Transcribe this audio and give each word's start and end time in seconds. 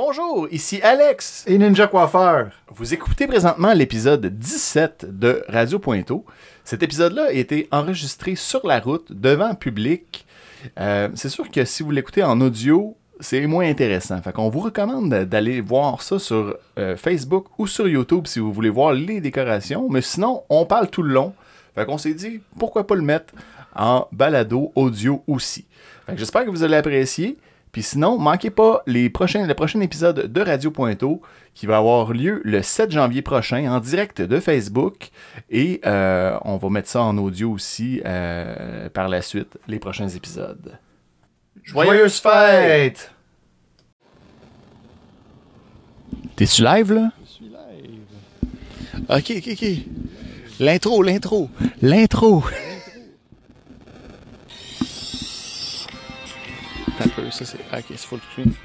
Bonjour, 0.00 0.46
ici 0.52 0.80
Alex. 0.80 1.42
Et 1.48 1.58
Ninja 1.58 1.88
Coiffeur. 1.88 2.52
Vous 2.68 2.94
écoutez 2.94 3.26
présentement 3.26 3.72
l'épisode 3.72 4.26
17 4.26 5.18
de 5.18 5.42
Radio 5.48 5.80
Pointeau. 5.80 6.24
Cet 6.62 6.84
épisode-là 6.84 7.24
a 7.24 7.32
été 7.32 7.66
enregistré 7.72 8.36
sur 8.36 8.64
la 8.64 8.78
route, 8.78 9.10
devant 9.10 9.56
public. 9.56 10.24
Euh, 10.78 11.08
c'est 11.16 11.28
sûr 11.28 11.50
que 11.50 11.64
si 11.64 11.82
vous 11.82 11.90
l'écoutez 11.90 12.22
en 12.22 12.40
audio, 12.40 12.96
c'est 13.18 13.44
moins 13.48 13.68
intéressant. 13.68 14.22
Fait 14.22 14.30
qu'on 14.30 14.50
vous 14.50 14.60
recommande 14.60 15.12
d'aller 15.24 15.60
voir 15.60 16.00
ça 16.00 16.20
sur 16.20 16.56
euh, 16.78 16.96
Facebook 16.96 17.46
ou 17.58 17.66
sur 17.66 17.88
YouTube 17.88 18.28
si 18.28 18.38
vous 18.38 18.52
voulez 18.52 18.70
voir 18.70 18.92
les 18.92 19.20
décorations. 19.20 19.88
Mais 19.90 20.00
sinon, 20.00 20.44
on 20.48 20.64
parle 20.64 20.90
tout 20.90 21.02
le 21.02 21.12
long. 21.12 21.34
Fait 21.74 21.84
qu'on 21.86 21.98
s'est 21.98 22.14
dit, 22.14 22.40
pourquoi 22.56 22.86
pas 22.86 22.94
le 22.94 23.02
mettre 23.02 23.34
en 23.74 24.06
balado 24.12 24.70
audio 24.76 25.24
aussi. 25.26 25.66
Fait 26.06 26.12
que 26.12 26.18
j'espère 26.20 26.44
que 26.44 26.50
vous 26.50 26.62
allez 26.62 26.76
apprécier. 26.76 27.36
Puis 27.72 27.82
sinon, 27.82 28.18
manquez 28.18 28.50
pas 28.50 28.82
les 28.86 29.10
prochains, 29.10 29.46
le 29.46 29.54
prochain 29.54 29.80
épisode 29.80 30.32
de 30.32 30.40
Radio 30.40 30.70
Pointeau 30.70 31.20
qui 31.54 31.66
va 31.66 31.78
avoir 31.78 32.12
lieu 32.12 32.40
le 32.44 32.62
7 32.62 32.90
janvier 32.90 33.22
prochain 33.22 33.70
en 33.70 33.80
direct 33.80 34.22
de 34.22 34.40
Facebook. 34.40 35.10
Et 35.50 35.80
euh, 35.84 36.38
on 36.44 36.56
va 36.56 36.70
mettre 36.70 36.88
ça 36.88 37.02
en 37.02 37.18
audio 37.18 37.50
aussi 37.50 38.00
euh, 38.04 38.88
par 38.90 39.08
la 39.08 39.22
suite, 39.22 39.58
les 39.66 39.78
prochains 39.78 40.08
épisodes. 40.08 40.78
Joyeuse 41.62 42.18
fête! 42.20 43.12
T'es-tu 46.36 46.62
live 46.62 46.92
là? 46.92 47.10
Je 47.24 47.30
suis 47.30 47.44
live. 47.44 47.98
Ok, 49.08 49.32
ok, 49.36 49.48
ok. 49.52 49.68
L'intro, 50.60 51.02
l'intro, 51.02 51.50
l'intro. 51.82 52.44
Peppers. 56.98 57.54
I 57.70 57.80
guess 57.82 58.02
for 58.02 58.18
cream. 58.34 58.56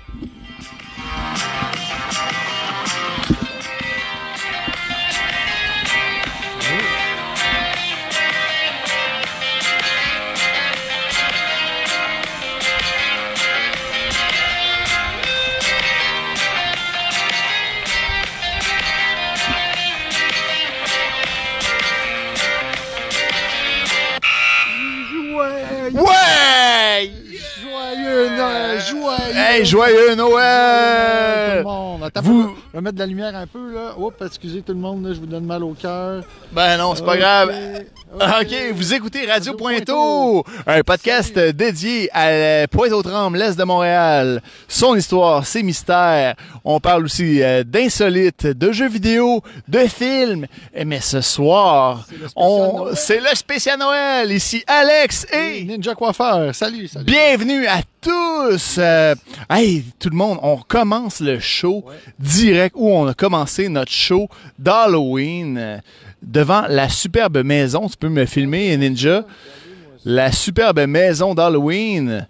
Hey, 29.55 29.65
joyeux 29.65 30.15
Noël, 30.15 31.51
Tout 31.51 31.57
le 31.57 31.63
monde. 31.63 32.12
Vous... 32.23 32.55
je 32.74 32.79
vais 32.79 32.82
mettre 32.82 32.96
de 32.96 32.99
la 33.02 33.05
lumière 33.05 33.35
un 33.35 33.46
peu 33.46 33.71
là. 33.71 33.93
Oups, 33.99 34.16
excusez 34.26 34.63
tout 34.63 34.74
le 34.74 34.79
monde, 34.79 35.05
là, 35.05 35.13
je 35.13 35.20
vous 35.20 35.27
donne 35.27 35.46
mal 35.46 35.63
au 35.63 35.74
cœur. 35.76 36.24
Ben 36.54 36.76
non, 36.79 36.96
c'est 36.96 37.05
pas 37.05 37.18
grave. 37.18 37.49
Ok. 38.16 38.21
Ok, 38.41 38.55
vous 38.76 38.93
écoutez 38.93 39.26
Radio 39.26 39.54
Pointeau, 39.55 40.43
un 40.68 40.82
podcast 40.82 41.38
dédié 41.38 42.10
à 42.13 42.68
Pointe-aux-Trembles, 42.68 43.38
l'Est 43.38 43.57
de 43.57 43.63
Montréal. 43.63 44.41
Son 44.68 44.96
histoire, 44.96 45.46
ses 45.46 45.62
mystères. 45.63 46.35
On 46.63 46.79
parle 46.79 47.05
aussi 47.05 47.41
euh, 47.44 47.63
d'insolites, 47.63 48.46
de 48.48 48.71
jeux 48.71 48.88
vidéo, 48.90 49.41
de 49.68 49.79
films. 49.79 50.46
Eh, 50.76 50.84
Mais 50.85 50.99
ce 51.01 51.21
soir, 51.21 52.05
C'est 52.07 52.18
le 52.18 52.27
spécial 52.27 52.34
on, 52.35 52.77
Noël. 52.85 52.96
c'est 52.98 53.20
le 53.20 53.35
spécial 53.35 53.79
Noël. 53.79 54.32
Ici 54.32 54.63
Alex 54.68 55.26
et 55.34 55.63
Ninja 55.63 55.94
Coiffeur, 55.96 56.54
salut, 56.55 56.88
salut. 56.88 57.05
bienvenue 57.05 57.66
à 57.68 57.82
tous. 58.01 58.76
Euh, 58.77 59.16
hey, 59.49 59.84
tout 59.99 60.10
le 60.10 60.16
monde, 60.18 60.38
on 60.44 60.57
commence 60.57 61.20
le 61.20 61.40
show 61.40 61.84
Ouais. 61.88 61.96
direct 62.20 62.63
où 62.76 62.90
on 62.90 63.08
a 63.08 63.14
commencé 63.14 63.70
notre 63.70 63.92
show 63.92 64.30
d'Halloween 64.58 65.58
euh, 65.58 65.78
devant 66.22 66.64
la 66.69 66.90
superbe 66.90 67.44
maison. 67.44 67.88
Tu 67.88 67.97
peux 67.97 68.09
me 68.09 68.25
filmer, 68.25 68.75
Ninja? 68.78 69.25
La 70.06 70.31
superbe 70.31 70.85
maison 70.85 71.34
d'Halloween 71.34 72.28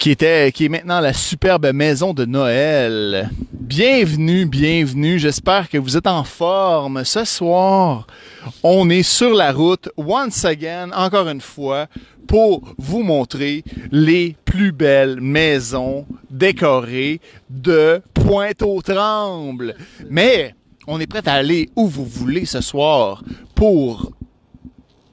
qui 0.00 0.12
est 0.12 0.68
maintenant 0.70 0.98
la 0.98 1.12
superbe 1.12 1.72
maison 1.74 2.14
de 2.14 2.24
Noël. 2.24 3.28
Bienvenue, 3.52 4.46
bienvenue. 4.46 5.18
J'espère 5.18 5.68
que 5.68 5.76
vous 5.76 5.94
êtes 5.94 6.06
en 6.06 6.24
forme. 6.24 7.04
Ce 7.04 7.26
soir, 7.26 8.06
on 8.62 8.88
est 8.88 9.02
sur 9.02 9.34
la 9.34 9.52
route 9.52 9.90
once 9.98 10.46
again, 10.46 10.90
encore 10.96 11.28
une 11.28 11.42
fois, 11.42 11.86
pour 12.26 12.62
vous 12.78 13.02
montrer 13.02 13.62
les 13.92 14.36
plus 14.46 14.72
belles 14.72 15.20
maisons 15.20 16.06
décorées 16.30 17.20
de 17.50 18.00
Pointe-aux-Trembles. 18.14 19.76
Mais 20.08 20.54
on 20.86 20.98
est 20.98 21.06
prêt 21.06 21.28
à 21.28 21.34
aller 21.34 21.68
où 21.76 21.86
vous 21.86 22.06
voulez 22.06 22.46
ce 22.46 22.62
soir 22.62 23.22
pour 23.54 24.12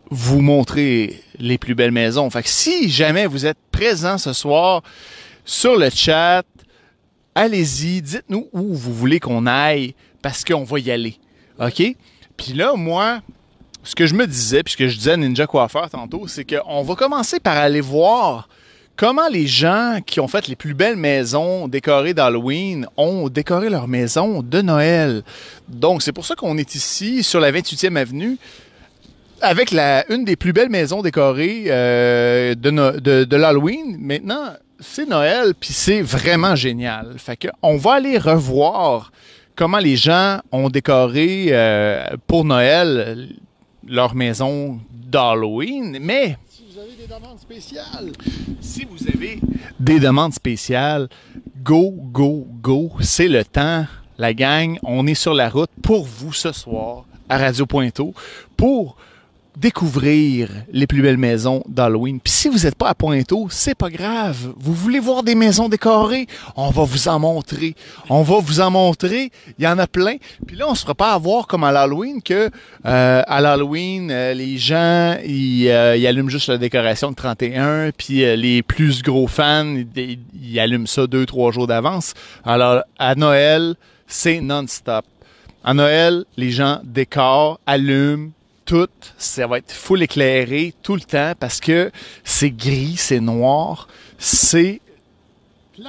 vous 0.10 0.42
montrer 0.42 1.22
les 1.40 1.58
plus 1.58 1.76
belles 1.76 1.92
maisons. 1.92 2.30
Fait 2.30 2.44
que 2.44 2.50
si 2.50 2.90
jamais 2.90 3.26
vous 3.26 3.46
êtes 3.46 3.58
présent 3.72 4.18
ce 4.18 4.34
soir 4.34 4.84
sur 5.46 5.78
le 5.78 5.90
chat, 5.90 6.44
allez-y, 7.36 8.02
dites-nous 8.02 8.48
où 8.54 8.74
vous 8.74 8.94
voulez 8.94 9.20
qu'on 9.20 9.46
aille 9.46 9.96
parce 10.22 10.44
qu'on 10.44 10.64
va 10.64 10.80
y 10.80 10.92
aller. 10.92 11.18
OK? 11.60 11.84
Puis 12.36 12.54
là, 12.54 12.74
moi, 12.76 13.22
ce 13.84 13.96
que 13.96 14.06
je 14.06 14.14
me 14.14 14.28
disais, 14.28 14.64
puis 14.64 14.74
ce 14.74 14.78
que 14.78 14.88
je 14.88 14.98
disais 14.98 15.12
à 15.12 15.18
Ninja 15.18 15.48
Coiffeur 15.48 15.90
tantôt, 15.90 16.28
c'est 16.28 16.46
qu'on 16.46 16.84
va 16.84 16.96
commencer 16.96 17.40
par 17.40 17.58
aller 17.58 17.82
voir 17.82 18.50
comment 18.96 19.28
les 19.30 19.48
gens 19.48 20.00
qui 20.06 20.20
ont 20.20 20.28
fait 20.28 20.48
les 20.48 20.56
plus 20.56 20.74
belles 20.74 20.98
maisons 20.98 21.68
décorées 21.68 22.14
d'Halloween 22.14 22.88
ont 22.98 23.30
décoré 23.30 23.70
leur 23.70 23.88
maison 23.88 24.42
de 24.42 24.62
Noël. 24.62 25.24
Donc, 25.70 26.02
c'est 26.02 26.12
pour 26.12 26.26
ça 26.26 26.36
qu'on 26.36 26.58
est 26.58 26.76
ici 26.76 27.24
sur 27.24 27.40
la 27.40 27.52
28e 27.52 27.96
avenue 27.96 28.38
avec 29.42 29.72
la, 29.72 30.10
une 30.12 30.26
des 30.26 30.36
plus 30.36 30.54
belles 30.54 30.70
maisons 30.70 31.02
décorées 31.02 31.66
euh, 31.68 32.56
de, 32.56 32.72
no- 32.72 32.92
de, 32.92 33.24
de 33.24 33.36
l'Halloween. 33.38 33.98
Maintenant, 34.00 34.54
c'est 34.80 35.08
Noël, 35.08 35.54
puis 35.60 35.74
c'est 35.74 36.02
vraiment 36.02 36.56
génial. 36.56 37.16
Fait 37.18 37.38
que 37.38 37.48
on 37.62 37.78
va 37.78 37.94
aller 37.94 38.18
revoir 38.18 39.12
comment 39.56 39.80
les 39.80 39.96
gens 39.96 40.40
ont 40.52 40.70
décoré 40.70 41.48
euh, 41.50 42.04
pour 42.28 42.46
Noël 42.46 43.30
leur 43.88 44.16
maison 44.16 44.80
d'Halloween. 44.92 45.98
Mais 46.02 46.38
Si 46.50 46.64
vous 46.72 46.80
avez 46.80 46.92
des 46.96 47.08
demandes 47.08 47.40
spéciales, 47.40 48.12
si 48.62 48.86
vous 48.90 49.08
avez 49.08 49.40
des 49.80 50.00
demandes 50.00 50.34
spéciales, 50.34 51.08
go, 51.64 51.92
go, 51.92 52.48
go. 52.62 52.92
C'est 53.02 53.28
le 53.28 53.44
temps. 53.44 53.86
La 54.20 54.34
gang, 54.34 54.80
on 54.84 55.06
est 55.06 55.14
sur 55.14 55.34
la 55.36 55.48
route 55.48 55.70
pour 55.84 56.04
vous 56.06 56.34
ce 56.34 56.52
soir 56.52 57.06
à 57.30 57.38
Radio 57.38 57.66
Pointeau 57.68 58.14
pour 58.56 58.96
découvrir 59.60 60.50
les 60.72 60.88
plus 60.88 61.02
belles 61.02 61.18
maisons 61.18 61.64
d'Halloween. 61.68 62.20
Puis 62.20 62.32
si 62.32 62.48
vous 62.48 62.60
n'êtes 62.60 62.76
pas 62.76 62.90
à 62.90 62.96
Pointeau, 62.96 63.48
c'est 63.50 63.76
pas 63.76 63.90
grave. 63.90 64.54
Vous 64.58 64.74
voulez 64.74 65.00
voir 65.00 65.24
des 65.24 65.36
maisons 65.36 65.68
décorées? 65.68 66.28
On 66.56 66.70
va 66.70 66.84
vous 66.84 67.08
en 67.08 67.20
montrer. 67.20 67.76
On 68.10 68.22
va 68.22 68.40
vous 68.40 68.60
en 68.60 68.70
montrer. 68.70 69.32
Il 69.58 69.66
y 69.66 69.68
en 69.68 69.80
a 69.80 69.88
plein. 69.88 70.18
Puis 70.46 70.56
là, 70.56 70.66
on 70.70 70.76
se 70.76 70.82
fera 70.82 70.96
pas 70.96 71.14
avoir 71.14 71.48
comme 71.48 71.64
à 71.64 71.72
l'Halloween 71.72 72.22
que 72.22 72.50
euh, 72.86 73.22
à 73.26 73.42
l'Halloween, 73.42 74.12
euh, 74.12 74.34
les 74.34 74.58
gens 74.58 75.18
ils, 75.26 75.70
euh, 75.70 75.98
ils 75.98 76.06
allument 76.06 76.30
juste 76.30 76.50
la 76.50 76.58
décoration 76.58 77.12
de 77.12 77.16
31, 77.16 77.92
puis 77.98 78.24
euh, 78.24 78.36
les 78.36 78.62
plus 78.62 79.02
gros 79.02 79.28
fans 79.28 79.76
ils 79.96 80.60
allument 80.60 80.86
ça 80.86 81.08
deux 81.08 81.26
trois 81.26 81.52
jours 81.52 81.68
d'avance. 81.68 82.14
Alors 82.46 82.84
à 83.00 83.16
Noël, 83.16 83.76
c'est 84.08 84.40
non-stop. 84.40 85.06
À 85.64 85.74
Noël, 85.74 86.24
les 86.38 86.52
gens 86.52 86.80
décorent, 86.84 87.60
allument, 87.66 88.30
tout, 88.68 88.90
ça 89.18 89.48
va 89.48 89.58
être 89.60 89.72
full 89.72 90.04
éclairé 90.04 90.74
tout 90.84 90.96
le 90.96 91.02
temps 91.02 91.34
parce 91.40 91.60
que 91.60 91.90
c'est 92.24 92.52
gris, 92.52 92.96
c'est 92.98 93.22
noir, 93.22 93.88
c'est 94.20 94.82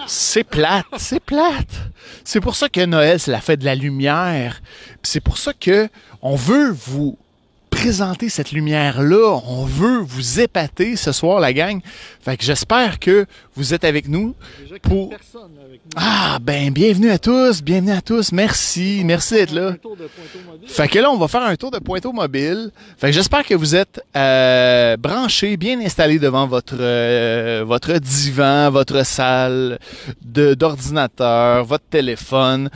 c'est 0.06 0.44
plate, 0.44 0.86
c'est 0.98 1.20
plate. 1.20 1.90
C'est 2.22 2.40
pour 2.40 2.54
ça 2.54 2.68
que 2.68 2.84
Noël, 2.84 3.18
c'est 3.18 3.30
la 3.30 3.40
fête 3.40 3.60
de 3.60 3.64
la 3.64 3.74
lumière. 3.74 4.60
C'est 5.02 5.20
pour 5.20 5.38
ça 5.38 5.52
que 5.54 5.88
on 6.22 6.36
veut 6.36 6.70
vous 6.70 7.18
présenter 7.88 8.28
cette 8.28 8.52
lumière-là. 8.52 9.40
On 9.46 9.64
veut 9.64 10.00
vous 10.00 10.40
épater 10.40 10.94
ce 10.94 11.10
soir, 11.10 11.40
la 11.40 11.54
gang. 11.54 11.80
Fait 12.20 12.36
que 12.36 12.44
j'espère 12.44 12.98
que 12.98 13.24
vous 13.54 13.72
êtes 13.72 13.82
avec 13.82 14.08
nous. 14.08 14.34
Pour- 14.82 15.10
avec 15.14 15.80
nous. 15.86 15.90
Ah, 15.96 16.38
ben, 16.38 16.70
bienvenue 16.70 17.08
à 17.10 17.18
tous, 17.18 17.62
bienvenue 17.62 17.92
à 17.92 18.02
tous. 18.02 18.30
Merci, 18.32 19.00
merci 19.06 19.34
d'être 19.36 19.52
là. 19.54 19.74
Fait 20.66 20.86
que 20.86 20.98
là, 20.98 21.10
on 21.10 21.16
va 21.16 21.28
faire 21.28 21.40
un 21.40 21.56
tour 21.56 21.70
de 21.70 21.78
Pointeau 21.78 22.12
mobile. 22.12 22.70
Fait 22.98 23.06
que 23.06 23.12
j'espère 23.14 23.42
que 23.42 23.54
vous 23.54 23.74
êtes 23.74 24.02
euh, 24.14 24.98
branchés, 24.98 25.56
bien 25.56 25.80
installés 25.80 26.18
devant 26.18 26.46
votre 26.46 26.76
euh, 26.78 27.64
votre 27.66 27.94
divan, 27.94 28.68
votre 28.70 29.02
salle 29.06 29.78
d'ordinateur, 30.22 31.64
votre 31.64 31.86
téléphone, 31.88 32.68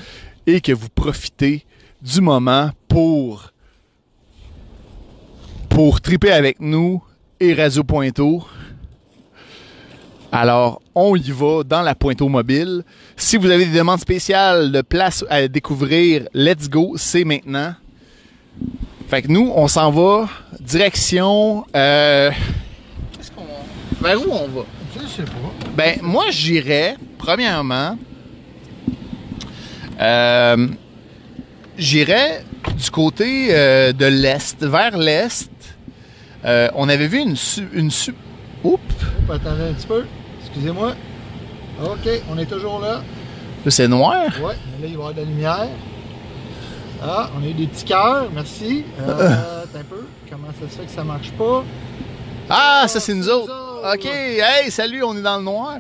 et 0.47 0.63
que 0.63 0.73
vous 0.73 0.89
profitez 0.89 1.67
du 2.01 2.23
moment 2.23 2.71
pour 2.89 3.52
pour 5.75 6.03
triper 6.03 6.31
avec 6.31 6.61
nous 6.61 7.03
et 7.41 7.55
Radio 7.55 7.83
Pointeau. 7.83 8.45
Alors, 10.31 10.83
on 10.95 11.17
y 11.17 11.31
va 11.31 11.63
dans 11.65 11.81
la 11.81 11.95
pointe 11.95 12.21
mobile. 12.21 12.85
Si 13.17 13.39
vous 13.39 13.51
avez 13.51 13.65
des 13.65 13.79
demandes 13.79 14.01
spéciales 14.01 14.71
de 14.71 14.83
places 14.83 15.25
à 15.31 15.49
découvrir, 15.49 16.29
let's 16.35 16.69
go, 16.69 16.95
c'est 16.97 17.25
maintenant. 17.25 17.75
Fait 19.09 19.23
que 19.23 19.29
nous, 19.29 19.51
on 19.55 19.67
s'en 19.67 19.91
va 19.91 20.29
direction. 20.61 21.65
Euh, 21.75 22.31
qu'est-ce 23.17 23.31
qu'on. 23.33 23.45
Vers 24.03 24.21
où 24.21 24.31
on 24.31 24.49
va? 24.49 24.67
Je 24.95 25.07
sais 25.07 25.23
pas. 25.23 25.33
Ben, 25.75 25.99
moi, 26.03 26.27
j'irais, 26.31 26.97
premièrement, 27.17 27.97
euh, 30.01 30.69
j'irais 31.79 32.45
du 32.77 32.91
côté 32.91 33.49
euh, 33.51 33.93
de 33.93 34.07
l'Est, 34.07 34.63
vers 34.65 34.97
l'Est. 34.99 35.52
Euh, 36.45 36.69
on 36.75 36.89
avait 36.89 37.07
vu 37.07 37.19
une 37.19 37.37
su- 37.37 37.69
une 37.73 37.91
su- 37.91 38.15
Oups! 38.65 38.81
Oups, 38.81 39.31
attendez 39.35 39.71
un 39.71 39.73
petit 39.75 39.87
peu. 39.87 40.05
Excusez-moi. 40.41 40.93
OK, 41.85 42.09
on 42.31 42.39
est 42.39 42.47
toujours 42.47 42.81
là. 42.81 43.01
Là, 43.65 43.71
c'est 43.71 43.89
noir. 43.89 44.25
Ouais, 44.43 44.55
mais 44.81 44.87
là, 44.87 44.87
il 44.87 44.87
va 44.87 44.89
y 44.89 44.95
avoir 44.95 45.13
de 45.15 45.19
la 45.21 45.25
lumière. 45.25 45.69
Ah, 47.05 47.31
on 47.39 47.43
a 47.43 47.47
eu 47.49 47.53
des 47.55 47.67
petits 47.67 47.85
cœurs, 47.85 48.27
merci. 48.35 48.85
Euh, 49.01 49.31
un 49.75 49.83
peu. 49.85 50.07
Comment 50.31 50.49
ça 50.61 50.69
se 50.69 50.79
fait 50.81 50.85
que 50.87 50.91
ça 50.93 51.03
marche 51.05 51.31
pas? 51.33 51.65
Ah, 52.49 52.85
ça, 52.89 53.01
c'est 53.01 53.15
nous 53.15 53.25
c'est 53.25 53.31
autres. 53.31 53.53
Autres. 53.83 53.95
OK, 53.95 54.05
hey, 54.07 54.71
salut, 54.71 55.03
on 55.03 55.17
est 55.17 55.23
dans 55.23 55.39
le 55.39 55.45
noir. 55.45 55.79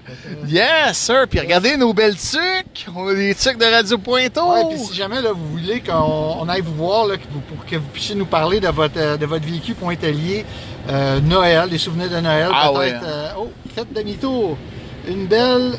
Yes, 0.48 0.96
sir. 0.98 1.26
Puis 1.28 1.40
regardez 1.40 1.76
nos 1.76 1.92
belles 1.94 2.16
tuques. 2.16 2.86
On 2.94 3.08
a 3.08 3.14
des 3.14 3.34
tuques 3.34 3.58
de 3.58 3.64
Radio 3.64 3.98
Pointo. 3.98 4.52
Ouais, 4.52 4.64
puis 4.74 4.78
si 4.78 4.94
jamais 4.94 5.20
là, 5.22 5.32
vous 5.32 5.48
voulez 5.50 5.80
qu'on 5.80 6.36
on 6.40 6.48
aille 6.48 6.60
vous 6.62 6.74
voir 6.74 7.06
là, 7.06 7.16
que 7.16 7.22
vous- 7.30 7.40
pour 7.40 7.64
que 7.64 7.76
vous 7.76 7.88
puissiez 7.92 8.14
nous 8.14 8.26
parler 8.26 8.60
de 8.60 8.68
votre, 8.68 8.98
euh, 8.98 9.16
de 9.16 9.26
votre 9.26 9.44
véhicule 9.46 9.74
pointelier 9.74 10.44
euh, 10.90 11.20
Noël, 11.20 11.68
des 11.70 11.78
souvenirs 11.78 12.10
de 12.10 12.18
Noël, 12.20 12.48
Ah 12.52 12.70
peut-être. 12.74 13.00
ouais. 13.02 13.06
euh, 13.06 13.28
oh, 13.38 13.50
faites 13.74 13.92
demi-tour. 13.92 14.56
Une 15.08 15.26
belle 15.26 15.72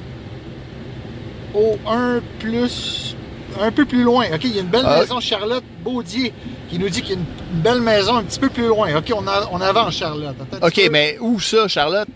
au 1.54 1.78
1 1.88 2.22
plus 2.40 3.16
un 3.62 3.72
peu 3.72 3.86
plus 3.86 4.04
loin. 4.04 4.26
OK, 4.34 4.40
il 4.46 4.56
y 4.56 4.58
a 4.58 4.62
une 4.62 4.68
belle 4.68 4.86
Ah. 4.86 5.00
maison 5.02 5.20
Charlotte 5.20 5.64
Baudier 5.84 6.34
qui 6.70 6.80
nous 6.80 6.90
dit 6.90 7.02
qu'il 7.02 7.12
y 7.12 7.18
a 7.18 7.20
une, 7.20 7.26
une 7.54 7.60
belle 7.62 7.82
maison 7.82 8.16
un 8.18 8.24
petit 8.24 8.40
peu 8.40 8.50
plus 8.50 8.68
loin. 8.68 8.96
OK, 8.98 9.12
on, 9.16 9.28
a- 9.28 9.48
on 9.52 9.62
avance 9.62 9.96
Charlotte. 9.98 10.36
Attends 10.52 10.66
OK, 10.68 10.90
mais 10.92 11.18
où 11.20 11.40
ça, 11.40 11.68
Charlotte? 11.68 12.08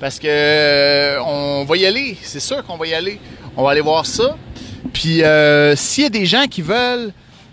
Parce 0.00 0.18
que 0.18 0.26
euh, 0.28 1.18
on 1.24 1.64
va 1.64 1.76
y 1.76 1.86
aller. 1.86 2.16
C'est 2.22 2.40
sûr 2.40 2.64
qu'on 2.64 2.76
va 2.76 2.86
y 2.86 2.94
aller. 2.94 3.20
On 3.56 3.62
va 3.64 3.70
aller 3.72 3.80
voir 3.80 4.06
ça. 4.06 4.36
Puis 4.92 5.22
euh, 5.22 5.76
s'il 5.76 6.04
y 6.04 6.06
a 6.06 6.10
des 6.10 6.26
gens 6.26 6.46
qui 6.46 6.62
veulent 6.62 7.12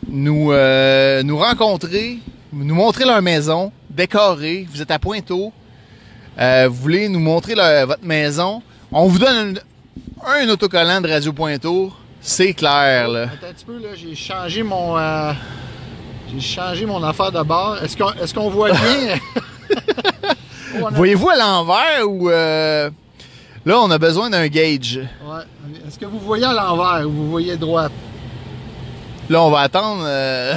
nous, 0.09 0.51
euh, 0.51 1.21
nous 1.23 1.37
rencontrer, 1.37 2.19
nous 2.53 2.73
montrer 2.75 3.05
leur 3.05 3.21
maison, 3.21 3.71
décorée, 3.89 4.65
vous 4.71 4.81
êtes 4.81 4.91
à 4.91 4.99
Pointeau, 4.99 5.51
euh, 6.39 6.67
vous 6.69 6.75
voulez 6.75 7.09
nous 7.09 7.19
montrer 7.19 7.55
leur- 7.55 7.87
votre 7.87 8.03
maison, 8.05 8.61
on 8.91 9.07
vous 9.07 9.19
donne 9.19 9.59
un, 10.25 10.43
un 10.45 10.49
autocollant 10.49 11.01
de 11.01 11.09
Radio 11.09 11.33
Pointeau. 11.33 11.91
C'est 12.21 12.53
clair, 12.53 13.07
là. 13.09 13.23
Attends 13.23 13.47
un 13.49 13.53
petit 13.53 13.65
peu, 13.65 13.77
là, 13.79 13.89
j'ai 13.95 14.15
changé 14.15 14.63
mon. 14.63 14.97
euh, 14.97 15.31
j'ai 16.33 16.39
changé 16.41 16.85
mon 16.85 17.03
affaire 17.03 17.31
de 17.31 17.41
bord. 17.43 17.77
Est-ce 17.83 17.95
qu'on 17.97 18.11
est 18.11 18.33
qu'on 18.33 18.49
voit 18.49 18.71
bien? 18.71 19.17
A- 20.85 20.89
Voyez-vous 20.91 21.29
à 21.29 21.35
l'envers 21.37 22.07
ou... 22.07 22.29
euh, 22.29 22.89
là, 23.65 23.79
on 23.79 23.89
a 23.89 23.97
besoin 23.97 24.29
d'un 24.29 24.47
gauge? 24.47 24.99
Ouais. 25.25 25.43
Est-ce 25.87 25.97
que 25.97 26.05
vous 26.05 26.19
voyez 26.19 26.45
à 26.45 26.53
l'envers 26.53 27.07
ou 27.07 27.11
vous 27.11 27.29
voyez 27.31 27.55
droite? 27.57 27.91
Là, 29.29 29.41
on 29.41 29.49
va 29.49 29.61
attendre 29.61 30.03
euh, 30.05 30.53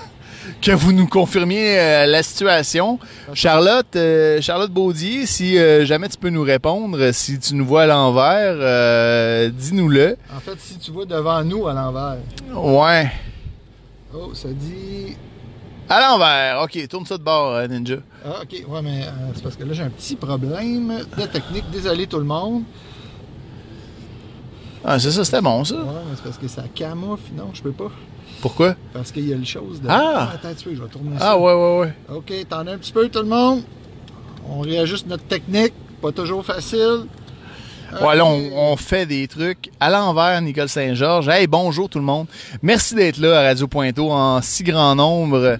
que 0.62 0.72
vous 0.72 0.92
nous 0.92 1.06
confirmiez 1.06 1.78
euh, 1.78 2.06
la 2.06 2.22
situation. 2.22 2.98
Charlotte, 3.34 3.96
Charlotte 4.40 4.70
Baudier, 4.70 5.26
si 5.26 5.56
jamais 5.86 6.08
tu 6.08 6.18
peux 6.18 6.28
nous 6.30 6.42
répondre, 6.42 7.10
si 7.12 7.38
tu 7.38 7.54
nous 7.54 7.64
vois 7.64 7.82
à 7.82 7.86
l'envers, 7.86 9.50
dis-nous-le. 9.52 10.16
En 10.36 10.40
fait, 10.40 10.58
si 10.58 10.76
tu 10.78 10.90
vois 10.90 11.06
devant 11.06 11.42
nous 11.44 11.66
à 11.68 11.72
l'envers. 11.72 12.16
Ouais. 12.54 13.10
Oh, 14.14 14.34
ça 14.34 14.48
dit. 14.48 15.16
À 15.88 16.00
l'envers. 16.00 16.62
OK, 16.62 16.88
tourne 16.88 17.06
ça 17.06 17.18
de 17.18 17.22
bord, 17.22 17.54
euh, 17.54 17.66
Ninja. 17.66 17.96
Ah, 18.24 18.42
ok, 18.42 18.64
ouais, 18.68 18.82
mais 18.82 19.02
euh, 19.04 19.10
c'est 19.34 19.42
parce 19.42 19.56
que 19.56 19.64
là, 19.64 19.72
j'ai 19.72 19.82
un 19.82 19.90
petit 19.90 20.16
problème 20.16 21.04
de 21.18 21.26
technique. 21.26 21.70
Désolé 21.70 22.06
tout 22.06 22.18
le 22.18 22.24
monde. 22.24 22.62
Ah, 24.84 24.98
c'est 24.98 25.10
ça, 25.10 25.24
c'était 25.24 25.40
bon, 25.40 25.64
ça. 25.64 25.76
Ouais, 25.76 25.82
mais 26.08 26.16
c'est 26.16 26.24
parce 26.24 26.38
que 26.38 26.48
ça 26.48 26.64
camoufle. 26.74 27.32
Non, 27.34 27.50
je 27.52 27.62
peux 27.62 27.72
pas. 27.72 27.90
Pourquoi? 28.40 28.74
Parce 28.92 29.12
qu'il 29.12 29.28
y 29.28 29.32
a 29.32 29.36
le 29.36 29.44
chose 29.44 29.80
de. 29.80 29.88
Ah! 29.88 30.30
attends 30.34 30.48
un 30.48 30.54
petit 30.54 30.64
peu, 30.64 30.74
je 30.74 30.82
vais 30.82 30.88
tourner 30.88 31.18
ça. 31.18 31.32
Ah, 31.32 31.38
ouais, 31.38 31.54
ouais, 31.54 31.78
ouais. 31.80 31.94
Ok, 32.14 32.32
attendez 32.32 32.72
un 32.72 32.78
petit 32.78 32.92
peu 32.92 33.08
tout 33.08 33.20
le 33.20 33.28
monde. 33.28 33.62
On 34.48 34.60
réajuste 34.60 35.06
notre 35.06 35.24
technique. 35.24 35.72
Pas 36.00 36.12
toujours 36.12 36.44
facile. 36.44 37.06
Ouais, 38.00 38.16
là, 38.16 38.24
Ok. 38.24 38.40
on, 38.52 38.72
on 38.72 38.76
fait 38.76 39.06
des 39.06 39.28
trucs 39.28 39.70
à 39.78 39.90
l'envers, 39.90 40.40
Nicole 40.40 40.68
Saint-Georges. 40.68 41.28
Hey, 41.28 41.46
bonjour 41.46 41.88
tout 41.88 41.98
le 41.98 42.04
monde. 42.04 42.26
Merci 42.62 42.94
d'être 42.94 43.18
là 43.18 43.40
à 43.40 43.42
Radio 43.42 43.66
Pointeau 43.68 44.10
en 44.10 44.40
si 44.40 44.62
grand 44.62 44.94
nombre. 44.94 45.58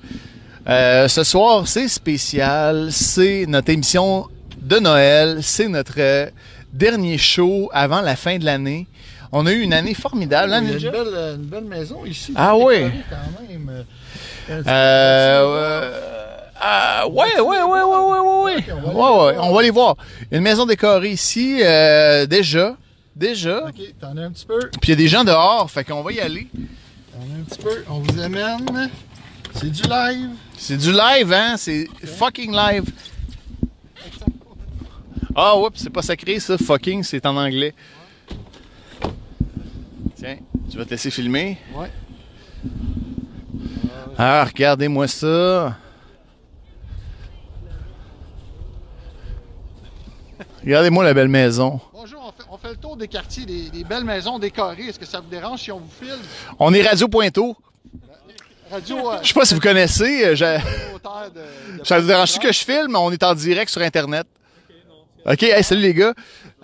Euh, 0.68 1.08
ce 1.08 1.24
soir, 1.24 1.66
c'est 1.66 1.88
spécial. 1.88 2.88
C'est 2.90 3.44
notre 3.46 3.70
émission 3.70 4.28
de 4.60 4.78
Noël. 4.78 5.38
C'est 5.42 5.68
notre 5.68 5.94
euh, 5.98 6.26
dernier 6.72 7.18
show 7.18 7.68
avant 7.72 8.00
la 8.00 8.16
fin 8.16 8.38
de 8.38 8.44
l'année. 8.44 8.86
On 9.32 9.46
a 9.46 9.52
eu 9.52 9.60
une 9.60 9.72
année 9.72 9.94
formidable, 9.94 10.52
hein, 10.52 10.62
Il 10.62 10.70
y 10.70 10.72
a 10.72 10.90
une 10.90 10.92
belle, 10.92 11.14
euh, 11.14 11.34
une 11.36 11.42
belle 11.42 11.64
maison 11.64 12.04
ici. 12.04 12.32
Ah 12.36 12.56
oui. 12.56 12.84
Quand 13.10 13.42
même. 13.48 13.84
Euh, 14.66 16.21
Euh, 16.64 17.08
ouais, 17.08 17.40
ouais, 17.40 17.62
ouais, 17.62 17.62
ouais, 17.62 17.82
ouais, 17.82 18.20
ouais, 18.20 18.44
ouais. 18.44 18.72
Ouais, 18.72 18.94
ouais, 18.94 19.36
on 19.40 19.52
va 19.52 19.58
aller 19.58 19.70
voir. 19.70 19.96
Il 20.22 20.28
y 20.32 20.34
a 20.34 20.38
une 20.38 20.44
maison 20.44 20.64
décorée 20.64 21.10
ici, 21.10 21.58
euh, 21.60 22.26
déjà. 22.26 22.76
Déjà. 23.16 23.66
Ok, 23.66 23.80
t'en 24.00 24.16
as 24.16 24.22
un 24.22 24.30
petit 24.30 24.46
peu. 24.46 24.58
Puis 24.80 24.80
il 24.84 24.90
y 24.90 24.92
a 24.92 24.96
des 24.96 25.08
gens 25.08 25.24
dehors, 25.24 25.70
fait 25.70 25.84
qu'on 25.84 26.02
va 26.02 26.12
y 26.12 26.20
aller. 26.20 26.46
T'en 27.12 27.18
as 27.20 27.40
un 27.40 27.42
petit 27.42 27.58
peu. 27.58 27.84
On 27.90 27.98
vous 27.98 28.20
amène. 28.20 28.90
C'est 29.54 29.70
du 29.70 29.82
live. 29.82 30.30
C'est 30.56 30.76
du 30.76 30.92
live, 30.92 31.32
hein? 31.32 31.56
C'est 31.56 31.88
fucking 32.04 32.52
live. 32.52 32.84
Ah, 35.34 35.58
oups, 35.58 35.80
c'est 35.80 35.90
pas 35.90 36.02
sacré, 36.02 36.38
ça. 36.38 36.56
Fucking, 36.56 37.02
c'est 37.02 37.26
en 37.26 37.36
anglais. 37.36 37.74
Tiens, 40.16 40.36
tu 40.70 40.78
vas 40.78 40.84
te 40.84 40.90
laisser 40.90 41.10
filmer? 41.10 41.58
Ouais. 41.74 41.90
Ah, 44.16 44.44
regardez-moi 44.44 45.08
ça. 45.08 45.76
Regardez-moi 50.64 51.04
la 51.04 51.14
belle 51.14 51.28
maison. 51.28 51.80
Bonjour, 51.92 52.22
on 52.28 52.32
fait, 52.42 52.48
on 52.50 52.56
fait 52.56 52.70
le 52.70 52.76
tour 52.76 52.96
des 52.96 53.08
quartiers, 53.08 53.44
des, 53.44 53.68
des 53.70 53.84
belles 53.84 54.04
maisons 54.04 54.38
décorées. 54.38 54.86
Est-ce 54.88 54.98
que 54.98 55.06
ça 55.06 55.20
vous 55.20 55.28
dérange 55.28 55.60
si 55.60 55.72
on 55.72 55.78
vous 55.78 55.90
filme? 56.00 56.20
On 56.58 56.72
est 56.72 56.82
Radio 56.82 57.08
Pointeau. 57.08 57.56
Radio. 58.70 59.10
Euh, 59.10 59.18
Je 59.22 59.28
sais 59.28 59.34
pas 59.34 59.44
si 59.44 59.54
vous 59.54 59.60
connaissez. 59.60 60.24
euh, 60.24 60.34
de, 60.34 61.78
de 61.80 61.84
Ça 61.84 61.98
vous 61.98 62.06
dérange 62.06 62.38
que 62.38 62.52
je 62.52 62.58
filme? 62.64 62.94
On 62.96 63.10
est 63.10 63.22
en 63.24 63.34
direct 63.34 63.70
sur 63.70 63.82
Internet. 63.82 64.26
OK, 65.24 65.42
hey, 65.44 65.62
salut 65.62 65.82
les 65.82 65.94
gars. 65.94 66.14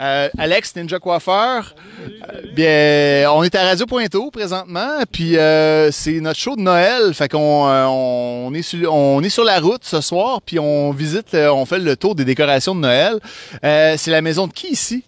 Euh, 0.01 0.29
Alex, 0.37 0.75
Ninja 0.75 0.99
Coiffeur. 0.99 1.75
Euh, 2.01 2.43
bien, 2.55 3.31
on 3.33 3.45
est 3.45 3.55
à 3.55 3.63
Radio 3.63 3.87
Pointeau 3.87 4.31
présentement, 4.33 5.01
puis 5.13 5.37
euh, 5.39 5.91
c'est 5.93 6.21
notre 6.21 6.39
show 6.41 6.57
de 6.57 6.63
Noël. 6.63 7.15
Fait 7.15 7.29
qu'on 7.29 7.69
euh, 7.69 7.85
on 7.87 8.53
est 8.55 8.63
sur 8.63 8.93
on 8.93 9.23
est 9.23 9.29
sur 9.29 9.45
la 9.45 9.61
route 9.61 9.85
ce 9.85 10.01
soir, 10.01 10.41
puis 10.43 10.59
on 10.59 10.91
visite, 10.91 11.35
euh, 11.35 11.53
on 11.53 11.67
fait 11.67 11.79
le 11.79 11.97
tour 11.97 12.17
des 12.17 12.25
décorations 12.25 12.75
de 12.75 12.81
Noël. 12.81 13.19
Euh, 13.65 13.95
c'est 13.97 14.11
la 14.11 14.23
maison 14.23 14.49
de 14.49 14.53
qui 14.53 14.73
ici? 14.73 15.05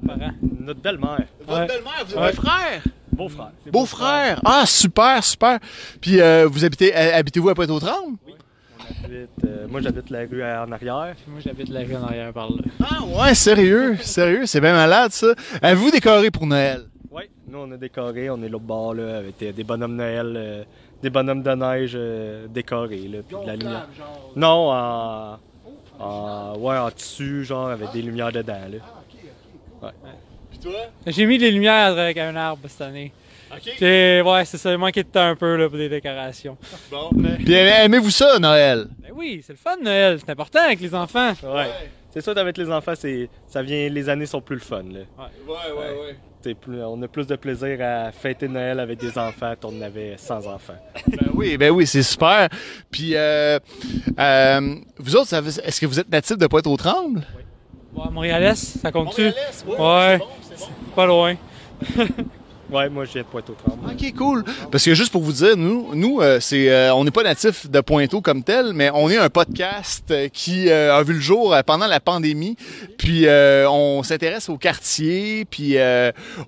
Beaux-parents. 0.00 0.30
Notre 0.60 0.80
belle-mère. 0.80 1.24
Ouais. 1.48 1.66
belle-mère, 1.66 2.04
vous 2.06 2.16
Ouais. 2.16 2.32
frère? 2.32 2.82
Beau-frère. 3.12 3.50
Beau-frère. 3.72 4.40
Ah, 4.44 4.64
super, 4.66 5.22
super. 5.24 5.58
Puis 6.00 6.20
euh, 6.20 6.46
vous 6.50 6.64
habitez, 6.64 6.94
habitez-vous 6.94 7.48
à 7.48 7.54
Pointe-aux-Trembles? 7.54 8.16
Habite, 8.26 8.36
euh, 9.10 9.66
moi, 9.68 9.80
j'habite 9.80 10.10
la 10.10 10.20
rue 10.20 10.42
en 10.42 10.72
arrière. 10.72 11.14
Puis 11.16 11.24
moi, 11.28 11.40
j'habite 11.44 11.68
la 11.68 11.80
rue 11.80 11.96
en 11.96 12.04
arrière 12.04 12.32
par 12.32 12.48
là. 12.50 12.56
Ah 12.80 13.02
ouais, 13.04 13.34
sérieux, 13.34 13.96
sérieux, 13.96 14.46
c'est 14.46 14.60
bien 14.60 14.72
malade 14.72 15.12
ça. 15.12 15.34
Avez-vous 15.62 15.90
décoré 15.90 16.30
pour 16.30 16.46
Noël? 16.46 16.84
Oui, 17.10 17.24
nous, 17.48 17.58
on 17.58 17.70
a 17.72 17.76
décoré. 17.76 18.30
On 18.30 18.42
est 18.42 18.48
l'autre 18.48 18.64
bord, 18.64 18.94
là, 18.94 19.18
avec 19.18 19.40
euh, 19.42 19.52
des 19.52 19.64
bonhommes 19.64 19.96
Noël, 19.96 20.34
euh, 20.36 20.64
des 21.02 21.10
bonhommes 21.10 21.42
de 21.42 21.50
neige 21.50 21.92
euh, 21.94 22.46
décorés, 22.48 23.08
là, 23.08 23.18
puis 23.26 23.36
de 23.40 23.46
la 23.46 23.56
lumière. 23.56 23.88
Non, 24.34 24.70
en, 24.72 25.38
en, 26.00 26.56
ouais, 26.58 26.76
en 26.76 26.90
tissu, 26.90 27.44
genre, 27.44 27.68
avec 27.68 27.92
des 27.92 28.02
lumières 28.02 28.32
dedans, 28.32 28.66
là. 28.70 29.92
Puis 30.50 30.58
toi? 30.58 30.72
J'ai 31.06 31.26
mis 31.26 31.38
des 31.38 31.50
lumières 31.50 31.92
avec 31.92 32.16
un 32.16 32.34
arbre 32.36 32.62
cette 32.68 32.80
année. 32.80 33.12
OK. 33.56 33.80
Ouais, 34.32 34.44
c'est 34.44 34.58
ça, 34.58 34.72
il 34.72 34.78
manquait 34.78 35.02
de 35.02 35.08
temps 35.08 35.28
un 35.28 35.36
peu 35.36 35.56
là, 35.56 35.68
pour 35.68 35.78
des 35.78 35.88
décorations. 35.88 36.56
Bon. 36.90 37.10
Puis 37.38 37.52
aimez-vous 37.52 38.10
ça, 38.10 38.38
Noël? 38.38 38.86
Ben 38.98 39.10
oui, 39.14 39.42
c'est 39.46 39.52
le 39.52 39.58
fun 39.58 39.76
Noël, 39.82 40.18
c'est 40.24 40.30
important 40.30 40.60
avec 40.64 40.80
les 40.80 40.94
enfants. 40.94 41.32
Ouais. 41.42 41.66
C'est 42.12 42.20
ça, 42.20 42.30
avec 42.32 42.56
les 42.56 42.70
enfants, 42.70 42.92
c'est, 42.96 43.28
ça 43.48 43.60
vient, 43.62 43.88
les 43.88 44.08
années 44.08 44.26
sont 44.26 44.40
plus 44.40 44.54
le 44.56 44.60
fun, 44.62 44.82
là. 44.84 45.00
Ouais, 45.18 45.54
ouais, 45.76 46.00
ouais. 46.00 46.16
Plus, 46.60 46.82
on 46.84 47.00
a 47.02 47.08
plus 47.08 47.26
de 47.26 47.36
plaisir 47.36 47.78
à 47.80 48.12
fêter 48.12 48.48
Noël 48.48 48.78
avec 48.78 48.98
des 49.00 49.16
enfants 49.16 49.54
qu'on 49.60 49.80
avait 49.80 50.16
sans 50.18 50.46
enfants. 50.46 50.76
Ben 51.08 51.30
oui, 51.32 51.56
ben 51.56 51.70
oui, 51.70 51.86
c'est 51.86 52.02
super. 52.02 52.50
Puis, 52.90 53.12
euh, 53.16 53.58
euh, 54.20 54.74
vous 54.98 55.16
autres, 55.16 55.32
est-ce 55.34 55.80
que 55.80 55.86
vous 55.86 55.98
êtes 55.98 56.10
natif 56.10 56.36
de 56.36 56.46
Pointe-aux-Trembles? 56.46 57.22
Ouais, 57.96 58.10
Montréalais, 58.12 58.54
ça 58.56 58.92
compte-tu? 58.92 59.22
Montréalais, 59.22 59.36
ouais, 59.66 59.78
Ouais. 59.78 60.18
c'est 60.18 60.18
bon, 60.18 60.26
c'est 60.42 60.58
bon. 60.66 60.94
Pas 60.94 61.06
loin. 61.06 61.34
Ouais, 62.74 62.88
moi, 62.88 63.04
de 63.04 63.22
Pointe-aux-Trembles. 63.22 63.92
Ok, 63.92 64.14
cool. 64.16 64.44
Parce 64.72 64.84
que 64.84 64.94
juste 64.94 65.12
pour 65.12 65.22
vous 65.22 65.30
dire, 65.30 65.56
nous, 65.56 65.94
nous, 65.94 66.20
euh, 66.20 66.40
c'est, 66.40 66.68
euh, 66.68 66.92
on 66.92 67.04
n'est 67.04 67.12
pas 67.12 67.22
natif 67.22 67.70
de 67.70 67.80
Pointeau 67.80 68.20
comme 68.20 68.42
tel, 68.42 68.72
mais 68.72 68.90
on 68.92 69.08
est 69.08 69.16
un 69.16 69.30
podcast 69.30 70.02
euh, 70.10 70.26
qui 70.26 70.68
a 70.68 71.00
vu 71.04 71.12
le 71.12 71.20
jour 71.20 71.54
pendant 71.64 71.86
la 71.86 72.00
pandémie. 72.00 72.56
Puis 72.98 73.26
on 73.28 74.02
s'intéresse 74.02 74.48
au 74.48 74.56
quartier, 74.56 75.44
puis 75.44 75.76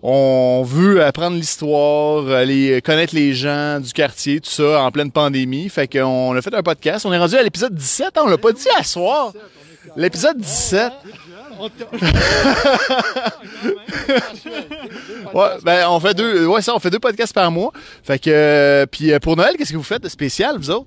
on 0.02 0.64
veut 0.66 1.04
apprendre 1.04 1.36
l'histoire, 1.36 2.44
les 2.44 2.82
connaître 2.82 3.14
les 3.14 3.32
gens 3.32 3.78
du 3.78 3.92
quartier, 3.92 4.40
tout 4.40 4.50
ça 4.50 4.82
en 4.82 4.90
pleine 4.90 5.12
pandémie. 5.12 5.68
Fait 5.68 5.86
qu'on 5.86 6.34
a 6.34 6.42
fait 6.42 6.54
un 6.54 6.62
podcast. 6.64 7.06
On 7.06 7.12
est 7.12 7.18
rendu 7.18 7.36
à 7.36 7.42
l'épisode 7.44 7.74
17. 7.74 8.16
hein, 8.16 8.22
on 8.24 8.28
l'a 8.28 8.38
pas 8.38 8.50
dit 8.52 8.66
à 8.76 8.82
soir. 8.82 9.32
L'épisode 9.96 10.38
17. 10.38 10.92
Ouais, 15.34 15.48
ben 15.64 15.86
on 15.88 16.00
fait 16.00 16.14
deux, 16.14 16.46
ouais 16.46 16.62
ça, 16.62 16.74
on 16.74 16.78
fait 16.78 16.90
deux 16.90 16.98
podcasts 16.98 17.34
par 17.34 17.50
mois. 17.50 17.72
Fait 18.02 18.18
que, 18.18 18.30
euh, 18.30 18.86
puis 18.86 19.12
euh, 19.12 19.18
pour 19.18 19.36
Noël, 19.36 19.54
qu'est-ce 19.56 19.72
que 19.72 19.76
vous 19.76 19.82
faites 19.82 20.02
de 20.02 20.08
spécial, 20.08 20.56
vous 20.56 20.70
autres? 20.70 20.86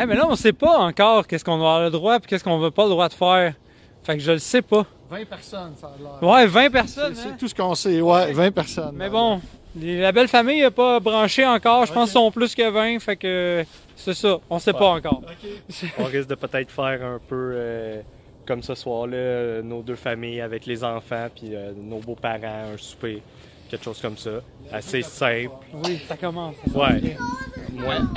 Eh, 0.00 0.06
mais 0.06 0.14
là, 0.14 0.26
on 0.28 0.36
sait 0.36 0.52
pas 0.52 0.78
encore 0.78 1.26
qu'est-ce 1.26 1.44
qu'on 1.44 1.54
avoir 1.54 1.82
le 1.82 1.90
droit 1.90 2.16
et 2.16 2.20
qu'est-ce 2.20 2.44
qu'on 2.44 2.58
va 2.58 2.70
pas 2.70 2.84
le 2.84 2.90
droit 2.90 3.08
de 3.08 3.14
faire. 3.14 3.54
Fait 4.04 4.16
que 4.16 4.22
je 4.22 4.32
le 4.32 4.38
sais 4.38 4.62
pas. 4.62 4.86
20 5.10 5.26
personnes, 5.26 5.72
ça 5.80 5.88
a 5.88 6.02
l'air. 6.02 6.22
Ouais, 6.22 6.46
20 6.46 6.62
C'est 6.62 6.70
personnes. 6.70 7.14
c'est 7.14 7.28
hein. 7.28 7.36
tout 7.38 7.48
ce 7.48 7.54
qu'on 7.54 7.74
sait, 7.74 8.00
ouais, 8.00 8.32
20 8.32 8.52
personnes. 8.52 8.94
Mais 8.94 9.10
bon, 9.10 9.40
la 9.80 10.12
belle 10.12 10.28
famille 10.28 10.60
n'est 10.60 10.70
pas 10.70 11.00
branchée 11.00 11.46
encore. 11.46 11.86
Je 11.86 11.92
pense 11.92 12.10
qu'ils 12.10 12.20
sont 12.20 12.30
plus 12.30 12.54
que 12.54 12.70
20. 12.70 13.00
Fait 13.00 13.16
que 13.16 13.64
c'est 13.96 14.14
ça. 14.14 14.38
On 14.48 14.58
sait 14.58 14.72
pas 14.72 14.90
encore. 14.90 15.22
On 15.98 16.04
risque 16.04 16.28
de 16.28 16.34
peut-être 16.34 16.70
faire 16.70 17.04
un 17.04 17.18
peu 17.26 17.52
euh, 17.54 18.00
comme 18.48 18.62
ce 18.62 18.74
soir-là, 18.74 19.16
euh, 19.16 19.62
nos 19.62 19.82
deux 19.82 19.94
familles 19.94 20.40
avec 20.40 20.64
les 20.64 20.82
enfants, 20.82 21.28
puis 21.34 21.54
euh, 21.54 21.72
nos 21.76 21.98
beaux-parents, 21.98 22.72
un 22.74 22.78
souper, 22.78 23.22
quelque 23.70 23.84
chose 23.84 24.00
comme 24.00 24.16
ça. 24.16 24.40
Assez 24.72 25.02
simple. 25.02 25.50
Oui, 25.84 26.00
ça 26.08 26.16
commence. 26.16 26.56
Ouais. 26.74 27.02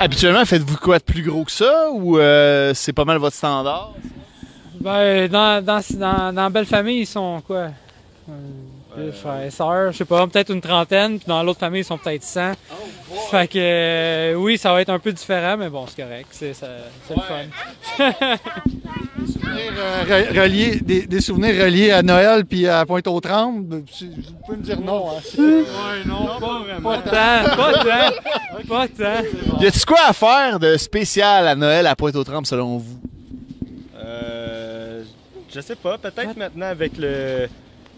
Habituellement, 0.00 0.44
faites-vous 0.46 0.78
quoi 0.78 0.98
de 0.98 1.04
plus 1.04 1.22
gros 1.22 1.44
que 1.44 1.52
ça 1.52 1.90
ou 1.92 2.18
euh, 2.18 2.72
c'est 2.74 2.94
pas 2.94 3.04
mal 3.04 3.18
votre 3.18 3.36
standard? 3.36 3.92
Ben, 4.80 5.28
dans, 5.28 5.62
dans, 5.62 5.80
dans, 5.90 6.34
dans 6.34 6.50
Belle 6.50 6.66
Famille, 6.66 7.00
ils 7.00 7.06
sont 7.06 7.42
quoi? 7.46 7.68
Euh, 8.28 8.32
deux 8.96 9.12
frères 9.12 9.42
et 9.42 9.50
sœurs, 9.50 9.92
je 9.92 9.98
sais 9.98 10.04
pas, 10.04 10.26
peut-être 10.26 10.50
une 10.50 10.60
trentaine, 10.60 11.18
puis 11.18 11.26
dans 11.26 11.42
l'autre 11.42 11.60
famille, 11.60 11.80
ils 11.80 11.84
sont 11.84 11.98
peut-être 11.98 12.22
100. 12.22 12.52
fait 13.30 13.48
que 13.48 13.58
euh, 13.58 14.34
oui, 14.34 14.58
ça 14.58 14.72
va 14.72 14.80
être 14.80 14.90
un 14.90 14.98
peu 14.98 15.12
différent, 15.12 15.56
mais 15.56 15.68
bon, 15.68 15.86
c'est 15.86 16.02
correct, 16.02 16.28
c'est 16.30 16.54
le 17.10 17.22
fun. 17.22 18.36
souvenirs, 19.52 19.72
euh, 19.78 20.42
reliés, 20.42 20.80
des, 20.80 21.06
des 21.06 21.20
souvenirs 21.20 21.64
reliés 21.64 21.90
à 21.90 22.02
Noël 22.02 22.44
puis 22.44 22.66
à 22.68 22.84
Pointe-aux-Trembles? 22.86 23.84
Tu 23.96 24.06
peux 24.46 24.56
me 24.56 24.62
dire 24.62 24.80
non. 24.80 25.10
Hein, 25.10 25.20
ouais, 25.38 26.04
non, 26.06 26.26
pas 26.40 26.58
vraiment. 26.60 26.90
Pas 26.90 26.98
tant, 26.98 27.56
pas 27.56 27.72
tant, 27.72 28.68
pas 28.68 28.88
tant. 28.88 29.60
Y 29.60 29.66
a-tu 29.66 29.84
quoi 29.86 30.00
à 30.08 30.12
faire 30.12 30.58
de 30.58 30.76
spécial 30.76 31.46
à 31.48 31.54
Noël 31.54 31.86
à 31.86 31.94
Pointe-aux-Trembles 31.96 32.46
selon 32.46 32.78
vous? 32.78 32.98
Euh, 33.96 35.02
je 35.54 35.60
sais 35.60 35.76
pas, 35.76 35.98
peut-être 35.98 36.36
maintenant 36.36 36.66
avec 36.66 36.96
le, 36.98 37.46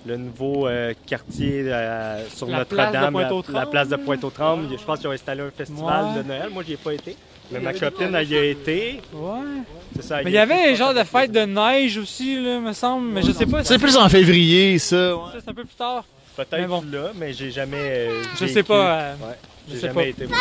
le 0.06 0.16
nouveau 0.16 0.66
euh, 0.66 0.92
quartier 1.06 1.62
euh, 1.66 2.26
sur 2.28 2.46
La 2.48 2.58
Notre-Dame, 2.58 3.14
place 3.14 3.46
de 3.48 3.52
la, 3.52 3.66
place 3.66 3.88
de 3.88 3.96
Pointe-aux-Trembles. 3.96 4.66
Je 4.78 4.84
pense 4.84 4.98
qu'ils 4.98 5.08
ont 5.08 5.12
installé 5.12 5.40
un 5.42 5.50
festival 5.50 6.04
Ouais. 6.06 6.22
de 6.22 6.28
Noël. 6.28 6.48
Moi, 6.52 6.62
j'y 6.66 6.72
ai 6.74 6.76
pas 6.76 6.92
été. 6.92 7.16
Mais 7.50 7.60
ma 7.60 7.72
copine, 7.74 8.14
elle 8.14 8.28
y 8.28 8.36
a 8.36 8.44
été. 8.44 9.00
Ouais. 9.12 9.38
C'est 9.96 10.02
ça. 10.02 10.16
Mais 10.24 10.30
il 10.30 10.34
y 10.34 10.38
avait 10.38 10.70
un 10.70 10.74
genre 10.74 10.94
de 10.94 11.04
fête 11.04 11.30
de 11.30 11.40
neige 11.40 11.98
aussi, 11.98 12.42
là, 12.42 12.58
me 12.58 12.72
semble, 12.72 13.08
mais 13.12 13.22
je 13.22 13.32
sais 13.32 13.46
pas. 13.46 13.62
C'est 13.64 13.78
plus 13.78 13.96
en 13.96 14.08
février, 14.08 14.78
ça. 14.78 15.14
ouais. 15.16 15.22
C'est 15.42 15.50
un 15.50 15.54
peu 15.54 15.64
plus 15.64 15.76
tard. 15.76 16.04
Peut-être 16.36 16.66
bon. 16.66 16.82
là, 16.90 17.12
mais 17.14 17.32
j'ai 17.32 17.50
jamais. 17.52 17.76
euh, 17.78 18.22
Je 18.40 18.46
sais 18.46 18.64
pas. 18.64 18.74
euh, 18.98 19.14
Ouais, 19.20 19.34
je 19.68 19.74
j'ai 19.74 19.80
sais 19.80 19.86
jamais 19.86 20.02
pas. 20.02 20.08
été 20.08 20.26
moi 20.26 20.36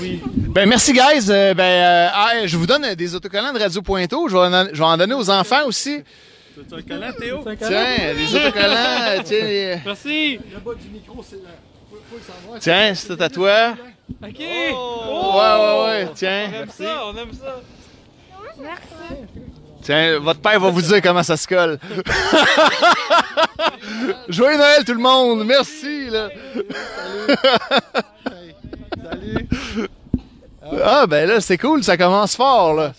oui. 0.00 0.22
Ben 0.48 0.66
merci 0.66 0.92
guys. 0.94 1.26
Euh, 1.28 1.52
ben 1.52 1.62
euh, 1.64 2.08
ah, 2.14 2.46
je 2.46 2.56
vous 2.56 2.66
donne 2.66 2.94
des 2.94 3.14
autocollants 3.14 3.52
de 3.52 3.58
Radio 3.58 3.82
Pointeau. 3.82 4.26
Je 4.28 4.32
vais 4.34 4.42
en, 4.46 4.66
je 4.72 4.78
vais 4.78 4.84
en 4.84 4.96
donner 4.96 5.12
aux 5.14 5.28
enfants 5.28 5.66
aussi. 5.66 6.02
Tu 6.54 6.74
as 6.74 6.78
un 6.78 6.82
collant, 6.82 7.12
Théo? 7.18 7.44
Tiens, 7.58 8.14
des 8.16 8.34
autocollants. 8.36 9.22
tiens, 9.24 9.38
les- 9.44 9.76
Merci. 9.84 10.38
Le 10.50 10.60
bas 10.60 10.72
du 10.82 10.88
micro, 10.88 11.22
c'est 11.28 11.36
là. 11.36 11.50
Faut, 11.90 11.96
faut 12.10 12.16
le 12.16 12.22
savoir. 12.22 12.58
tiens, 12.58 12.94
c'est 12.94 13.20
à 13.20 13.28
toi. 13.28 13.74
Ok. 14.22 14.40
Oh! 14.74 15.32
Ouais, 15.34 15.56
ouais, 15.58 15.84
ouais. 15.84 16.08
Tiens, 16.14 16.50
On 16.52 16.62
aime 16.62 16.70
ça, 16.70 17.06
on 17.06 17.16
aime 17.16 17.32
ça. 17.32 17.60
tiens, 19.82 20.18
votre 20.18 20.40
père 20.40 20.60
va 20.60 20.70
vous 20.70 20.82
dire 20.82 21.00
comment 21.02 21.22
ça 21.22 21.36
se 21.36 21.46
colle. 21.48 21.78
Joyeux 24.28 24.58
Noël 24.58 24.84
tout 24.84 24.94
le 24.94 25.00
monde. 25.00 25.44
Merci 25.44 26.10
là. 26.10 26.28
Hey, 28.30 28.54
Salut. 29.02 29.48
Ah 30.84 31.06
ben 31.06 31.28
là, 31.28 31.40
c'est 31.40 31.58
cool, 31.58 31.82
ça 31.82 31.96
commence 31.96 32.36
fort 32.36 32.74
là. 32.74 32.92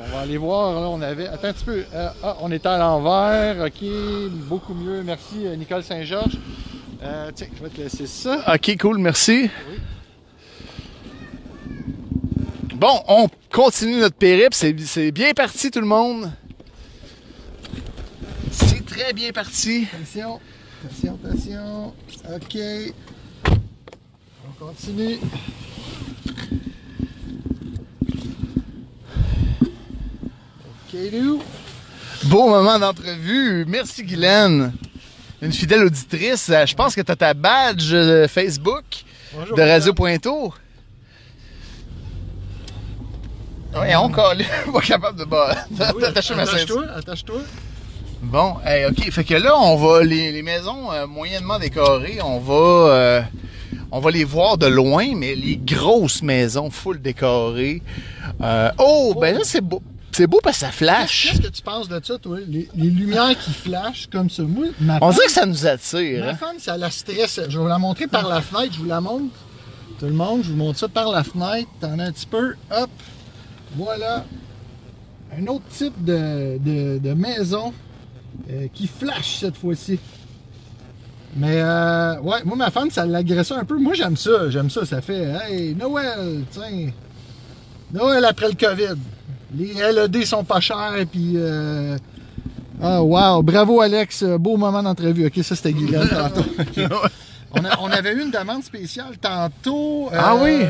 On 0.00 0.04
va 0.14 0.20
aller 0.20 0.36
voir, 0.36 0.74
là, 0.80 0.88
on 0.88 1.02
avait... 1.02 1.26
Attends 1.26 1.48
un 1.48 1.52
petit 1.52 1.64
peu. 1.64 1.84
Euh, 1.92 2.08
ah, 2.22 2.36
on 2.40 2.52
était 2.52 2.68
à 2.68 2.78
l'envers, 2.78 3.66
ok, 3.66 3.82
beaucoup 4.48 4.72
mieux. 4.72 5.02
Merci, 5.02 5.44
euh, 5.44 5.56
Nicole 5.56 5.82
Saint-Georges. 5.82 6.38
Euh, 7.02 7.30
tiens, 7.34 7.46
je 7.56 7.62
vais 7.62 7.68
te 7.70 7.80
laisser 7.80 8.06
ça. 8.06 8.54
Ok, 8.54 8.76
cool, 8.80 8.98
merci. 8.98 9.48
Bon, 12.74 13.02
on 13.08 13.28
continue 13.52 13.98
notre 13.98 14.16
périple. 14.16 14.54
C'est 14.54 14.74
c'est 14.80 15.10
bien 15.12 15.32
parti, 15.32 15.70
tout 15.70 15.80
le 15.80 15.86
monde. 15.86 16.30
C'est 18.50 18.84
très 18.84 19.12
bien 19.12 19.30
parti. 19.32 19.86
Attention, 19.92 20.40
attention, 20.84 21.18
attention. 21.24 21.94
Ok. 22.34 22.58
On 24.46 24.64
continue. 24.66 25.18
Ok, 30.66 30.98
Lou. 31.12 31.42
Beau 32.24 32.48
moment 32.48 32.78
d'entrevue. 32.78 33.64
Merci, 33.68 34.02
Guylaine. 34.02 34.72
Une 35.42 35.52
fidèle 35.52 35.84
auditrice. 35.84 36.48
Euh, 36.50 36.66
Je 36.66 36.74
pense 36.74 36.94
que 36.94 37.00
tu 37.00 37.12
as 37.12 37.16
ta 37.16 37.34
badge 37.34 37.90
euh, 37.92 38.26
Facebook 38.28 38.84
Bonjour. 39.34 39.56
de 39.56 39.62
Radio 39.62 39.94
Pointeau. 39.94 40.52
Ouais, 43.76 43.94
on 43.96 44.08
colle. 44.10 44.38
Pas 44.72 44.80
capable 44.80 45.18
de 45.18 45.24
ma 45.26 45.54
ceinture. 45.54 46.38
Attache-toi, 46.44 46.84
attache-toi. 46.96 47.40
Bon, 48.22 48.56
hey, 48.64 48.86
ok. 48.86 49.10
Fait 49.12 49.24
que 49.24 49.34
là, 49.34 49.56
on 49.56 49.76
va 49.76 50.02
les, 50.02 50.32
les 50.32 50.42
maisons 50.42 50.90
euh, 50.90 51.06
moyennement 51.06 51.58
décorées, 51.58 52.18
on 52.20 52.40
va 52.40 52.54
euh, 52.54 53.22
on 53.92 54.00
va 54.00 54.10
les 54.10 54.24
voir 54.24 54.58
de 54.58 54.66
loin, 54.66 55.14
mais 55.14 55.36
les 55.36 55.56
grosses 55.56 56.22
maisons 56.22 56.68
full 56.70 57.00
décorées. 57.00 57.80
euh, 58.42 58.70
oh, 58.78 59.14
ben 59.20 59.34
là 59.36 59.42
c'est 59.44 59.60
beau. 59.60 59.80
C'est 60.12 60.26
beau 60.26 60.40
parce 60.42 60.56
que 60.58 60.66
ça 60.66 60.72
flash. 60.72 61.28
Qu'est-ce 61.30 61.42
que 61.42 61.52
tu 61.52 61.62
penses 61.62 61.88
de 61.88 62.00
ça, 62.02 62.18
toi? 62.18 62.38
Les, 62.46 62.68
les 62.74 62.90
lumières 62.90 63.38
qui 63.38 63.52
flashent 63.52 64.08
comme 64.10 64.28
ça. 64.30 64.42
Moi, 64.42 64.66
ma 64.80 64.96
On 64.96 65.00
femme, 65.00 65.12
dirait 65.12 65.26
que 65.26 65.32
ça 65.32 65.46
nous 65.46 65.66
attire. 65.66 66.24
ma 66.24 66.30
hein. 66.30 66.34
femme, 66.36 66.56
ça 66.58 66.76
la 66.76 66.90
stresse. 66.90 67.40
Je 67.48 67.56
vais 67.56 67.62
vous 67.62 67.68
la 67.68 67.78
montrer 67.78 68.06
par 68.08 68.26
la 68.28 68.40
fenêtre. 68.40 68.72
Je 68.74 68.78
vous 68.80 68.86
la 68.86 69.00
montre. 69.00 69.34
Tout 70.00 70.06
le 70.06 70.12
monde, 70.12 70.42
je 70.44 70.50
vous 70.50 70.56
montre 70.56 70.78
ça 70.78 70.88
par 70.88 71.10
la 71.12 71.22
fenêtre. 71.22 71.68
T'en 71.80 71.98
as 71.98 72.04
un 72.04 72.12
petit 72.12 72.26
peu. 72.26 72.54
Hop. 72.70 72.90
Voilà. 73.76 74.24
Un 75.38 75.46
autre 75.46 75.64
type 75.76 76.04
de, 76.04 76.58
de, 76.58 76.98
de 76.98 77.12
maison 77.14 77.72
euh, 78.50 78.66
qui 78.72 78.86
flash 78.88 79.38
cette 79.40 79.56
fois-ci. 79.56 79.98
Mais 81.36 81.60
euh, 81.60 82.18
ouais, 82.20 82.42
moi 82.44 82.56
ma 82.56 82.70
femme, 82.70 82.90
ça 82.90 83.04
l'agressait 83.04 83.54
un 83.54 83.64
peu. 83.64 83.76
Moi 83.78 83.92
j'aime 83.94 84.16
ça, 84.16 84.48
j'aime 84.48 84.70
ça. 84.70 84.84
Ça 84.86 85.00
fait 85.02 85.34
Hey, 85.44 85.74
Noël, 85.74 86.44
tiens. 86.50 86.90
Noël 87.92 88.24
après 88.24 88.48
le 88.48 88.54
COVID. 88.54 88.96
Les 89.56 89.72
LED 89.74 90.24
sont 90.24 90.44
pas 90.44 90.60
chers, 90.60 90.92
puis. 91.10 91.32
Euh... 91.36 91.96
Ah, 92.82 93.02
wow! 93.02 93.42
Bravo, 93.42 93.80
Alex. 93.80 94.22
Beau 94.24 94.56
moment 94.56 94.82
d'entrevue. 94.82 95.26
Ok, 95.26 95.42
ça 95.42 95.56
c'était 95.56 95.72
Guylaine 95.72 96.08
tantôt. 96.10 96.44
On, 97.50 97.64
a- 97.64 97.78
on 97.80 97.90
avait 97.90 98.12
eu 98.12 98.22
une 98.22 98.30
demande 98.30 98.62
spéciale 98.62 99.16
tantôt. 99.20 100.10
Ah 100.12 100.36
oui? 100.36 100.60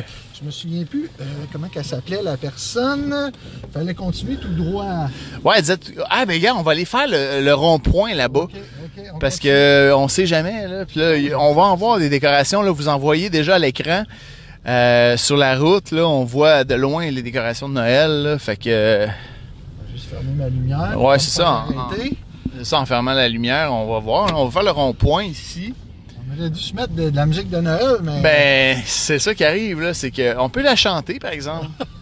Je 0.41 0.47
me 0.47 0.51
souviens 0.53 0.85
plus 0.85 1.11
euh, 1.21 1.25
comment 1.53 1.67
qu'elle 1.67 1.85
s'appelait 1.85 2.23
la 2.23 2.37
personne. 2.37 3.33
Fallait 3.75 3.93
continuer 3.95 4.37
tout 4.37 4.49
droit. 4.55 5.09
Ouais, 5.45 5.55
elle 5.57 5.63
disait, 5.63 5.77
ah 6.09 6.25
ben 6.25 6.41
gars, 6.41 6.55
on 6.57 6.63
va 6.63 6.71
aller 6.73 6.85
faire 6.85 7.09
le, 7.09 7.45
le 7.45 7.53
rond-point 7.53 8.15
là-bas. 8.15 8.43
Ok, 8.43 8.53
ok, 8.55 9.03
on 9.15 9.19
Parce 9.19 9.35
continue. 9.39 9.53
que 9.53 9.57
euh, 9.91 9.97
on 9.97 10.07
sait 10.07 10.27
jamais, 10.27 10.69
là. 10.69 10.85
Puis 10.87 11.01
là, 11.01 11.37
on 11.41 11.53
va 11.55 11.63
en 11.63 11.75
voir 11.75 11.99
des 11.99 12.09
décorations, 12.09 12.63
là. 12.63 12.71
Vous 12.71 12.87
en 12.89 12.99
voyez 12.99 13.29
déjà 13.29 13.57
à 13.57 13.59
l'écran. 13.59 14.05
Euh, 14.69 15.17
sur 15.17 15.37
la 15.37 15.57
route, 15.59 15.91
là, 15.93 16.07
on 16.07 16.25
voit 16.25 16.65
de 16.65 16.75
loin 16.75 17.11
les 17.11 17.23
décorations 17.23 17.69
de 17.69 17.75
Noël, 17.75 18.23
là. 18.23 18.39
Fait 18.39 18.57
que, 18.57 18.65
Je 18.67 19.07
vais 19.07 19.97
juste 19.97 20.11
fermer 20.11 20.33
ma 20.37 20.49
lumière. 20.49 21.01
Ouais, 21.01 21.19
c'est 21.19 21.31
ça, 21.31 21.65
en- 21.69 22.65
ça, 22.65 22.79
en 22.81 22.85
fermant 22.87 23.15
la 23.15 23.29
lumière, 23.29 23.73
on 23.73 23.91
va 23.91 23.99
voir. 24.01 24.31
On 24.39 24.45
va 24.47 24.51
faire 24.51 24.63
le 24.65 24.71
rond-point 24.71 25.25
ici. 25.25 25.73
On 26.31 26.39
aurait 26.39 26.51
dû 26.51 26.61
se 26.61 26.75
mettre 26.75 26.93
de, 26.93 27.09
de 27.09 27.17
la 27.17 27.25
musique 27.25 27.49
de 27.49 27.59
Noël, 27.59 27.97
mais. 28.03 28.21
Ben, 28.21 28.79
c'est 28.85 29.19
ça 29.19 29.35
qui 29.35 29.45
arrive, 29.45 29.81
là. 29.81 29.95
C'est 29.95 30.11
qu'on 30.11 30.49
peut 30.51 30.63
la 30.63 30.77
chanter, 30.77 31.19
par 31.19 31.31
exemple. 31.33 31.67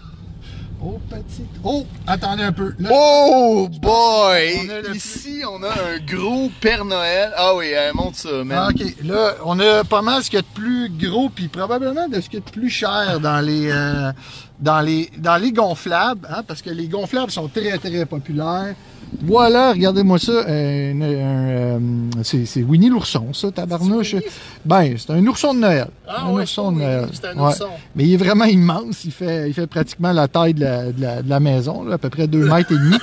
Oh, 1.09 1.15
petite. 1.15 1.47
Oh, 1.65 1.87
attendez 2.07 2.43
un 2.43 2.53
peu. 2.53 2.75
Là, 2.79 2.91
Oh 2.93 3.69
boy! 3.81 4.69
On 4.89 4.93
Ici, 4.95 5.43
on 5.49 5.63
a 5.63 5.69
un 5.69 5.99
gros 6.07 6.51
Père 6.61 6.85
Noël. 6.85 7.33
Ah 7.37 7.55
oui, 7.55 7.67
euh, 7.75 7.93
montre 7.95 8.17
ça, 8.17 8.29
Ah, 8.41 8.45
man. 8.45 8.73
ok, 8.75 8.95
là, 9.05 9.35
on 9.45 9.59
a 9.61 9.85
pas 9.85 10.03
mal 10.03 10.23
ce 10.23 10.31
qu'il 10.31 10.39
y 10.39 10.41
a 10.41 10.43
de 10.43 10.47
plus 10.55 10.89
gros, 10.91 11.29
puis 11.29 11.49
probablement 11.49 12.09
de 12.09 12.21
ce 12.21 12.29
qu'il 12.29 12.41
y 12.41 12.43
a 12.43 12.45
de 12.45 12.51
plus 12.51 12.71
cher 12.71 13.21
dans 13.21 13.41
les, 13.41 13.71
euh, 13.71 14.13
dans 14.61 14.81
les, 14.81 15.11
dans 15.19 15.37
les 15.37 15.53
gonflables, 15.53 16.27
hein, 16.31 16.43
parce 16.47 16.63
que 16.63 16.71
les 16.71 16.89
gonflables 16.89 17.31
sont 17.31 17.49
très, 17.49 17.79
très 17.79 18.07
populaires. 18.07 18.75
Voilà, 19.23 19.73
regardez-moi 19.73 20.19
ça. 20.19 20.33
euh, 20.33 20.93
un- 20.93 21.77
un, 22.21 22.23
c'est 22.23 22.63
Winnie 22.63 22.89
l'ourson, 22.91 23.33
ça, 23.33 23.51
tabarnouche. 23.51 24.17
Ben, 24.65 24.95
c'est 24.99 25.11
un 25.13 25.27
ourson 25.27 25.55
de 25.55 25.61
Noël. 25.61 25.89
Ah 26.07 26.25
un 26.27 26.33
ouais, 26.33 26.43
ourson 26.43 26.73
de 26.73 26.79
Noël. 26.79 27.09
c'est 27.13 27.27
un 27.27 27.35
Ouais. 27.37 27.43
ourson. 27.49 27.69
Mais 27.95 28.05
il 28.05 28.15
est 28.15 28.19
vraiment 28.19 28.45
immense. 28.45 29.05
Il 29.05 29.13
fait, 29.13 29.49
il 29.49 29.55
fait 29.55 29.67
pratiquement 29.67 30.13
la 30.13 30.29
taille 30.29 30.55
de 30.55 30.61
la, 30.61 30.93
de 30.93 31.01
la, 31.01 31.23
de 31.23 31.31
la 31.31 31.41
maison, 31.41 31.85
là, 31.85 31.95
à 31.95 31.99
peu 31.99 32.11
près 32.11 32.27
2 32.27 32.39
mètres 32.49 32.73
et 32.73 32.79
demi. 32.79 32.97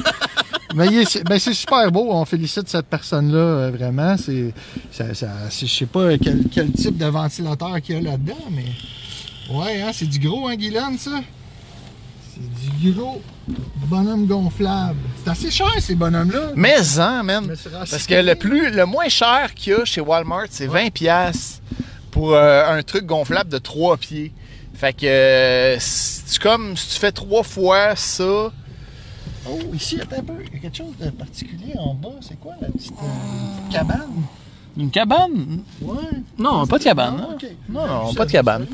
Mais 0.75 0.88
ben, 1.29 1.39
c'est 1.39 1.53
super 1.53 1.91
beau. 1.91 2.07
On 2.12 2.25
félicite 2.25 2.67
cette 2.67 2.88
personne-là, 2.88 3.38
euh, 3.38 3.72
vraiment. 3.72 4.15
C'est, 4.17 4.53
ça, 4.91 5.05
je 5.13 5.65
sais 5.65 5.86
pas 5.86 6.17
quel, 6.17 6.43
quel 6.51 6.72
type 6.72 6.98
de 6.98 7.05
ventilateur 7.05 7.79
qu'il 7.81 7.95
y 7.95 7.98
a 8.00 8.01
là-dedans, 8.12 8.33
mais. 8.51 8.65
Ouais, 9.53 9.81
hein, 9.81 9.91
c'est 9.93 10.07
du 10.10 10.19
gros, 10.19 10.48
hein, 10.48 10.55
Guylaine, 10.55 10.98
ça? 10.98 11.12
C'est 12.33 12.79
du 12.81 12.91
gros 12.91 13.22
bonhomme 13.47 14.25
gonflable. 14.25 15.00
C'est 15.23 15.29
assez 15.29 15.51
cher, 15.51 15.71
ces 15.79 15.95
bonhommes-là. 15.95 16.51
Mais 16.55 16.75
en, 17.00 17.23
man. 17.23 17.45
Mais 17.47 17.55
c'est 17.55 17.71
Parce 17.71 18.07
que 18.07 18.15
le 18.15 18.35
plus, 18.35 18.71
le 18.71 18.85
moins 18.85 19.09
cher 19.09 19.53
qu'il 19.53 19.73
y 19.73 19.75
a 19.75 19.85
chez 19.85 20.01
Walmart, 20.01 20.47
c'est 20.50 20.67
20 20.67 20.91
pièces 20.91 21.62
pour 22.12 22.33
euh, 22.33 22.77
un 22.77 22.81
truc 22.83 23.05
gonflable 23.05 23.50
de 23.50 23.57
3 23.57 23.97
pieds. 23.97 24.31
Fait 24.73 24.93
que 24.93 25.05
euh, 25.05 25.77
c'est 25.79 26.41
comme 26.41 26.75
si 26.75 26.95
tu 26.95 27.00
fais 27.00 27.12
trois 27.12 27.43
fois 27.43 27.95
ça. 27.95 28.51
Oh, 29.47 29.59
ici, 29.73 30.00
attends 30.01 30.17
un 30.19 30.23
peu. 30.23 30.33
Il 30.47 30.53
y 30.53 30.57
a 30.57 30.59
quelque 30.59 30.77
chose 30.77 30.97
de 31.00 31.09
particulier 31.09 31.73
en 31.77 31.93
bas. 31.93 32.09
C'est 32.21 32.39
quoi 32.39 32.53
la 32.62 32.69
petite, 32.69 32.91
euh, 32.93 33.67
petite 33.67 33.71
cabane? 33.71 34.23
Une 34.77 34.89
cabane? 34.89 35.62
Ouais. 35.81 35.97
Non, 36.38 36.65
pas 36.65 36.79
de 36.79 36.83
cabane. 36.83 37.17
Non, 37.17 37.29
hein. 37.31 37.47
Non, 37.69 37.88
non, 37.88 38.13
pas 38.13 38.25
de 38.25 38.31
cabane. 38.31 38.65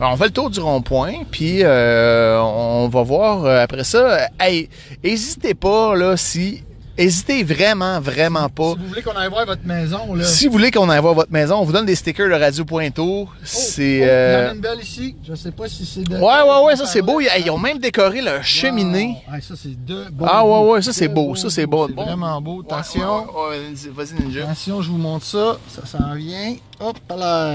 Alors, 0.00 0.12
on 0.12 0.16
fait 0.16 0.26
le 0.26 0.30
tour 0.30 0.50
du 0.50 0.60
rond-point, 0.60 1.24
puis 1.30 1.60
euh, 1.62 2.40
on 2.40 2.88
va 2.88 3.02
voir 3.02 3.44
euh, 3.44 3.62
après 3.62 3.84
ça. 3.84 4.28
Hey, 4.38 4.68
hésitez 5.02 5.54
pas, 5.54 5.94
là, 5.96 6.16
si... 6.16 6.62
Hésitez 7.00 7.44
vraiment, 7.44 8.00
vraiment 8.00 8.48
pas. 8.48 8.72
Si 8.72 8.78
vous 8.80 8.88
voulez 8.88 9.02
qu'on 9.02 9.12
aille 9.12 9.28
voir 9.28 9.46
votre 9.46 9.64
maison, 9.64 10.14
là. 10.16 10.24
Si 10.24 10.46
vous 10.46 10.52
voulez 10.54 10.72
qu'on 10.72 10.88
aille 10.90 11.00
voir 11.00 11.14
votre 11.14 11.30
maison, 11.30 11.58
on 11.58 11.62
vous 11.64 11.70
donne 11.70 11.86
des 11.86 11.94
stickers 11.94 12.28
de 12.28 12.34
Radio 12.34 12.64
Pointeau. 12.64 13.28
Oh, 13.28 13.34
C'est... 13.44 13.82
oh, 13.82 13.84
Il 13.84 13.98
y 13.98 14.02
en 14.02 14.08
euh, 14.08 14.50
a 14.50 14.54
une 14.54 14.60
belle 14.60 14.80
ici. 14.82 15.14
Je 15.22 15.36
sais 15.36 15.52
pas 15.52 15.68
si 15.68 15.86
c'est 15.86 16.02
de. 16.02 16.16
Ouais, 16.16 16.42
ouais, 16.42 16.64
ouais, 16.66 16.74
ça 16.74 16.86
c'est 16.86 17.00
beau. 17.02 17.20
Ils 17.20 17.28
ils 17.38 17.50
ont 17.52 17.58
même 17.58 17.78
décoré 17.78 18.20
leur 18.20 18.42
cheminée. 18.42 19.14
Wow. 19.32 19.40
Ça 19.40 19.54
c'est 19.56 19.84
de 19.86 20.10
beau. 20.10 20.24
Ah, 20.28 20.44
ouais, 20.44 20.70
ouais, 20.72 20.82
ça, 20.82 20.92
c'est 20.92 21.06
beau, 21.06 21.36
ça, 21.36 21.50
c'est 21.50 21.66
beau. 21.66 21.86
C'est 21.86 21.94
Bon. 21.94 22.04
vraiment 22.04 22.40
beau. 22.40 22.64
Attention. 22.68 23.00
Ouais, 23.00 23.48
ouais, 23.50 23.58
ouais, 23.58 23.90
vas-y, 23.94 24.20
Ninja. 24.20 24.42
Attention, 24.42 24.82
je 24.82 24.90
vous 24.90 24.98
montre 24.98 25.24
ça. 25.24 25.56
Ça 25.68 25.86
s'en 25.86 26.14
vient. 26.16 26.56
Hop 26.80 26.98
là. 27.16 27.52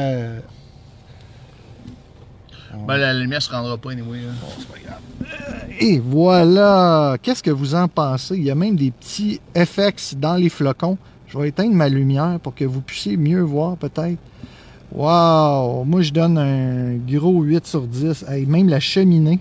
Ben, 2.88 2.98
la 2.98 3.14
lumière 3.14 3.42
se 3.42 3.52
rendra 3.52 3.78
pas, 3.78 3.92
anyway. 3.92 4.20
là. 4.22 4.32
Bon, 4.42 4.48
c'est 4.58 4.68
pas 4.68 4.80
grave. 4.86 5.00
Et 5.80 6.00
voilà. 6.00 7.18
Qu'est-ce 7.22 7.44
que 7.44 7.52
vous 7.52 7.76
en 7.76 7.88
pensez? 7.88 8.36
Il 8.36 8.44
y 8.44 8.52
a 8.52 8.56
même 8.56 8.76
des 8.76 8.92
petits 8.92 9.40
FX 9.56 10.16
dans 10.16 10.36
les 10.36 10.50
flocons. 10.50 10.98
Je 11.28 11.38
vais 11.38 11.50
éteindre 11.50 11.74
ma 11.74 11.90
lumière 11.90 12.40
pour 12.42 12.54
que 12.54 12.66
vous 12.66 12.82
puissiez 12.82 13.18
mieux 13.18 13.42
voir 13.42 13.78
peut-être. 13.78 14.18
Wow! 14.92 15.84
Moi, 15.86 16.02
je 16.04 16.12
donne 16.12 16.38
un 16.38 16.96
gros 16.98 17.42
8 17.42 17.66
sur 17.66 17.82
10. 17.88 18.26
Hey, 18.30 18.46
même 18.46 18.70
la 18.70 18.80
cheminée. 18.80 19.40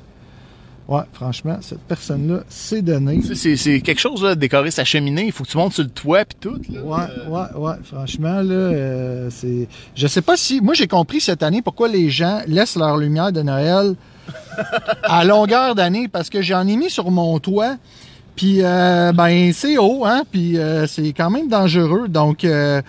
Ouais, 0.88 1.02
franchement, 1.12 1.58
cette 1.62 1.80
personne-là, 1.82 2.40
c'est 2.48 2.82
donné. 2.82 3.20
Tu 3.20 3.34
sais, 3.36 3.56
c'est- 3.56 3.80
quelque 3.80 4.00
chose, 4.00 4.22
là, 4.22 4.34
de 4.34 4.40
décorer 4.40 4.70
sa 4.70 4.84
cheminée. 4.84 5.24
Il 5.26 5.32
faut 5.32 5.44
que 5.44 5.48
tu 5.48 5.56
montes 5.56 5.72
sur 5.74 5.84
le 5.84 5.88
toit 5.90 6.24
puis 6.24 6.36
tout. 6.40 6.60
Là. 6.72 6.80
Ouais, 6.82 7.28
ouais, 7.28 7.56
ouais. 7.56 7.74
Franchement, 7.84 8.42
là, 8.42 8.52
euh, 8.54 9.28
c'est. 9.30 9.68
Je 9.94 10.06
sais 10.06 10.22
pas 10.22 10.36
si. 10.36 10.60
Moi, 10.60 10.74
j'ai 10.74 10.88
compris 10.88 11.20
cette 11.20 11.42
année 11.42 11.62
pourquoi 11.62 11.88
les 11.88 12.10
gens 12.10 12.40
laissent 12.46 12.76
leur 12.76 12.96
lumière 12.96 13.32
de 13.32 13.42
Noël 13.42 13.94
à 15.04 15.24
longueur 15.24 15.74
d'année 15.74 16.08
parce 16.08 16.30
que 16.30 16.42
j'en 16.42 16.66
ai 16.66 16.76
mis 16.76 16.90
sur 16.90 17.10
mon 17.10 17.38
toit. 17.38 17.76
Puis, 18.36 18.58
euh, 18.62 19.12
ben, 19.12 19.52
c'est 19.52 19.78
haut, 19.78 20.04
hein. 20.04 20.22
Puis, 20.30 20.58
euh, 20.58 20.86
c'est 20.86 21.12
quand 21.12 21.30
même 21.30 21.48
dangereux. 21.48 22.08
Donc, 22.08 22.44
euh, 22.44 22.80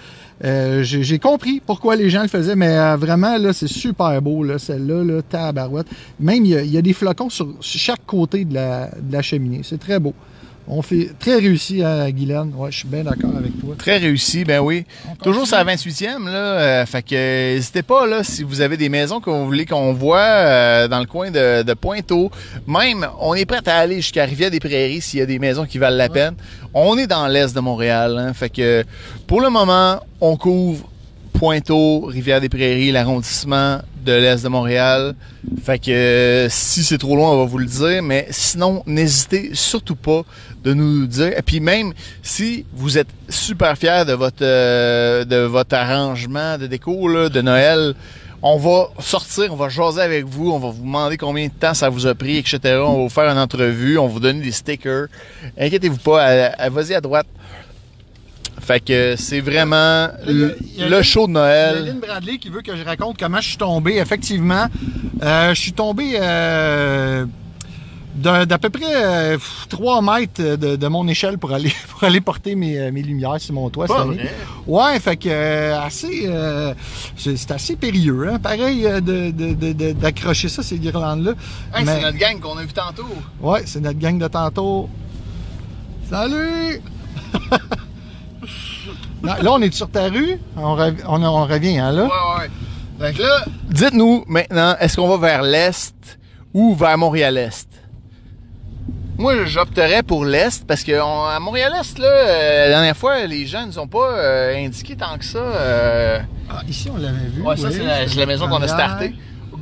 j'ai 0.83 1.19
compris 1.19 1.61
pourquoi 1.65 1.95
les 1.95 2.09
gens 2.09 2.21
le 2.21 2.27
faisaient. 2.27 2.55
Mais 2.55 2.95
vraiment, 2.95 3.37
là, 3.37 3.53
c'est 3.53 3.67
super 3.67 4.21
beau, 4.21 4.43
là, 4.43 4.57
celle-là, 4.57 5.03
là, 5.03 5.21
tabarouette. 5.21 5.87
Même, 6.19 6.45
il 6.45 6.51
y, 6.51 6.77
a- 6.77 6.81
des 6.81 6.93
flocons 6.93 7.29
sur, 7.29 7.47
chaque 7.61 8.05
côté 8.05 8.45
de 8.45 8.55
la 8.55 9.21
cheminée. 9.21 9.61
C'est 9.63 9.79
très 9.79 9.99
beau. 9.99 10.13
On 10.67 10.81
fait 10.81 11.09
très 11.19 11.35
réussi 11.35 11.83
à 11.83 12.09
Guylaine. 12.11 12.53
Ouais, 12.55 12.71
je 12.71 12.77
suis 12.79 12.87
bien 12.87 13.03
d'accord 13.03 13.31
avec 13.37 13.51
toi. 13.59 13.75
Très 13.77 13.97
réussi, 13.97 14.45
ben 14.45 14.61
oui. 14.61 14.85
Toujours 15.21 15.45
sur 15.45 15.57
la 15.57 15.65
28e, 15.65 16.23
là. 16.25 16.31
euh, 16.31 16.85
fait 16.85 17.01
que 17.01 17.15
euh, 17.15 17.55
n'hésitez 17.55 17.83
pas, 17.83 18.07
là, 18.07 18.23
si 18.23 18.43
vous 18.43 18.61
avez 18.61 18.77
des 18.77 18.87
maisons 18.87 19.19
que 19.19 19.29
vous 19.29 19.45
voulez 19.45 19.65
qu'on 19.65 19.91
voit 19.91 20.19
euh, 20.21 20.87
dans 20.87 20.99
le 20.99 21.05
coin 21.05 21.31
de, 21.31 21.63
de 21.63 21.73
Pointeau. 21.73 22.31
Même, 22.65 23.05
on 23.19 23.33
est 23.33 23.45
prêt 23.45 23.59
à 23.67 23.77
aller 23.79 23.97
jusqu'à 23.97 24.23
Rivière-des-Prairies 24.23 25.01
s'il 25.01 25.19
y 25.19 25.21
a 25.21 25.25
des 25.25 25.39
maisons 25.39 25.65
qui 25.65 25.79
valent 25.79 25.97
la 25.97 26.07
peine. 26.09 26.35
On 26.73 26.97
est 26.97 27.07
dans 27.07 27.27
l'est 27.27 27.53
de 27.53 27.59
Montréal, 27.59 28.17
hein, 28.17 28.33
Fait 28.33 28.49
que 28.49 28.85
pour 29.27 29.41
le 29.41 29.49
moment, 29.49 29.99
on 30.21 30.37
couvre 30.37 30.89
Pointeau, 31.33 32.01
Rivière-des-Prairies, 32.05 32.91
l'arrondissement 32.91 33.79
de 34.05 34.11
l'est 34.11 34.43
de 34.43 34.49
Montréal. 34.49 35.15
Fait 35.63 35.79
que 35.79 35.91
euh, 35.91 36.47
si 36.49 36.83
c'est 36.83 36.97
trop 36.97 37.15
loin, 37.15 37.31
on 37.31 37.37
va 37.37 37.45
vous 37.45 37.57
le 37.57 37.65
dire. 37.65 38.03
Mais 38.03 38.27
sinon, 38.29 38.83
n'hésitez 38.85 39.51
surtout 39.53 39.95
pas 39.95 40.21
de 40.63 40.73
nous 40.73 41.05
dire. 41.07 41.37
Et 41.37 41.41
puis 41.41 41.59
même 41.59 41.93
si 42.21 42.65
vous 42.73 42.97
êtes 42.97 43.07
super 43.29 43.77
fiers 43.77 44.05
de 44.07 44.13
votre 44.13 44.37
euh, 44.41 45.25
de 45.25 45.37
votre 45.37 45.75
arrangement 45.75 46.57
de 46.57 46.67
déco 46.67 47.29
de 47.29 47.41
Noël, 47.41 47.95
on 48.41 48.57
va 48.57 48.89
sortir, 48.99 49.53
on 49.53 49.55
va 49.55 49.69
jaser 49.69 50.01
avec 50.01 50.25
vous, 50.25 50.51
on 50.51 50.59
va 50.59 50.69
vous 50.69 50.83
demander 50.83 51.15
combien 51.15 51.47
de 51.47 51.53
temps 51.53 51.73
ça 51.73 51.87
vous 51.87 52.07
a 52.07 52.13
pris, 52.13 52.37
etc. 52.37 52.59
On 52.85 52.97
va 52.97 53.03
vous 53.03 53.09
faire 53.09 53.29
une 53.29 53.37
entrevue, 53.37 53.97
on 53.97 54.07
vous 54.07 54.19
donner 54.19 54.41
des 54.41 54.51
stickers. 54.51 55.07
Inquiétez-vous 55.57 55.97
pas, 55.97 56.49
vas-y 56.69 56.93
à 56.93 56.99
droite. 56.99 57.27
Fait 58.63 58.79
que 58.79 59.15
c'est 59.17 59.41
vraiment 59.41 60.07
il 60.27 60.37
le, 60.39 60.57
il 60.77 60.87
le 60.89 61.01
show 61.01 61.27
de 61.27 61.31
Il 61.31 61.35
y 61.35 61.37
a 61.37 61.41
Noël. 61.73 61.85
Lynn 61.85 61.99
Bradley 61.99 62.37
qui 62.37 62.49
veut 62.49 62.61
que 62.61 62.75
je 62.77 62.83
raconte 62.83 63.17
comment 63.19 63.41
je 63.41 63.49
suis 63.49 63.57
tombé. 63.57 63.97
Effectivement, 63.97 64.67
euh, 65.21 65.53
je 65.53 65.59
suis 65.59 65.73
tombé 65.73 66.13
euh, 66.21 67.25
d'à 68.15 68.57
peu 68.57 68.69
près 68.69 68.85
euh, 68.85 69.37
3 69.67 70.01
mètres 70.01 70.41
de, 70.55 70.75
de 70.77 70.87
mon 70.87 71.05
échelle 71.09 71.37
pour 71.37 71.51
aller, 71.51 71.73
pour 71.89 72.05
aller 72.05 72.21
porter 72.21 72.55
mes, 72.55 72.77
euh, 72.79 72.91
mes 72.91 73.01
lumières 73.01 73.41
sur 73.41 73.53
mon 73.53 73.69
toit. 73.69 73.87
cette 73.87 73.97
Pas 73.97 74.03
année. 74.03 74.15
vrai. 74.15 74.31
Ouais, 74.65 74.99
fait 75.01 75.17
que 75.17 75.27
euh, 75.29 75.81
assez, 75.81 76.21
euh, 76.27 76.73
c'est 77.17 77.51
assez 77.51 77.75
périlleux, 77.75 78.29
hein? 78.29 78.39
Pareil 78.39 78.85
euh, 78.87 79.01
de- 79.01 79.31
de- 79.31 79.53
de- 79.53 79.73
de- 79.73 79.91
d'accrocher 79.91 80.47
ça 80.47 80.63
ces 80.63 80.77
guirlandes-là. 80.79 81.31
Hey, 81.75 81.83
Mais- 81.83 81.95
C'est 81.95 82.01
notre 82.01 82.17
gang 82.17 82.39
qu'on 82.39 82.57
a 82.57 82.61
vu 82.61 82.71
tantôt. 82.71 83.07
Ouais, 83.41 83.63
c'est 83.65 83.81
notre 83.81 83.99
gang 83.99 84.17
de 84.17 84.27
tantôt. 84.29 84.89
Salut! 86.09 86.79
là, 89.23 89.37
là, 89.41 89.51
on 89.53 89.61
est 89.61 89.73
sur 89.73 89.89
ta 89.89 90.09
rue. 90.09 90.37
On, 90.57 90.75
rev- 90.75 91.03
on, 91.07 91.23
on 91.23 91.45
revient, 91.45 91.79
hein, 91.79 91.91
là? 91.91 92.03
Ouais, 92.03 92.09
ouais. 92.99 93.09
Donc 93.11 93.17
là, 93.19 93.45
dites-nous 93.69 94.23
maintenant, 94.27 94.75
est-ce 94.79 94.95
qu'on 94.97 95.07
va 95.07 95.17
vers 95.17 95.41
l'Est 95.41 95.95
ou 96.53 96.75
vers 96.75 96.97
Montréal-Est? 96.97 97.67
Moi, 99.17 99.45
j'opterais 99.45 100.01
pour 100.03 100.25
l'Est 100.25 100.65
parce 100.67 100.83
que 100.83 100.99
on- 101.01 101.25
à 101.25 101.39
Montréal-Est, 101.39 101.99
là, 101.99 102.07
euh, 102.07 102.63
la 102.65 102.69
dernière 102.69 102.97
fois, 102.97 103.25
les 103.25 103.45
gens 103.45 103.65
nous 103.65 103.77
ont 103.79 103.87
pas 103.87 104.11
euh, 104.17 104.55
indiqué 104.65 104.95
tant 104.95 105.17
que 105.17 105.25
ça. 105.25 105.37
euh, 105.37 106.19
Ah, 106.49 106.61
ici, 106.67 106.89
on 106.93 106.97
l'avait 106.97 107.27
vu. 107.31 107.41
Ouais, 107.41 107.55
ça, 107.57 107.69
c'est 107.71 108.15
la, 108.17 108.25
maison 108.25 108.47
qu'on 108.47 108.61
a 108.61 108.67
startée. 108.67 109.13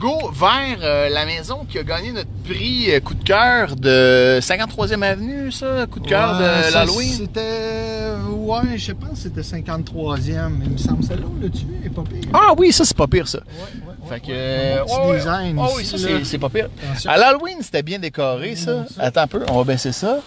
Go 0.01 0.31
vers 0.33 0.79
euh, 0.81 1.09
la 1.09 1.25
maison 1.27 1.59
qui 1.69 1.77
a 1.77 1.83
gagné 1.83 2.11
notre 2.11 2.29
prix 2.43 2.91
euh, 2.91 2.99
coup 3.01 3.13
de 3.13 3.23
cœur 3.23 3.75
de 3.75 4.39
53e 4.41 5.03
Avenue, 5.03 5.51
ça, 5.51 5.85
coup 5.85 5.99
de 5.99 6.07
cœur 6.07 6.39
Ouais, 6.39 6.69
de 6.69 6.73
l'Halloween. 6.73 7.09
C'était. 7.11 8.09
Ouais, 8.31 8.77
je 8.77 8.93
pense 8.93 9.11
que 9.11 9.17
c'était 9.17 9.41
53e. 9.41 10.49
Mais 10.57 10.65
il 10.65 10.71
me 10.71 10.77
semble 10.77 11.03
celle-là, 11.03 11.25
on 11.31 11.39
l'a 11.43 11.49
tué, 11.49 11.67
est 11.85 11.89
pas 11.89 12.01
pire. 12.01 12.29
Ah 12.33 12.53
oui, 12.57 12.71
ça, 12.71 12.83
c'est 12.83 12.97
pas 12.97 13.05
pire, 13.05 13.27
ça. 13.27 13.39
Ouais, 13.39 13.43
ouais, 13.87 14.09
Fait 14.09 14.19
que. 14.21 14.31
euh, 14.31 14.83
Ah 14.89 15.67
oui, 15.77 15.85
ça, 15.85 15.97
c'est- 16.23 16.37
pas 16.39 16.49
pire. 16.49 16.67
Attention. 16.83 17.11
À 17.11 17.17
l'Halloween, 17.17 17.57
c'était 17.61 17.83
bien 17.83 17.99
décoré, 17.99 18.55
ça. 18.55 18.85
Attends 18.97 19.21
un 19.21 19.27
peu, 19.27 19.43
on 19.51 19.57
va 19.59 19.63
baisser 19.63 19.91
ça. 19.91 20.19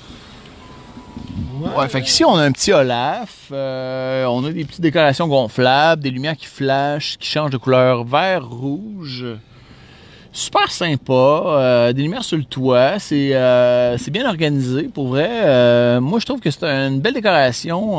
Ouais. 1.61 1.71
Ouais, 1.77 1.89
fait 1.89 2.03
qu'ici, 2.03 2.25
on 2.25 2.37
a 2.37 2.43
un 2.43 2.53
petit 2.53 2.73
Olaf. 2.73 3.49
euh, 3.51 4.25
on 4.27 4.45
a 4.45 4.53
des 4.53 4.65
petites 4.65 4.81
décorations 4.83 5.27
gonflables, 5.27 6.03
des 6.03 6.11
lumières 6.11 6.37
qui 6.37 6.47
flashent, 6.47 7.17
qui 7.19 7.29
changent 7.29 7.51
de 7.51 7.57
couleur 7.57 8.05
vert, 8.05 8.47
rouge. 8.49 9.25
Super 10.37 10.69
sympa, 10.69 11.13
euh, 11.13 11.93
des 11.93 12.03
lumières 12.03 12.25
sur 12.25 12.37
le 12.37 12.43
toit, 12.43 12.99
c'est 12.99 13.31
euh, 13.35 13.97
bien 14.11 14.29
organisé 14.29 14.83
pour 14.93 15.07
vrai. 15.07 15.29
Euh, 15.31 16.01
moi 16.01 16.19
je 16.19 16.27
trouve 16.27 16.41
que 16.41 16.51
c'est 16.51 16.65
une 16.65 16.99
belle 17.01 17.15
décoration. 17.15 17.99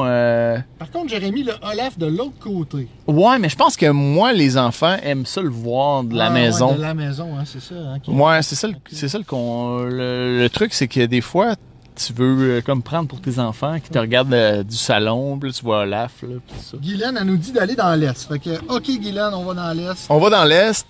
Par 0.77 0.91
contre, 0.91 1.07
j'ai 1.09 1.17
remis 1.25 1.43
le 1.43 1.53
Olaf 1.63 1.97
de 1.97 2.07
l'autre 2.07 2.37
côté. 2.41 2.89
Ouais, 3.07 3.39
mais 3.39 3.47
je 3.47 3.55
pense 3.55 3.77
que 3.77 3.89
moi 3.89 4.33
les 4.33 4.57
enfants 4.57 4.97
aiment 5.01 5.25
ça 5.25 5.41
le 5.41 5.47
voir 5.49 6.03
de 6.03 6.13
la 6.13 6.25
Ah, 6.25 6.27
ouais, 6.33 6.33
maison. 6.41 6.75
de 6.75 6.81
la 6.81 6.93
maison, 6.93 7.29
hein, 7.39 7.43
c'est 7.45 7.61
ça. 7.61 7.75
hein, 7.75 7.99
Ouais, 8.05 8.41
c'est 8.43 8.55
ça, 8.55 8.67
ça 9.07 9.17
le, 9.17 9.23
con- 9.23 9.79
le, 9.85 10.37
le 10.41 10.49
truc, 10.49 10.73
c'est 10.73 10.89
que 10.89 11.05
des 11.05 11.21
fois, 11.21 11.55
tu 11.95 12.11
veux 12.11 12.57
euh, 12.57 12.61
comme 12.61 12.83
prendre 12.83 13.07
pour 13.07 13.21
tes 13.21 13.39
enfants 13.39 13.79
qui 13.79 13.89
te 13.89 13.97
regardent 13.97 14.33
euh, 14.33 14.61
du 14.63 14.75
salon, 14.75 15.39
puis 15.39 15.51
là, 15.51 15.53
tu 15.57 15.63
vois 15.63 15.79
Olaf, 15.83 16.11
là, 16.23 16.35
pis 16.45 16.53
ça. 16.61 16.75
Guylaine, 16.81 17.17
elle 17.17 17.27
nous 17.27 17.37
dit 17.37 17.53
d'aller 17.53 17.75
dans 17.75 17.95
l'Est. 17.95 18.27
Fait 18.27 18.39
que, 18.39 18.49
OK, 18.67 18.83
Guylaine, 18.99 19.33
on 19.33 19.45
va 19.45 19.53
dans 19.53 19.71
l'Est. 19.73 20.05
On 20.09 20.19
va 20.19 20.29
dans 20.29 20.43
l'Est, 20.43 20.85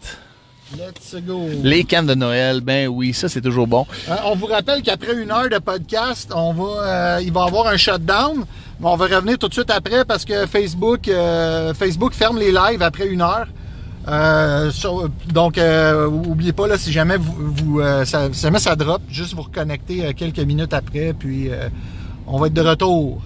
Let's 0.78 1.16
go. 1.26 1.42
les 1.64 1.84
cannes 1.84 2.08
de 2.08 2.16
Noël, 2.16 2.62
ben 2.62 2.88
oui, 2.88 3.14
ça 3.14 3.30
c'est 3.30 3.42
toujours 3.42 3.68
bon. 3.68 3.86
Euh, 4.10 4.16
on 4.26 4.36
vous 4.36 4.48
rappelle 4.48 4.82
qu'après 4.82 5.14
une 5.22 5.32
heure 5.32 5.50
de 5.50 5.58
podcast, 5.60 6.32
on 6.36 6.54
va, 6.54 6.64
euh, 7.18 7.22
il 7.24 7.32
va 7.32 7.46
y 7.46 7.48
avoir 7.48 7.68
un 7.68 7.78
shutdown. 7.78 8.46
Mais 8.80 8.88
on 8.88 8.98
va 8.98 9.06
revenir 9.06 9.38
tout 9.38 9.48
de 9.48 9.54
suite 9.54 9.72
après 9.72 10.04
parce 10.04 10.26
que 10.26 10.46
Facebook, 10.48 11.08
euh, 11.08 11.74
Facebook 11.74 12.14
ferme 12.14 12.38
les 12.40 12.52
lives 12.52 12.82
après 12.82 13.08
une 13.08 13.22
heure. 13.22 13.48
Sur- 14.72 15.10
donc, 15.34 15.58
euh, 15.58 16.08
oubliez 16.08 16.52
pas, 16.52 16.68
là, 16.68 16.78
si 16.78 16.92
jamais, 16.92 17.18
vous, 17.18 17.34
vous, 17.54 17.82
ça, 18.04 18.28
si 18.34 18.42
jamais 18.42 18.60
ça 18.60 18.76
drop, 18.76 19.02
juste 19.10 19.34
vous 19.34 19.44
reconnecter 19.44 20.14
quelques 20.14 20.40
minutes 20.40 20.74
après, 20.74 21.14
puis 21.18 21.50
on 22.28 22.38
va 22.38 22.48
être 22.48 22.54
de 22.54 22.62
retour. 22.62 23.22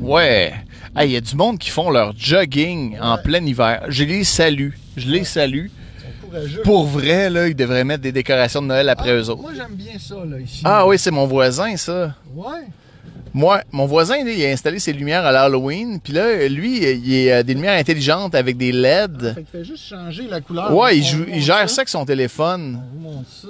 Ouais, 0.00 0.54
il 1.02 1.10
y 1.10 1.16
a 1.16 1.20
du 1.20 1.34
monde 1.34 1.58
qui 1.58 1.70
font 1.70 1.90
leur 1.90 2.14
jogging 2.16 2.96
en 3.00 3.18
plein 3.18 3.44
hiver. 3.44 3.82
Je 3.88 4.04
les 4.04 4.22
salue, 4.24 4.70
je 4.96 5.08
les 5.10 5.24
salue. 5.24 5.66
Pour 6.64 6.84
vrai, 6.86 7.30
là, 7.30 7.48
ils 7.48 7.54
devraient 7.56 7.84
mettre 7.84 8.02
des 8.02 8.12
décorations 8.12 8.62
de 8.62 8.66
Noël 8.68 8.88
après 8.88 9.10
Ah, 9.10 9.14
eux 9.14 9.30
autres. 9.30 9.42
Moi, 9.42 9.52
j'aime 9.56 9.74
bien 9.74 9.98
ça, 9.98 10.16
là, 10.28 10.38
ici. 10.40 10.62
Ah 10.64 10.86
oui, 10.86 10.98
c'est 10.98 11.10
mon 11.10 11.26
voisin, 11.26 11.76
ça. 11.76 12.14
Ouais. 12.34 12.44
Moi, 13.32 13.62
mon 13.72 13.86
voisin, 13.86 14.24
là, 14.24 14.30
il 14.30 14.44
a 14.44 14.50
installé 14.50 14.78
ses 14.78 14.92
lumières 14.92 15.24
à 15.26 15.32
l'Halloween. 15.32 15.98
Puis 16.00 16.12
là, 16.12 16.46
lui, 16.48 16.78
il 16.84 17.30
a 17.32 17.42
des 17.42 17.54
lumières 17.54 17.78
intelligentes 17.78 18.34
avec 18.34 18.56
des 18.56 18.70
LED. 18.70 19.34
Fait 19.34 19.42
qu'il 19.42 19.46
fait 19.46 19.64
juste 19.64 19.84
changer 19.88 20.28
la 20.28 20.40
couleur. 20.40 20.72
Ouais, 20.72 20.96
il, 20.98 21.04
joue- 21.04 21.26
il 21.28 21.42
gère 21.42 21.68
ça 21.68 21.80
avec 21.80 21.88
son 21.88 22.04
téléphone. 22.04 22.80
On 22.80 22.96
vous 22.96 23.14
montre 23.16 23.28
ça. 23.28 23.48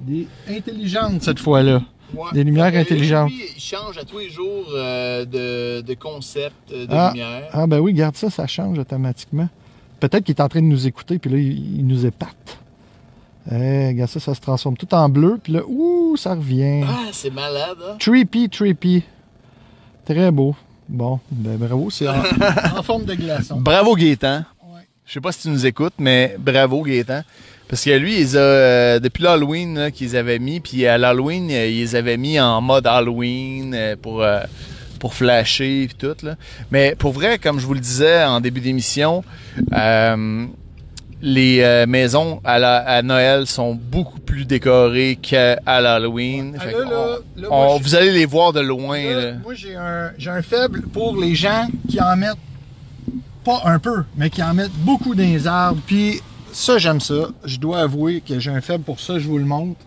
Des 0.00 0.26
intelligentes 0.50 1.22
cette 1.22 1.38
fois-là. 1.38 1.82
Des 2.32 2.42
lumières 2.44 2.74
intelligentes. 2.74 3.30
Lui, 3.30 3.42
il 3.56 3.60
change 3.60 3.96
à 3.98 4.04
tous 4.04 4.18
les 4.18 4.28
jours 4.30 4.66
euh, 4.74 5.24
de, 5.24 5.80
de 5.80 5.94
concept 5.94 6.70
de 6.70 6.86
Ah. 6.90 7.10
lumière. 7.14 7.48
Ah 7.52 7.66
ben 7.66 7.78
oui, 7.78 7.92
garde 7.94 8.16
ça, 8.16 8.28
ça 8.30 8.46
change 8.46 8.78
automatiquement. 8.78 9.48
Peut-être 10.02 10.24
qu'il 10.24 10.34
est 10.34 10.40
en 10.42 10.48
train 10.48 10.60
de 10.60 10.66
nous 10.66 10.88
écouter, 10.88 11.20
puis 11.20 11.30
là, 11.30 11.38
il, 11.38 11.78
il 11.78 11.86
nous 11.86 12.04
épate. 12.04 12.58
Eh, 13.52 13.86
regarde 13.86 14.10
ça, 14.10 14.18
ça 14.18 14.34
se 14.34 14.40
transforme 14.40 14.76
tout 14.76 14.92
en 14.92 15.08
bleu, 15.08 15.38
puis 15.40 15.52
là, 15.52 15.60
ouh, 15.64 16.16
ça 16.16 16.34
revient. 16.34 16.82
Ah, 16.84 17.10
c'est 17.12 17.32
malade, 17.32 17.76
hein? 17.88 17.94
Trippy, 18.00 18.48
trippy. 18.48 19.04
Très 20.04 20.32
beau. 20.32 20.56
Bon, 20.88 21.20
ben 21.30 21.56
bravo, 21.56 21.88
c'est 21.88 22.08
en, 22.08 22.14
en 22.76 22.82
forme 22.82 23.04
de 23.04 23.14
glaçon. 23.14 23.60
Bravo 23.60 23.94
Gaétan. 23.94 24.38
Ouais. 24.64 24.82
Je 25.06 25.12
sais 25.12 25.20
pas 25.20 25.30
si 25.30 25.42
tu 25.42 25.50
nous 25.50 25.66
écoutes, 25.66 25.94
mais 25.98 26.34
bravo 26.36 26.82
Gaétan. 26.82 27.22
Parce 27.68 27.84
que 27.84 27.90
lui, 27.90 28.14
il 28.14 28.18
les 28.18 28.36
a, 28.36 28.40
euh, 28.40 28.98
depuis 28.98 29.22
l'Halloween 29.22 29.92
qu'ils 29.94 30.16
avaient 30.16 30.40
mis, 30.40 30.58
puis 30.58 30.84
à 30.84 30.98
l'Halloween, 30.98 31.48
euh, 31.48 31.68
ils 31.68 31.78
les 31.78 31.94
avaient 31.94 32.16
mis 32.16 32.40
en 32.40 32.60
mode 32.60 32.88
Halloween 32.88 33.72
euh, 33.72 33.94
pour, 33.94 34.24
euh, 34.24 34.40
pour 35.02 35.14
flasher 35.14 35.82
et 35.82 35.88
tout. 35.88 36.14
Là. 36.22 36.36
Mais 36.70 36.94
pour 36.96 37.10
vrai, 37.10 37.36
comme 37.38 37.58
je 37.58 37.66
vous 37.66 37.74
le 37.74 37.80
disais 37.80 38.22
en 38.22 38.40
début 38.40 38.60
d'émission, 38.60 39.24
euh, 39.72 40.46
les 41.20 41.58
euh, 41.60 41.86
maisons 41.86 42.40
à, 42.44 42.60
la- 42.60 42.76
à 42.88 43.02
Noël 43.02 43.48
sont 43.48 43.74
beaucoup 43.74 44.20
plus 44.20 44.44
décorées 44.44 45.18
qu'à 45.20 45.56
l'Halloween. 45.66 46.56
Ah, 46.60 46.66
je- 47.36 47.82
vous 47.82 47.94
allez 47.96 48.12
les 48.12 48.26
voir 48.26 48.52
de 48.52 48.60
loin. 48.60 49.02
Là, 49.02 49.20
là. 49.20 49.32
moi, 49.42 49.54
j'ai 49.54 49.74
un, 49.74 50.12
j'ai 50.18 50.30
un 50.30 50.42
faible 50.42 50.82
pour 50.82 51.16
les 51.20 51.34
gens 51.34 51.66
qui 51.88 52.00
en 52.00 52.14
mettent, 52.16 52.36
pas 53.44 53.60
un 53.64 53.80
peu, 53.80 54.04
mais 54.16 54.30
qui 54.30 54.40
en 54.40 54.54
mettent 54.54 54.70
beaucoup 54.84 55.16
dans 55.16 55.24
les 55.24 55.48
arbres. 55.48 55.80
Puis 55.84 56.20
ça, 56.52 56.78
j'aime 56.78 57.00
ça. 57.00 57.30
Je 57.44 57.56
dois 57.58 57.80
avouer 57.80 58.20
que 58.20 58.38
j'ai 58.38 58.52
un 58.52 58.60
faible 58.60 58.84
pour 58.84 59.00
ça, 59.00 59.18
je 59.18 59.26
vous 59.26 59.38
le 59.38 59.46
montre. 59.46 59.80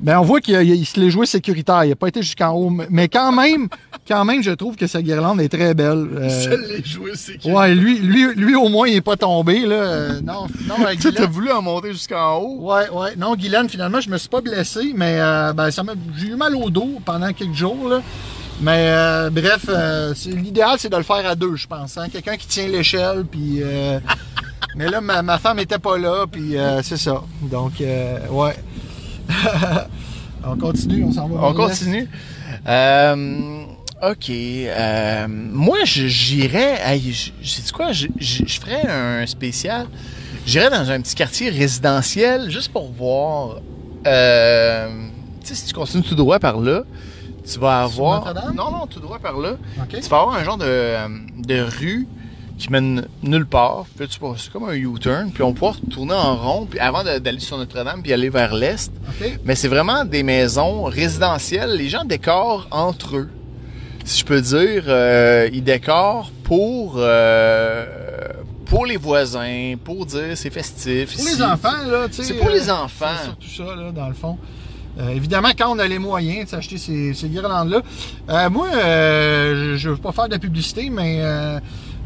Ben, 0.00 0.18
on 0.20 0.22
voit 0.22 0.40
qu'il 0.40 0.60
il 0.62 0.86
se 0.86 0.98
l'est 1.00 1.10
joué 1.10 1.26
sécuritaire. 1.26 1.84
Il 1.84 1.90
n'a 1.90 1.96
pas 1.96 2.08
été 2.08 2.22
jusqu'en 2.22 2.52
haut. 2.52 2.70
Mais 2.88 3.08
quand 3.08 3.32
même, 3.32 3.68
quand 4.06 4.24
même, 4.24 4.42
je 4.42 4.52
trouve 4.52 4.76
que 4.76 4.86
sa 4.86 5.02
guirlande 5.02 5.40
est 5.40 5.48
très 5.48 5.74
belle. 5.74 6.06
Euh, 6.16 6.56
les 6.68 6.84
jouer, 6.84 7.12
c'est 7.14 7.44
ouais, 7.50 7.74
lui, 7.74 7.98
lui, 7.98 8.32
lui, 8.34 8.54
au 8.54 8.68
moins, 8.68 8.86
il 8.86 8.94
n'est 8.94 9.00
pas 9.00 9.16
tombé. 9.16 9.66
Là. 9.66 9.74
Euh, 9.74 10.20
non, 10.20 10.46
non, 10.66 10.84
avec 10.84 11.00
Tu 11.00 11.08
as 11.08 11.26
voulu 11.26 11.50
en 11.50 11.62
monter 11.62 11.92
jusqu'en 11.92 12.36
haut? 12.38 12.58
Ouais, 12.60 12.88
ouais. 12.90 13.16
Non, 13.16 13.34
Guylaine, 13.34 13.68
finalement, 13.68 14.00
je 14.00 14.08
me 14.08 14.18
suis 14.18 14.28
pas 14.28 14.40
blessé, 14.40 14.92
mais 14.94 15.16
euh, 15.18 15.52
ben, 15.52 15.70
ça 15.70 15.82
m'a, 15.82 15.94
j'ai 16.16 16.28
eu 16.28 16.36
mal 16.36 16.54
au 16.54 16.70
dos 16.70 17.00
pendant 17.04 17.32
quelques 17.32 17.54
jours. 17.54 17.88
Là. 17.88 18.00
Mais 18.60 18.88
euh, 18.90 19.30
bref, 19.30 19.66
euh, 19.68 20.12
c'est, 20.16 20.30
l'idéal, 20.30 20.76
c'est 20.78 20.88
de 20.88 20.96
le 20.96 21.02
faire 21.02 21.26
à 21.26 21.34
deux, 21.34 21.56
je 21.56 21.66
pense. 21.66 21.96
Hein? 21.98 22.08
Quelqu'un 22.10 22.36
qui 22.36 22.46
tient 22.46 22.68
l'échelle, 22.68 23.24
puis. 23.30 23.58
euh, 23.62 23.98
mais 24.76 24.88
là, 24.88 25.00
ma, 25.00 25.22
ma 25.22 25.38
femme 25.38 25.58
était 25.58 25.78
pas 25.78 25.98
là, 25.98 26.26
puis 26.30 26.56
euh, 26.56 26.82
c'est 26.82 26.96
ça. 26.96 27.22
Donc, 27.42 27.80
euh, 27.80 28.18
ouais. 28.30 28.54
on 30.44 30.56
continue, 30.56 31.04
on 31.04 31.12
s'en 31.12 31.28
va. 31.28 31.48
On 31.48 31.54
continue. 31.54 32.08
Euh, 32.66 33.62
ok. 34.02 34.30
euh, 34.30 35.26
moi, 35.28 35.78
je- 35.84 36.06
j'irais. 36.06 36.78
Je- 36.98 37.30
sais-tu 37.42 37.72
quoi? 37.72 37.92
Je, 37.92 38.06
je, 38.18 38.44
je 38.46 38.60
ferais 38.60 38.86
un 38.88 39.26
spécial. 39.26 39.86
J'irais 40.46 40.70
dans 40.70 40.90
un 40.90 41.00
petit 41.00 41.14
quartier 41.14 41.50
résidentiel 41.50 42.50
juste 42.50 42.72
pour 42.72 42.90
voir. 42.90 43.56
Euh, 44.06 44.88
tu 45.40 45.48
sais, 45.48 45.54
si 45.54 45.66
tu 45.66 45.74
continues 45.74 46.04
tout 46.04 46.14
droit 46.14 46.38
par 46.38 46.58
là, 46.60 46.82
tu 47.50 47.58
vas 47.58 47.82
avoir. 47.82 48.24
Non, 48.54 48.70
non, 48.70 48.86
tout 48.86 49.00
droit 49.00 49.18
par 49.18 49.38
là. 49.38 49.52
Tu 50.02 50.08
vas 50.08 50.20
avoir 50.20 50.36
un 50.36 50.44
genre 50.44 50.56
de, 50.58 50.94
de 51.42 51.60
rue 51.60 52.06
qui 52.58 52.70
mène 52.70 53.06
nulle 53.22 53.46
part. 53.46 53.86
Puis 53.96 54.04
là, 54.04 54.10
tu 54.10 54.50
comme 54.50 54.64
un 54.64 54.74
U-turn. 54.74 55.30
Puis 55.30 55.42
on 55.42 55.48
va 55.48 55.54
pouvoir 55.54 55.76
tourner 55.90 56.14
en 56.14 56.36
rond 56.36 56.66
puis 56.66 56.78
avant 56.78 57.04
d'aller 57.04 57.40
sur 57.40 57.56
Notre-Dame 57.56 58.02
puis 58.02 58.12
aller 58.12 58.28
vers 58.28 58.54
l'est. 58.54 58.92
Mais 59.44 59.54
c'est 59.54 59.68
vraiment 59.68 60.04
des 60.04 60.22
maisons 60.22 60.84
résidentielles. 60.84 61.76
Les 61.76 61.88
gens 61.88 62.04
décorent 62.04 62.66
entre 62.70 63.16
eux. 63.16 63.30
Si 64.04 64.20
je 64.20 64.24
peux 64.24 64.40
dire, 64.40 64.84
euh, 64.88 65.48
ils 65.52 65.62
décorent 65.62 66.32
pour 66.42 66.94
euh, 66.96 67.86
pour 68.64 68.86
les 68.86 68.96
voisins, 68.96 69.74
pour 69.82 70.06
dire 70.06 70.34
c'est 70.34 70.50
festif. 70.50 71.12
Pour 71.12 71.20
ici. 71.20 71.36
les 71.36 71.42
enfants, 71.42 71.86
là, 71.86 72.08
tu 72.08 72.14
sais. 72.14 72.22
C'est 72.24 72.34
pour 72.34 72.48
les 72.48 72.68
euh, 72.68 72.74
enfants. 72.74 73.06
C'est 73.18 73.24
surtout 73.24 73.70
ça, 73.70 73.76
là, 73.76 73.92
dans 73.92 74.08
le 74.08 74.14
fond. 74.14 74.38
Euh, 74.98 75.10
évidemment, 75.10 75.50
quand 75.56 75.74
on 75.74 75.78
a 75.78 75.86
les 75.86 75.98
moyens 75.98 76.46
de 76.46 76.50
s'acheter 76.50 76.76
ces, 76.76 77.14
ces 77.14 77.28
guirlandes-là. 77.28 77.82
Euh, 78.30 78.50
moi, 78.50 78.68
euh, 78.74 79.76
je 79.76 79.88
ne 79.88 79.94
veux 79.94 80.00
pas 80.00 80.12
faire 80.12 80.28
de 80.28 80.36
publicité, 80.36 80.90
mais 80.90 81.22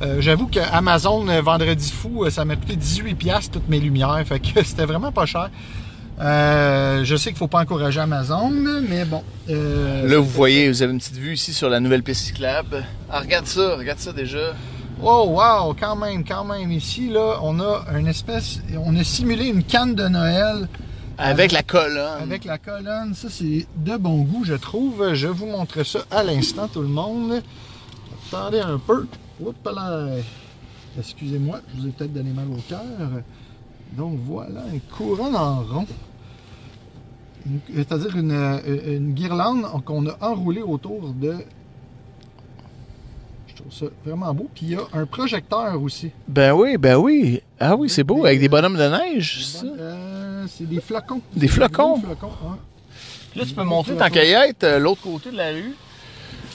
euh, 0.03 0.17
j'avoue 0.21 0.47
que 0.47 0.59
Amazon 0.73 1.27
euh, 1.29 1.41
Vendredi 1.43 1.91
Fou, 1.93 2.25
euh, 2.25 2.31
ça 2.31 2.45
m'a 2.45 2.57
coûté 2.57 2.77
18$ 2.77 3.15
piastres, 3.15 3.53
toutes 3.53 3.69
mes 3.69 3.81
lumières. 3.81 4.23
Fait 4.27 4.41
que 4.41 4.62
c'était 4.65 4.85
vraiment 4.87 5.12
pas 5.12 5.27
cher. 5.27 5.51
Euh, 6.21 7.05
je 7.05 7.17
sais 7.17 7.31
qu'il 7.31 7.38
faut 7.38 7.49
pas 7.49 7.61
encourager 7.61 7.99
Amazon, 8.01 8.51
mais 8.88 9.05
bon. 9.05 9.23
euh, 9.51 10.07
Là, 10.09 10.19
vous 10.19 10.25
voyez, 10.29 10.69
vous 10.69 10.83
avez 10.83 10.93
une 10.93 10.99
petite 10.99 11.17
vue 11.17 11.35
ici 11.35 11.53
sur 11.53 11.69
la 11.69 11.81
nouvelle 11.81 12.03
piste 12.03 12.27
cyclable. 12.27 12.85
Ah, 13.11 13.21
regarde 13.21 13.47
ça, 13.47 13.77
regarde 13.77 13.99
ça 13.99 14.12
déjà. 14.12 14.55
Oh 15.03 15.25
wow, 15.31 15.75
quand 15.79 15.97
même, 15.97 16.25
quand 16.25 16.45
même. 16.45 16.71
Ici, 16.71 17.09
là, 17.09 17.38
on 17.43 17.59
a 17.61 17.85
une 17.99 18.07
espèce. 18.07 18.61
On 18.85 18.95
a 18.97 19.03
simulé 19.03 19.47
une 19.47 19.65
canne 19.65 19.95
de 19.97 20.07
Noël 20.07 20.69
Avec 21.19 21.51
la 21.51 21.62
colonne. 21.65 22.23
avec 22.23 22.45
la 22.45 22.59
colonne. 22.59 23.15
Ça, 23.15 23.29
c'est 23.29 23.67
de 23.77 23.97
bon 23.97 24.19
goût, 24.23 24.45
je 24.45 24.55
trouve. 24.55 25.15
Je 25.15 25.27
vous 25.27 25.47
montre 25.47 25.83
ça 25.85 26.01
à 26.11 26.23
l'instant, 26.23 26.69
tout 26.69 26.83
le 26.83 26.88
monde. 26.88 27.43
Attendez 28.29 28.61
un 28.61 28.79
peu. 28.79 29.07
Oups 29.40 29.75
là. 29.75 30.09
Excusez-moi, 30.99 31.61
je 31.75 31.81
vous 31.81 31.88
ai 31.88 31.90
peut-être 31.90 32.12
donné 32.12 32.31
mal 32.31 32.47
au 32.51 32.61
cœur. 32.68 32.81
Donc 33.92 34.18
voilà, 34.27 34.62
une 34.73 34.81
couronne 34.81 35.37
en 35.37 35.62
rond. 35.62 35.87
C'est-à-dire 37.75 38.16
une, 38.16 38.31
euh, 38.33 38.97
une 38.97 39.12
guirlande 39.14 39.64
qu'on 39.85 40.07
a 40.07 40.16
enroulée 40.21 40.62
autour 40.62 41.09
de. 41.09 41.37
Je 43.49 43.55
trouve 43.57 43.73
ça 43.73 43.87
vraiment 44.05 44.33
beau. 44.33 44.49
Puis 44.55 44.66
il 44.66 44.73
y 44.73 44.77
a 44.77 44.83
un 44.92 45.07
projecteur 45.07 45.81
aussi. 45.83 46.11
Ben 46.29 46.53
oui, 46.53 46.77
ben 46.77 46.97
oui. 46.97 47.42
Ah 47.59 47.75
oui, 47.75 47.88
c'est 47.88 48.05
beau, 48.05 48.25
avec 48.25 48.38
des 48.40 48.49
bonhommes 48.49 48.77
de 48.77 48.88
neige. 48.88 49.47
Euh, 49.64 50.47
c'est 50.49 50.68
des 50.68 50.81
flocons. 50.81 51.21
Des 51.35 51.49
flocons? 51.49 51.97
Des 51.97 52.05
flocons, 52.07 52.27
ouais. 52.45 52.57
Là, 53.35 53.45
tu 53.47 53.55
peux 53.55 53.64
montrer 53.64 53.95
être, 53.95 54.64
euh, 54.64 54.79
l'autre 54.79 55.03
côté 55.03 55.31
de 55.31 55.37
la 55.37 55.51
rue. 55.51 55.75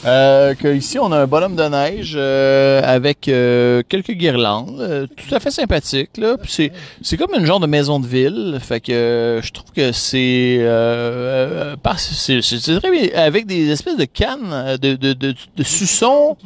Euh, 0.06 0.54
que 0.54 0.68
ici, 0.76 1.00
on 1.00 1.12
a 1.12 1.18
un 1.18 1.26
bonhomme 1.28 1.56
de 1.56 1.64
neige 1.64 2.14
euh, 2.16 2.82
avec 2.84 3.28
euh, 3.28 3.82
quelques 3.90 4.12
guirlandes, 4.12 4.80
euh, 4.80 5.08
tout 5.08 5.34
à 5.34 5.40
fait 5.40 5.50
sympathique. 5.50 6.18
Là. 6.18 6.38
Puis 6.38 6.52
c'est, 6.52 6.72
c'est 7.02 7.18
comme 7.18 7.34
une 7.34 7.46
genre 7.46 7.60
de 7.60 7.66
maison 7.68 8.00
de 8.00 8.06
ville. 8.08 8.58
Fait 8.62 8.80
que 8.80 8.92
euh, 8.92 9.42
je 9.42 9.52
trouve 9.52 9.72
que 9.72 9.92
c'est, 9.92 10.58
euh, 10.60 11.76
euh, 11.76 11.94
c'est, 11.98 12.42
c'est- 12.44 12.60
c'est 12.60 12.80
très 12.80 12.92
bien, 12.92 13.08
avec 13.16 13.48
des 13.48 13.70
espèces 13.72 13.98
de 13.98 14.06
cannes, 14.06 14.78
de, 14.80 14.96
de, 14.96 15.14
de, 15.14 15.34
de 15.56 15.64
suçons, 15.64 16.38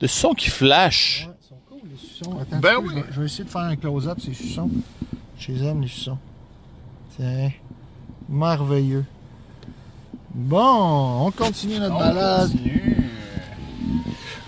de 0.00 0.06
sons 0.06 0.34
qui 0.34 0.50
flashent. 0.50 1.26
Ouais, 1.28 1.34
ils 1.42 1.48
sont 1.48 1.56
cool, 1.70 1.88
les 1.90 1.96
suçons. 2.08 2.38
Attends, 2.40 2.58
Ben 2.60 2.74
oui. 2.82 3.02
je, 3.12 3.20
vais, 3.20 3.26
essayer 3.26 3.44
de 3.44 3.48
faire 3.50 3.62
un 3.62 3.76
close-up, 3.76 4.18
ces 4.22 4.34
suçons. 4.34 4.70
Je 5.38 5.52
les 5.52 5.64
aime, 5.64 5.80
les 5.80 5.88
suçons. 5.88 6.18
Tiens. 7.16 7.50
Merveilleux. 8.28 9.04
Bon, 10.34 11.26
on 11.26 11.30
continue 11.30 11.78
notre 11.78 11.98
balade. 11.98 12.50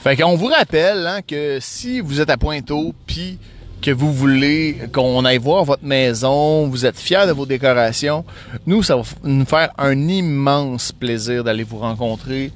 Fait 0.02 0.16
qu'on 0.16 0.36
vous 0.36 0.46
rappelle 0.46 1.06
hein, 1.06 1.20
que 1.26 1.58
si 1.60 2.00
vous 2.00 2.20
êtes 2.20 2.30
à 2.30 2.36
Pointeau, 2.36 2.92
puis 3.06 3.38
que 3.82 3.90
vous 3.90 4.12
voulez 4.12 4.78
qu'on 4.92 5.24
aille 5.24 5.38
voir 5.38 5.64
votre 5.64 5.84
maison, 5.84 6.66
vous 6.66 6.86
êtes 6.86 6.98
fiers 6.98 7.26
de 7.26 7.32
vos 7.32 7.46
décorations, 7.46 8.24
nous, 8.66 8.82
ça 8.82 8.96
va 8.96 9.02
nous 9.22 9.44
faire 9.44 9.70
un 9.78 9.96
immense 10.08 10.92
plaisir 10.92 11.44
d'aller 11.44 11.62
vous 11.64 11.78
rencontrer. 11.78 12.52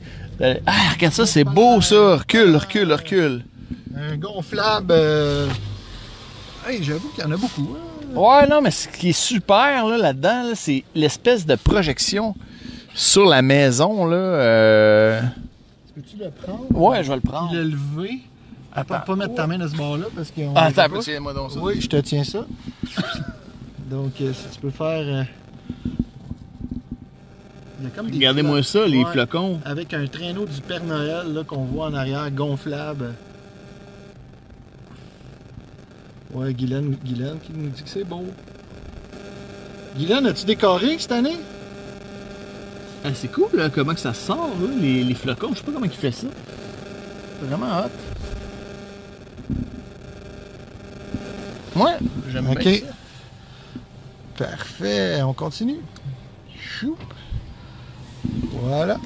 Ah, 0.66 0.73
regarde 0.95 1.12
ça, 1.14 1.27
c'est 1.27 1.45
beau 1.45 1.81
ça! 1.81 2.16
Recule, 2.16 2.57
recule, 2.57 2.93
recule. 2.93 3.45
Un 3.97 4.16
gonflable. 4.16 4.87
euh, 4.90 5.49
Hey, 6.66 6.83
j'avoue 6.83 7.09
qu'il 7.11 7.25
y 7.25 7.27
en 7.27 7.31
a 7.33 7.37
beaucoup. 7.37 7.77
hein. 7.77 8.16
Ouais, 8.19 8.47
non, 8.49 8.61
mais 8.61 8.71
ce 8.71 8.88
qui 8.88 9.11
est 9.11 9.12
super 9.12 9.87
là, 9.87 9.97
là-dedans, 9.99 10.43
là, 10.49 10.53
c'est 10.55 10.85
l'espèce 10.95 11.47
de 11.47 11.55
projection 11.55 12.35
sur 13.01 13.25
la 13.25 13.41
maison. 13.43 14.05
Là, 14.07 14.17
euh, 14.17 15.21
Peux-tu 15.95 16.17
le 16.19 16.31
prendre? 16.31 16.67
Ouais, 16.71 17.03
je 17.03 17.09
vais 17.09 17.15
le 17.17 17.21
prendre. 17.23 17.53
le 17.55 17.63
lever? 17.63 18.21
Attends, 18.73 18.95
pas, 18.95 18.99
pas 19.01 19.17
mettre 19.17 19.35
ta 19.35 19.47
main 19.47 19.59
dans 19.59 19.69
ce 19.69 19.77
bord-là 19.77 20.07
parce 20.15 20.31
qu'on. 20.31 20.53
Ah, 20.55 20.67
attends, 20.67 20.99
tiens-moi 21.01 21.33
donc 21.33 21.51
ça. 21.53 21.59
Oui, 21.61 21.81
je 21.81 21.89
te 21.89 21.97
tiens 21.97 22.23
ça. 22.25 22.45
Donc, 23.91 24.13
euh, 24.21 24.33
si 24.33 24.55
tu 24.55 24.61
peux 24.61 24.71
faire. 24.71 24.87
euh, 25.07 25.25
Il 27.81 27.85
y 27.85 27.87
a 27.87 27.91
comme 27.91 28.07
des 28.11 28.17
Regardez-moi 28.17 28.63
ça, 28.63 28.87
les 28.87 29.03
Ouais, 29.03 29.11
flocons. 29.13 29.59
Avec 29.65 29.95
un 29.95 30.07
traîneau 30.07 30.45
du 30.45 30.61
Père 30.61 30.85
Noël 30.85 31.33
là, 31.33 31.43
qu'on 31.45 31.65
voit 31.65 31.87
en 31.87 31.95
arrière, 31.95 32.31
gonflable. 32.31 33.15
Ouais, 36.33 36.53
Guylaine, 36.55 36.95
Guylaine 37.05 37.39
qui 37.43 37.53
nous 37.53 37.71
dit 37.71 37.83
que 37.83 37.89
c'est 37.89 38.05
beau. 38.05 38.25
Guylaine, 39.97 40.27
as-tu 40.27 40.45
décoré 40.47 40.97
cette 40.99 41.11
année? 41.13 41.39
Ah, 43.05 43.09
c'est 43.15 43.29
cool 43.29 43.49
là, 43.55 43.71
comment 43.71 43.95
que 43.95 44.01
ça 44.01 44.13
sort, 44.13 44.51
là, 44.61 44.69
les, 44.81 45.03
les 45.05 45.15
flocons. 45.15 45.51
Je 45.53 45.59
sais 45.59 45.65
pas 45.65 45.73
comment 45.73 45.87
il 45.87 45.91
fait 45.93 46.13
ça. 46.13 46.27
C'est 47.41 47.47
vraiment 47.47 47.79
hot. 47.81 47.91
Ouais, 51.77 51.97
j'aime 52.31 52.51
Ok. 52.51 52.59
bien 52.59 52.75
ça. 54.37 54.47
Parfait, 54.47 55.23
on 55.23 55.33
continue. 55.33 55.81
Chou. 56.59 56.97
Voilà. 58.53 58.97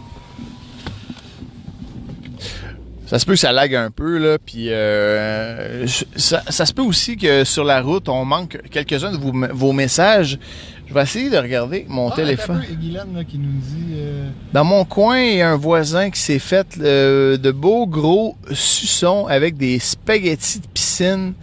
Ça 3.06 3.18
se 3.18 3.26
peut 3.26 3.32
que 3.32 3.38
ça 3.38 3.52
lag 3.52 3.74
un 3.74 3.90
peu, 3.90 4.16
là, 4.18 4.38
puis 4.38 4.68
euh, 4.70 5.86
ça, 6.16 6.42
ça 6.48 6.64
se 6.64 6.72
peut 6.72 6.82
aussi 6.82 7.16
que 7.18 7.44
sur 7.44 7.62
la 7.62 7.82
route, 7.82 8.08
on 8.08 8.24
manque 8.24 8.58
quelques-uns 8.70 9.12
de 9.12 9.18
vos, 9.18 9.32
vos 9.52 9.72
messages. 9.72 10.38
Je 10.86 10.94
vais 10.94 11.02
essayer 11.02 11.28
de 11.30 11.36
regarder 11.36 11.84
mon 11.88 12.10
Ah, 12.10 12.16
téléphone. 12.16 12.56
attends 12.56 12.64
un 12.64 12.68
peu, 12.68 12.74
Guylaine 12.80 13.14
là, 13.14 13.24
qui 13.24 13.38
nous 13.38 13.60
dit. 13.60 13.94
euh, 13.96 14.28
Dans 14.52 14.64
mon 14.64 14.84
coin, 14.86 15.20
il 15.20 15.36
y 15.36 15.42
a 15.42 15.50
un 15.50 15.56
voisin 15.56 16.10
qui 16.10 16.20
s'est 16.20 16.38
fait 16.38 16.66
euh, 16.80 17.36
de 17.36 17.50
beaux 17.50 17.86
gros 17.86 18.36
suçons 18.52 19.26
avec 19.26 19.56
des 19.58 19.78
spaghettis 19.78 20.60
de 20.60 20.66
piscine 20.66 21.34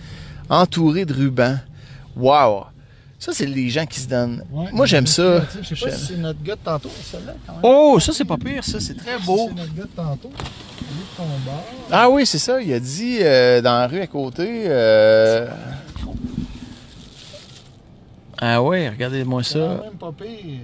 entourés 0.49 1.05
de 1.05 1.13
rubans. 1.13 1.59
Wow! 2.15 2.65
Ça, 3.19 3.33
c'est 3.33 3.45
les 3.45 3.69
gens 3.69 3.85
qui 3.85 3.99
se 3.99 4.07
donnent. 4.09 4.43
ouais, 4.51 4.65
Moi, 4.73 4.87
j'aime 4.87 5.05
ça. 5.05 5.41
Je 5.61 5.75
sais 5.75 5.75
pas 5.85 5.91
J'aime. 5.91 5.99
si 5.99 6.05
c'est 6.07 6.17
notre 6.17 6.41
gars 6.41 6.55
de 6.55 6.61
tantôt, 6.63 6.89
celle-là. 7.03 7.33
Oh, 7.61 7.99
ça, 7.99 8.13
c'est 8.13 8.25
pas 8.25 8.37
pire, 8.37 8.63
ça. 8.63 8.79
C'est 8.79 8.95
très 8.97 9.19
Si 9.19 9.25
beau. 9.27 9.47
C'est 9.49 9.61
notre 9.61 9.75
gars 9.75 9.83
de 9.83 9.89
tantôt. 9.95 10.31
Ton. 11.17 11.23
Ah 11.91 12.09
oui, 12.09 12.25
c'est 12.25 12.37
ça. 12.39 12.61
Il 12.61 12.71
a 12.73 12.79
dit 12.79 13.17
euh, 13.21 13.61
dans 13.61 13.73
la 13.73 13.87
rue 13.87 13.99
à 14.01 14.07
côté. 14.07 14.63
euh, 14.67 15.47
Ah 18.39 18.61
ouais, 18.63 18.89
regardez-moi 18.89 19.43
ça. 19.43 19.59
quand 19.77 19.83
même 19.85 19.93
pas 19.93 20.11
pire. 20.11 20.61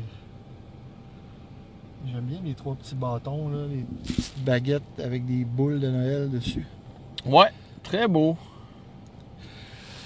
J'aime 2.12 2.21
bien 2.23 2.39
les 2.43 2.53
trois 2.53 2.73
petits 2.75 2.95
bâtons, 2.95 3.49
là, 3.49 3.57
les 3.69 3.83
petites 4.05 4.43
baguettes 4.43 4.81
avec 5.03 5.25
des 5.25 5.43
boules 5.43 5.79
de 5.79 5.89
Noël 5.89 6.29
dessus. 6.31 6.65
Ouais, 7.25 7.49
très 7.83 8.07
beau. 8.07 8.38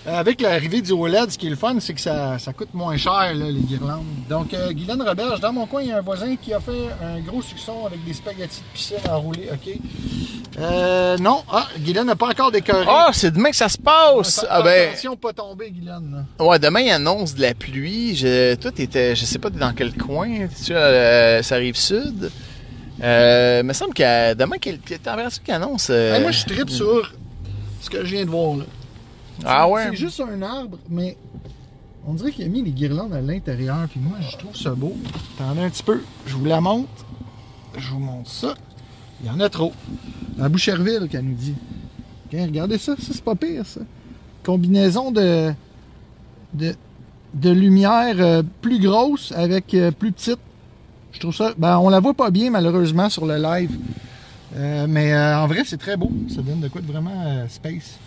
Euh, 0.07 0.19
Avec 0.19 0.41
l'arrivée 0.41 0.81
du 0.81 0.91
OLED, 0.93 1.29
ce 1.29 1.37
qui 1.37 1.45
est 1.45 1.51
le 1.51 1.55
fun, 1.55 1.75
c'est 1.79 1.93
que 1.93 2.01
ça, 2.01 2.39
ça 2.39 2.53
coûte 2.53 2.73
moins 2.73 2.97
cher, 2.97 3.33
là, 3.35 3.45
les 3.51 3.59
guirlandes. 3.61 4.03
Donc, 4.27 4.51
euh, 4.53 4.71
Guylaine 4.71 5.01
Roberge, 5.03 5.39
dans 5.39 5.53
mon 5.53 5.67
coin, 5.67 5.83
il 5.83 5.89
y 5.89 5.91
a 5.91 5.99
un 5.99 6.01
voisin 6.01 6.35
qui 6.35 6.53
a 6.53 6.59
fait 6.59 6.89
un 7.03 7.19
gros 7.19 7.41
succès 7.43 7.71
avec 7.85 8.03
des 8.03 8.13
spaghettis 8.13 8.61
de 8.61 8.73
piscine 8.73 8.97
enroulés, 9.11 9.49
OK? 9.53 9.75
Euh, 10.59 11.17
non, 11.19 11.43
ah, 11.51 11.67
Guylaine 11.77 12.07
n'a 12.07 12.15
pas 12.15 12.29
encore 12.29 12.51
décoré. 12.51 12.83
Ah, 12.87 13.11
c'est 13.13 13.31
demain 13.31 13.51
que 13.51 13.55
ça 13.55 13.69
se 13.69 13.77
passe. 13.77 14.43
Ah 14.49 14.63
ben, 14.63 14.89
Attention, 14.89 15.15
pas 15.15 15.33
tomber, 15.33 15.69
Guylaine. 15.69 16.25
ouais, 16.39 16.57
demain 16.59 16.81
il 16.81 16.89
annonce 16.91 17.35
de 17.35 17.41
la 17.41 17.53
pluie. 17.53 18.15
Je, 18.15 18.55
toi, 18.55 18.71
t'étais, 18.71 19.15
je 19.15 19.23
sais 19.23 19.37
pas, 19.39 19.51
t'es 19.51 19.59
dans 19.59 19.73
quel 19.73 19.93
coin. 19.93 20.47
Tu 20.65 20.73
euh, 20.73 21.43
ça 21.43 21.55
arrive 21.55 21.75
sud? 21.75 22.31
Euh, 23.03 23.59
il 23.63 23.67
me 23.67 23.73
semble 23.73 23.93
que 23.93 24.33
demain, 24.33 24.57
quelle 24.59 24.79
température 24.79 25.41
qu'il 25.43 25.53
annonce 25.53 25.87
euh, 25.89 26.15
Hey, 26.15 26.21
moi, 26.21 26.31
je 26.31 26.43
tripe 26.43 26.69
sur 26.69 27.13
ce 27.81 27.89
que 27.89 28.03
je 28.03 28.15
viens 28.15 28.25
de 28.25 28.29
voir, 28.29 28.57
là. 28.57 28.65
Ah 29.45 29.67
ouais? 29.67 29.87
C'est 29.89 29.95
juste 29.95 30.19
un 30.21 30.41
arbre, 30.41 30.77
mais 30.89 31.17
on 32.05 32.13
dirait 32.13 32.31
qu'il 32.31 32.45
a 32.45 32.47
mis 32.47 32.63
les 32.63 32.71
guirlandes 32.71 33.13
à 33.13 33.21
l'intérieur, 33.21 33.87
puis 33.89 33.99
moi, 33.99 34.17
je 34.21 34.37
trouve 34.37 34.55
ça 34.55 34.71
beau. 34.71 34.95
Attendez 35.35 35.61
un 35.61 35.69
petit 35.69 35.83
peu, 35.83 36.01
je 36.25 36.35
vous 36.35 36.45
la 36.45 36.61
montre. 36.61 36.89
Je 37.77 37.89
vous 37.91 37.99
montre 37.99 38.29
ça. 38.29 38.55
Il 39.21 39.27
y 39.27 39.29
en 39.29 39.39
a 39.39 39.49
trop. 39.49 39.73
À 40.39 40.49
Boucherville, 40.49 41.07
qu'elle 41.09 41.25
nous 41.25 41.35
dit. 41.35 41.55
Regardez 42.33 42.77
ça, 42.77 42.95
ça 42.97 43.11
c'est 43.13 43.23
pas 43.23 43.35
pire, 43.35 43.65
ça. 43.65 43.81
Combinaison 44.43 45.11
de, 45.11 45.53
de, 46.53 46.73
de 47.33 47.49
lumière 47.49 48.15
euh, 48.19 48.43
plus 48.61 48.79
grosse 48.79 49.31
avec 49.33 49.73
euh, 49.73 49.91
plus 49.91 50.11
petite. 50.11 50.39
Je 51.11 51.19
trouve 51.19 51.35
ça. 51.35 51.53
Ben, 51.57 51.77
on 51.77 51.89
la 51.89 51.99
voit 51.99 52.13
pas 52.13 52.31
bien, 52.31 52.49
malheureusement, 52.49 53.09
sur 53.09 53.25
le 53.25 53.37
live. 53.37 53.77
Euh, 54.55 54.87
mais 54.89 55.15
en 55.15 55.47
vrai, 55.47 55.63
c'est 55.65 55.77
très 55.77 55.97
beau. 55.97 56.11
Ça 56.29 56.41
donne 56.41 56.61
de 56.61 56.67
quoi 56.67 56.81
de 56.81 56.87
vraiment 56.87 57.45
space. 57.47 57.99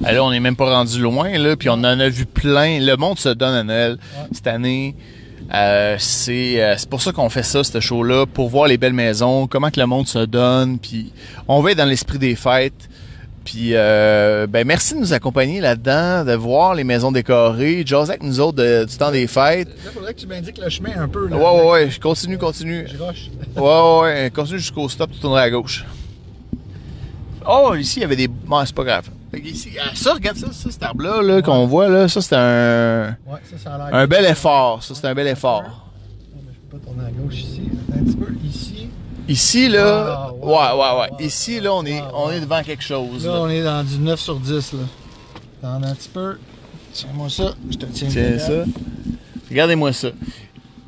Là, 0.00 0.22
on 0.24 0.30
n'est 0.30 0.40
même 0.40 0.56
pas 0.56 0.70
rendu 0.70 1.00
loin, 1.00 1.36
là, 1.38 1.56
puis 1.56 1.68
on 1.68 1.74
en 1.74 1.84
a 1.84 2.08
vu 2.08 2.26
plein. 2.26 2.80
Le 2.80 2.96
monde 2.96 3.18
se 3.18 3.28
donne 3.30 3.54
à 3.54 3.62
Noël 3.64 3.92
Ouais. 3.92 4.28
cette 4.32 4.46
année. 4.46 4.94
Euh, 5.54 5.94
c'est 5.98 6.60
euh, 6.62 6.74
c'est 6.76 6.88
pour 6.88 7.00
ça 7.00 7.12
qu'on 7.12 7.28
fait 7.28 7.44
ça, 7.44 7.62
ce 7.62 7.78
show-là, 7.78 8.26
pour 8.26 8.48
voir 8.48 8.66
les 8.66 8.78
belles 8.78 8.92
maisons, 8.92 9.46
comment 9.46 9.70
que 9.70 9.78
le 9.78 9.86
monde 9.86 10.08
se 10.08 10.18
donne, 10.18 10.78
puis 10.78 11.12
on 11.46 11.60
va 11.60 11.70
être 11.70 11.78
dans 11.78 11.84
l'esprit 11.84 12.18
des 12.18 12.34
fêtes. 12.34 12.88
Puis, 13.44 13.70
euh, 13.74 14.48
ben, 14.48 14.66
merci 14.66 14.94
de 14.94 14.98
nous 14.98 15.12
accompagner 15.12 15.60
là-dedans, 15.60 16.24
de 16.24 16.32
voir 16.34 16.74
les 16.74 16.82
maisons 16.82 17.12
décorées, 17.12 17.84
jaser 17.86 18.10
avec 18.10 18.24
nous 18.24 18.40
autres 18.40 18.56
de- 18.58 18.84
du 18.84 18.96
temps 18.96 19.12
des 19.12 19.28
fêtes. 19.28 19.68
Là, 19.84 19.92
faudrait 19.94 20.14
que 20.14 20.18
tu 20.18 20.26
m'indiques 20.26 20.58
le 20.58 20.68
chemin 20.68 20.90
un 20.98 21.06
peu. 21.06 21.28
Là, 21.28 21.36
Ouais, 21.36 21.70
ouais, 21.70 21.90
continue, 22.02 22.38
continue. 22.38 22.88
Je. 22.88 22.96
Ouais, 22.96 23.08
ouais, 23.60 24.00
ouais, 24.00 24.32
continue 24.34 24.58
jusqu'au 24.58 24.88
stop, 24.88 25.12
tu 25.12 25.20
tourneras 25.20 25.42
à 25.42 25.50
gauche. 25.50 25.84
Oh, 27.48 27.74
ici, 27.74 27.98
il 28.00 28.02
y 28.02 28.04
avait 28.04 28.16
des... 28.16 28.28
Bon, 28.28 28.64
c'est 28.64 28.74
pas 28.74 28.84
grave. 28.84 29.08
Ici, 29.44 29.70
ah, 29.80 29.90
ça, 29.94 30.14
regarde 30.14 30.36
ça, 30.36 30.46
ça 30.52 30.70
cet 30.70 30.82
arbre-là, 30.82 31.22
là, 31.22 31.42
qu'on 31.42 31.66
voit, 31.66 31.88
là, 31.88 32.08
ça, 32.08 32.20
c'est 32.22 32.34
un... 32.36 33.08
Ouais, 33.26 33.38
ça, 33.50 33.58
ça 33.62 33.74
a 33.74 33.78
l'air. 33.90 33.94
Un 33.94 34.06
bel 34.06 34.24
effort, 34.24 34.82
ça, 34.82 34.94
c'est 34.94 35.06
un 35.06 35.14
bel 35.14 35.26
effort. 35.28 35.64
Ah, 35.66 35.72
mais 36.34 36.52
Je 36.54 36.70
peux 36.70 36.78
pas 36.78 36.84
tourner 36.86 37.04
à 37.06 37.10
gauche 37.10 37.34
ici. 37.34 37.62
Attends 37.88 38.00
un 38.00 38.04
petit 38.04 38.16
peu. 38.16 38.26
Ici. 38.44 38.88
Ici, 39.28 39.68
là, 39.68 40.28
Ah, 40.28 40.32
ouais, 40.32 40.40
wow, 40.46 41.00
ouais, 41.00 41.00
ouais. 41.18 41.24
Ici, 41.26 41.60
là, 41.60 41.74
on 41.74 41.84
est, 41.84 42.00
wow, 42.00 42.06
on 42.14 42.30
est 42.30 42.40
devant 42.40 42.62
quelque 42.62 42.82
chose, 42.82 43.26
Là, 43.26 43.32
là. 43.34 43.40
on 43.42 43.48
est 43.50 43.62
dans 43.62 43.84
du 43.84 43.98
9 43.98 44.18
sur 44.18 44.36
10. 44.40 44.72
Là. 44.72 44.78
Attends 45.62 45.86
un 45.86 45.94
petit 45.94 46.08
peu. 46.08 46.38
Tiens-moi 46.92 47.28
ça. 47.28 47.54
Je 47.70 47.76
te 47.76 47.86
tiens. 47.86 48.08
Tiens 48.08 48.38
ça. 48.38 48.64
Regardez-moi 49.50 49.92
ça. 49.92 50.08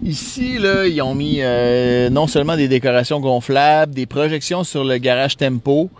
Ici, 0.02 0.58
là, 0.58 0.86
ils 0.86 1.02
ont 1.02 1.14
mis 1.14 1.38
euh, 1.40 2.08
non 2.08 2.26
seulement 2.28 2.56
des 2.56 2.68
décorations 2.68 3.20
gonflables, 3.20 3.92
des 3.92 4.06
projections 4.06 4.62
sur 4.64 4.84
le 4.84 4.96
garage 4.98 5.36
Tempo, 5.36 5.90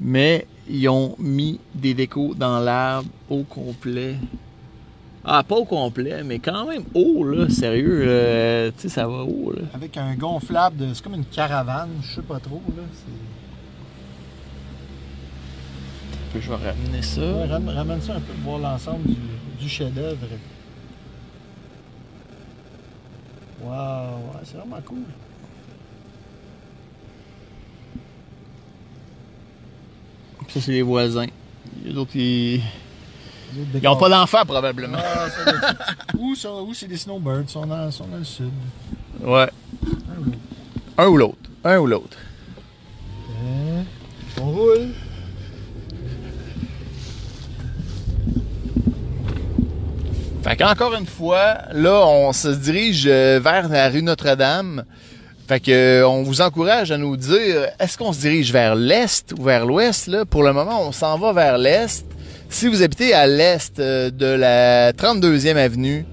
mais 0.00 0.46
ils 0.68 0.88
ont 0.88 1.14
mis 1.18 1.60
des 1.74 1.94
décos 1.94 2.34
dans 2.34 2.60
l'arbre 2.60 3.08
au 3.28 3.42
complet. 3.42 4.16
Ah, 5.24 5.42
pas 5.42 5.56
au 5.56 5.64
complet, 5.64 6.22
mais 6.24 6.38
quand 6.38 6.66
même 6.66 6.84
haut, 6.94 7.24
là, 7.24 7.48
sérieux. 7.50 8.04
là. 8.06 8.70
Tu 8.72 8.82
sais, 8.82 8.88
ça 8.88 9.06
va 9.06 9.24
haut, 9.24 9.52
là. 9.54 9.62
Avec 9.74 9.96
un 9.96 10.14
gonflable. 10.14 10.76
de- 10.76 10.94
C'est 10.94 11.02
comme 11.02 11.14
une 11.14 11.24
caravane. 11.26 11.90
Je 12.02 12.14
sais 12.16 12.22
pas 12.22 12.38
trop. 12.40 12.62
Là. 12.76 12.82
C'est- 12.92 13.08
Je 16.40 16.48
vais 16.50 16.56
ramener 16.56 17.02
ça. 17.02 17.20
Ouais, 17.20 17.46
ram- 17.46 17.68
ramène 17.68 18.00
ça 18.00 18.14
un 18.14 18.20
peu 18.20 18.32
pour 18.44 18.58
voir 18.58 18.72
l'ensemble 18.72 19.02
du, 19.08 19.16
du 19.60 19.68
chef-d'œuvre. 19.68 20.18
Wow, 23.62 23.70
ouais, 23.70 24.40
c'est 24.44 24.56
vraiment 24.56 24.80
cool. 24.84 24.98
Ça, 30.48 30.60
c'est 30.60 30.72
les 30.72 30.82
voisins. 30.82 31.26
Les 31.84 31.96
autres, 31.96 32.16
ils. 32.16 32.62
Ils 33.74 33.82
n'ont 33.82 33.96
pas 33.96 34.08
d'enfants, 34.08 34.44
probablement. 34.44 34.98
Ah, 35.00 35.26
c'est 36.74 36.86
des 36.86 36.96
snowbirds, 36.96 37.42
ils 37.42 37.48
sont 37.48 37.66
dans, 37.66 37.90
sont 37.90 38.06
le 38.12 38.22
sud. 38.22 38.50
Ouais. 39.22 39.48
Un 40.98 41.06
ou 41.06 41.16
l'autre. 41.16 41.38
Un 41.64 41.78
ou 41.78 41.86
l'autre. 41.86 42.16
Euh, 43.42 43.82
on 44.40 44.50
roule. 44.50 44.88
Fait 50.44 50.56
qu'encore 50.56 50.94
une 50.94 51.06
fois, 51.06 51.58
là, 51.72 52.06
on 52.06 52.32
se 52.32 52.48
dirige 52.48 53.06
vers 53.06 53.68
la 53.68 53.88
rue 53.88 54.02
Notre-Dame. 54.02 54.84
Fait 55.48 55.60
que 55.60 55.70
euh, 55.70 56.06
on 56.06 56.24
vous 56.24 56.42
encourage 56.42 56.92
à 56.92 56.98
nous 56.98 57.16
dire 57.16 57.68
est-ce 57.80 57.96
qu'on 57.96 58.12
se 58.12 58.20
dirige 58.20 58.52
vers 58.52 58.74
l'est 58.74 59.32
ou 59.32 59.44
vers 59.44 59.64
l'ouest 59.64 60.06
là? 60.06 60.26
Pour 60.26 60.42
le 60.42 60.52
moment, 60.52 60.86
on 60.86 60.92
s'en 60.92 61.16
va 61.18 61.32
vers 61.32 61.56
l'est. 61.56 62.04
Si 62.50 62.68
vous 62.68 62.82
habitez 62.82 63.14
à 63.14 63.26
l'est 63.26 63.78
euh, 63.78 64.10
de 64.10 64.26
la 64.26 64.92
32e 64.92 65.56
avenue, 65.56 66.04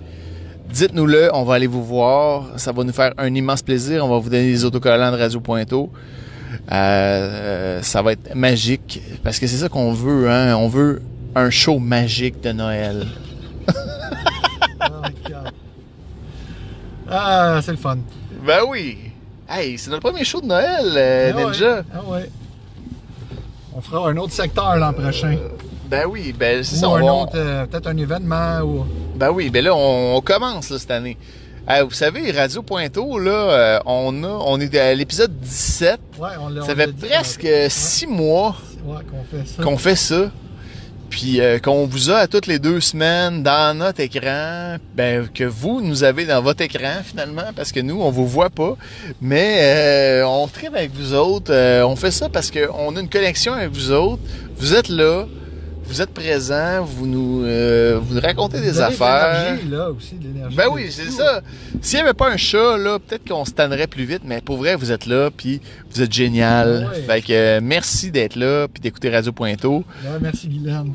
dites-nous-le, 0.69 1.32
on 1.34 1.43
va 1.43 1.56
aller 1.56 1.67
vous 1.67 1.84
voir. 1.84 2.45
Ça 2.56 2.71
va 2.71 2.86
nous 2.86 2.93
faire 2.93 3.13
un 3.17 3.36
immense 3.36 3.62
plaisir. 3.62 4.06
On 4.06 4.08
va 4.08 4.19
vous 4.19 4.30
donner 4.30 4.48
les 4.48 4.63
autocollants 4.63 5.12
de 5.12 5.17
Radio 5.17 5.41
Pointeau. 5.41 5.91
Euh, 6.71 7.82
ça 7.82 8.02
va 8.02 8.13
être 8.13 8.34
magique 8.36 9.02
parce 9.21 9.39
que 9.39 9.48
c'est 9.48 9.58
ça 9.58 9.67
qu'on 9.67 9.91
veut. 9.91 10.32
Hein? 10.32 10.56
On 10.56 10.69
veut 10.69 11.02
un 11.36 11.50
show 11.50 11.78
magique 11.78 12.39
de 12.41 12.54
Noël. 12.54 13.06
Oh 14.82 15.02
my 15.04 15.32
God. 15.32 15.52
Ah, 17.10 17.60
c'est 17.63 17.71
le 17.71 17.78
fun. 17.78 17.98
Ben 18.45 18.60
oui. 18.67 19.05
Hey, 19.48 19.78
c'est 19.78 19.90
notre 19.92 20.02
premier 20.10 20.24
show 20.24 20.42
de 20.42 20.48
Noël, 20.48 20.94
euh, 20.96 21.32
Ah 21.34 21.38
ouais. 21.38 21.46
Ninja. 21.46 21.84
Ah 21.94 22.02
ouais. 22.08 22.30
On 23.76 23.82
fera 23.82 24.10
un 24.10 24.18
autre 24.18 24.34
secteur 24.34 24.76
l'an 24.78 24.94
prochain. 24.94 25.38
Ben 25.88 26.06
oui, 26.10 26.34
ben 26.38 26.64
c'est 26.64 26.78
ça. 26.78 26.90
on 26.90 26.96
un 26.96 27.04
va- 27.06 27.14
autre, 27.14 27.34
euh, 27.36 27.66
peut-être 27.68 27.88
un 27.88 27.98
événement 27.98 28.60
ou. 28.62 28.86
Ben 29.16 29.30
oui, 29.30 29.50
ben 29.50 29.64
là, 29.64 29.76
on, 29.76 30.16
on 30.16 30.22
commence 30.22 30.70
là, 30.72 30.80
cette 30.80 30.90
année. 30.92 31.18
Euh, 31.70 31.84
vous 31.84 31.92
savez, 31.92 32.32
Radio 32.32 32.62
Pointeau, 32.64 33.20
là, 33.20 33.32
euh, 33.32 33.80
on, 33.86 34.24
a, 34.24 34.28
on 34.28 34.60
est 34.60 34.76
à 34.78 34.94
l'épisode 34.96 35.38
17. 35.40 36.00
Ouais, 36.20 36.30
on 36.40 36.50
l'a. 36.50 36.62
on 36.62 36.66
Ça 36.66 36.74
l'a 36.76 36.86
fait 36.86 36.92
dit, 36.94 37.06
presque 37.08 37.46
euh, 37.46 37.68
six 37.70 38.08
mois 38.08 38.56
Ouais, 38.84 38.98
qu'on 39.10 39.24
fait 39.38 39.48
ça. 39.48 39.64
qu'on 39.64 39.78
fait 39.78 39.96
ça. 39.96 40.32
Puis 41.15 41.39
euh, 41.39 41.60
qu'on 41.60 41.86
vous 41.86 42.12
a 42.12 42.17
à 42.17 42.28
toutes 42.28 42.45
les 42.45 42.60
deux 42.60 42.82
semaines 42.82 43.41
dans 43.41 43.78
notre 43.78 44.01
écran, 44.01 44.75
ben 44.97 45.30
que 45.34 45.45
vous 45.45 45.80
nous 45.80 46.04
avez 46.04 46.25
dans 46.25 46.41
votre 46.41 46.60
écran 46.60 47.01
finalement, 47.06 47.54
parce 47.56 47.71
que 47.71 47.80
nous 47.80 48.01
on 48.01 48.12
vous 48.12 48.28
voit 48.28 48.49
pas, 48.49 48.75
mais 49.21 49.60
euh, 49.62 50.28
on 50.28 50.45
traîne 50.49 50.75
avec 50.75 50.91
vous 50.93 51.13
autres. 51.13 51.54
euh, 51.54 51.84
on 51.88 51.95
fait 51.95 52.12
ça 52.12 52.28
parce 52.28 52.51
qu'on 52.51 52.97
a 52.97 52.99
une 52.99 53.08
connexion 53.08 53.54
avec 53.54 53.69
vous 53.71 53.93
autres. 53.93 54.21
Vous 54.58 54.73
êtes 54.75 54.89
là, 54.89 55.25
vous 55.86 56.01
êtes 56.01 56.10
présents, 56.13 56.84
vous 56.84 57.08
nous 57.08 57.43
vous 58.01 58.15
nous 58.15 58.21
racontez 58.21 58.60
des 58.60 58.82
avez 58.82 58.93
affaires. 58.93 59.58
là, 59.69 59.91
aussi, 59.91 60.15
de 60.15 60.28
l'énergie. 60.28 60.58
Ben 60.58 60.65
oui, 60.69 60.88
c'est 60.89 61.12
ça. 61.12 61.39
S'il 61.82 61.99
n'y 61.99 62.04
avait 62.04 62.13
pas 62.13 62.30
un 62.30 62.36
chat, 62.36 62.75
là, 62.78 62.99
peut-être 62.99 63.25
qu'on 63.25 63.45
se 63.45 63.51
tannerait 63.51 63.88
plus 63.88 64.04
vite, 64.04 64.23
mais 64.25 64.41
pour 64.41 64.58
vrai, 64.58 64.75
vous 64.75 64.91
êtes 64.91 65.06
là, 65.06 65.30
puis 65.32 65.62
vous 65.91 66.01
êtes 66.01 66.12
génial. 66.12 66.89
Ouais. 66.91 67.01
Fait 67.04 67.21
que 67.21 67.60
merci 67.62 68.12
d'être 68.12 68.36
là, 68.36 68.67
puis 68.67 68.82
d'écouter 68.82 69.10
Radio. 69.12 69.32
Ouais, 69.39 69.84
merci, 70.19 70.49
Guylaine. 70.49 70.91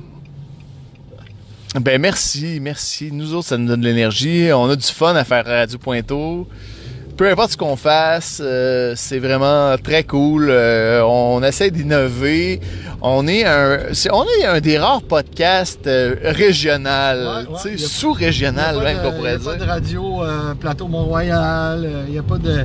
Ben 1.79 2.01
merci, 2.01 2.59
merci. 2.61 3.11
Nous 3.13 3.33
autres, 3.35 3.49
ça 3.49 3.57
nous 3.57 3.69
donne 3.69 3.81
de 3.81 3.87
l'énergie. 3.87 4.51
On 4.53 4.69
a 4.69 4.77
du 4.77 4.87
fun 4.87 5.15
à 5.15 5.25
faire 5.25 5.45
Radio 5.47 5.79
Pointeau. 5.79 6.49
Peu 7.17 7.29
importe 7.31 7.53
ce 7.53 7.57
qu'on 7.57 7.77
fasse, 7.77 8.41
euh, 8.43 8.95
c'est 8.97 9.19
vraiment 9.19 9.77
très 9.83 10.03
cool. 10.05 10.49
Euh, 10.51 11.03
on 11.05 11.43
essaie 11.43 11.71
d'innover. 11.71 12.61
On 13.03 13.29
est 13.29 13.45
un, 13.45 13.79
on 14.11 14.25
est 14.41 14.47
un 14.47 14.61
des 14.61 14.79
rares 14.79 15.03
podcasts 15.03 15.87
euh, 15.87 16.17
régional, 16.25 17.47
Ouais, 17.55 17.71
ouais, 17.73 17.77
sous-régional 17.79 18.79
même 18.83 18.99
qu'on 19.03 19.13
pourrait 19.13 19.37
il 19.39 19.45
y 19.45 19.49
a 19.49 19.53
dire. 19.55 19.59
pas 19.59 19.65
de 19.65 19.65
radio 19.71 20.25
euh, 20.25 20.55
Plateau 20.55 20.89
Mont-Royal. 20.89 21.89
Il 22.09 22.13
n'y 22.13 22.19
a 22.19 22.23
pas 22.23 22.39
de. 22.39 22.65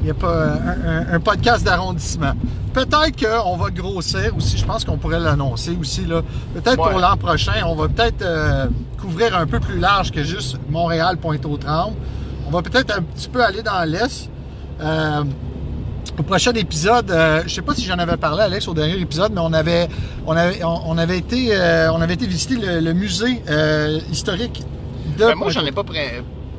Il 0.00 0.04
n'y 0.04 0.10
a 0.10 0.14
pas 0.14 0.44
un, 0.44 0.88
un- 0.88 1.14
un 1.14 1.20
podcast 1.20 1.64
d'arrondissement. 1.64 2.32
Peut-être 2.72 3.16
qu'on 3.18 3.56
va 3.56 3.70
grossir 3.70 4.36
aussi. 4.36 4.56
Je 4.58 4.64
pense 4.64 4.84
qu'on 4.84 4.98
pourrait 4.98 5.18
l'annoncer 5.20 5.76
aussi. 5.80 6.04
là. 6.04 6.22
Peut-être 6.54 6.78
Ouais. 6.78 6.90
pour 6.90 7.00
l'an 7.00 7.16
prochain, 7.16 7.54
on 7.66 7.74
va 7.74 7.88
peut-être 7.88 8.22
euh, 8.22 8.66
couvrir 9.00 9.36
un 9.36 9.46
peu 9.46 9.58
plus 9.60 9.78
large 9.78 10.10
que 10.12 10.22
juste 10.22 10.58
Montréal, 10.68 11.16
Pointe-aux-Trembles. 11.16 11.96
On 12.46 12.50
va 12.50 12.62
peut-être 12.62 12.96
un 12.96 13.02
petit 13.02 13.28
peu 13.28 13.42
aller 13.42 13.62
dans 13.62 13.82
l'Est. 13.88 14.28
Euh, 14.80 15.24
au 16.18 16.22
prochain 16.22 16.52
épisode, 16.52 17.10
euh, 17.10 17.42
je 17.46 17.54
sais 17.54 17.62
pas 17.62 17.74
si 17.74 17.84
j'en 17.84 17.98
avais 17.98 18.16
parlé, 18.16 18.42
Alex, 18.42 18.68
au 18.68 18.74
dernier 18.74 18.98
épisode, 18.98 19.32
mais 19.34 19.40
on 19.42 19.52
avait, 19.52 19.88
on 20.26 20.36
avait, 20.36 20.62
on, 20.64 20.96
avait 20.98 21.18
été, 21.18 21.48
euh, 21.50 21.90
on 21.92 22.00
avait 22.00 22.14
été 22.14 22.26
visiter 22.26 22.54
le, 22.56 22.80
le 22.80 22.92
musée 22.92 23.42
euh, 23.50 23.98
historique 24.10 24.62
de. 25.18 25.24
Ben, 25.26 25.34
moi, 25.34 25.50
j'en 25.50 25.64
ai 25.64 25.72
pas 25.72 25.82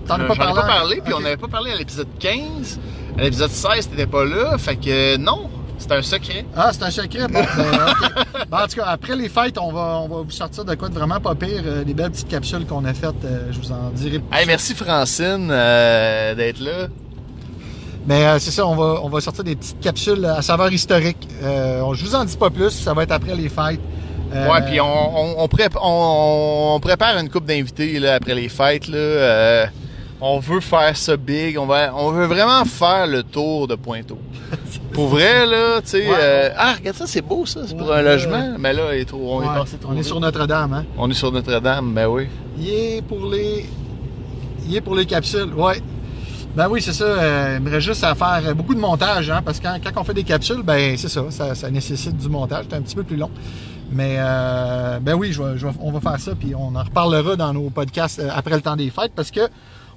T'en 0.07 0.15
as 0.15 0.25
pas 0.25 0.33
ai 0.33 0.37
parlé? 0.37 0.53
pas 0.61 0.67
parlé, 0.67 1.01
puis 1.03 1.13
on 1.13 1.19
n'avait 1.21 1.37
pas 1.37 1.47
parlé 1.47 1.71
à 1.71 1.75
l'épisode 1.75 2.07
15. 2.19 2.79
À 3.17 3.21
l'épisode 3.23 3.49
16, 3.49 3.89
t'étais 3.89 4.05
pas 4.05 4.25
là, 4.25 4.57
fait 4.57 4.75
que 4.75 5.17
non, 5.17 5.49
c'est 5.79 5.91
un 5.91 6.01
secret. 6.03 6.45
Ah, 6.55 6.69
c'est 6.71 6.83
un 6.83 6.91
secret. 6.91 7.27
Bon, 7.27 7.39
ben. 7.57 7.93
Ben, 8.49 8.59
en 8.63 8.67
tout 8.67 8.75
cas, 8.77 8.85
après 8.85 9.15
les 9.17 9.27
fêtes, 9.27 9.57
on 9.57 9.73
va, 9.73 9.99
on 10.03 10.07
va 10.07 10.21
vous 10.21 10.31
sortir 10.31 10.63
de 10.63 10.73
quoi 10.75 10.87
de 10.87 10.93
vraiment 10.93 11.19
pas 11.19 11.35
pire. 11.35 11.63
euh, 11.65 11.83
des 11.83 11.93
belles 11.93 12.11
petites 12.11 12.29
capsules 12.29 12.65
qu'on 12.65 12.85
a 12.85 12.93
faites. 12.93 13.25
euh, 13.25 13.47
je 13.51 13.59
vous 13.59 13.71
en 13.73 13.89
dirai 13.93 14.19
plus. 14.19 14.37
Hey, 14.37 14.45
merci 14.47 14.73
Francine 14.73 15.49
euh, 15.51 16.33
d'être 16.33 16.61
là. 16.61 16.87
Mais 18.05 18.25
euh, 18.25 18.39
c'est 18.39 18.51
ça, 18.51 18.65
on 18.65 18.75
va, 18.75 19.01
on 19.03 19.09
va 19.09 19.19
sortir 19.19 19.43
des 19.43 19.57
petites 19.57 19.81
capsules 19.81 20.23
à 20.23 20.41
saveur 20.41 20.71
historique. 20.71 21.27
Euh, 21.43 21.81
on- 21.81 21.93
je 21.93 22.05
vous 22.05 22.15
en 22.15 22.23
dis 22.23 22.37
pas 22.37 22.49
plus, 22.49 22.69
ça 22.69 22.93
va 22.93 23.03
être 23.03 23.11
après 23.11 23.35
les 23.35 23.49
fêtes. 23.49 23.81
Euh, 24.33 24.47
Ouais, 24.49 24.61
puis 24.65 24.79
on, 24.79 24.85
on, 24.85 25.35
on, 25.43 25.45
prép- 25.47 25.75
on- 25.81 26.75
on 26.75 26.79
prépare 26.79 27.17
une 27.17 27.29
coupe 27.29 27.45
d'invités 27.45 27.99
là, 27.99 28.13
après 28.15 28.35
les 28.35 28.47
fêtes. 28.47 28.87
Là. 28.87 28.97
On 30.19 30.39
veut 30.39 30.59
faire 30.61 30.97
ça 30.97 31.15
big. 31.15 31.57
On, 31.59 31.65
va, 31.67 31.93
on 31.95 32.11
veut 32.11 32.25
vraiment 32.25 32.65
faire 32.65 33.05
le 33.07 33.21
tour 33.23 33.67
de 33.67 33.75
Pointeau. 33.75 34.17
Pour 34.93 35.09
vrai, 35.09 35.45
là, 35.45 35.79
tu 35.81 35.89
sais. 35.89 36.07
Ouais. 36.09 36.15
euh, 36.19 36.49
ah, 36.57 36.73
regarde 36.73 36.97
ça, 36.97 37.05
c'est 37.05 37.21
beau, 37.21 37.45
ça. 37.45 37.61
C'est 37.67 37.77
pour 37.77 37.93
un 37.93 38.01
logement. 38.01 38.55
Mais 38.57 38.73
là, 38.73 38.95
il 38.95 39.01
est 39.01 39.05
trop, 39.05 39.19
on 39.35 39.39
ouais, 39.39 39.45
est 39.45 39.59
passé 39.59 39.77
trop 39.77 39.91
on 39.91 39.93
est 39.93 39.97
vite. 39.97 40.05
sur 40.05 40.19
Notre-Dame. 40.19 40.73
Hein? 40.73 40.85
On 40.97 41.09
est 41.09 41.13
sur 41.13 41.31
Notre-Dame, 41.31 41.93
ben 41.93 42.07
oui. 42.07 42.27
Il 42.57 42.69
est 42.69 43.01
pour 43.03 43.27
les. 43.29 43.65
Il 44.67 44.75
est 44.75 44.81
pour 44.81 44.95
les 44.95 45.05
capsules, 45.05 45.53
ouais. 45.55 45.81
Ben 46.55 46.67
oui, 46.67 46.81
c'est 46.81 46.93
ça. 46.93 47.03
euh, 47.03 47.55
il 47.59 47.63
me 47.63 47.69
reste 47.69 47.85
juste 47.85 48.03
à 48.03 48.15
faire 48.15 48.55
beaucoup 48.55 48.73
de 48.73 48.79
montage, 48.79 49.29
hein, 49.29 49.41
parce 49.45 49.59
que 49.59 49.67
quand, 49.67 49.77
quand 49.83 50.01
on 50.01 50.03
fait 50.03 50.15
des 50.15 50.23
capsules, 50.23 50.63
ben 50.63 50.97
c'est 50.97 51.09
ça, 51.09 51.21
ça, 51.29 51.53
ça 51.53 51.69
nécessite 51.69 52.17
du 52.17 52.27
montage. 52.29 52.65
C'est 52.67 52.75
un 52.75 52.81
petit 52.81 52.95
peu 52.95 53.03
plus 53.03 53.17
long. 53.17 53.29
Mais 53.91 54.15
euh, 54.17 54.97
ben 54.99 55.13
oui, 55.13 55.31
je 55.31 55.41
je 55.57 55.67
on 55.79 55.91
va 55.91 55.99
faire 56.01 56.19
ça, 56.19 56.31
puis 56.33 56.55
on 56.55 56.75
en 56.75 56.83
reparlera 56.83 57.35
dans 57.35 57.53
nos 57.53 57.69
podcasts 57.69 58.19
euh, 58.19 58.29
après 58.35 58.55
le 58.55 58.61
temps 58.61 58.75
des 58.75 58.89
fêtes, 58.89 59.11
parce 59.15 59.29
que 59.29 59.41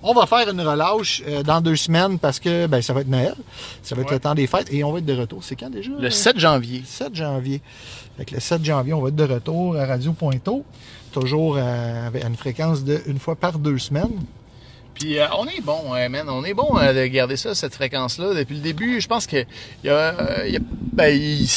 on 0.02 0.14
va 0.14 0.26
faire 0.26 0.48
une 0.50 0.60
relâche 0.60 1.22
euh, 1.26 1.42
dans 1.42 1.60
deux 1.60 1.76
semaines, 1.76 2.18
parce 2.18 2.38
que 2.40 2.66
ben 2.66 2.80
ça 2.82 2.92
va 2.92 3.00
être 3.02 3.08
Noël, 3.08 3.34
ça 3.82 3.94
va 3.94 4.02
être 4.02 4.08
Ouais. 4.08 4.14
le 4.14 4.20
temps 4.20 4.34
des 4.34 4.46
fêtes, 4.46 4.72
et 4.72 4.82
on 4.84 4.92
va 4.92 4.98
être 4.98 5.06
de 5.06 5.16
retour. 5.16 5.42
C'est 5.44 5.56
quand 5.56 5.70
déjà? 5.70 5.90
Le 5.98 6.10
7 6.10 6.38
janvier. 6.38 6.82
7 6.86 7.14
janvier. 7.14 7.60
Fait 8.16 8.30
le 8.30 8.40
7 8.40 8.64
janvier, 8.64 8.92
on 8.94 9.00
va 9.00 9.08
être 9.08 9.16
de 9.16 9.24
retour 9.24 9.76
à 9.76 9.86
Radio 9.86 10.12
Pointeau, 10.12 10.64
toujours 11.12 11.56
à, 11.58 12.06
avec- 12.06 12.24
à 12.24 12.28
une 12.28 12.36
fréquence 12.36 12.84
de 12.84 13.00
une 13.06 13.18
fois 13.18 13.36
par 13.36 13.58
deux 13.58 13.78
semaines. 13.78 14.10
Puis 14.94 15.18
euh, 15.18 15.26
on 15.38 15.46
est 15.46 15.60
bon, 15.62 15.94
euh, 15.94 16.08
man. 16.08 16.26
On 16.28 16.44
est 16.44 16.54
bon 16.54 16.76
euh, 16.78 16.92
de 16.92 17.06
garder 17.06 17.36
ça, 17.36 17.54
cette 17.54 17.74
fréquence-là. 17.74 18.34
Depuis 18.34 18.56
le 18.56 18.60
début, 18.60 19.00
je 19.00 19.06
pense 19.08 19.26
que 19.26 19.36
il 19.82 19.86
y 19.86 19.88
a, 19.88 19.94
euh, 19.94 20.48
y 20.48 20.56
a- 20.56 20.60
ben, 20.92 21.16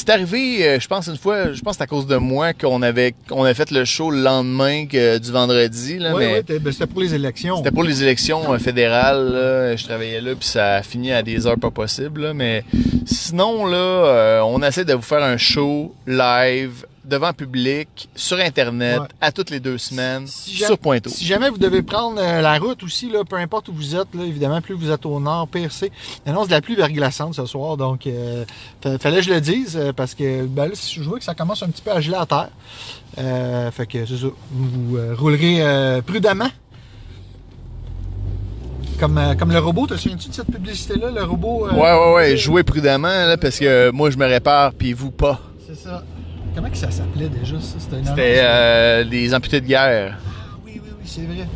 arrivé, 0.09 0.65
euh, 0.67 0.79
je 0.79 0.87
pense 0.87 1.07
une 1.07 1.17
fois, 1.17 1.51
je 1.51 1.61
pense 1.61 1.73
que 1.73 1.77
c'est 1.79 1.83
à 1.83 1.87
cause 1.87 2.07
de 2.07 2.15
moi 2.17 2.53
qu'on 2.53 2.81
avait 2.81 3.13
qu'on 3.27 3.43
a 3.43 3.53
fait 3.53 3.71
le 3.71 3.83
show 3.83 4.11
le 4.11 4.21
lendemain 4.21 4.85
que, 4.85 5.17
du 5.17 5.31
vendredi. 5.31 5.99
Là, 5.99 6.13
Oui, 6.15 6.23
oui, 6.47 6.59
ben, 6.59 6.71
c'était 6.71 6.87
pour 6.87 7.01
les 7.01 7.13
élections. 7.15 7.57
C'était 7.57 7.71
pour 7.71 7.83
les 7.83 8.01
élections 8.03 8.53
euh, 8.53 8.57
fédérales. 8.59 9.33
Là. 9.33 9.75
Je 9.75 9.83
travaillais 9.83 10.21
là, 10.21 10.35
puis 10.35 10.47
ça 10.47 10.75
a 10.75 10.81
fini 10.83 11.11
à 11.11 11.21
des 11.23 11.45
heures 11.47 11.57
pas 11.59 11.71
possibles. 11.71 12.21
là. 12.21 12.33
Mais 12.33 12.63
sinon, 13.05 13.65
là, 13.65 13.75
euh, 13.77 14.41
on 14.41 14.61
essaie 14.63 14.85
de 14.85 14.93
vous 14.93 15.01
faire 15.01 15.23
un 15.23 15.37
show 15.37 15.93
live 16.07 16.85
devant 17.05 17.33
public, 17.33 18.09
sur 18.15 18.37
Internet, 18.39 18.99
Ouais. 19.01 19.07
à 19.21 19.31
toutes 19.31 19.49
les 19.49 19.59
deux 19.59 19.77
semaines, 19.77 20.25
Si 20.27 20.55
sur 20.55 20.77
Pointeau. 20.77 21.09
Si 21.09 21.25
jamais 21.25 21.49
vous 21.49 21.57
devez 21.57 21.81
prendre 21.81 22.19
euh, 22.21 22.39
la 22.41 22.57
route 22.59 22.81
aussi, 22.83 23.09
là, 23.09 23.23
peu 23.25 23.35
importe 23.35 23.67
où 23.67 23.73
vous 23.73 23.95
êtes, 23.95 24.13
là, 24.15 24.23
évidemment, 24.25 24.61
plus 24.61 24.73
vous 24.73 24.89
êtes 24.89 25.05
au 25.05 25.19
nord, 25.19 25.47
pire 25.47 25.71
c'est. 25.71 25.91
L'annonce 26.25 26.47
de 26.47 26.51
la 26.53 26.61
pluie 26.61 26.75
verglaçante 26.75 27.33
ce 27.35 27.45
soir, 27.45 27.75
donc 27.77 28.07
euh, 28.07 28.45
fa- 28.81 28.97
fallait 28.99 29.17
que 29.17 29.23
je 29.23 29.33
le 29.33 29.41
dise, 29.41 29.75
euh, 29.75 29.91
parce 29.93 30.15
que 30.15 30.45
ben, 30.45 30.67
là, 30.67 30.73
je 30.75 31.01
vois 31.01 31.17
que 31.19 31.25
ça 31.25 31.35
commence 31.35 31.61
un 31.63 31.67
petit 31.69 31.81
peu 31.81 31.91
à 31.91 31.99
geler 31.99 32.17
à 32.17 32.25
terre. 32.25 32.49
Euh, 33.19 33.69
fait 33.71 33.85
que 33.85 34.05
c'est 34.05 34.17
ça. 34.17 34.27
Vous 34.51 34.97
roulerez 35.17 35.57
euh, 35.61 36.01
prudemment. 36.01 36.49
Comme, 38.99 39.19
comme 39.37 39.51
le 39.51 39.59
robot, 39.59 39.87
te 39.87 39.95
souviens-tu 39.95 40.29
de 40.29 40.33
cette 40.33 40.51
publicité-là, 40.51 41.11
le 41.11 41.23
robot? 41.23 41.67
euh, 41.67 41.73
Ouais, 41.73 41.93
ouais, 41.93 42.13
ouais. 42.13 42.37
Jouez 42.37 42.63
prudemment, 42.63 43.07
là, 43.09 43.37
parce 43.37 43.59
que 43.59 43.89
moi, 43.91 44.09
je 44.11 44.17
me 44.17 44.25
répare, 44.25 44.71
puis 44.73 44.93
vous 44.93 45.11
pas. 45.11 45.41
Comment 46.55 46.69
que 46.69 46.77
ça 46.77 46.91
s'appelait 46.91 47.29
déjà, 47.29 47.55
ça? 47.59 47.77
C'était 47.79 48.37
euh, 48.39 49.03
des 49.03 49.33
amputés 49.33 49.59
de 49.61 49.65
guerre. 49.67 50.17
Ah 50.19 50.57
oui, 50.65 50.73
oui, 50.75 50.81
oui, 50.91 51.03
c'est 51.05 51.21
vrai. 51.21 51.47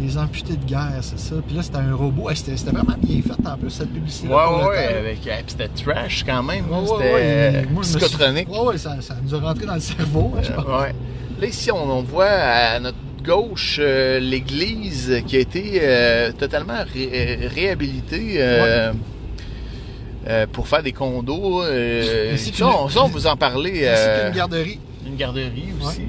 Les 0.00 0.16
amputés 0.16 0.54
de 0.56 0.64
guerre, 0.64 0.92
c'est 1.00 1.18
ça. 1.18 1.34
Puis 1.44 1.56
là, 1.56 1.62
c'était 1.62 1.78
un 1.78 1.92
robot. 1.92 2.28
C'était, 2.34 2.56
c'était 2.56 2.70
vraiment 2.70 2.96
bien 3.02 3.20
fait 3.20 3.48
en 3.48 3.56
plus, 3.58 3.70
cette 3.70 3.92
publicité-là. 3.92 4.36
Ouais, 4.52 4.62
ouais, 4.62 4.68
ouais. 4.68 4.94
Avec, 4.98 5.26
euh, 5.26 5.30
puis 5.44 5.56
c'était 5.58 5.68
trash 5.68 6.24
quand 6.24 6.42
même. 6.44 6.66
Ouais, 6.70 6.76
ouais, 6.78 6.84
C'était 6.86 7.14
ouais. 7.14 7.64
euh, 7.74 7.82
suis- 7.82 7.96
psychotronique. 7.98 8.48
Ouais, 8.48 8.60
ouais, 8.60 8.78
ça, 8.78 8.96
ça 9.00 9.16
nous 9.20 9.34
a 9.34 9.40
rentré 9.40 9.66
dans 9.66 9.74
le 9.74 9.80
cerveau, 9.80 10.32
hein, 10.36 10.40
je 10.44 10.52
Euh, 10.52 10.54
pense. 10.54 10.82
ouais. 10.82 10.94
Là, 11.40 11.46
ici, 11.48 11.72
on, 11.72 11.90
on 11.98 12.02
voit 12.02 12.26
à 12.26 12.78
notre 12.78 12.96
gauche 13.24 13.78
euh, 13.80 14.20
l'église 14.20 15.20
qui 15.26 15.36
a 15.36 15.40
été 15.40 15.82
totalement 16.38 16.74
ré- 16.94 17.48
réhabilitée 17.52 18.36
euh, 20.28 20.46
pour 20.46 20.68
faire 20.68 20.82
des 20.82 20.92
condos. 20.92 21.62
euh, 21.62 22.36
ça, 22.36 22.66
on, 22.66 22.88
ça, 22.88 23.04
on 23.04 23.08
vous 23.08 23.26
en 23.26 23.36
parlait. 23.36 23.80
Euh, 23.84 24.26
qu'une 24.28 24.36
garderie. 24.36 24.78
une 25.06 25.16
garderie 25.16 25.72
aussi. 25.82 26.02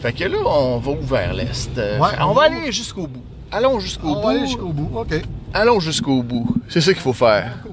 Fait 0.00 0.12
que 0.12 0.24
là, 0.24 0.38
on 0.46 0.78
va 0.78 0.92
vers 1.02 1.34
l'est. 1.34 1.76
Euh, 1.76 1.98
Ouais, 1.98 2.08
on, 2.20 2.24
on 2.24 2.32
va 2.32 2.48
va- 2.48 2.56
aller 2.56 2.72
jusqu'au 2.72 3.06
bout. 3.06 3.22
Allons 3.52 3.78
jusqu'au 3.80 4.08
On 4.08 4.14
bout. 4.14 4.22
va 4.22 4.30
aller 4.30 4.46
jusqu'au 4.46 4.68
bout. 4.72 4.98
OK. 4.98 5.14
Allons 5.52 5.80
jusqu'au 5.80 6.22
bout. 6.22 6.56
C'est 6.68 6.80
ça 6.80 6.92
qu'il 6.92 7.02
faut 7.02 7.12
faire. 7.12 7.58
Cool. 7.62 7.72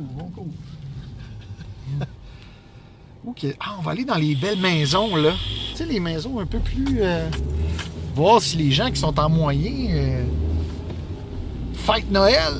OK. 3.27 3.45
Ah, 3.59 3.75
on 3.79 3.81
va 3.81 3.91
aller 3.91 4.05
dans 4.05 4.15
les 4.15 4.35
belles 4.35 4.59
maisons, 4.59 5.15
là. 5.15 5.31
Tu 5.71 5.77
sais, 5.77 5.85
les 5.85 5.99
maisons 5.99 6.39
un 6.39 6.45
peu 6.45 6.59
plus... 6.59 6.97
euh, 7.01 7.27
Voir 8.15 8.41
si 8.41 8.57
les 8.57 8.71
gens 8.71 8.89
qui 8.89 8.99
sont 8.99 9.17
en 9.19 9.29
moyen... 9.29 9.71
euh, 9.91 10.23
Fête 11.73 12.09
Noël. 12.11 12.53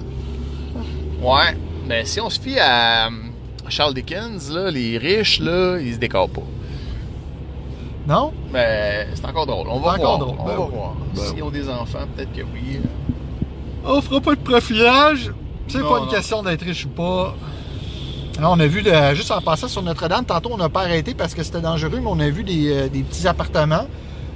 Ouais. 1.22 1.58
Mais 1.88 2.06
si 2.06 2.20
on 2.20 2.30
se 2.30 2.40
fie 2.40 2.60
à 2.60 3.08
euh, 3.08 3.10
Charles 3.70 3.94
Dickens, 3.94 4.50
là, 4.52 4.70
les 4.72 4.98
riches, 4.98 5.40
là, 5.40 5.78
ils 5.80 5.94
se 5.94 6.00
décorent 6.00 6.30
pas. 6.30 6.42
Non? 8.08 8.32
Mais 8.52 9.08
c'est 9.14 9.26
encore 9.26 9.46
drôle. 9.46 9.68
On 9.70 9.80
va 9.80 9.94
C'est 9.96 10.02
voir. 10.02 10.16
encore 10.16 10.28
drôle. 10.28 10.38
On 10.40 10.46
Ben 10.46 10.56
va 10.56 10.64
oui. 10.66 10.72
voir. 10.74 10.94
Ben 11.16 11.22
S'ils 11.24 11.44
ont 11.44 11.50
des 11.50 11.70
enfants, 11.70 12.06
peut-être 12.16 12.32
que 12.34 12.42
oui. 12.42 12.80
On 13.86 14.02
fera 14.02 14.22
pas 14.22 14.36
de 14.36 14.40
profilage. 14.42 15.32
C'est 15.68 15.82
pas 15.82 16.00
une 16.00 16.06
non. 16.06 16.12
question 16.12 16.44
d'être 16.44 16.62
riche 16.64 16.86
ou 16.86 16.90
pas. 16.90 17.36
Là, 18.40 18.50
on 18.52 18.60
a 18.60 18.68
vu, 18.68 18.82
le- 18.82 19.16
juste 19.16 19.32
en 19.32 19.42
passant 19.42 19.68
sur 19.68 19.82
Notre-Dame, 19.82 20.24
tantôt 20.24 20.52
on 20.54 20.58
n'a 20.58 20.70
pas 20.70 20.82
arrêté 20.82 21.14
parce 21.14 21.34
que 21.34 21.42
c'était 21.44 21.60
dangereux, 21.62 22.00
mais 22.02 22.08
on 22.10 22.20
a 22.20 22.30
vu 22.30 22.44
des, 22.44 22.72
euh, 22.72 22.88
des 22.88 23.02
petits 23.02 23.28
appartements. 23.28 23.88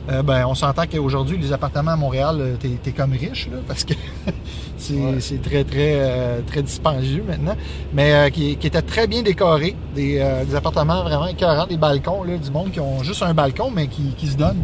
Euh, 0.10 0.24
ben, 0.24 0.46
on 0.48 0.56
s'entend 0.56 0.84
qu'aujourd'hui, 0.92 1.38
les 1.38 1.54
appartements 1.54 1.92
à 1.92 1.96
Montréal, 1.96 2.38
euh, 2.40 2.56
t'es 2.60 2.70
t'es 2.82 2.92
comme 2.92 3.12
riche, 3.12 3.48
là, 3.52 3.58
parce 3.68 3.84
que 3.84 3.94
c'est 4.78 4.96
Ouais. 4.96 5.20
très, 5.44 5.64
très, 5.64 5.94
euh, 6.00 6.42
très 6.46 6.64
dispendieux 6.64 7.24
maintenant. 7.28 7.56
Mais 7.94 8.12
euh, 8.14 8.30
qui, 8.30 8.56
qui 8.58 8.68
étaient 8.68 8.82
très 8.82 9.06
bien 9.08 9.22
décorés. 9.22 9.76
Des, 9.94 10.16
des 10.48 10.56
appartements 10.56 11.04
vraiment 11.04 11.28
écœurants, 11.28 11.68
des 11.68 11.78
balcons, 11.78 12.24
là, 12.24 12.38
du 12.38 12.50
monde 12.50 12.72
qui 12.72 12.80
ont 12.80 13.04
juste 13.04 13.22
un 13.22 13.34
balcon, 13.36 13.70
mais 13.70 13.88
qui, 13.88 14.14
qui 14.18 14.28
se 14.28 14.38
donnent. 14.38 14.64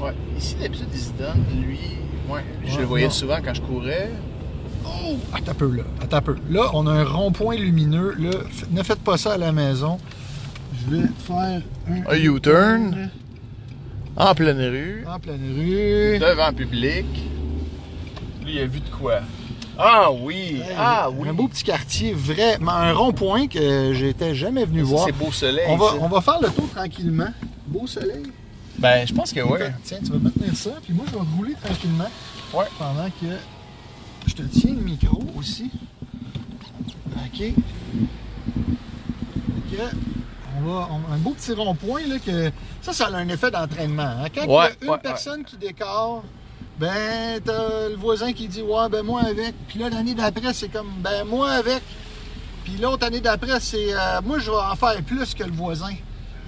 Ouais. 0.00 0.14
Ici, 0.38 0.56
d'habitude, 0.60 0.86
ils 0.92 0.98
se 0.98 1.12
donnent. 1.12 1.44
Lui, 1.62 1.78
ouais, 2.30 2.40
je 2.64 2.74
Ouais, 2.76 2.80
le 2.80 2.86
voyais 2.86 3.04
non. 3.06 3.10
souvent 3.12 3.36
quand 3.44 3.52
je 3.52 3.60
courais. 3.60 4.10
Oh! 4.86 5.16
Attends 5.34 5.50
un 5.52 5.54
peu, 5.54 5.70
là. 5.76 5.82
Attends 6.02 6.16
un 6.16 6.22
peu. 6.22 6.36
Là, 6.50 6.70
on 6.72 6.86
a 6.86 6.92
un 6.92 7.04
rond-point 7.04 7.56
lumineux. 7.56 8.14
Là, 8.18 8.30
ne 8.70 8.82
faites 8.82 9.00
pas 9.00 9.18
ça 9.18 9.34
à 9.34 9.36
la 9.38 9.52
maison. 9.52 9.98
Je 10.88 10.96
vais 10.96 11.02
faire 11.18 11.60
un... 11.90 12.10
Un 12.10 12.16
U-turn. 12.16 13.10
En 14.16 14.34
pleine 14.34 14.60
rue. 14.60 15.04
En 15.06 15.18
pleine 15.18 15.54
rue. 15.56 16.18
Devant 16.18 16.48
le 16.48 16.54
public. 16.54 17.06
Lui, 18.44 18.54
il 18.54 18.58
a 18.60 18.66
vu 18.66 18.80
de 18.80 18.88
quoi? 18.88 19.20
Ah 19.78 20.10
oui! 20.12 20.60
ah 20.76 21.08
oui! 21.10 21.28
Un 21.28 21.32
beau 21.32 21.48
petit 21.48 21.64
quartier, 21.64 22.12
vraiment. 22.12 22.72
Un 22.72 22.92
rond-point 22.92 23.46
que 23.46 23.92
j'étais 23.94 24.34
jamais 24.34 24.66
venu 24.66 24.82
voir. 24.82 25.06
C'est 25.06 25.12
beau 25.12 25.32
soleil. 25.32 25.64
On 25.68 25.76
va, 25.76 25.94
on 26.00 26.08
va 26.08 26.20
faire 26.20 26.38
le 26.40 26.50
tour 26.50 26.68
tranquillement. 26.68 27.32
Beau 27.66 27.86
soleil. 27.86 28.24
Ben, 28.78 29.06
je 29.06 29.14
pense 29.14 29.32
que 29.32 29.40
oui. 29.40 29.58
Tiens, 29.84 29.98
tu 30.04 30.12
vas 30.12 30.18
me 30.18 30.30
tenir 30.30 30.54
ça, 30.54 30.72
puis 30.82 30.92
moi, 30.92 31.04
je 31.08 31.12
vais 31.12 31.24
rouler 31.36 31.54
tranquillement. 31.62 32.10
Ouais. 32.52 32.66
Pendant 32.78 33.08
que 33.08 33.36
je 34.26 34.34
te 34.34 34.42
tiens 34.42 34.74
le 34.74 34.82
micro 34.82 35.22
aussi. 35.38 35.70
OK. 37.16 37.52
OK. 39.56 39.80
On 40.64 40.68
va, 40.68 40.88
on- 40.90 41.12
un 41.14 41.18
beau 41.18 41.30
petit 41.32 41.52
rond-point, 41.52 42.02
là, 42.08 42.16
que 42.24 42.50
ça, 42.82 42.92
ça 42.92 43.06
a 43.06 43.16
un 43.16 43.28
effet 43.28 43.50
d'entraînement. 43.50 44.02
hein. 44.02 44.26
Quand 44.34 44.42
il 44.44 44.50
y 44.50 44.52
a 44.52 44.58
Ouais, 44.58 44.74
une 44.82 44.90
ouais, 44.90 44.98
personne 45.02 45.44
qui 45.44 45.56
décore, 45.56 46.22
ben, 46.78 47.40
t'as 47.44 47.88
le 47.88 47.96
voisin 47.96 48.32
qui 48.32 48.48
dit, 48.48 48.62
ouais, 48.62 48.88
ben, 48.90 49.02
moi 49.02 49.22
avec. 49.22 49.54
Puis 49.68 49.78
là, 49.78 49.88
l'année 49.90 50.14
d'après, 50.14 50.52
c'est 50.54 50.68
comme, 50.68 50.90
ben, 50.98 51.24
moi 51.24 51.50
avec. 51.50 51.82
Puis 52.64 52.76
l'autre 52.80 53.06
année 53.06 53.20
d'après, 53.20 53.58
c'est, 53.60 53.92
euh, 53.94 54.20
moi, 54.24 54.38
je 54.38 54.50
vais 54.50 54.56
en 54.56 54.76
faire 54.76 55.02
plus 55.02 55.34
que 55.34 55.44
le 55.44 55.52
voisin. 55.52 55.94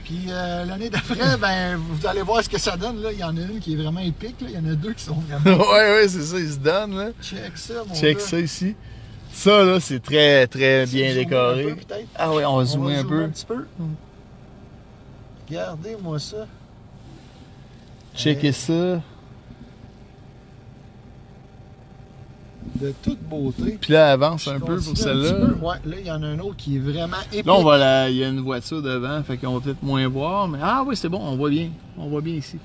Puis 0.05 0.25
euh, 0.29 0.65
l'année 0.65 0.91
d'après, 0.91 1.37
ben, 1.41 1.77
vous 1.77 2.07
allez 2.07 2.23
voir 2.23 2.43
ce 2.43 2.49
que 2.49 2.59
ça 2.59 2.77
donne. 2.77 3.01
Là. 3.03 3.13
Il 3.13 3.19
y 3.19 3.25
en 3.25 3.37
a 3.37 3.41
une 3.41 3.61
qui 3.61 3.75
est 3.75 3.77
vraiment 3.77 4.01
épique. 4.01 4.41
Là. 4.41 4.49
Il 4.51 4.55
y 4.55 4.59
en 4.59 4.71
a 4.71 4.75
deux 4.75 4.93
qui 4.95 5.05
sont 5.05 5.15
vraiment. 5.15 5.59
ouais, 5.73 5.93
ouais, 5.95 6.09
c'est 6.09 6.23
ça, 6.23 6.39
il 6.39 6.51
se 6.53 6.59
donne, 6.59 6.97
là. 6.99 7.09
Check 7.23 7.53
ça, 7.57 7.75
mon 7.89 7.95
Check 7.95 8.19
gars. 8.19 8.25
ça 8.25 8.39
ici. 8.41 8.75
Ça, 9.33 9.65
là, 9.65 9.81
c'est 9.81 10.01
très, 10.01 10.47
très 10.47 10.87
Si 10.87 10.97
bien 10.97 11.15
décoré. 11.15 11.75
peu, 11.75 11.95
ah 12.17 12.33
ouais, 12.33 12.45
on 12.45 12.57
va 12.57 12.63
On 12.63 12.65
zoomer 12.65 12.95
va 12.95 13.01
un 13.01 13.05
peu. 13.05 13.25
un 13.25 13.29
petit 13.29 13.47
peu. 13.47 13.67
Regardez-moi 15.49 16.19
ça. 16.19 16.47
Checker 18.15 18.53
ça. 18.53 19.01
De 22.75 22.93
toute 23.03 23.21
beauté. 23.23 23.79
Puis 23.81 23.93
là, 23.93 24.13
avance 24.13 24.49
un 24.49 24.61
peu 24.61 24.79
pour 24.79 24.97
celle-là. 24.97 25.33
Ouais, 25.61 25.77
là, 25.85 25.97
il 25.99 26.07
y 26.07 26.11
en 26.11 26.23
a 26.23 26.27
un 26.27 26.39
autre 26.39 26.57
qui 26.57 26.77
est 26.77 26.81
vraiment 26.81 27.17
épique. 27.33 27.47
Là, 27.47 27.55
on 27.55 27.65
va 27.65 27.79
la... 27.79 28.11
il 28.11 28.17
y 28.17 28.25
a 28.25 28.29
une 28.29 28.41
voiture 28.41 28.83
devant, 28.83 29.23
fait 29.23 29.37
qu'on 29.37 29.55
va 29.55 29.61
peut-être 29.61 29.83
moins 29.83 30.07
voir. 30.09 30.49
Mais 30.49 30.59
ah 30.63 30.85
oui, 30.87 30.97
c'est 30.97 31.09
bon, 31.09 31.21
on 31.21 31.37
voit 31.37 31.51
bien. 31.51 31.71
On 31.99 32.09
voit 32.09 32.21
bien 32.21 32.35
ici. 32.35 32.59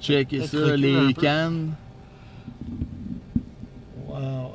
Checker 0.00 0.38
Peut-être 0.38 0.66
ça, 0.68 0.76
les 0.76 1.14
cannes. 1.14 1.72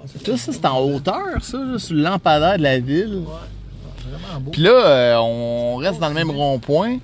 Ça, 0.05 0.37
ça 0.37 0.51
c'est 0.51 0.65
en 0.65 0.79
hauteur, 0.81 1.41
ça, 1.41 1.57
là, 1.57 1.79
sur 1.79 1.95
le 1.95 2.01
lampadaire 2.01 2.57
de 2.57 2.63
la 2.63 2.79
ville. 2.79 3.23
Ouais. 3.25 4.49
Puis 4.51 4.61
là, 4.61 4.71
euh, 4.71 5.17
on 5.17 5.75
reste 5.77 5.99
dans 5.99 6.09
le 6.09 6.13
même 6.13 6.29
rond-point. 6.29 6.97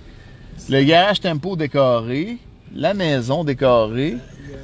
Le 0.70 0.84
garage 0.84 1.20
tempo 1.22 1.56
décoré, 1.56 2.38
la 2.74 2.94
maison 2.94 3.44
décorée, 3.44 4.18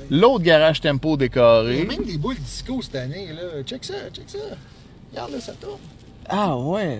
l'autre 0.10 0.44
garage 0.44 0.82
tempo 0.82 1.10
Il 1.10 1.12
y 1.12 1.14
a 1.14 1.18
décoré. 1.18 1.86
même 1.86 2.04
des 2.06 2.18
boules 2.18 2.36
disco 2.36 2.82
cette 2.82 2.96
année. 2.96 3.30
Là. 3.30 3.64
Check 3.64 3.84
ça, 3.86 3.94
check 4.14 4.26
ça. 4.30 4.38
Regarde 5.12 5.32
là, 5.32 5.40
ça 5.40 5.54
tourne. 5.54 5.80
Ah 6.28 6.58
ouais. 6.58 7.00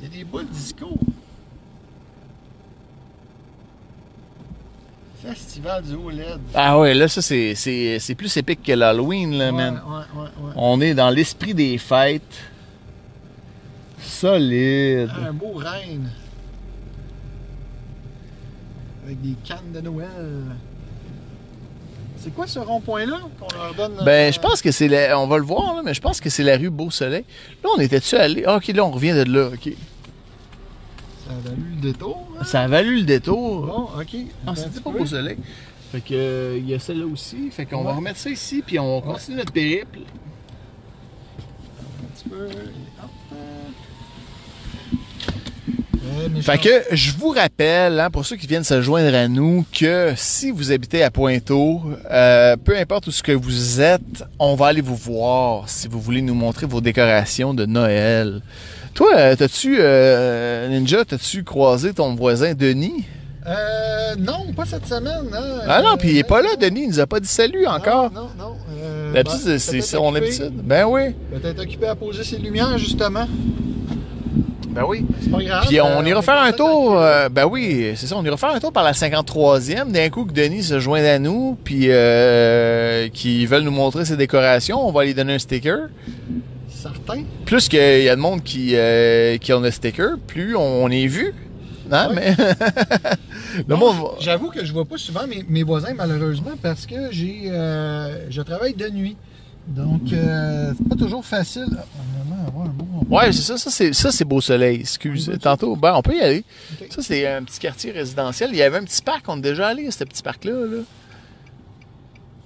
Il 0.00 0.04
y 0.04 0.06
a 0.06 0.18
des 0.18 0.24
boules 0.24 0.48
disco. 0.48 0.88
Festival 5.26 5.82
du 5.82 5.94
OLED. 5.94 6.40
Ah 6.54 6.78
ouais, 6.78 6.94
là, 6.94 7.08
ça, 7.08 7.22
c'est, 7.22 7.54
c'est, 7.54 7.98
c'est 7.98 8.14
plus 8.14 8.36
épique 8.36 8.62
que 8.62 8.72
l'Halloween, 8.72 9.36
là, 9.38 9.46
ouais, 9.46 9.52
man. 9.52 9.80
ouais, 9.86 10.20
ouais, 10.20 10.28
ouais. 10.28 10.52
On 10.56 10.80
est 10.80 10.94
dans 10.94 11.10
l'esprit 11.10 11.54
des 11.54 11.78
fêtes. 11.78 12.22
Solide. 14.00 15.10
Un 15.26 15.32
beau 15.32 15.54
reine. 15.54 16.10
Avec 19.04 19.20
des 19.22 19.34
cannes 19.44 19.72
de 19.72 19.80
Noël. 19.80 20.42
C'est 22.18 22.34
quoi 22.34 22.46
ce 22.46 22.58
rond-point-là 22.58 23.18
qu'on 23.38 23.58
leur 23.58 23.74
donne? 23.74 24.04
Ben, 24.04 24.28
euh, 24.28 24.32
je 24.32 24.40
pense 24.40 24.62
que 24.62 24.70
c'est 24.70 24.88
la... 24.88 25.18
On 25.20 25.26
va 25.26 25.36
le 25.36 25.44
voir, 25.44 25.74
là, 25.74 25.82
mais 25.84 25.92
je 25.92 26.00
pense 26.00 26.20
que 26.22 26.30
c'est 26.30 26.42
la 26.42 26.56
rue 26.56 26.70
Beau-Soleil. 26.70 27.24
Là, 27.62 27.70
on 27.76 27.80
était-tu 27.80 28.16
allé... 28.16 28.44
Ah, 28.46 28.56
OK, 28.56 28.68
là, 28.68 28.84
on 28.84 28.90
revient 28.90 29.12
de 29.12 29.24
là, 29.24 29.48
OK. 29.48 29.72
Ça 31.26 31.30
a 31.32 31.40
valu 31.48 31.64
le 31.76 31.80
détour. 31.80 32.28
hein? 32.38 32.44
Ça 32.44 32.60
a 32.62 32.68
valu 32.68 32.96
le 32.98 33.04
détour. 33.04 33.66
Bon, 33.66 34.00
OK. 34.00 34.16
Un 34.46 34.54
c'était 34.54 34.68
petit 34.70 34.80
pas 34.80 34.90
peu. 34.90 34.98
Beau-Soleil. 34.98 35.36
Fait 35.92 36.00
que, 36.00 36.14
euh, 36.14 36.58
il 36.58 36.68
y 36.68 36.74
a 36.74 36.78
celle-là 36.78 37.06
aussi. 37.06 37.50
Fait 37.50 37.66
qu'on 37.66 37.82
va 37.84 37.94
remettre 37.94 38.18
ça 38.18 38.28
ici, 38.30 38.62
puis 38.66 38.78
on 38.78 39.00
continue 39.00 39.36
notre 39.38 39.52
périple. 39.52 40.00
Un 41.38 42.06
petit 42.14 42.28
peu. 42.28 42.46
Hop. 42.46 43.10
Mes 46.30 46.42
Fait 46.42 46.58
que 46.58 46.68
je 46.92 47.12
vous 47.12 47.30
rappelle, 47.30 47.98
hein, 47.98 48.10
pour 48.10 48.24
ceux 48.26 48.36
qui 48.36 48.46
viennent 48.46 48.62
se 48.64 48.80
joindre 48.82 49.14
à 49.16 49.26
nous, 49.26 49.64
que 49.72 50.12
si 50.16 50.50
vous 50.50 50.70
habitez 50.70 51.02
à 51.02 51.10
Pointeau, 51.10 51.82
euh, 52.10 52.56
peu 52.56 52.76
importe 52.76 53.06
où 53.06 53.10
ce 53.10 53.22
que 53.22 53.32
vous 53.32 53.80
êtes, 53.80 54.22
on 54.38 54.54
va 54.54 54.66
aller 54.66 54.80
vous 54.80 54.94
voir 54.96 55.68
si 55.68 55.88
vous 55.88 56.00
voulez 56.00 56.22
nous 56.22 56.34
montrer 56.34 56.66
vos 56.66 56.80
décorations 56.80 57.54
de 57.54 57.66
Noël. 57.66 58.42
Toi, 58.94 59.10
euh, 59.16 59.36
t'as-tu, 59.36 59.76
euh, 59.80 60.68
Ninja, 60.68 61.04
t'as-tu 61.04 61.42
croisé 61.42 61.92
ton 61.92 62.14
voisin 62.14 62.54
Denis? 62.54 63.04
Euh, 63.46 64.14
non, 64.18 64.52
pas 64.56 64.64
cette 64.64 64.86
semaine. 64.86 65.26
Hein. 65.32 65.60
Ah 65.68 65.82
non, 65.82 65.96
puis 65.98 66.10
il 66.10 66.18
est 66.18 66.24
Euh, 66.24 66.28
pas 66.28 66.40
là, 66.40 66.50
Denis, 66.58 66.84
il 66.84 66.88
nous 66.90 67.00
a 67.00 67.06
pas 67.06 67.20
dit 67.20 67.28
salut 67.28 67.66
encore. 67.66 68.10
Non, 68.12 68.22
non, 68.22 68.28
non. 68.38 68.56
Euh, 68.82 69.12
ben, 69.12 69.24
c'est 69.58 69.58
son 69.80 70.06
occupé. 70.14 70.26
habitude. 70.26 70.52
Ben 70.62 70.86
oui. 70.86 71.14
Peut-être 71.32 71.60
occupé 71.60 71.86
à 71.88 71.94
poser 71.94 72.24
ses 72.24 72.38
lumières, 72.38 72.78
justement. 72.78 73.26
Ben 74.70 74.82
oui. 74.88 75.04
C'est 75.20 75.30
pas 75.30 75.42
grave. 75.42 75.64
Puis 75.66 75.80
on 75.80 76.00
euh, 76.00 76.06
ira 76.06 76.22
faire 76.22 76.40
un 76.42 76.52
tour, 76.52 76.98
euh, 76.98 77.28
ben 77.28 77.46
oui, 77.46 77.92
c'est 77.96 78.06
ça, 78.06 78.16
on 78.16 78.24
ira 78.24 78.36
faire 78.36 78.50
un 78.50 78.60
tour 78.60 78.72
par 78.72 78.82
la 78.82 78.92
53e, 78.92 79.90
d'un 79.92 80.08
coup 80.08 80.24
que 80.24 80.32
Denis 80.32 80.62
se 80.64 80.80
joint 80.80 81.04
à 81.04 81.18
nous, 81.18 81.56
puis 81.64 81.86
euh, 81.90 83.08
qu'ils 83.12 83.46
veulent 83.46 83.62
nous 83.62 83.70
montrer 83.70 84.04
ses 84.04 84.16
décorations, 84.16 84.84
on 84.86 84.90
va 84.90 85.04
lui 85.04 85.14
donner 85.14 85.34
un 85.34 85.38
sticker. 85.38 85.88
Certain. 86.92 87.22
Plus 87.46 87.68
qu'il 87.68 88.02
y 88.02 88.08
a 88.08 88.14
de 88.16 88.20
monde 88.20 88.42
qui, 88.42 88.72
euh, 88.74 89.38
qui 89.38 89.52
ont 89.52 89.62
un 89.64 89.70
sticker, 89.70 90.18
plus 90.26 90.54
on 90.56 90.88
est 90.90 91.06
vu. 91.06 91.34
Hein, 91.90 92.08
Ouais. 92.10 92.14
mais... 92.14 92.36
Le 93.56 93.64
Non, 93.68 93.76
monde 93.78 93.96
va- 93.96 94.10
J'avoue 94.20 94.50
que 94.50 94.64
je 94.64 94.72
vois 94.72 94.84
pas 94.84 94.96
souvent 94.98 95.26
mes, 95.26 95.44
mes 95.48 95.62
voisins, 95.62 95.94
malheureusement, 95.94 96.52
parce 96.60 96.86
que 96.86 97.10
j'ai, 97.10 97.42
euh, 97.46 98.26
je 98.30 98.42
travaille 98.42 98.74
de 98.74 98.88
nuit. 98.88 99.16
Donc, 99.66 100.12
euh, 100.12 100.72
c'est 100.76 100.88
pas 100.88 100.96
toujours 100.96 101.24
facile. 101.24 101.66
Ouais, 103.10 103.32
c'est 103.32 103.42
ça, 103.42 103.56
ça 103.56 103.70
c'est, 103.70 103.92
ça 103.94 104.10
c'est 104.12 104.24
beau 104.24 104.40
soleil, 104.42 104.80
excuse. 104.80 105.30
Tantôt, 105.40 105.74
ben 105.76 105.94
on 105.96 106.02
peut 106.02 106.14
y 106.16 106.20
aller. 106.20 106.44
Ça 106.90 107.00
c'est 107.02 107.26
un 107.26 107.42
petit 107.42 107.58
quartier 107.60 107.92
résidentiel. 107.92 108.50
Il 108.52 108.56
y 108.58 108.62
avait 108.62 108.76
un 108.78 108.84
petit 108.84 109.00
parc, 109.02 109.24
on 109.28 109.38
est 109.38 109.42
déjà 109.42 109.68
allé 109.68 109.86
à 109.86 109.90
ce 109.90 110.04
petit 110.04 110.22
parc-là. 110.22 110.52
Là. 110.52 110.82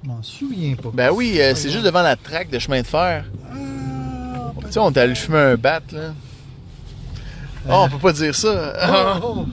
Je 0.05 0.09
m'en 0.09 0.23
souviens 0.23 0.77
pas. 0.77 0.91
Ben 0.95 1.11
oui, 1.13 1.41
euh, 1.41 1.55
c'est 1.57 1.71
juste 1.71 1.85
devant 1.85 2.03
la 2.03 2.15
traque 2.17 2.51
de 2.51 2.59
chemin 2.61 2.83
de 2.83 2.87
fer. 2.87 3.25
Ah, 3.51 3.57
Tu 4.69 4.75
sais, 4.75 4.81
on 4.81 4.91
est 4.91 4.99
allé 4.99 5.15
fumer 5.15 5.39
un 5.39 5.57
bat, 5.57 5.81
là. 5.93 6.13
Oh, 7.71 7.85
on 7.85 7.89
peut 7.89 7.99
pas 7.99 8.13
dire 8.13 8.35
ça. 8.35 8.75
oh, 9.23 9.25
oh. 9.25 9.47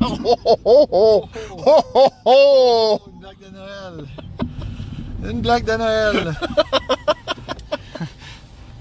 Oh, 0.00 0.36
oh, 0.44 0.56
oh, 0.64 0.88
oh. 0.92 1.28
oh, 1.66 1.82
oh, 1.94 2.10
oh! 2.24 3.00
Une 3.10 3.20
blague 3.20 3.40
de 3.40 3.50
Noël. 3.56 4.06
Une 5.28 5.40
blague 5.40 5.64
de 5.64 5.72
Noël. 5.72 6.34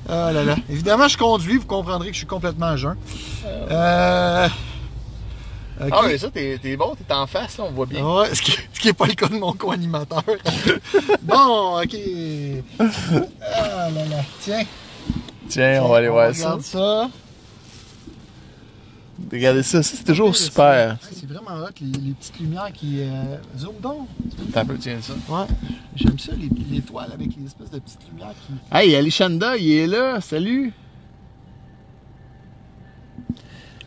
ah 0.10 0.32
là 0.32 0.44
là. 0.44 0.56
Évidemment, 0.70 1.08
je 1.08 1.18
conduis, 1.18 1.58
vous 1.58 1.66
comprendrez 1.66 2.10
que 2.10 2.14
je 2.14 2.20
suis 2.20 2.28
complètement 2.28 2.68
à 2.68 2.76
jeun. 2.78 2.96
Euh... 3.48 4.48
ok. 5.82 5.90
Ah, 5.92 6.02
mais 6.06 6.18
ça, 6.20 6.30
t'es 6.30 6.78
bon, 6.78 6.96
t'es 6.96 7.12
en 7.12 7.26
face, 7.26 7.58
là, 7.58 7.64
on 7.68 7.72
voit 7.72 7.88
bien. 7.88 8.06
Ouais, 8.06 8.34
ce 8.36 8.44
qui, 8.44 8.52
ce 8.74 8.80
qui 8.80 8.90
est 8.90 8.94
pas 8.94 9.08
le 9.08 9.14
cas 9.14 9.28
de 9.28 9.40
mon 9.40 9.54
co-animateur. 9.54 10.24
bon, 11.24 11.82
ok. 11.82 11.96
Ah 12.80 13.90
là 13.90 14.06
là. 14.06 14.22
Tiens. 14.40 14.66
Tiens, 15.50 15.82
on 15.84 15.90
va 15.90 15.98
aller 15.98 16.10
voir 16.10 16.34
ça. 16.34 16.46
Regarde 16.52 16.62
ça. 16.62 17.10
Regardez 19.32 19.64
ça, 19.64 19.84
ça 19.84 19.96
c'est 19.98 20.04
toujours 20.04 20.36
super. 20.36 20.92
Ouais, 20.92 21.10
C'est 21.12 21.28
vraiment 21.28 21.64
hot, 21.64 21.70
les, 21.82 22.00
les 22.00 22.14
petites 22.14 22.40
lumières 22.40 22.72
qui. 22.72 23.02
Euh... 23.02 23.36
Zoom 23.58 23.76
donc. 23.82 24.08
T'as 24.54 24.62
un 24.62 24.66
peu, 24.66 24.78
tiens 24.78 24.98
ça. 25.02 25.14
Ouais. 25.28 25.46
J'aime 25.96 26.18
ça, 26.18 26.32
les, 26.38 26.50
les 26.72 26.82
toiles 26.82 27.12
avec 27.14 27.30
les 27.38 27.46
espèces 27.46 27.72
de 27.72 27.80
petites 27.80 28.08
lumières 28.10 28.34
qui. 28.48 28.54
Hey, 28.76 28.96
Alishanda, 28.96 29.58
il 29.58 29.72
est 29.72 29.88
là, 29.88 30.22
salut! 30.22 30.72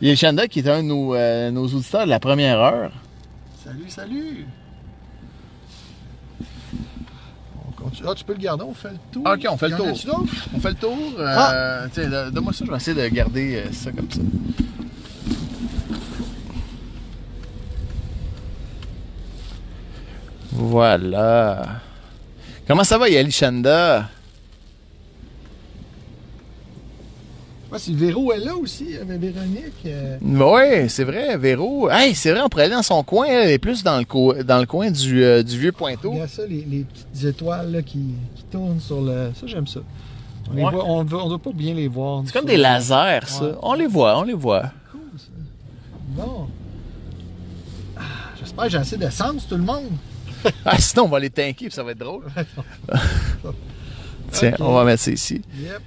Il 0.01 0.07
y 0.07 0.09
a 0.09 0.11
Alishanda 0.11 0.47
qui 0.47 0.59
est 0.59 0.67
un 0.67 0.83
de 0.83 0.87
nos, 0.89 1.15
euh, 1.15 1.49
nos 1.49 1.65
auditeurs 1.65 2.03
de 2.05 2.09
la 2.09 2.19
première 2.19 2.59
heure. 2.59 2.91
Salut, 3.63 3.89
salut! 3.89 4.45
On 6.41 7.71
continue. 7.71 7.72
Ah, 8.05 8.13
tu 8.15 8.23
peux 8.23 8.33
le 8.33 8.39
garder, 8.39 8.63
on 8.67 8.73
fait 8.73 8.89
le 8.91 8.97
tour. 9.11 9.23
Ok, 9.25 9.45
on 9.49 9.57
fait 9.57 9.69
le 9.69 9.77
tour. 9.77 10.25
On 10.55 10.59
fait 10.59 10.69
le 10.69 10.75
tour. 10.75 10.97
euh, 11.19 11.35
Ah! 11.37 11.87
Donne-moi 12.31 12.53
ça, 12.53 12.65
je 12.65 12.71
vais 12.71 12.77
essayer 12.77 13.01
de 13.01 13.07
garder 13.13 13.63
euh, 13.65 13.71
ça 13.71 13.91
comme 13.91 14.09
ça. 14.09 14.19
Voilà. 20.51 21.81
Comment 22.67 22.83
ça 22.83 22.97
va, 22.97 23.09
Yalishanda? 23.09 24.09
Ouais, 27.73 27.79
si 27.79 27.95
Véro 27.95 28.31
est 28.31 28.37
là 28.37 28.55
aussi, 28.55 28.85
il 28.89 28.95
y 28.95 28.97
avait 28.97 29.17
Véronique. 29.17 29.73
euh, 29.87 30.17
Oui, 30.21 30.87
c'est 30.89 31.03
vrai, 31.03 31.35
Véro. 31.37 31.89
Hey, 31.89 32.13
c'est 32.13 32.31
vrai, 32.31 32.41
on 32.41 32.47
pourrait 32.47 32.65
aller 32.65 32.75
dans 32.75 32.83
son 32.83 33.03
coin. 33.03 33.25
Elle 33.25 33.49
est 33.49 33.57
plus 33.57 33.83
dans 33.83 33.97
le, 33.97 34.05
co- 34.05 34.35
dans 34.43 34.59
le 34.59 34.67
coin 34.67 34.91
du, 34.91 35.23
euh, 35.23 35.41
du 35.41 35.57
vieux 35.57 35.71
Pointeau. 35.71 36.11
Regarde 36.11 36.29
ça, 36.29 36.45
les, 36.45 36.63
les 36.69 36.83
petites 36.83 37.23
étoiles 37.25 37.71
là, 37.71 37.81
qui, 37.81 38.13
qui 38.35 38.43
tournent 38.51 38.79
sur 38.79 39.01
le. 39.01 39.31
Ça, 39.33 39.47
j'aime 39.47 39.65
ça. 39.65 39.79
On, 40.51 40.55
Ouais. 40.55 40.61
voit- 40.71 40.85
on, 40.85 41.03
doit- 41.03 41.23
on 41.25 41.29
doit 41.29 41.39
pas 41.39 41.51
bien 41.51 41.73
les 41.73 41.87
voir. 41.87 42.21
C'est 42.27 42.33
comme 42.33 42.45
des 42.45 42.57
lasers, 42.57 43.25
ça. 43.27 43.43
Ouais. 43.43 43.51
On 43.63 43.73
les 43.73 43.87
voit, 43.87 44.19
on 44.19 44.23
les 44.23 44.33
voit. 44.33 44.71
Cool, 44.91 45.01
ça. 45.17 45.29
Bon. 46.09 46.47
Ah, 47.97 48.01
J'espère 48.39 48.65
que 48.65 48.69
j'ai 48.69 48.77
assez 48.77 48.97
d'essence, 48.97 49.47
tout 49.47 49.55
le 49.57 49.63
monde. 49.63 49.89
Ah, 50.65 50.77
sinon, 50.77 51.05
on 51.05 51.07
va 51.07 51.19
les 51.19 51.29
tanker, 51.29 51.53
puis 51.67 51.71
ça 51.71 51.81
va 51.83 51.91
être 51.91 51.97
drôle. 51.99 52.25
Tiens, 54.31 54.53
on 54.59 54.73
va 54.73 54.83
mettre 54.83 55.01
ça 55.03 55.11
ici. 55.11 55.41
Yep. 55.57 55.81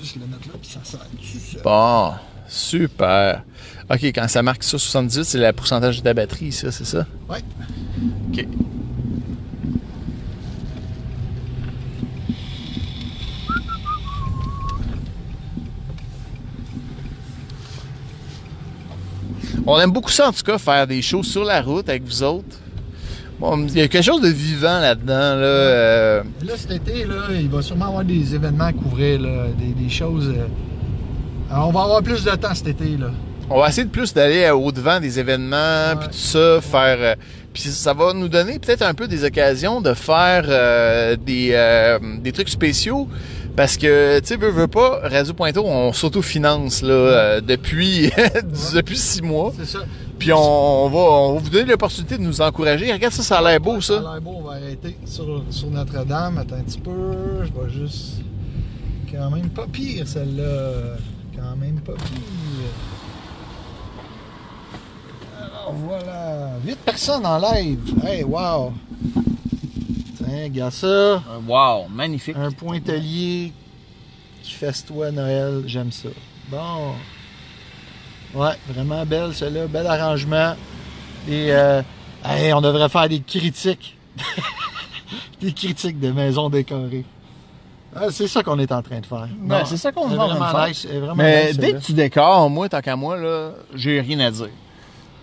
Juste 0.00 0.16
le 0.16 0.26
mettre 0.26 0.48
là, 0.48 0.54
puis 0.60 0.70
ça. 0.70 1.58
Bon, 1.62 2.12
super. 2.48 3.44
OK, 3.90 4.02
quand 4.04 4.26
ça 4.28 4.42
marque 4.42 4.62
ça 4.62 4.78
78, 4.78 5.24
c'est 5.24 5.38
le 5.38 5.52
pourcentage 5.52 5.98
de 5.98 6.02
ta 6.02 6.14
batterie, 6.14 6.52
ça, 6.52 6.72
c'est 6.72 6.86
ça? 6.86 7.06
Ouais. 7.28 7.42
OK. 8.30 8.46
On 19.66 19.78
aime 19.78 19.90
beaucoup 19.90 20.10
ça, 20.10 20.28
en 20.28 20.32
tout 20.32 20.42
cas, 20.44 20.56
faire 20.56 20.86
des 20.86 21.02
shows 21.02 21.22
sur 21.22 21.44
la 21.44 21.60
route 21.60 21.90
avec 21.90 22.02
vous 22.02 22.22
autres. 22.22 22.56
Bon, 23.40 23.66
il 23.68 23.78
y 23.78 23.82
a 23.82 23.88
quelque 23.88 24.04
chose 24.04 24.20
de 24.20 24.28
vivant 24.28 24.80
là-dedans, 24.80 25.14
là. 25.14 25.44
euh, 25.44 26.22
Là, 26.44 26.52
cet 26.56 26.72
été, 26.72 27.04
là, 27.04 27.26
il 27.30 27.48
va 27.48 27.62
sûrement 27.62 27.86
avoir 27.86 28.04
des 28.04 28.34
événements 28.34 28.64
à 28.64 28.72
couvrir, 28.72 29.20
là, 29.20 29.46
des, 29.56 29.80
des 29.80 29.88
choses. 29.88 30.28
euh, 30.36 30.46
Alors, 31.54 31.68
on 31.68 31.72
va 31.72 31.82
avoir 31.82 32.02
plus 32.02 32.24
de 32.24 32.30
temps 32.32 32.54
cet 32.54 32.66
été, 32.68 32.96
là. 32.96 33.10
On 33.50 33.60
va 33.60 33.68
essayer 33.68 33.84
de 33.84 33.90
plus 33.90 34.12
d'aller 34.12 34.50
au 34.50 34.72
devant 34.72 34.98
des 35.00 35.18
événements, 35.20 35.96
puis 35.98 36.08
tout 36.08 36.14
ça, 36.18 36.60
faire. 36.60 36.96
euh, 37.00 37.14
puis 37.54 37.62
ça 37.62 37.94
va 37.94 38.12
nous 38.12 38.28
donner 38.28 38.58
peut-être 38.58 38.82
un 38.82 38.92
peu 38.92 39.06
des 39.08 39.24
occasions 39.24 39.80
de 39.80 39.94
faire 39.94 40.44
euh, 40.48 41.16
des, 41.16 41.50
euh, 41.52 41.98
des 42.20 42.32
trucs 42.32 42.48
spéciaux. 42.50 43.08
Parce 43.56 43.76
que, 43.76 44.20
tu 44.20 44.26
sais, 44.26 44.36
veux, 44.36 44.50
veux 44.50 44.68
pas, 44.68 45.00
Radio 45.02 45.32
Pointeau, 45.32 45.64
on 45.66 45.92
s'autofinance 45.92 46.82
là, 46.82 46.92
euh, 46.92 47.40
depuis, 47.40 48.10
depuis 48.74 48.96
six 48.98 49.22
mois. 49.22 49.52
C'est 49.58 49.66
ça. 49.66 49.80
Puis 50.18 50.32
on, 50.32 50.84
on 50.86 50.88
va, 50.88 50.98
on 50.98 51.34
va 51.34 51.40
vous 51.40 51.50
donner 51.50 51.70
l'opportunité 51.70 52.18
de 52.18 52.22
nous 52.22 52.40
encourager. 52.40 52.92
Regarde 52.92 53.12
ça, 53.14 53.22
ça 53.22 53.38
a 53.38 53.42
l'air 53.42 53.60
beau, 53.60 53.74
Ouais, 53.76 53.80
ça. 53.80 53.98
a 53.98 54.00
l'air 54.14 54.20
beau, 54.20 54.34
on 54.38 54.42
va 54.42 54.52
arrêter 54.54 54.96
sur, 55.04 55.44
sur 55.50 55.68
Notre-Dame. 55.70 56.38
Attends 56.38 56.56
un 56.56 56.62
petit 56.62 56.80
peu. 56.80 57.44
Je 57.44 57.52
vais 57.52 57.70
juste. 57.70 58.22
Quand 59.12 59.30
même 59.30 59.48
pas 59.50 59.66
pire, 59.66 60.06
celle-là. 60.06 60.96
Quand 61.36 61.56
même 61.56 61.80
pas 61.80 61.92
pire. 61.94 62.72
Alors 65.40 65.72
voilà. 65.86 66.50
8 66.66 66.78
personnes 66.80 67.24
en 67.26 67.38
live. 67.38 67.78
Hey, 68.04 68.24
wow. 68.24 68.72
Tiens, 70.16 70.42
regarde 70.44 70.72
ça. 70.72 71.22
Wow, 71.46 71.88
magnifique. 71.94 72.36
Un 72.36 72.50
pointelier 72.50 73.52
qui 74.42 74.52
festoie 74.52 75.10
Noël. 75.10 75.62
J'aime 75.66 75.92
ça. 75.92 76.08
Bon. 76.50 76.92
Ouais, 78.34 78.54
vraiment 78.68 79.04
belle, 79.06 79.34
celle-là. 79.34 79.66
Bel 79.66 79.86
arrangement. 79.86 80.54
Et, 81.28 81.52
euh, 81.52 81.82
hey, 82.24 82.52
on 82.52 82.60
devrait 82.60 82.88
faire 82.88 83.08
des 83.08 83.20
critiques. 83.20 83.96
des 85.40 85.52
critiques 85.52 85.98
de 86.00 86.10
maisons 86.10 86.48
décorées. 86.48 87.04
Ah, 87.96 88.06
c'est 88.10 88.28
ça 88.28 88.42
qu'on 88.42 88.58
est 88.58 88.70
en 88.70 88.82
train 88.82 89.00
de 89.00 89.06
faire. 89.06 89.28
Ben, 89.40 89.64
c'est 89.64 89.76
ça 89.76 89.92
qu'on 89.92 90.10
est 90.10 90.14
est 90.14 90.18
en 90.18 90.26
train 90.28 90.34
de 90.34 90.38
vraiment 90.40 90.58
faire. 90.58 90.68
nice, 90.68 90.86
Mais 91.16 91.46
nice, 91.48 91.56
dès 91.58 91.72
que 91.72 91.78
tu 91.78 91.92
décores, 91.92 92.50
moi, 92.50 92.68
tant 92.68 92.80
qu'à 92.80 92.96
moi, 92.96 93.16
là, 93.16 93.50
j'ai 93.74 94.00
rien 94.00 94.20
à 94.20 94.30
dire. 94.30 94.50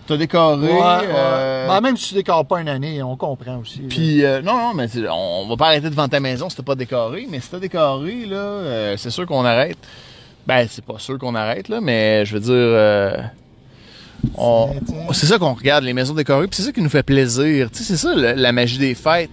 T'as 0.06 0.16
décoré. 0.16 0.68
Ouais, 0.68 0.72
ouais. 0.72 1.04
euh, 1.14 1.66
Ben, 1.68 1.80
même 1.80 1.96
si 1.96 2.08
tu 2.08 2.14
décores 2.14 2.44
pas 2.46 2.60
une 2.60 2.68
année, 2.68 3.02
on 3.02 3.16
comprend 3.16 3.58
aussi. 3.58 3.80
Puis, 3.80 4.24
euh, 4.24 4.40
non, 4.40 4.56
non, 4.56 4.74
mais 4.74 4.86
on 5.10 5.48
va 5.48 5.56
pas 5.56 5.66
arrêter 5.66 5.90
devant 5.90 6.08
ta 6.08 6.20
maison 6.20 6.48
si 6.48 6.56
t'as 6.56 6.62
pas 6.62 6.76
décoré. 6.76 7.26
Mais 7.28 7.40
si 7.40 7.50
t'as 7.50 7.58
décoré, 7.58 8.26
là, 8.26 8.36
euh, 8.36 8.96
c'est 8.96 9.10
sûr 9.10 9.26
qu'on 9.26 9.44
arrête. 9.44 9.78
Ben, 10.46 10.66
c'est 10.70 10.84
pas 10.84 10.98
sûr 10.98 11.18
qu'on 11.18 11.34
arrête, 11.34 11.68
là, 11.68 11.80
mais 11.80 12.24
je 12.24 12.34
veux 12.34 12.40
dire. 12.40 12.52
euh, 12.54 13.16
on- 14.36 14.70
C'est- 15.12 15.26
ça 15.26 15.38
qu'on 15.38 15.54
regarde, 15.54 15.84
les 15.84 15.92
maisons 15.92 16.14
décorées, 16.14 16.46
puis 16.46 16.56
c'est 16.56 16.62
ça 16.64 16.72
qui 16.72 16.80
nous 16.80 16.88
fait 16.88 17.02
plaisir. 17.02 17.70
Tu 17.70 17.78
sais, 17.78 17.84
c'est 17.84 17.96
ça 17.96 18.14
le- 18.14 18.32
la 18.32 18.52
magie 18.52 18.78
des 18.78 18.94
fêtes. 18.94 19.30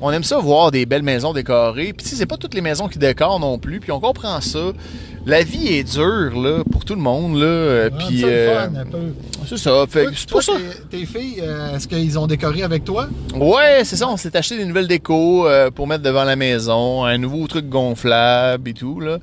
On 0.00 0.12
aime 0.12 0.22
ça 0.22 0.38
voir 0.38 0.70
des 0.70 0.86
belles 0.86 1.02
maisons 1.02 1.32
décorées. 1.32 1.92
Puis, 1.92 2.04
tu 2.04 2.10
sais, 2.10 2.16
c'est 2.16 2.26
pas 2.26 2.36
toutes 2.36 2.54
les 2.54 2.60
maisons 2.60 2.86
qui 2.86 3.00
décorent 3.00 3.40
non 3.40 3.58
plus. 3.58 3.80
Puis, 3.80 3.90
on 3.90 3.98
comprend 3.98 4.40
ça. 4.40 4.70
La 5.26 5.42
vie 5.42 5.66
est 5.74 5.82
dure, 5.82 6.40
là, 6.40 6.62
pour 6.70 6.84
tout 6.84 6.94
le 6.94 7.00
monde, 7.00 7.36
là. 7.36 7.90
Puis, 7.90 8.22
euh, 8.24 8.68
fun, 8.68 8.76
un 8.76 8.86
peu. 8.86 8.98
c'est 9.44 9.56
ça. 9.56 9.84
Fait, 9.88 10.04
Toi, 10.04 10.12
c'est 10.14 10.26
toi, 10.26 10.40
pour 10.46 10.54
ça. 10.54 10.60
tes, 10.88 10.98
tes 11.00 11.04
filles, 11.06 11.40
euh, 11.42 11.74
est-ce 11.74 11.88
qu'ils 11.88 12.16
ont 12.16 12.28
décoré 12.28 12.62
avec 12.62 12.84
toi? 12.84 13.08
Ouais, 13.34 13.80
c'est 13.82 13.96
ça. 13.96 14.08
On 14.08 14.16
s'est 14.16 14.36
acheté 14.36 14.56
des 14.56 14.64
nouvelles 14.66 14.86
décos 14.86 15.48
euh, 15.48 15.72
pour 15.72 15.88
mettre 15.88 16.04
devant 16.04 16.22
la 16.24 16.36
maison, 16.36 17.04
un 17.04 17.18
nouveau 17.18 17.48
truc 17.48 17.68
gonflable 17.68 18.70
et 18.70 18.74
tout 18.74 19.00
là. 19.00 19.18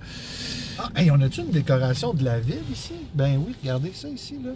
Ah, 0.94 1.02
hey, 1.02 1.10
on 1.12 1.20
a-tu 1.22 1.42
une 1.42 1.52
décoration 1.52 2.14
de 2.14 2.24
la 2.24 2.40
ville 2.40 2.62
ici? 2.72 2.94
Ben 3.14 3.42
oui, 3.46 3.54
regardez 3.62 3.92
ça 3.94 4.08
ici, 4.08 4.36
là. 4.44 4.52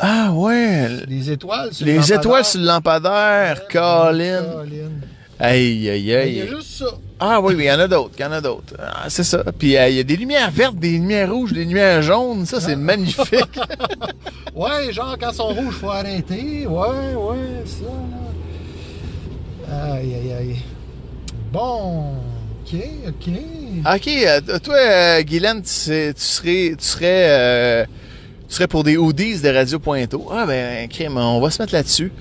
Ah 0.00 0.32
ouais, 0.32 0.88
Les 1.08 1.30
étoiles 1.30 1.72
sur 1.74 1.84
le 1.86 1.92
les 1.92 1.98
lampadaire. 1.98 2.18
étoiles 2.20 2.44
sur 2.44 2.60
le 2.60 2.66
lampadaire, 2.66 3.68
Colin. 3.68 4.42
Colin. 4.42 4.90
Aïe 5.40 5.88
aïe 5.88 6.04
Ben, 6.06 6.28
Il 6.28 6.34
y 6.36 6.40
a 6.40 6.44
aïe. 6.44 6.48
juste 6.56 6.78
ça. 6.78 6.86
Ah 7.20 7.40
oui, 7.40 7.54
oui, 7.56 7.64
il 7.64 7.66
y 7.66 7.70
en 7.72 7.78
a 7.80 7.88
d'autres, 7.88 8.14
il 8.18 8.22
y 8.22 8.24
en 8.24 8.32
a 8.32 8.40
d'autres. 8.40 8.74
Ah, 8.80 9.04
c'est 9.08 9.24
ça. 9.24 9.42
Puis 9.58 9.76
euh, 9.76 9.88
il 9.88 9.96
y 9.96 10.00
a 10.00 10.02
des 10.04 10.16
lumières 10.16 10.50
vertes, 10.50 10.76
des 10.76 10.92
lumières 10.92 11.32
rouges, 11.32 11.52
des 11.52 11.64
lumières 11.64 12.02
jaunes, 12.02 12.44
ça 12.46 12.56
Ah. 12.58 12.64
c'est 12.64 12.76
magnifique. 12.76 13.44
Ouais, 14.54 14.92
genre 14.92 15.16
quand 15.20 15.30
ils 15.30 15.36
sont 15.36 15.48
rouges, 15.54 15.74
faut 15.74 15.90
arrêter. 15.90 16.66
Ouais, 16.66 17.14
ouais, 17.14 17.64
ça, 17.64 17.84
là. 19.70 19.92
Aïe, 19.94 20.14
aïe, 20.14 20.32
aïe. 20.32 20.56
Bon, 21.52 22.14
ok, 22.72 22.80
ok. 23.08 23.34
OK, 23.94 24.08
euh, 24.08 24.58
toi 24.58 24.74
euh, 24.76 25.22
Guylaine, 25.22 25.62
tu, 25.62 25.68
sais- 25.70 26.12
tu 26.14 26.22
serais 26.22 26.74
tu 26.78 26.84
serais 26.84 27.26
euh, 27.28 27.84
tu 28.48 28.54
serais 28.54 28.66
pour 28.66 28.84
des 28.84 28.96
hoodies 28.96 29.40
de 29.40 29.48
Radio 29.48 29.78
Pointeau. 29.78 30.28
Ah 30.32 30.44
ben 30.46 30.88
crème, 30.88 31.16
on 31.16 31.40
va 31.40 31.50
se 31.50 31.62
mettre 31.62 31.74
là-dessus. 31.74 32.12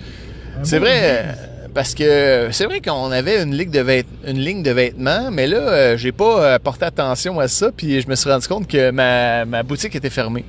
C'est 0.63 0.79
vrai, 0.79 1.35
parce 1.75 1.93
que 1.93 2.49
c'est 2.51 2.65
vrai 2.65 2.81
qu'on 2.81 3.11
avait 3.11 3.43
une 3.43 3.55
ligne 3.55 3.69
de 3.69 3.79
vêt- 3.81 4.05
une 4.25 4.39
ligne 4.39 4.63
de 4.63 4.71
vêtements, 4.71 5.29
mais 5.31 5.45
là, 5.47 5.95
j'ai 5.97 6.11
pas 6.11 6.57
porté 6.59 6.85
attention 6.85 7.39
à 7.39 7.47
ça, 7.47 7.69
puis 7.75 8.01
je 8.01 8.07
me 8.07 8.15
suis 8.15 8.29
rendu 8.29 8.47
compte 8.47 8.67
que 8.67 8.89
ma, 8.91 9.45
ma 9.45 9.61
boutique 9.63 9.95
était 9.95 10.09
fermée. 10.09 10.45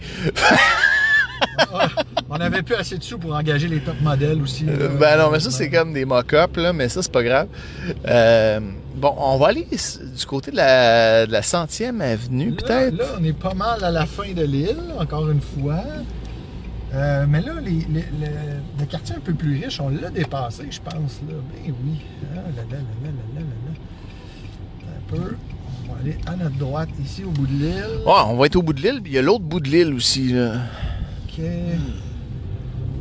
Ah, 1.73 1.89
on 2.31 2.37
avait 2.37 2.63
plus 2.63 2.75
assez 2.75 2.97
de 2.99 3.03
sous 3.03 3.19
pour 3.19 3.35
engager 3.35 3.69
les 3.69 3.81
top 3.81 4.01
modèles 4.01 4.41
aussi. 4.41 4.65
là. 4.65 4.73
Ben 4.99 5.19
non, 5.19 5.31
mais 5.31 5.41
ça 5.41 5.51
c'est 5.51 5.69
comme 5.71 5.93
des 5.93 6.05
mock-ups, 6.05 6.57
là, 6.57 6.73
mais 6.73 6.89
ça 6.89 7.03
c'est 7.03 7.13
pas 7.13 7.23
grave. 7.23 7.49
Euh, 8.07 8.61
bon, 8.99 9.15
on 9.17 9.39
va 9.39 9.49
aller 9.49 9.67
du 9.67 10.27
côté 10.27 10.51
de 10.51 10.57
la, 10.57 11.27
de 11.27 11.33
la 11.33 11.43
centième 11.43 12.01
avenue, 12.01 12.53
peut-être? 12.53 12.95
Là, 12.97 13.05
on 13.19 13.25
est 13.25 13.33
pas 13.33 13.55
mal 13.55 13.83
à 13.83 13.91
la 13.91 14.05
fin 14.07 14.33
de 14.33 14.43
l'île, 14.43 14.77
encore 14.99 15.31
une 15.31 15.41
fois. 15.41 15.83
Euh, 16.95 17.27
mais 17.29 17.41
là, 17.43 17.53
les, 17.63 17.71
les- 17.91 18.01
le, 18.21 18.27
le 18.81 18.85
quartier 18.87 19.17
un 19.17 19.21
peu 19.21 19.35
plus 19.35 19.63
riche, 19.63 19.79
on 19.81 19.89
l'a 19.91 20.09
dépassé, 20.11 20.65
je 20.71 20.81
pense. 20.81 21.21
Là. 21.29 21.35
Ben 21.53 21.75
oui. 21.85 22.01
Ah 22.33 22.37
là 22.37 22.43
là 22.57 22.63
là 22.71 22.79
là 23.03 23.11
là 23.35 23.41
là 23.41 23.41
là. 23.67 24.89
Un 24.97 25.15
peu. 25.17 25.37
On 25.85 25.93
va 25.93 26.01
aller 26.01 26.17
à 26.27 26.37
notre 26.37 26.57
droite 26.57 26.89
ici 27.03 27.25
au 27.25 27.31
bout 27.31 27.47
de 27.47 27.53
l'île. 27.53 27.99
Ouais, 28.07 28.13
on 28.27 28.37
va 28.37 28.47
être 28.47 28.57
au 28.57 28.63
bout 28.63 28.73
de 28.73 28.81
l'île, 28.81 29.01
puis 29.03 29.13
il 29.13 29.15
y 29.17 29.19
a 29.19 29.23
l'autre 29.23 29.45
bout 29.45 29.61
de 29.61 29.69
l'île 29.69 29.93
aussi. 29.95 30.33
Là. 30.33 30.53
Ok. 31.29 31.45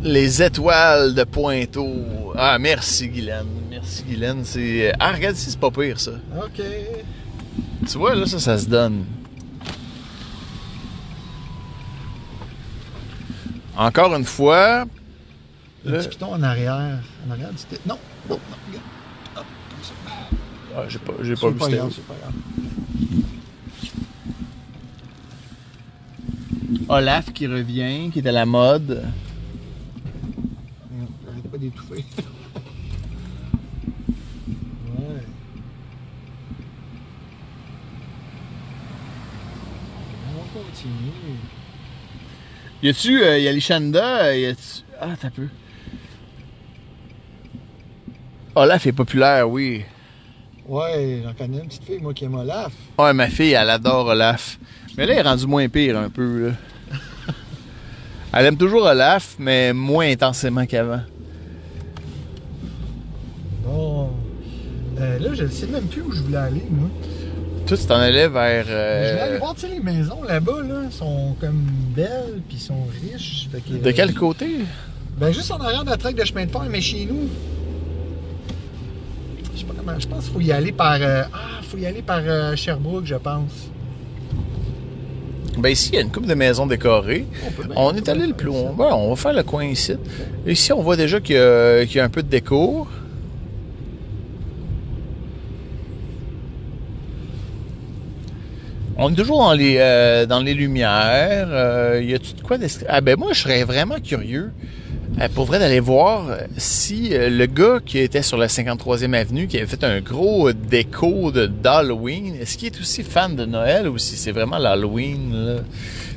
Les 0.04 0.42
étoiles 0.44 1.14
de 1.14 1.24
Pointeau. 1.24 2.34
Ah, 2.36 2.58
merci 2.60 3.08
Guylaine. 3.10 3.48
Merci 3.70 4.04
Guylaine. 4.04 4.44
C'est... 4.44 4.94
Ah, 5.00 5.12
regarde 5.12 5.36
ici, 5.36 5.52
c'est 5.52 5.60
pas 5.60 5.72
pire 5.72 6.00
ça. 6.00 6.12
Ok. 6.38 6.62
Tu 7.90 7.98
vois, 7.98 8.16
là, 8.16 8.26
ça, 8.26 8.40
ça 8.40 8.58
se 8.58 8.68
donne. 8.68 9.06
Encore 13.76 14.16
une 14.16 14.26
fois, 14.26 14.86
Le 15.86 15.92
Là- 15.94 15.98
petit 16.00 16.10
piton 16.10 16.34
en 16.34 16.42
arrière. 16.44 17.00
En 17.28 17.32
arrière 17.32 17.50
du 17.52 17.56
Non, 17.88 17.98
non, 18.30 18.36
non, 18.36 18.40
regarde. 18.68 18.86
Hop, 19.38 19.46
comme 19.70 19.84
ça. 19.84 19.94
ah, 20.76 20.84
j'ai 20.90 21.00
pas, 21.00 21.14
j'ai 21.22 21.36
pas 21.36 21.50
vu 21.50 21.56
pas 21.56 21.70
grave, 21.70 21.94
grave. 22.08 22.34
Olaf 26.90 27.32
qui 27.34 27.48
revient, 27.48 28.10
qui 28.12 28.20
est 28.20 28.28
à 28.28 28.32
la 28.32 28.46
mode. 28.46 29.04
Pas 31.58 31.64
d'étouffer. 31.64 32.06
ouais. 35.00 35.24
On 40.36 40.60
continue. 40.60 41.40
Y 42.84 42.90
a-tu, 42.90 43.24
euh, 43.24 43.40
y 43.40 43.48
a 43.48 43.52
les 43.52 43.60
Shanda, 43.60 44.38
y 44.38 44.46
a-tu... 44.46 44.84
Ah, 45.02 45.16
t'as 45.20 45.32
peu. 45.32 45.48
Olaf 48.54 48.86
est 48.86 48.92
populaire, 48.92 49.50
oui. 49.50 49.84
Ouais, 50.68 51.22
j'en 51.24 51.34
connais 51.34 51.58
une 51.58 51.68
petite 51.68 51.86
fille, 51.86 52.00
moi, 52.00 52.14
qui 52.14 52.26
aime 52.26 52.36
Olaf. 52.36 52.74
Ouais, 53.00 53.14
ma 53.14 53.30
fille, 53.30 53.54
elle 53.54 53.70
adore 53.72 54.08
Olaf. 54.08 54.60
Mais 54.96 55.08
là, 55.08 55.14
elle 55.14 55.20
est 55.26 55.30
rendue 55.30 55.48
moins 55.48 55.68
pire 55.70 55.98
un 55.98 56.10
peu, 56.10 56.50
là. 56.50 56.54
Elle 58.34 58.46
aime 58.48 58.58
toujours 58.58 58.84
Olaf, 58.84 59.36
mais 59.40 59.74
moins 59.74 60.12
intensément 60.12 60.66
qu'avant. 60.66 61.02
Bon. 63.68 64.10
Euh, 65.00 65.20
là, 65.20 65.30
je 65.34 65.44
ne 65.44 65.50
sais 65.50 65.68
même 65.68 65.84
plus 65.86 66.02
où 66.02 66.12
je 66.12 66.22
voulais 66.22 66.38
aller, 66.38 66.64
moi. 66.70 66.90
Toi, 67.68 67.78
tu 67.78 67.86
t'en 67.86 67.96
allais 67.98 68.28
vers... 68.30 68.64
Je 68.66 68.70
voulais 68.72 69.22
aller 69.22 69.34
euh, 69.36 69.40
voir, 69.40 69.54
tu 69.56 69.62
sais, 69.62 69.68
les 69.68 69.80
maisons 69.82 70.24
là-bas, 70.24 70.62
là, 70.68 70.90
sont 70.90 71.36
comme 71.40 71.66
belles, 71.96 72.42
puis 72.48 72.58
sont 72.58 72.86
riches. 73.04 73.48
Fait 73.52 73.60
que, 73.62 73.78
De 73.84 73.92
quel 73.92 74.14
côté? 74.14 74.48
Ben, 75.18 75.32
juste 75.32 75.52
en 75.52 75.58
arrière 75.58 75.84
de 75.84 75.90
la 75.90 75.98
traque 75.98 76.16
de 76.16 76.24
chemin 76.24 76.46
de 76.46 76.52
fer, 76.52 76.64
mais 76.70 76.80
chez 76.82 77.06
nous. 77.06 77.28
Je 79.54 79.60
sais 79.60 79.66
pas 79.66 79.74
comment. 79.78 80.00
Je 80.00 80.08
pense 80.08 80.24
qu'il 80.26 80.34
faut 80.34 80.40
y 80.40 80.52
aller 80.52 80.72
par. 80.72 80.98
euh, 81.02 81.24
ah, 81.34 81.62
faut 81.64 81.78
y 81.78 81.86
aller 81.86 82.02
par 82.02 82.22
euh, 82.26 82.56
Sherbrooke, 82.56 83.06
je 83.06 83.16
pense. 83.16 83.70
Ben 85.58 85.70
ici, 85.70 85.90
il 85.92 85.96
y 85.96 85.98
a 85.98 86.02
une 86.02 86.12
couple 86.12 86.28
de 86.28 86.36
maisons 86.36 86.68
décorées. 86.68 87.26
On 87.76 87.96
est 87.96 88.08
allé 88.08 88.28
le 88.28 88.34
plus 88.34 88.46
loin. 88.46 88.76
On 88.94 89.10
va 89.10 89.16
faire 89.16 89.34
le 89.34 89.42
coin 89.44 89.66
ici. 89.66 89.94
Ici, 90.46 90.72
on 90.72 90.84
voit 90.84 90.96
déjà 90.96 91.20
qu'il 91.20 91.36
y, 91.36 91.94
y 91.96 92.00
a 92.00 92.04
un 92.04 92.10
peu 92.10 92.22
de 92.22 92.28
déco. 92.30 92.88
On 98.98 99.12
est 99.12 99.16
toujours 99.16 99.40
dans 99.40 99.54
les, 99.54 99.76
euh, 99.78 100.26
dans 100.26 100.40
les 100.40 100.54
lumières. 100.54 101.48
Euh, 101.52 102.02
y 102.04 102.14
a-tu 102.14 102.34
de 102.34 102.42
quoi 102.42 102.58
Ah 102.90 103.02
ben 103.02 103.16
moi, 103.18 103.30
je 103.34 103.42
serais 103.42 103.64
vraiment 103.64 104.00
curieux. 104.04 104.52
euh, 105.22 105.28
pour 105.36 105.46
vrai, 105.46 105.60
d'aller 105.60 105.80
voir 105.80 106.30
euh, 106.30 106.38
si 106.58 107.10
euh, 107.14 107.30
le 107.30 107.46
gars 107.46 107.80
qui 107.86 108.00
était 108.00 108.24
sur 108.24 108.38
la 108.38 108.48
53e 108.48 109.14
avenue, 109.14 109.48
qui 109.48 109.58
avait 109.58 109.68
fait 109.68 109.84
un 109.84 110.02
gros 110.02 110.52
déco 110.52 111.32
de- 111.32 111.46
d'Halloween, 111.46 112.36
est-ce 112.42 112.58
qu'il 112.58 112.68
est 112.68 112.80
aussi 112.80 113.04
fan 113.04 113.36
de 113.36 113.46
Noël 113.46 113.88
ou 113.88 113.98
si 114.00 114.16
c'est 114.16 114.32
vraiment 114.32 114.58
l'Halloween, 114.58 115.32
là? 115.34 115.56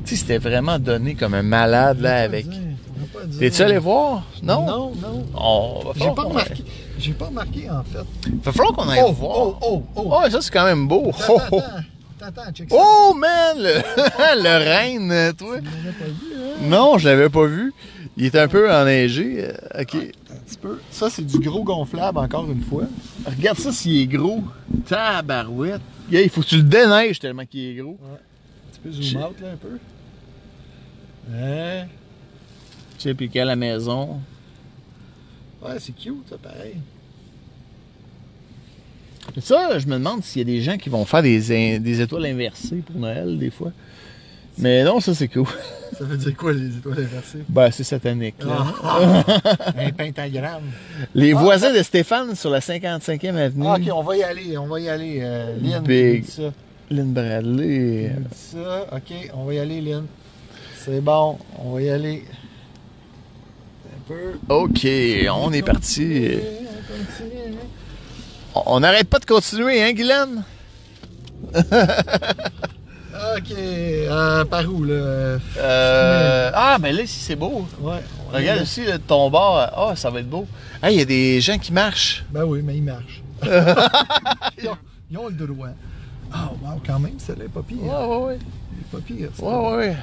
Tu 0.06 0.16
sais, 0.16 0.22
c'était 0.22 0.38
vraiment 0.38 0.78
donné 0.78 1.14
comme 1.14 1.34
un 1.34 1.42
malade, 1.42 2.00
là, 2.00 2.22
avec... 2.22 2.46
T'es-tu 3.38 3.60
allé 3.62 3.76
voir? 3.78 4.22
Non? 4.42 4.66
Non, 4.66 4.92
non. 5.02 5.26
On 5.34 5.80
va 5.84 5.92
J'ai 5.96 6.10
pas 6.14 6.22
remarqué. 6.22 6.64
J'ai 6.98 7.12
pas 7.12 7.26
remarqué, 7.26 7.68
en 7.70 7.82
fait. 7.84 8.30
Va 8.42 8.52
falloir 8.52 8.72
qu'on 8.74 8.88
aille 8.88 9.02
Oh, 9.06 9.12
voir. 9.12 9.36
oh, 9.38 9.56
oh, 9.60 9.82
oh. 9.96 10.10
Oh, 10.24 10.30
ça, 10.30 10.40
c'est 10.40 10.50
quand 10.50 10.64
même 10.64 10.88
beau. 10.88 11.10
Attends, 11.10 11.34
Oh, 11.34 11.40
oh. 11.52 11.58
attends, 11.58 11.74
attends, 12.22 12.52
check 12.52 12.70
ça. 12.70 12.76
Oh, 12.78 13.14
man! 13.14 13.56
Le, 13.58 14.42
le 14.42 14.64
reine, 14.64 15.34
toi. 15.36 15.58
Tu 15.58 15.64
l'avais 15.64 15.92
pas 15.98 16.04
vu, 16.04 16.34
hein? 16.36 16.68
Non, 16.68 16.98
je 16.98 17.08
l'avais 17.08 17.28
pas 17.28 17.46
vu. 17.46 17.72
Il 18.16 18.24
est 18.26 18.34
un 18.36 18.48
peu 18.48 18.70
enneigé. 18.72 19.44
euh, 19.44 19.52
OK. 19.82 19.94
Un 19.94 20.34
petit 20.46 20.58
peu. 20.60 20.78
Ça, 20.90 21.08
c'est 21.10 21.24
du 21.24 21.38
gros 21.38 21.62
gonflable, 21.64 22.18
encore 22.18 22.50
une 22.50 22.62
fois. 22.62 22.84
Regarde 23.26 23.58
ça 23.58 23.72
s'il 23.72 24.02
est 24.02 24.06
gros. 24.06 24.42
Tabarouette. 24.86 25.80
Yeah, 26.10 26.22
il 26.22 26.28
faut 26.30 26.40
que 26.42 26.46
tu 26.46 26.56
le 26.56 26.62
déneiges 26.64 27.18
tellement 27.20 27.46
qu'il 27.46 27.66
est 27.70 27.74
gros. 27.82 27.98
Un 28.02 28.70
petit 28.72 28.80
peu 28.80 28.90
zoom 28.90 29.22
out, 29.22 29.40
là, 29.40 29.48
un 29.52 29.56
peu. 29.56 29.78
Hein? 31.32 31.86
Tu 32.98 33.04
sais, 33.08 33.14
puis 33.14 33.28
qu'à 33.30 33.44
la 33.44 33.56
maison. 33.56 34.20
Ouais, 35.62 35.78
c'est 35.78 35.92
cute, 35.92 36.28
ça, 36.28 36.36
pareil. 36.36 36.76
Ça, 39.40 39.78
je 39.78 39.86
me 39.86 39.94
demande 39.94 40.22
s'il 40.24 40.40
y 40.40 40.42
a 40.42 40.54
des 40.56 40.62
gens 40.62 40.76
qui 40.76 40.88
vont 40.88 41.04
faire 41.04 41.22
des, 41.22 41.52
in- 41.52 41.78
des 41.78 42.00
étoiles 42.00 42.26
inversées 42.26 42.82
pour 42.86 42.96
Noël, 43.00 43.38
des 43.38 43.50
fois. 43.50 43.72
Mais 44.58 44.82
non, 44.84 45.00
ça, 45.00 45.14
c'est 45.14 45.28
cool. 45.28 45.46
Ça 45.98 46.04
veut 46.04 46.16
dire 46.16 46.34
quoi, 46.36 46.52
les 46.52 46.76
étoiles 46.76 46.98
inversées? 47.00 47.38
Ben, 47.48 47.70
c'est 47.70 47.84
satanique. 47.84 48.36
là. 48.42 48.64
Ah, 48.82 49.22
un 49.78 49.90
pentagramme. 49.92 50.62
Les 51.14 51.32
Ah. 51.34 51.38
voisins 51.40 51.72
de 51.76 51.82
Stéphane 51.82 52.34
sur 52.34 52.48
la 52.50 52.60
55e 52.60 53.34
avenue. 53.36 53.64
Ah, 53.66 53.76
ok, 53.78 53.90
on 53.94 54.02
va 54.02 54.16
y 54.16 54.22
aller, 54.22 54.56
on 54.56 54.66
va 54.66 54.80
y 54.80 54.88
aller. 54.88 55.18
Euh, 55.20 55.56
Lynn, 55.62 55.82
Big. 55.82 56.24
dit 56.24 56.30
ça. 56.30 56.52
Lynn 56.90 57.12
Bradley. 57.12 58.12
Dit 58.18 58.36
ça. 58.52 58.86
Ok, 58.92 59.30
on 59.34 59.44
va 59.44 59.54
y 59.54 59.58
aller, 59.58 59.80
Lynn. 59.82 60.06
C'est 60.78 61.00
bon, 61.02 61.36
on 61.58 61.74
va 61.74 61.82
y 61.82 61.90
aller. 61.90 62.24
Un 63.86 64.08
peu. 64.08 64.38
OK, 64.48 64.86
on 65.32 65.52
est 65.52 65.62
parti. 65.62 66.30
On 68.54 68.80
n'arrête 68.80 69.08
pas 69.08 69.18
de 69.18 69.26
continuer, 69.26 69.82
hein, 69.82 69.92
Guylaine? 69.92 70.44
Ok, 73.36 73.52
euh, 73.52 74.44
par 74.46 74.64
où, 74.72 74.82
là? 74.82 74.94
Euh... 75.58 76.50
Ah, 76.54 76.78
ben 76.80 76.96
là, 76.96 77.02
ici, 77.02 77.20
c'est 77.20 77.36
beau. 77.36 77.66
Ouais. 77.78 78.02
Regarde 78.32 78.62
aussi, 78.62 78.82
ton 79.06 79.28
bord. 79.28 79.58
Ah, 79.58 79.94
ça 79.94 80.08
va 80.08 80.20
être 80.20 80.30
beau. 80.30 80.46
Il 80.84 80.92
y 80.92 81.00
a 81.00 81.04
des 81.04 81.40
gens 81.40 81.58
qui 81.58 81.72
marchent. 81.72 82.24
Ben 82.30 82.44
oui, 82.44 82.62
mais 82.64 82.76
il 82.76 82.82
marche. 82.82 83.22
ils, 83.44 84.68
ont, 84.68 84.76
ils 85.10 85.18
ont 85.18 85.28
le 85.28 85.34
droit. 85.34 85.68
Ah, 86.32 86.50
wow, 86.62 86.80
quand 86.86 86.98
même, 86.98 87.18
celle-là 87.18 87.44
est 87.44 87.48
pas 87.48 87.62
pire. 87.62 87.82
Ouais, 87.82 88.06
ouais, 88.06 88.16
ouais. 88.24 88.38
Elle 88.72 88.80
est 88.80 88.90
pas 88.90 89.06
pire, 89.06 89.28
ça. 89.34 89.44
Ouais, 89.44 89.76
ouais. 89.76 89.96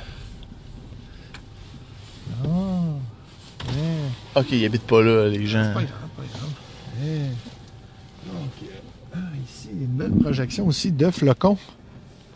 Ah, 2.44 2.48
ouais. 3.66 4.42
OK, 4.42 4.48
ils 4.52 4.66
habitent 4.66 4.88
pas 4.88 5.02
là, 5.02 5.28
les 5.28 5.48
gens. 5.48 5.74
Pas 5.74 5.82
grave, 5.82 6.10
pas 6.16 6.24
grave. 6.34 7.30
Ici, 9.68 9.76
une 9.80 9.88
belle 9.88 10.12
projection 10.12 10.68
aussi 10.68 10.92
de 10.92 11.10
flocons. 11.12 11.58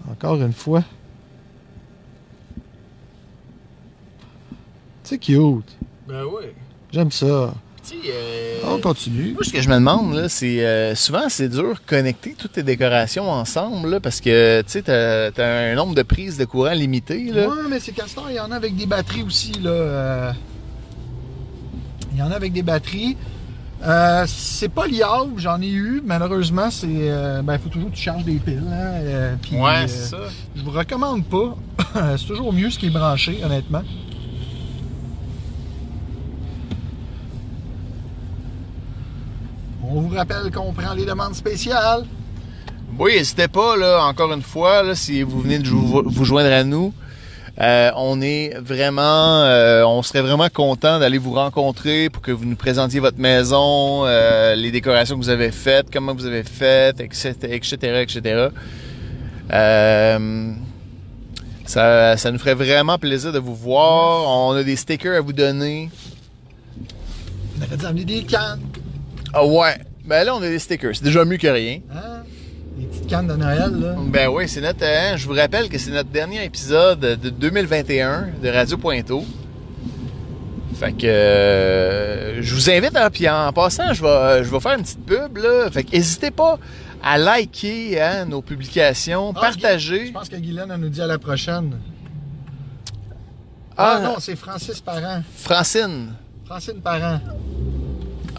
Encore 0.10 0.36
une 0.42 0.54
fois. 0.54 0.84
C'est 5.04 5.18
cute. 5.18 5.66
Ben 6.08 6.24
oui. 6.24 6.46
J'aime 6.92 7.12
ça. 7.12 7.54
Euh, 8.06 8.60
On 8.66 8.80
continue. 8.80 9.34
Moi, 9.34 9.44
ce 9.44 9.52
que 9.52 9.60
je 9.62 9.68
me 9.68 9.74
demande, 9.76 10.14
là, 10.14 10.30
c'est 10.30 10.66
euh, 10.66 10.96
souvent, 10.96 11.28
c'est 11.30 11.50
dur 11.50 11.74
de 11.74 11.80
connecter 11.86 12.36
toutes 12.38 12.54
tes 12.54 12.64
décorations 12.64 13.30
ensemble, 13.30 13.90
là, 13.90 14.00
parce 14.00 14.22
que, 14.22 14.62
tu 14.62 14.70
sais, 14.70 14.82
t'as, 14.84 15.32
t'as 15.32 15.72
un 15.72 15.76
nombre 15.76 15.96
de 15.96 16.04
prises 16.04 16.38
de 16.38 16.46
courant 16.46 16.72
limité, 16.74 17.26
là. 17.26 17.50
Ouais, 17.50 17.56
mais 17.70 17.80
c'est 17.80 17.92
Castor, 17.92 18.28
il 18.30 18.36
y 18.36 18.40
en 18.40 18.52
a 18.52 18.56
avec 18.56 18.76
des 18.76 18.86
batteries 18.86 19.24
aussi, 19.24 19.52
là. 19.54 19.70
euh, 19.72 20.32
Il 22.14 22.20
y 22.20 22.22
en 22.22 22.32
a 22.32 22.36
avec 22.36 22.54
des 22.54 22.62
batteries. 22.64 23.18
Euh, 23.84 24.26
c'est 24.28 24.70
pas 24.70 24.86
liable, 24.86 25.34
j'en 25.38 25.60
ai 25.60 25.70
eu. 25.72 26.02
Malheureusement, 26.06 26.70
c'est. 26.70 26.88
euh, 26.88 27.42
ben, 27.42 27.54
il 27.56 27.60
faut 27.60 27.70
toujours 27.70 27.90
que 27.90 27.96
tu 27.96 28.02
charges 28.04 28.24
des 28.24 28.36
piles. 28.36 28.64
Hein, 28.68 28.74
euh, 29.02 29.36
puis, 29.42 29.58
euh, 29.58 29.88
ça. 29.88 30.18
Je 30.56 30.62
vous 30.62 30.72
recommande 30.72 31.26
pas. 31.26 31.56
c'est 32.18 32.28
toujours 32.28 32.54
mieux 32.54 32.70
ce 32.70 32.78
qui 32.78 32.88
est 32.88 32.92
branché, 32.92 33.40
honnêtement. 33.44 33.82
On 39.84 40.02
vous 40.02 40.16
rappelle 40.16 40.52
qu'on 40.52 40.72
prend 40.74 40.94
les 40.94 41.06
demandes 41.06 41.36
spéciales. 41.36 42.06
Oui, 43.00 43.14
n'hésitez 43.16 43.48
pas, 43.48 43.76
là, 43.78 44.04
encore 44.06 44.32
une 44.32 44.42
fois, 44.42 44.84
là, 44.84 44.96
si 44.96 45.24
vous 45.24 45.42
venez 45.42 45.60
de 45.60 45.68
vous 45.68 46.26
joindre 46.26 46.52
à 46.52 46.64
nous. 46.64 46.94
Euh, 47.60 47.92
on 47.96 48.22
est 48.22 48.58
vraiment, 48.60 49.44
euh, 49.44 49.84
on 49.84 50.02
serait 50.04 50.22
vraiment 50.22 50.48
content 50.50 51.00
d'aller 51.00 51.18
vous 51.18 51.34
rencontrer 51.34 52.10
pour 52.10 52.22
que 52.22 52.32
vous 52.32 52.46
nous 52.46 52.56
présentiez 52.56 53.00
votre 53.00 53.20
maison, 53.20 54.06
euh, 54.06 54.56
les 54.56 54.72
décorations 54.72 55.18
que 55.18 55.24
vous 55.24 55.30
avez 55.30 55.52
faites, 55.52 55.92
comment 55.92 56.14
vous 56.14 56.26
avez 56.26 56.44
faites, 56.44 57.02
etc., 57.02 57.36
etc., 57.44 58.02
etc. 58.02 58.48
Ça, 61.66 62.18
ça 62.18 62.32
nous 62.32 62.40
ferait 62.40 62.54
vraiment 62.54 62.98
plaisir 62.98 63.32
de 63.32 63.40
vous 63.40 63.56
voir. 63.56 64.28
On 64.28 64.52
a 64.54 64.64
des 64.64 64.76
stickers 64.76 65.16
à 65.16 65.22
vous 65.22 65.32
donner. 65.32 65.90
On 67.62 67.76
dû 67.76 67.86
amener 67.86 68.06
des 68.06 68.24
cannes. 68.24 68.62
Ah 69.34 69.46
ouais. 69.46 69.78
Ben 70.04 70.26
là, 70.26 70.36
on 70.36 70.42
a 70.42 70.50
des 70.50 70.60
stickers. 70.60 70.96
C'est 70.96 71.04
déjà 71.04 71.24
mieux 71.24 71.38
que 71.38 71.48
rien. 71.48 71.80
Hein? 71.94 72.24
Des 72.82 72.88
petites 72.88 73.08
cannes 73.08 73.28
de 73.28 73.36
Noël, 73.36 73.72
là. 73.80 73.96
Ben 74.08 74.28
oui, 74.30 74.48
c'est 74.50 74.62
notre. 74.62 74.84
hein, 74.84 75.16
je 75.16 75.28
vous 75.28 75.34
rappelle 75.34 75.70
que 75.70 75.78
c'est 75.78 75.92
notre 75.92 76.10
dernier 76.10 76.44
épisode 76.44 77.00
de 77.00 77.30
2021 77.30 78.30
de 78.42 78.50
Radio 78.50 78.78
Pointeau. 78.78 79.24
Fait 80.76 80.94
que 80.94 81.06
euh, 81.06 82.42
je 82.42 82.56
vous 82.56 82.70
invite, 82.72 82.96
hein, 82.98 83.10
puis 83.12 83.30
en 83.30 83.54
passant, 83.54 83.94
je 83.94 84.02
vais, 84.02 84.44
je 84.44 84.50
vais 84.50 84.60
faire 84.60 84.74
une 84.78 84.82
petite 84.84 85.06
pub 85.06 85.38
là. 85.38 85.70
Fait 85.72 85.84
que 85.84 85.92
n'hésitez 85.92 86.32
pas 86.32 86.58
à 87.04 87.20
liker 87.20 88.02
hein, 88.02 88.26
nos 88.26 88.42
publications, 88.42 89.32
Ah, 89.36 89.40
partager. 89.42 90.08
Je 90.08 90.12
pense 90.12 90.28
que 90.30 90.38
Guylaine, 90.38 90.76
nous 90.80 90.90
dit 90.90 91.02
à 91.02 91.08
la 91.08 91.20
prochaine. 91.20 91.78
Ah, 93.78 93.98
Ah, 93.98 94.00
non, 94.02 94.16
c'est 94.20 94.36
Francis 94.36 94.82
Parent. 94.82 95.22
Francine. 95.36 96.14
Francine 96.46 96.82
Parent. 96.82 97.20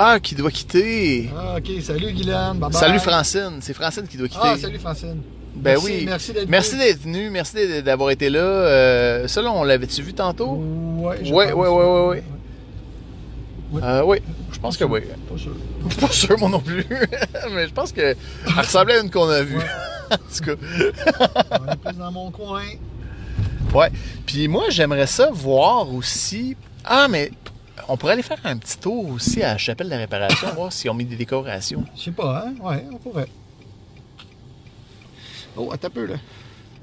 Ah, 0.04 0.18
qui 0.20 0.34
doit 0.34 0.50
quitter. 0.50 1.30
Ah, 1.36 1.56
ok. 1.58 1.80
Salut 1.80 2.12
Guylaine. 2.12 2.54
Bye 2.58 2.70
bye. 2.70 2.72
Salut 2.72 2.98
Francine. 2.98 3.58
C'est 3.60 3.72
Francine 3.74 4.06
qui 4.08 4.16
doit 4.16 4.26
quitter. 4.26 4.40
Ah, 4.44 4.56
salut 4.58 4.78
Francine. 4.80 5.22
Ben 5.54 5.72
Merci- 5.72 5.84
oui. 5.86 6.02
Merci 6.06 6.32
d'être 6.32 6.48
Merci 6.48 6.70
venu. 6.72 6.80
d'être 6.82 7.02
venu. 7.02 7.30
Merci 7.30 7.82
d'avoir 7.82 8.10
été 8.10 8.28
là. 8.30 8.40
Euh, 8.40 9.28
ça, 9.28 9.42
là, 9.42 9.52
on 9.52 9.62
l'avait-tu 9.62 10.02
vu 10.02 10.12
tantôt? 10.12 10.54
Ouais, 10.98 11.20
Ouais, 11.30 11.52
ouais, 11.52 11.52
ouais, 11.52 11.68
ouais, 11.68 12.06
ouais. 12.08 12.22
Ouais. 13.72 13.80
Euh, 13.82 14.02
oui, 14.04 14.18
je 14.52 14.58
pense 14.58 14.76
que 14.76 14.84
oui. 14.84 15.00
Pas 15.30 15.38
sûr. 15.38 15.54
Pas 16.00 16.08
sûr, 16.10 16.38
moi 16.38 16.48
non 16.48 16.60
plus. 16.60 16.84
Mais 17.54 17.68
je 17.68 17.72
pense 17.72 17.92
que 17.92 18.00
elle 18.00 18.16
ressemblait 18.56 18.96
à 18.96 19.00
une 19.02 19.10
qu'on 19.10 19.28
a 19.28 19.42
vue. 19.42 19.56
Ouais. 19.58 19.64
en 20.10 20.16
tout 20.16 20.44
cas. 20.44 20.52
On 21.60 21.72
est 21.72 21.76
plus 21.76 21.96
dans 21.98 22.12
mon 22.12 22.30
coin. 22.30 22.62
Ouais. 23.72 23.90
Puis 24.26 24.48
moi, 24.48 24.64
j'aimerais 24.68 25.06
ça 25.06 25.30
voir 25.32 25.94
aussi. 25.94 26.56
Ah, 26.84 27.06
mais 27.08 27.30
on 27.88 27.96
pourrait 27.96 28.12
aller 28.14 28.22
faire 28.22 28.38
un 28.44 28.56
petit 28.56 28.78
tour 28.78 29.08
aussi 29.10 29.42
à 29.42 29.52
la 29.52 29.58
chapelle 29.58 29.86
de 29.88 29.92
la 29.92 29.98
réparation, 29.98 30.48
voir 30.54 30.72
s'ils 30.72 30.90
ont 30.90 30.94
mis 30.94 31.04
des 31.04 31.16
décorations. 31.16 31.84
Je 31.96 32.02
sais 32.02 32.10
pas, 32.12 32.46
hein? 32.46 32.54
Ouais, 32.62 32.84
on 32.92 32.96
pourrait. 32.96 33.28
Oh, 35.56 35.70
attends 35.72 35.88
un 35.88 35.90
peu, 35.90 36.06
là. 36.06 36.16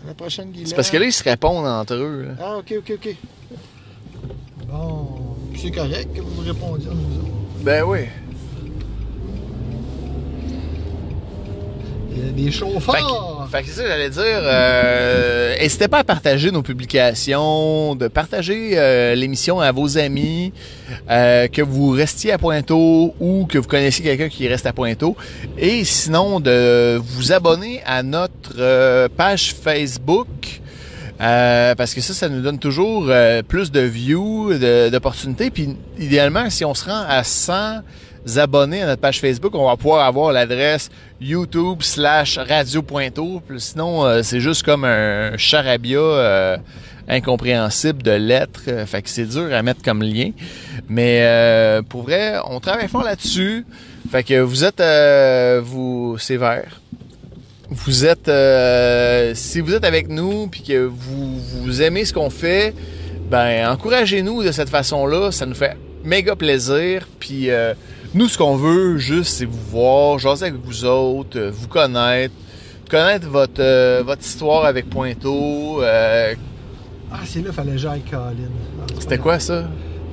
La 0.07 0.13
prochaine 0.13 0.51
Guylaine. 0.51 0.67
C'est 0.67 0.75
parce 0.75 0.89
que 0.89 0.97
là, 0.97 1.05
ils 1.05 1.11
se 1.13 1.23
répondent 1.23 1.65
entre 1.65 1.93
eux. 1.95 2.23
là. 2.29 2.33
Ah, 2.41 2.57
ok, 2.57 2.73
ok, 2.79 2.91
ok. 2.95 3.15
Bon, 4.67 5.35
c'est 5.57 5.71
correct 5.71 6.13
que 6.15 6.21
vous 6.21 6.41
répondiez 6.41 6.89
à 6.89 6.93
nous 6.93 7.17
autres. 7.19 7.29
Ben 7.63 7.83
oui. 7.83 8.01
Des 12.35 12.51
chauffeurs. 12.51 13.47
Fait 13.51 13.61
que 13.63 13.67
c'est 13.69 13.75
ça 13.75 13.83
que 13.83 13.87
j'allais 13.89 14.09
dire. 14.09 14.21
Euh, 14.23 15.55
N'hésitez 15.59 15.87
pas 15.87 15.99
à 15.99 16.03
partager 16.03 16.51
nos 16.51 16.61
publications, 16.61 17.95
de 17.95 18.07
partager 18.07 18.71
euh, 18.75 19.15
l'émission 19.15 19.59
à 19.59 19.71
vos 19.71 19.97
amis, 19.97 20.53
euh, 21.09 21.47
que 21.47 21.61
vous 21.61 21.89
restiez 21.91 22.31
à 22.31 22.37
Pointeau 22.37 23.13
ou 23.19 23.45
que 23.47 23.57
vous 23.57 23.67
connaissiez 23.67 24.03
quelqu'un 24.03 24.29
qui 24.29 24.47
reste 24.47 24.65
à 24.65 24.73
Pointeau. 24.73 25.15
Et 25.57 25.83
sinon, 25.83 26.39
de 26.39 26.95
vous 27.03 27.31
abonner 27.31 27.81
à 27.85 28.03
notre 28.03 28.53
euh, 28.57 29.07
page 29.15 29.53
Facebook. 29.61 30.27
euh, 31.21 31.75
parce 31.75 31.93
que 31.93 32.01
ça, 32.01 32.13
ça 32.13 32.29
nous 32.29 32.41
donne 32.41 32.59
toujours 32.59 33.05
euh, 33.09 33.41
plus 33.43 33.71
de 33.71 33.81
views, 33.81 34.53
d'opportunités. 34.91 35.49
Puis 35.49 35.75
idéalement, 35.99 36.49
si 36.49 36.63
on 36.63 36.73
se 36.73 36.85
rend 36.85 37.03
à 37.07 37.23
100 37.23 37.79
abonnés 38.37 38.81
à 38.83 38.87
notre 38.87 39.01
page 39.01 39.19
Facebook, 39.19 39.53
on 39.55 39.67
va 39.67 39.77
pouvoir 39.77 40.05
avoir 40.05 40.31
l'adresse 40.31 40.89
YouTube 41.21 41.81
slash 41.81 42.37
Radio 42.37 42.81
Pointeau. 42.81 43.41
Puis 43.47 43.59
Sinon, 43.59 44.05
euh, 44.05 44.21
c'est 44.23 44.39
juste 44.39 44.63
comme 44.63 44.83
un 44.83 45.37
charabia 45.37 45.99
euh, 45.99 46.57
incompréhensible 47.07 48.03
de 48.03 48.11
lettres. 48.11 48.61
Euh, 48.67 48.85
Fait 48.85 49.01
que 49.01 49.09
c'est 49.09 49.25
dur 49.25 49.53
à 49.53 49.61
mettre 49.63 49.81
comme 49.81 50.01
lien. 50.03 50.31
Mais 50.87 51.81
pour 51.89 52.03
vrai, 52.03 52.35
on 52.45 52.59
travaille 52.59 52.87
fort 52.87 53.03
là-dessus. 53.03 53.65
Fait 54.11 54.23
que 54.23 54.39
vous 54.39 54.63
êtes... 54.63 54.81
vous 55.63 56.17
vert. 56.29 56.81
Vous 57.69 58.05
êtes... 58.05 58.29
si 59.35 59.61
vous 59.61 59.73
êtes 59.73 59.85
avec 59.85 60.09
nous 60.09 60.47
puis 60.47 60.61
que 60.61 60.85
vous, 60.85 61.39
vous 61.39 61.81
aimez 61.81 62.05
ce 62.05 62.13
qu'on 62.13 62.29
fait, 62.29 62.73
ben 63.29 63.69
encouragez-nous 63.69 64.43
de 64.43 64.51
cette 64.51 64.69
façon-là. 64.69 65.31
Ça 65.31 65.45
nous 65.45 65.53
fait 65.53 65.77
méga 66.03 66.35
plaisir. 66.35 67.07
Puis 67.19 67.49
nous, 68.13 68.27
ce 68.27 68.37
qu'on 68.37 68.55
veut 68.55 68.97
juste, 68.97 69.33
c'est 69.37 69.45
vous 69.45 69.59
voir, 69.69 70.17
jaser 70.19 70.47
avec 70.47 70.61
vous 70.63 70.85
autres, 70.85 71.37
euh, 71.37 71.51
vous 71.53 71.67
connaître, 71.67 72.33
connaître 72.89 73.27
votre, 73.27 73.59
euh, 73.61 74.01
votre 74.05 74.21
histoire 74.21 74.65
avec 74.65 74.89
Pointeau. 74.89 75.81
euh, 75.83 76.33
Ah, 77.11 77.19
c'est 77.25 77.41
là, 77.45 77.51
fallait 77.51 77.77
j'aille 77.77 78.01
Colin. 78.09 78.33
C'était 78.99 79.17
quoi 79.19 79.39
ça? 79.39 79.65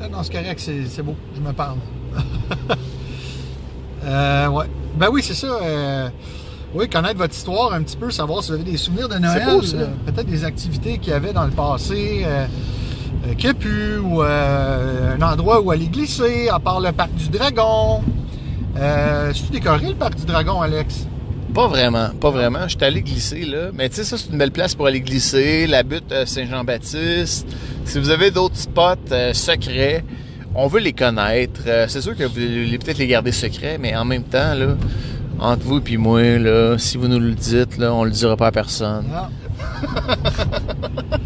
Ah, 0.02 0.08
non, 0.08 0.22
c'est 0.22 0.32
correct, 0.32 0.60
c'est 0.60 0.84
c'est 0.86 1.02
beau, 1.02 1.14
je 1.34 1.40
me 1.40 1.52
parle. 1.52 1.78
euh, 4.04 4.48
ouais. 4.48 4.66
Ben 4.96 5.08
oui, 5.10 5.22
c'est 5.22 5.34
ça. 5.34 5.58
oui, 6.74 6.88
connaître 6.88 7.18
votre 7.18 7.34
histoire 7.34 7.72
un 7.72 7.82
petit 7.82 7.96
peu, 7.96 8.10
savoir 8.10 8.42
si 8.42 8.50
vous 8.50 8.54
avez 8.56 8.70
des 8.70 8.76
souvenirs 8.76 9.08
de 9.08 9.16
Noël. 9.18 9.58
Peut-être 10.06 10.26
des 10.26 10.44
activités 10.44 10.98
qu'il 10.98 11.12
y 11.12 11.16
avait 11.16 11.32
dans 11.32 11.44
le 11.44 11.50
passé, 11.50 12.24
euh, 13.26 13.50
a 13.50 13.54
plus, 13.54 13.98
ou 13.98 14.22
euh, 14.22 15.16
un 15.16 15.22
endroit 15.22 15.60
où 15.60 15.70
aller 15.70 15.86
glisser, 15.86 16.48
à 16.48 16.58
part 16.58 16.80
le 16.80 16.92
parc 16.92 17.14
du 17.14 17.28
Dragon. 17.28 18.02
Euh, 18.78 19.30
C'est-tu 19.34 19.52
décoré 19.52 19.88
le 19.88 19.94
parc 19.94 20.16
du 20.16 20.26
Dragon, 20.26 20.60
Alex? 20.60 21.06
Pas 21.54 21.68
vraiment, 21.68 22.10
pas 22.20 22.30
vraiment. 22.30 22.64
Je 22.64 22.76
suis 22.76 22.84
allé 22.84 23.00
glisser 23.00 23.46
là. 23.46 23.70
Mais 23.72 23.88
tu 23.88 23.96
sais, 23.96 24.04
ça, 24.04 24.18
c'est 24.18 24.30
une 24.30 24.36
belle 24.36 24.50
place 24.50 24.74
pour 24.74 24.86
aller 24.86 25.00
glisser. 25.00 25.66
La 25.66 25.82
butte 25.82 26.12
euh, 26.12 26.26
Saint-Jean-Baptiste. 26.26 27.46
Si 27.86 27.98
vous 27.98 28.10
avez 28.10 28.30
d'autres 28.30 28.56
spots 28.56 29.10
euh, 29.12 29.32
secrets, 29.32 30.04
on 30.54 30.66
veut 30.66 30.80
les 30.80 30.92
connaître. 30.92 31.62
Euh, 31.66 31.86
c'est 31.88 32.02
sûr 32.02 32.14
que 32.14 32.24
vous 32.24 32.34
voulez 32.34 32.78
peut-être 32.78 32.98
les 32.98 33.06
garder 33.06 33.32
secrets, 33.32 33.78
mais 33.78 33.96
en 33.96 34.04
même 34.04 34.24
temps, 34.24 34.52
là, 34.54 34.76
entre 35.38 35.62
vous 35.64 35.80
et 35.86 35.96
moi, 35.96 36.38
là, 36.38 36.76
si 36.78 36.98
vous 36.98 37.08
nous 37.08 37.20
le 37.20 37.32
dites, 37.32 37.78
là, 37.78 37.94
on 37.94 38.04
le 38.04 38.10
dira 38.10 38.36
pas 38.36 38.48
à 38.48 38.52
personne. 38.52 39.06
Ah. 39.14 39.30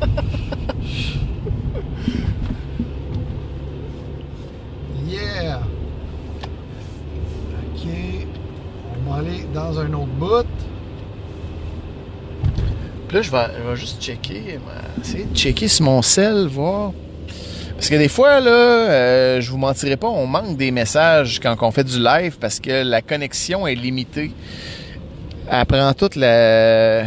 yeah! 5.08 5.60
Ok. 7.74 7.86
On 8.96 8.99
va 9.10 9.16
aller 9.18 9.44
dans 9.52 9.78
un 9.78 9.92
autre 9.94 10.06
bout. 10.18 10.46
Puis 13.08 13.16
là, 13.16 13.22
je 13.22 13.30
vais, 13.30 13.38
je 13.64 13.68
vais 13.70 13.76
juste 13.76 14.00
checker, 14.02 14.40
vais 14.40 15.02
essayer 15.02 15.24
de 15.24 15.36
checker 15.36 15.68
sur 15.68 15.84
mon 15.84 16.00
sel, 16.02 16.46
voir. 16.46 16.92
Parce 17.74 17.88
que 17.88 17.96
des 17.96 18.08
fois, 18.08 18.40
là, 18.40 18.50
euh, 18.50 19.40
je 19.40 19.50
vous 19.50 19.56
mentirai 19.56 19.96
pas, 19.96 20.06
on 20.08 20.26
manque 20.26 20.56
des 20.56 20.70
messages 20.70 21.40
quand 21.40 21.56
on 21.62 21.70
fait 21.70 21.82
du 21.84 21.98
live 21.98 22.36
parce 22.38 22.60
que 22.60 22.84
la 22.84 23.00
connexion 23.02 23.66
est 23.66 23.74
limitée. 23.74 24.32
Elle 25.50 25.66
prend 25.66 25.92
tout 25.94 26.10
la- 26.16 27.04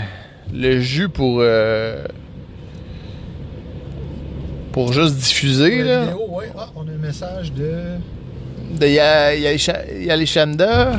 le 0.52 0.80
jus 0.82 1.10
pour, 1.10 1.38
euh, 1.42 2.04
pour 4.72 4.92
juste 4.92 5.16
diffuser. 5.16 5.84
Là. 5.84 6.02
vidéo, 6.06 6.26
ouais. 6.30 6.50
Ah, 6.58 6.68
on 6.76 6.88
a 6.88 6.92
un 6.92 6.98
message 6.98 7.54
de. 7.54 7.74
De 8.80 8.88
Ya- 8.88 9.36
Yalisha- 9.36 9.86
Yalishanda, 10.02 10.94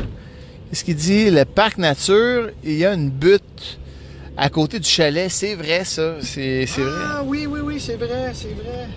qu'est-ce 0.75 0.83
qu'il 0.83 0.95
dit? 0.97 1.31
Le 1.31 1.45
parc 1.45 1.77
nature, 1.77 2.49
il 2.61 2.73
y 2.73 2.85
a 2.85 2.93
une 2.93 3.09
butte 3.09 3.79
à 4.35 4.49
côté 4.49 4.77
du 4.77 4.89
chalet. 4.89 5.29
C'est 5.31 5.55
vrai, 5.55 5.85
ça. 5.85 6.15
C'est 6.21 6.65
vrai. 6.65 6.91
Ah 7.13 7.23
oui, 7.25 7.45
oui, 7.49 7.61
oui, 7.63 7.79
c'est 7.79 7.95
vrai, 7.95 8.31
c'est 8.33 8.53
vrai. 8.53 8.89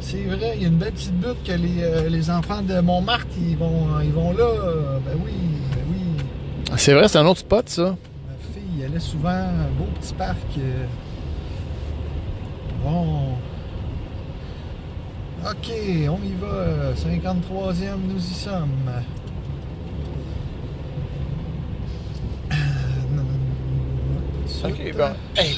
C'est 0.00 0.22
vrai, 0.22 0.52
il 0.56 0.62
y 0.62 0.64
a 0.66 0.68
une 0.68 0.76
belle 0.76 0.92
petite 0.92 1.18
butte 1.18 1.42
que 1.44 1.52
les, 1.52 1.82
euh, 1.82 2.08
les 2.08 2.30
enfants 2.30 2.62
de 2.62 2.80
Montmartre, 2.80 3.26
ils 3.36 3.56
vont, 3.56 3.86
ils 4.02 4.12
vont 4.12 4.30
là. 4.32 4.44
euh, 4.44 4.98
Ben 5.04 5.18
oui, 5.24 5.32
ben 5.72 5.82
oui. 5.90 6.76
C'est 6.78 6.94
vrai, 6.94 7.08
c'est 7.08 7.18
un 7.18 7.26
autre 7.26 7.40
spot, 7.40 7.68
ça. 7.68 7.82
Ma 7.82 8.54
fille, 8.54 8.84
elle 8.84 8.96
est 8.96 9.00
souvent 9.00 9.28
un 9.28 9.68
beau 9.76 9.86
petit 10.00 10.14
parc. 10.14 10.36
euh. 10.58 10.86
Bon. 12.84 13.34
Ok, 15.44 15.72
on 16.08 16.24
y 16.24 16.34
va. 16.40 16.92
53e, 16.94 17.96
nous 18.08 18.18
y 18.20 18.34
sommes. 18.34 18.68
Suite. 24.46 24.96
bon. 24.96 25.10
Hey. 25.36 25.56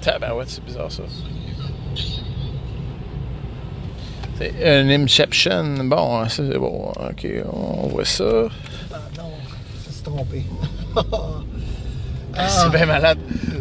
Tabarouette, 0.00 0.48
c'est 0.50 0.64
bizarre, 0.64 0.90
ça. 0.92 1.02
C'est 4.38 4.52
un 4.64 4.88
Inception. 4.90 5.84
Bon, 5.84 6.28
ça, 6.28 6.42
c'est 6.50 6.58
bon. 6.58 6.92
OK, 6.94 7.26
on 7.52 7.86
voit 7.88 8.04
ça. 8.04 8.24
Ah, 8.92 8.98
non, 9.16 9.30
je 9.82 9.88
me 9.88 9.92
suis 9.92 10.02
trompé. 10.02 10.44
Ah, 12.34 12.48
C'est 12.48 12.70
bien 12.70 12.84
malade. 12.86 13.18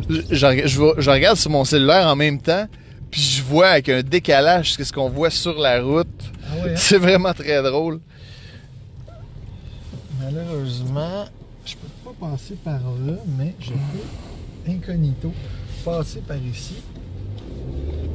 Je, 0.10 0.22
je- 0.32 0.68
je 0.68 0.78
vois- 0.78 0.96
je 0.98 1.10
regarde 1.10 1.38
sur 1.38 1.50
mon 1.50 1.64
cellulaire 1.64 2.08
en 2.08 2.16
même 2.18 2.42
temps, 2.42 2.68
puis 3.10 3.22
je 3.22 3.42
vois 3.42 3.68
avec 3.70 3.88
un 3.88 4.02
décalage 4.04 4.74
ce 4.74 4.92
qu'on 4.92 5.10
voit 5.10 5.30
sur 5.30 5.58
la 5.58 5.82
route. 5.82 6.08
Ah 6.44 6.56
hein? 6.66 6.70
C'est 6.76 6.98
vraiment 6.98 7.34
très 7.34 7.64
drôle. 7.64 8.02
Malheureusement, 10.26 11.26
je 11.66 11.74
peux 11.74 11.88
pas 12.04 12.06
pas 12.20 12.32
passer 12.32 12.56
par 12.64 12.80
là, 13.06 13.14
mais 13.38 13.54
je 13.60 13.72
peux, 13.72 14.72
incognito, 14.72 15.32
passer 15.84 16.22
par 16.28 16.38
ici 16.38 16.76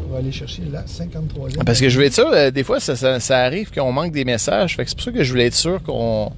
pour 0.02 0.16
aller 0.16 0.32
chercher 0.32 0.62
la 0.72 0.82
53e. 0.82 1.64
Parce 1.64 1.80
que 1.80 1.88
je 1.88 1.98
veux 1.98 2.06
être 2.06 2.14
sûr, 2.14 2.28
euh, 2.32 2.50
des 2.50 2.64
fois, 2.64 2.80
ça, 2.80 3.38
arrive 3.38 3.70
qu'on 3.70 3.92
manque 3.92 4.12
des 4.12 4.24
messages. 4.24 4.76
C'est 4.76 4.94
pour 4.94 5.04
ça 5.04 5.12
que 5.12 5.22
je 5.22 5.30
voulais 5.30 5.46
être 5.46 5.54
sûr 5.54 5.82
qu'on 5.82 6.32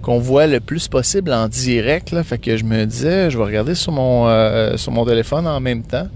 qu'on 0.00 0.20
voit 0.20 0.46
le 0.46 0.60
plus 0.60 0.86
possible 0.86 1.32
en 1.32 1.48
direct. 1.48 2.14
Fait 2.22 2.38
que 2.38 2.56
je 2.56 2.64
me 2.64 2.84
disais, 2.84 3.30
je 3.30 3.38
vais 3.38 3.44
regarder 3.44 3.74
sur 3.74 3.90
mon, 3.90 4.28
euh, 4.28 4.76
sur 4.76 4.92
mon 4.92 5.04
téléphone 5.04 5.46
en 5.46 5.58
même 5.58 5.82
temps. 5.82 6.06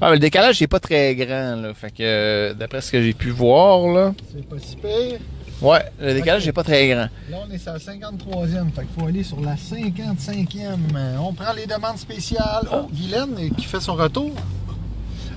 Ah, 0.00 0.06
mais 0.08 0.12
le 0.12 0.18
décalage 0.20 0.60
n'est 0.60 0.66
pas 0.66 0.80
très 0.80 1.14
grand. 1.14 1.56
Là. 1.56 1.74
Fait 1.74 1.90
que 1.90 1.96
euh, 2.00 2.54
d'après 2.54 2.80
ce 2.80 2.90
que 2.92 3.02
j'ai 3.02 3.12
pu 3.12 3.30
voir, 3.30 3.86
là, 3.92 4.14
C'est 4.32 4.48
pas 4.48 4.56
si 4.58 4.76
pire. 4.76 5.18
ouais, 5.60 5.84
le 6.00 6.14
décalage 6.14 6.46
n'est 6.46 6.52
pas 6.52 6.62
très 6.64 6.88
grand. 6.88 7.08
Là, 7.30 7.38
on 7.46 7.50
est 7.50 7.58
sur 7.58 7.72
la 7.72 7.78
53e, 7.78 8.70
fait 8.72 8.82
qu'il 8.82 8.98
faut 8.98 9.06
aller 9.06 9.22
sur 9.22 9.40
la 9.40 9.56
55e. 9.56 10.78
Euh, 10.96 11.16
On 11.20 11.34
prend 11.34 11.52
les 11.52 11.66
demandes 11.66 11.98
spéciales. 11.98 12.66
Oh, 12.72 12.88
Guylaine 12.92 13.34
euh, 13.38 13.48
qui 13.56 13.66
fait 13.66 13.80
son 13.80 13.94
retour. 13.94 14.30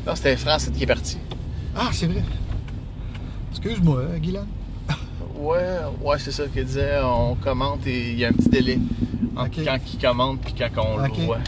Non, 0.07 0.15
c'était 0.15 0.37
France 0.37 0.69
qui 0.75 0.83
est 0.83 0.87
parti. 0.87 1.17
Ah, 1.75 1.89
c'est 1.91 2.07
vrai. 2.07 2.23
Excuse-moi, 3.51 3.99
euh, 3.99 4.17
Guylaine. 4.17 4.47
Ouais, 5.35 5.57
ouais, 6.01 6.17
c'est 6.19 6.31
ça 6.31 6.43
qu'il 6.47 6.63
disait. 6.63 6.99
On 7.03 7.35
commente 7.35 7.85
et 7.85 8.11
il 8.11 8.19
y 8.19 8.23
a 8.23 8.29
un 8.29 8.33
petit 8.33 8.47
délai 8.49 8.79
entre 9.35 9.61
quand 9.63 9.77
il 9.93 9.99
commente 9.99 10.39
puis 10.41 10.53
quand 10.73 10.85
on 10.93 10.97
le 10.99 11.09
voit. 11.25 11.39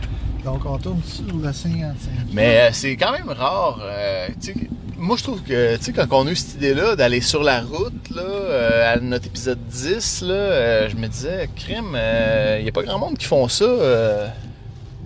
Donc, 0.46 0.62
on 0.66 0.78
tourne 0.78 1.02
sur 1.04 1.24
la 1.44 1.52
55e. 1.52 1.94
Mais 2.32 2.60
euh, 2.60 2.70
c'est 2.72 2.96
quand 2.96 3.12
même 3.12 3.30
rare. 3.30 3.80
euh, 3.84 4.28
moi, 4.98 5.18
je 5.18 5.24
trouve 5.24 5.42
que, 5.42 5.76
tu 5.78 5.84
sais, 5.84 5.92
quand 5.92 6.06
on 6.12 6.28
a 6.28 6.32
eu 6.32 6.36
cette 6.36 6.56
idée-là 6.56 6.96
d'aller 6.96 7.20
sur 7.20 7.44
la 7.44 7.62
route, 7.62 8.10
là, 8.16 8.22
euh, 8.22 8.94
à 8.94 9.00
notre 9.00 9.26
épisode 9.26 9.58
10, 9.68 10.22
là, 10.22 10.88
je 10.88 10.96
me 10.96 11.08
disais, 11.08 11.50
crime, 11.56 11.98
il 12.58 12.64
n'y 12.64 12.70
a 12.70 12.72
pas 12.72 12.84
grand 12.84 13.00
monde 13.00 13.18
qui 13.18 13.26
font 13.26 13.48
ça. 13.48 13.66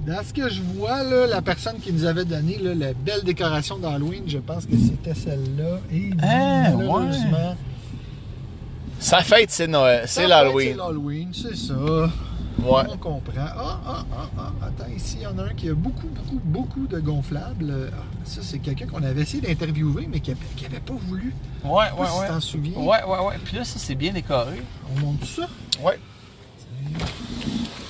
Dans 0.05 0.23
ce 0.23 0.33
que 0.33 0.49
je 0.49 0.61
vois, 0.61 1.03
là, 1.03 1.25
la 1.27 1.41
personne 1.41 1.77
qui 1.79 1.91
nous 1.93 2.05
avait 2.05 2.25
donné 2.25 2.57
là, 2.61 2.73
la 2.75 2.93
belle 2.93 3.23
décoration 3.23 3.77
d'Halloween, 3.77 4.23
je 4.27 4.37
pense 4.39 4.65
que 4.65 4.75
c'était 4.77 5.17
celle-là. 5.17 5.79
Et 5.93 6.09
Ah, 6.21 6.71
malheureusement, 6.71 7.55
Sa 8.99 9.21
fête, 9.21 9.51
c'est 9.51 9.67
Noël, 9.67 10.03
c'est 10.05 10.27
l'Halloween. 10.27 10.71
C'est 10.71 10.77
l'Halloween, 10.77 11.29
c'est 11.33 11.55
ça. 11.55 11.73
Ouais. 12.63 12.83
On 12.91 12.97
comprend. 12.97 13.31
Ah, 13.37 13.79
ah, 13.85 14.05
ah, 14.11 14.29
ah, 14.37 14.51
attends, 14.65 14.91
ici, 14.95 15.17
il 15.19 15.23
y 15.23 15.27
en 15.27 15.37
a 15.39 15.43
un 15.43 15.53
qui 15.53 15.69
a 15.69 15.73
beaucoup, 15.73 16.07
beaucoup, 16.07 16.39
beaucoup 16.43 16.87
de 16.87 16.99
gonflables. 16.99 17.91
Ah, 17.93 18.03
ça, 18.25 18.41
c'est 18.43 18.59
quelqu'un 18.59 18.87
qu'on 18.87 19.03
avait 19.03 19.21
essayé 19.21 19.41
d'interviewer, 19.41 20.07
mais 20.11 20.19
qui 20.19 20.31
n'avait 20.31 20.79
pas 20.79 20.93
voulu. 21.07 21.33
Ouais, 21.63 21.85
sais 21.85 21.95
pas 21.97 22.05
si 22.07 22.21
tu 22.21 22.27
t'en 22.27 22.39
souviens. 22.39 22.77
Ouais, 22.79 23.03
ouais, 23.03 23.19
ouais. 23.27 23.35
Puis 23.43 23.57
là, 23.57 23.63
ça, 23.63 23.79
c'est 23.79 23.95
bien 23.95 24.11
décoré. 24.11 24.61
On 24.95 24.99
monte 24.99 25.23
ça. 25.25 25.47
Ouais. 25.83 25.99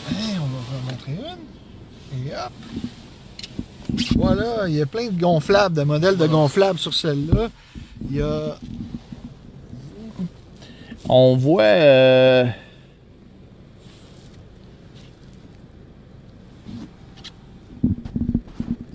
Hein, 0.09 0.13
on 0.35 0.45
va 0.45 0.77
en 0.77 0.91
montrer 0.91 1.13
une. 1.13 2.27
Et 2.27 2.31
hop. 2.33 2.51
Voilà, 4.17 4.67
il 4.67 4.75
y 4.75 4.81
a 4.81 4.85
plein 4.85 5.07
de 5.07 5.19
gonflables, 5.19 5.75
de 5.75 5.83
modèles 5.83 6.17
de 6.17 6.27
gonflables 6.27 6.79
sur 6.79 6.93
celle-là. 6.93 7.49
Il 8.09 8.17
y 8.17 8.21
a. 8.21 8.55
On 11.07 11.35
voit. 11.35 11.63
euh, 11.63 12.45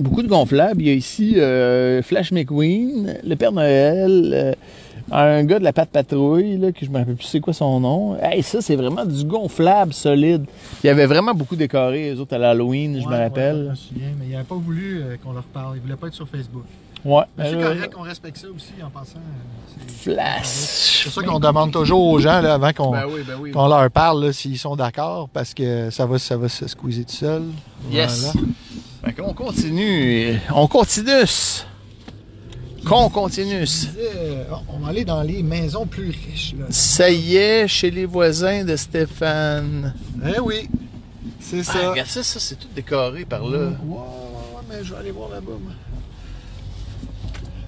Beaucoup 0.05 0.23
de 0.23 0.29
gonflables. 0.29 0.83
Il 0.83 0.89
y 0.89 0.91
a 0.91 0.95
ici 0.95 1.41
euh, 1.41 2.03
Flash 2.03 2.31
McQueen, 2.33 3.19
le 3.25 3.35
Père 3.37 3.53
Noël, 3.53 4.31
euh, 4.35 4.53
un 5.11 5.45
gars 5.45 5.59
de 5.59 5.65
la 5.65 5.73
Patte 5.73 5.91
Patrouille, 5.91 6.59
là, 6.59 6.73
que 6.73 6.85
je 6.85 6.91
me 6.91 6.99
rappelle 6.99 7.15
plus 7.17 7.25
c'est 7.27 7.41
quoi 7.41 7.53
son 7.55 7.81
nom. 7.81 8.17
Hey, 8.23 8.43
ça, 8.43 8.61
c'est 8.61 8.77
vraiment 8.77 9.05
du 9.05 9.25
gonflable 9.25 9.93
solide. 9.95 10.45
Il 10.83 10.87
y 10.89 10.91
avait 10.91 11.07
vraiment 11.07 11.35
beaucoup 11.35 11.57
décoré, 11.57 12.13
les 12.13 12.21
autres, 12.21 12.35
à 12.35 12.39
l'Halloween, 12.39 13.01
je 13.01 13.07
me 13.07 13.11
ouais, 13.13 13.17
je 13.17 13.23
rappelle. 13.23 13.69
me 13.71 13.75
souviens, 13.75 14.09
mais 14.19 14.27
il 14.27 14.33
n'avait 14.33 14.45
pas 14.45 14.55
voulu 14.57 15.01
euh, 15.03 15.17
qu'on 15.23 15.33
leur 15.33 15.43
parle. 15.45 15.77
Il 15.77 15.83
voulait 15.83 15.97
pas 15.97 16.09
être 16.09 16.15
sur 16.15 16.29
Facebook. 16.29 16.65
Ouais. 17.05 17.23
Mais 17.37 17.51
c'est 17.51 17.61
correct 17.61 17.93
qu'on 17.95 18.03
respecte 18.03 18.37
ça 18.39 18.47
aussi 18.55 18.73
en 18.83 18.89
passant. 18.91 19.19
c'est- 19.69 20.11
Flash. 20.13 20.45
C'est 20.45 21.11
ça 21.11 21.23
qu'on 21.23 21.39
demande 21.41 21.71
toujours 21.73 22.03
aux 22.07 22.19
gens 22.19 22.41
là, 22.41 22.55
avant 22.55 22.73
qu'on 22.73 22.93
Ben 22.93 23.05
oui, 23.07 23.21
ben 23.27 23.35
oui. 23.41 23.53
leur 23.55 23.91
parle 23.91 24.33
s'ils 24.33 24.59
sont 24.59 24.75
d'accord 24.77 25.29
parce 25.31 25.53
que 25.53 25.91
ça 25.91 26.07
va, 26.07 26.19
ça 26.19 26.37
va 26.39 26.49
se 26.49 26.67
squeezer 26.67 27.05
tout 27.05 27.13
seul. 27.13 27.43
Yes. 27.93 28.33
Voilà. 28.33 28.47
Fait 29.05 29.13
qu'on 29.13 29.35
continue. 29.35 30.39
On 30.55 30.67
continue. 30.67 31.13
Qu'on 32.87 33.09
continue. 33.09 33.65
Euh, 33.99 34.45
on 34.69 34.79
va 34.79 34.89
aller 34.89 35.05
dans 35.05 35.23
les 35.23 35.43
maisons 35.43 35.87
plus 35.87 36.09
riches. 36.11 36.55
Là. 36.59 36.67
Ça 36.71 37.11
y 37.11 37.37
est, 37.37 37.67
chez 37.69 37.91
les 37.91 38.05
voisins 38.07 38.65
de 38.65 38.77
Stéphane. 38.77 39.95
Eh 40.25 40.39
oui, 40.41 40.69
c'est 41.41 41.61
Ah, 41.61 41.65
ça. 41.65 41.91
regarde 41.91 42.09
ça, 42.09 42.23
ça 42.23 42.41
c'est 42.41 42.57
tout 42.57 42.69
décoré 42.75 43.25
par 43.25 43.41
là. 43.47 43.59
Ouais, 43.59 43.65
ouais, 43.65 43.97
ouais, 43.97 44.63
mais 44.69 44.85
je 44.85 44.93
vais 44.93 45.01
aller 45.01 45.11
voir 45.13 45.31
là-bas. 45.31 45.53
moi. 45.63 45.73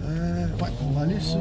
Euh, 0.05 0.47
ouais, 0.63 0.71
on 0.87 0.91
va 0.93 1.03
aller 1.03 1.21
sur 1.21 1.41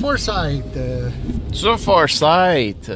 Foresight. 0.00 0.76
euh, 0.76 1.10
Sur 1.52 1.78
Foresight. 1.78 2.90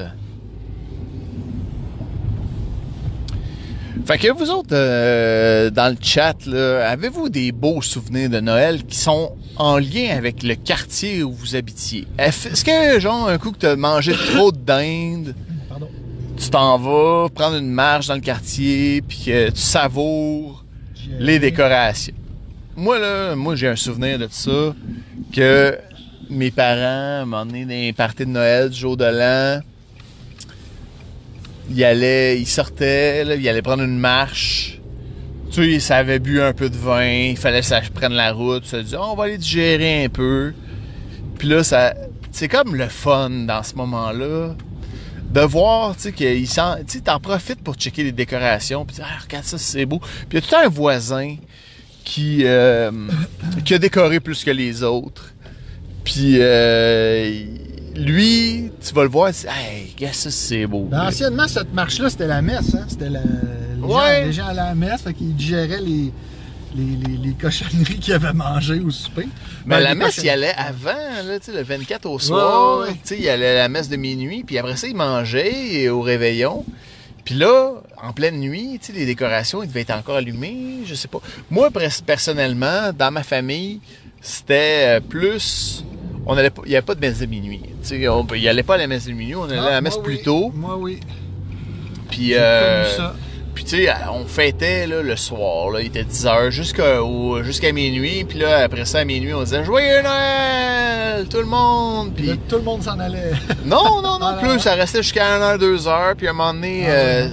Fait 4.07 4.19
que 4.19 4.33
vous 4.33 4.51
autres, 4.51 4.71
euh, 4.73 5.71
dans 5.71 5.93
le 5.93 5.99
chat, 6.01 6.37
avez-vous 6.47 7.29
des 7.29 7.53
beaux 7.53 7.83
souvenirs 7.83 8.31
de 8.31 8.41
Noël 8.41 8.85
qui 8.85 8.97
sont 8.97 9.37
en 9.57 9.79
lien 9.79 10.17
avec 10.17 10.43
le 10.43 10.55
quartier 10.55 11.23
où 11.23 11.33
vous 11.33 11.57
habitiez? 11.57 12.07
Est-ce 12.19 12.65
que, 12.65 13.01
genre, 13.01 13.29
un 13.29 13.39
coup 13.39 13.53
que 13.53 13.59
tu 13.59 13.67
as 13.67 13.77
mangé 13.77 14.13
trop 14.13 14.53
de 14.53 14.59
dinde, 14.59 15.35
pardon? 15.69 15.89
tu 16.37 16.49
t'en 16.49 16.79
vas 16.79 17.29
prendre 17.29 17.57
une 17.57 17.71
marche 17.71 18.07
dans 18.07 18.15
le 18.15 18.21
quartier, 18.21 19.03
puis 19.03 19.25
que 19.27 19.51
tu 19.51 19.61
savoures 19.61 20.65
les 21.19 21.39
décorations? 21.39 22.15
Moi, 22.77 22.99
là, 22.99 23.35
moi, 23.35 23.57
j'ai 23.57 23.69
un 23.69 23.77
souvenir 23.77 24.19
de 24.19 24.29
ça, 24.31 24.75
que 25.35 25.77
mes 26.31 26.51
parents 26.51 27.27
m'ont 27.27 27.39
emmené 27.39 27.65
dans 27.65 27.71
les 27.71 27.93
parties 27.93 28.25
de 28.25 28.31
Noël 28.31 28.71
du 28.71 28.79
jour 28.79 28.97
de 28.97 29.05
l'an. 29.05 29.61
Ils 31.71 31.85
allaient, 31.85 32.41
ils 32.41 32.47
sortaient, 32.47 33.25
là, 33.25 33.35
ils 33.35 33.49
allaient 33.49 33.63
prendre 33.63 33.83
une 33.83 33.99
marche. 33.99 34.81
Tu 35.51 35.73
sais, 35.73 35.81
ça 35.81 35.97
avait 35.97 36.19
bu 36.19 36.41
un 36.41 36.53
peu 36.53 36.69
de 36.69 36.77
vin, 36.77 37.07
il 37.07 37.37
fallait 37.37 37.61
que 37.61 37.67
ça 37.67 37.81
prenne 37.95 38.13
la 38.13 38.33
route, 38.33 38.67
ça 38.67 38.83
dit, 38.83 38.97
on 38.97 39.15
va 39.15 39.25
aller 39.25 39.39
digérer 39.39 40.05
un 40.05 40.09
peu. 40.09 40.53
Puis 41.39 41.49
là, 41.49 41.65
ça, 41.65 41.95
c'est 42.33 42.49
comme 42.49 42.75
le 42.75 42.89
fun 42.89 43.31
dans 43.31 43.63
ce 43.63 43.75
moment-là 43.77 44.55
de 45.31 45.41
voir, 45.41 45.95
tu 45.95 46.03
sais, 46.03 46.13
qu'il 46.13 46.49
s'en, 46.49 46.77
tu 46.77 46.85
sais, 46.87 47.01
t'en 47.01 47.21
profites 47.21 47.63
pour 47.63 47.75
checker 47.75 48.03
les 48.03 48.13
décorations, 48.13 48.85
puis 48.85 48.97
ah, 49.01 49.23
regarde 49.23 49.45
ça, 49.45 49.59
c'est 49.59 49.87
beau. 49.87 50.01
Puis 50.01 50.27
il 50.33 50.35
y 50.37 50.39
a 50.39 50.41
tout 50.41 50.57
un 50.57 50.69
voisin 50.69 51.37
qui, 52.05 52.41
euh, 52.45 52.91
qui 53.65 53.75
a 53.75 53.79
décoré 53.79 54.21
plus 54.21 54.43
que 54.43 54.51
les 54.51 54.83
autres. 54.83 55.35
Puis 56.05 56.37
euh, 56.39 57.45
lui, 57.99 58.71
tu 58.87 58.95
vas 58.95 59.03
le 59.03 59.09
voir, 59.09 59.31
dis, 59.33 59.47
hey, 59.47 59.93
regarde 59.97 60.15
ça, 60.15 60.31
c'est 60.31 60.67
beau. 60.67 60.87
Ben, 60.91 61.09
anciennement, 61.09 61.49
cette 61.49 61.73
marche-là, 61.75 62.11
c'était 62.11 62.27
la 62.27 62.43
messe. 62.43 62.75
Hein? 62.75 62.87
C'était 62.89 63.11
la... 63.11 63.21
les, 63.21 63.83
Ouais. 63.83 64.21
gens, 64.21 64.27
les 64.27 64.33
gens 64.33 64.47
allaient 64.47 64.61
à 64.61 64.65
la 64.67 64.75
messe, 64.75 65.03
fait 65.03 65.15
qu'ils 65.15 65.35
digéraient 65.35 65.81
les, 65.81 66.13
les, 66.77 66.97
les, 67.07 67.17
les 67.29 67.33
cochonneries 67.35 67.99
qu'ils 68.01 68.15
avaient 68.15 68.33
mangées 68.33 68.81
au 68.81 68.91
souper. 68.91 69.29
Mais 69.67 69.77
Ben, 69.77 69.81
la 69.81 69.95
messe, 69.95 70.19
il 70.23 70.29
allait 70.31 70.55
avant, 70.57 70.91
là, 71.25 71.39
le 71.53 71.63
24 71.63 72.07
au 72.07 72.19
soir. 72.19 72.81
Ouais, 72.81 72.89
ouais, 72.89 73.19
il 73.19 73.29
allait 73.29 73.51
à 73.51 73.55
la 73.63 73.69
messe 73.69 73.89
de 73.89 73.97
minuit, 73.97 74.45
puis 74.45 74.59
après 74.59 74.77
ça, 74.77 74.87
il 74.87 74.97
mangeait 74.97 75.53
et 75.75 75.89
au 75.89 76.01
réveillon. 76.01 76.65
Puis 77.25 77.35
là, 77.35 77.73
en 78.03 78.13
pleine 78.13 78.39
nuit, 78.41 78.81
les 78.95 79.05
décorations, 79.05 79.63
ils 79.63 79.69
devaient 79.69 79.83
être 79.83 79.91
encore 79.95 80.17
allumées, 80.17 80.79
je 80.87 80.95
sais 80.95 81.09
pas. 81.09 81.21
Moi, 81.51 81.69
personnellement, 82.07 82.91
dans 82.97 83.11
ma 83.11 83.23
famille, 83.23 83.81
c'était 84.23 84.97
euh, 84.97 85.01
plus... 85.01 85.85
On 86.27 86.37
allait 86.37 86.51
pas, 86.51 86.63
il 86.67 86.71
n'y 86.71 86.77
avait 86.77 86.85
pas 86.85 86.95
de 86.95 87.01
messe 87.01 87.19
de 87.21 87.27
minuit. 87.27 87.61
Tu 87.83 88.01
sais, 88.01 88.09
on, 88.09 88.27
il 88.35 88.49
allait 88.49 88.63
pas 88.63 88.75
à 88.75 88.79
la 88.79 88.87
messe 88.87 89.07
de 89.07 89.13
minuit, 89.13 89.35
on 89.35 89.45
allait 89.45 89.59
à 89.59 89.71
la 89.71 89.77
Ah, 89.77 89.81
messe 89.81 89.97
plus 89.97 90.17
oui. 90.17 90.23
tôt. 90.23 90.53
Moi, 90.55 90.77
oui. 90.77 91.01
Puis, 92.11 92.31
euh, 92.35 92.85
puis 93.55 93.65
tu 93.65 93.85
sais, 93.85 93.93
on 94.13 94.25
fêtait 94.27 94.87
là, 94.87 95.03
le 95.03 95.17
soir, 95.17 95.71
là, 95.71 95.81
il 95.81 95.87
était 95.87 96.05
10 96.05 96.27
heures 96.27 96.51
jusqu'à 96.51 97.03
au- 97.03 97.43
jusqu'à 97.43 97.73
minuit. 97.73 98.25
Puis 98.25 98.39
là, 98.39 98.59
après 98.65 98.85
ça, 98.85 98.99
à 99.01 99.05
minuit, 99.05 99.33
on 99.35 99.43
disait 99.43 99.65
Joyeux 99.65 100.03
Noël, 100.03 101.27
tout 101.29 101.39
le 101.39 101.45
monde. 101.47 102.13
Puis 102.15 102.27
Là, 102.27 102.35
tout 102.49 102.57
le 102.57 102.63
monde 102.63 102.83
s'en 102.83 102.99
allait. 102.99 103.33
non, 103.65 104.03
non, 104.03 104.19
non 104.19 104.27
Ah, 104.39 104.39
plus, 104.41 104.59
ça 104.61 104.75
restait 104.75 105.03
jusqu'à 105.03 105.39
1h, 105.39 105.59
2h. 105.59 106.15
Puis 106.17 106.27
à 106.27 106.31
un 106.31 106.33
moment 106.35 106.53
donné, 106.55 106.85
Ah, 106.87 106.91
euh, 106.91 107.29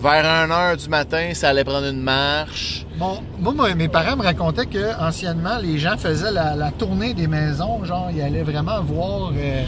vers 0.00 0.48
1h 0.48 0.76
du 0.76 0.88
matin, 0.88 1.30
ça 1.34 1.48
allait 1.48 1.64
prendre 1.64 1.86
une 1.86 2.00
marche. 2.00 2.86
Bon, 2.98 3.20
moi, 3.40 3.74
mes 3.74 3.88
parents 3.88 4.16
me 4.16 4.22
racontaient 4.22 4.66
que 4.66 5.00
anciennement, 5.00 5.58
les 5.58 5.78
gens 5.78 5.96
faisaient 5.96 6.30
la, 6.30 6.54
la 6.54 6.70
tournée 6.70 7.14
des 7.14 7.26
maisons. 7.26 7.84
Genre, 7.84 8.10
ils 8.12 8.20
allaient 8.20 8.42
vraiment 8.42 8.80
voir 8.82 9.32
euh, 9.36 9.64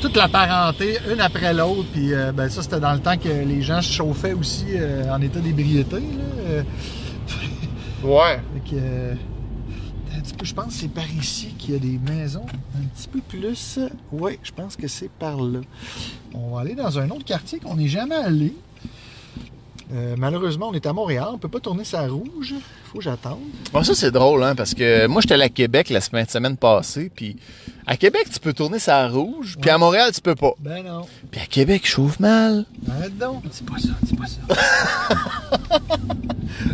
toute 0.00 0.16
la 0.16 0.28
parenté, 0.28 0.98
une 1.12 1.20
après 1.20 1.54
l'autre. 1.54 1.86
Puis 1.92 2.12
euh, 2.12 2.32
ben, 2.32 2.48
ça, 2.48 2.62
c'était 2.62 2.80
dans 2.80 2.92
le 2.92 3.00
temps 3.00 3.16
que 3.16 3.28
les 3.28 3.62
gens 3.62 3.82
se 3.82 3.92
chauffaient 3.92 4.32
aussi 4.32 4.66
euh, 4.70 5.12
en 5.12 5.20
état 5.20 5.40
d'ébriété. 5.40 5.98
Ouais. 8.04 8.40
peu, 10.36 10.44
je 10.44 10.54
pense 10.54 10.66
que 10.66 10.72
c'est 10.72 10.88
par 10.88 11.08
ici 11.08 11.54
qu'il 11.56 11.74
y 11.74 11.76
a 11.76 11.78
des 11.78 12.00
maisons 12.12 12.44
un 12.76 12.86
petit 12.88 13.06
peu 13.06 13.20
plus. 13.20 13.78
Oui, 14.10 14.40
je 14.42 14.50
pense 14.50 14.74
que 14.74 14.88
c'est 14.88 15.08
par 15.08 15.40
là. 15.40 15.60
On 16.34 16.56
va 16.56 16.62
aller 16.62 16.74
dans 16.74 16.98
un 16.98 17.08
autre 17.10 17.24
quartier 17.24 17.60
qu'on 17.60 17.76
n'est 17.76 17.86
jamais 17.86 18.16
allé. 18.16 18.56
Euh, 19.94 20.14
malheureusement, 20.16 20.68
on 20.70 20.72
est 20.72 20.86
à 20.86 20.92
Montréal, 20.92 21.28
on 21.32 21.38
peut 21.38 21.48
pas 21.48 21.60
tourner 21.60 21.84
sa 21.84 22.06
rouge. 22.08 22.54
Faut 22.90 22.98
que 22.98 23.04
j'attende. 23.04 23.40
Bon, 23.72 23.82
ça, 23.82 23.94
c'est 23.94 24.10
drôle, 24.10 24.42
hein, 24.42 24.54
parce 24.54 24.72
que 24.72 25.06
moi, 25.06 25.20
j'étais 25.20 25.34
allé 25.34 25.44
à 25.44 25.48
Québec 25.50 25.90
la 25.90 26.00
semaine, 26.00 26.26
semaine 26.28 26.56
passée, 26.56 27.10
puis 27.14 27.36
à 27.86 27.96
Québec, 27.96 28.26
tu 28.32 28.40
peux 28.40 28.52
tourner 28.54 28.78
sa 28.78 29.06
rouge, 29.08 29.56
puis 29.60 29.68
à 29.68 29.76
Montréal, 29.76 30.10
tu 30.14 30.20
peux 30.22 30.34
pas. 30.34 30.52
Ben 30.60 30.82
non. 30.84 31.02
Puis 31.30 31.40
à 31.40 31.46
Québec, 31.46 31.82
je 31.84 31.90
chauffe 31.90 32.20
mal. 32.20 32.64
Arrête 32.90 33.18
donc. 33.18 33.42
Dis 33.48 33.62
pas 33.62 33.78
ça, 33.78 33.88
dis 34.02 34.14
pas 34.16 34.26
ça. 34.26 34.40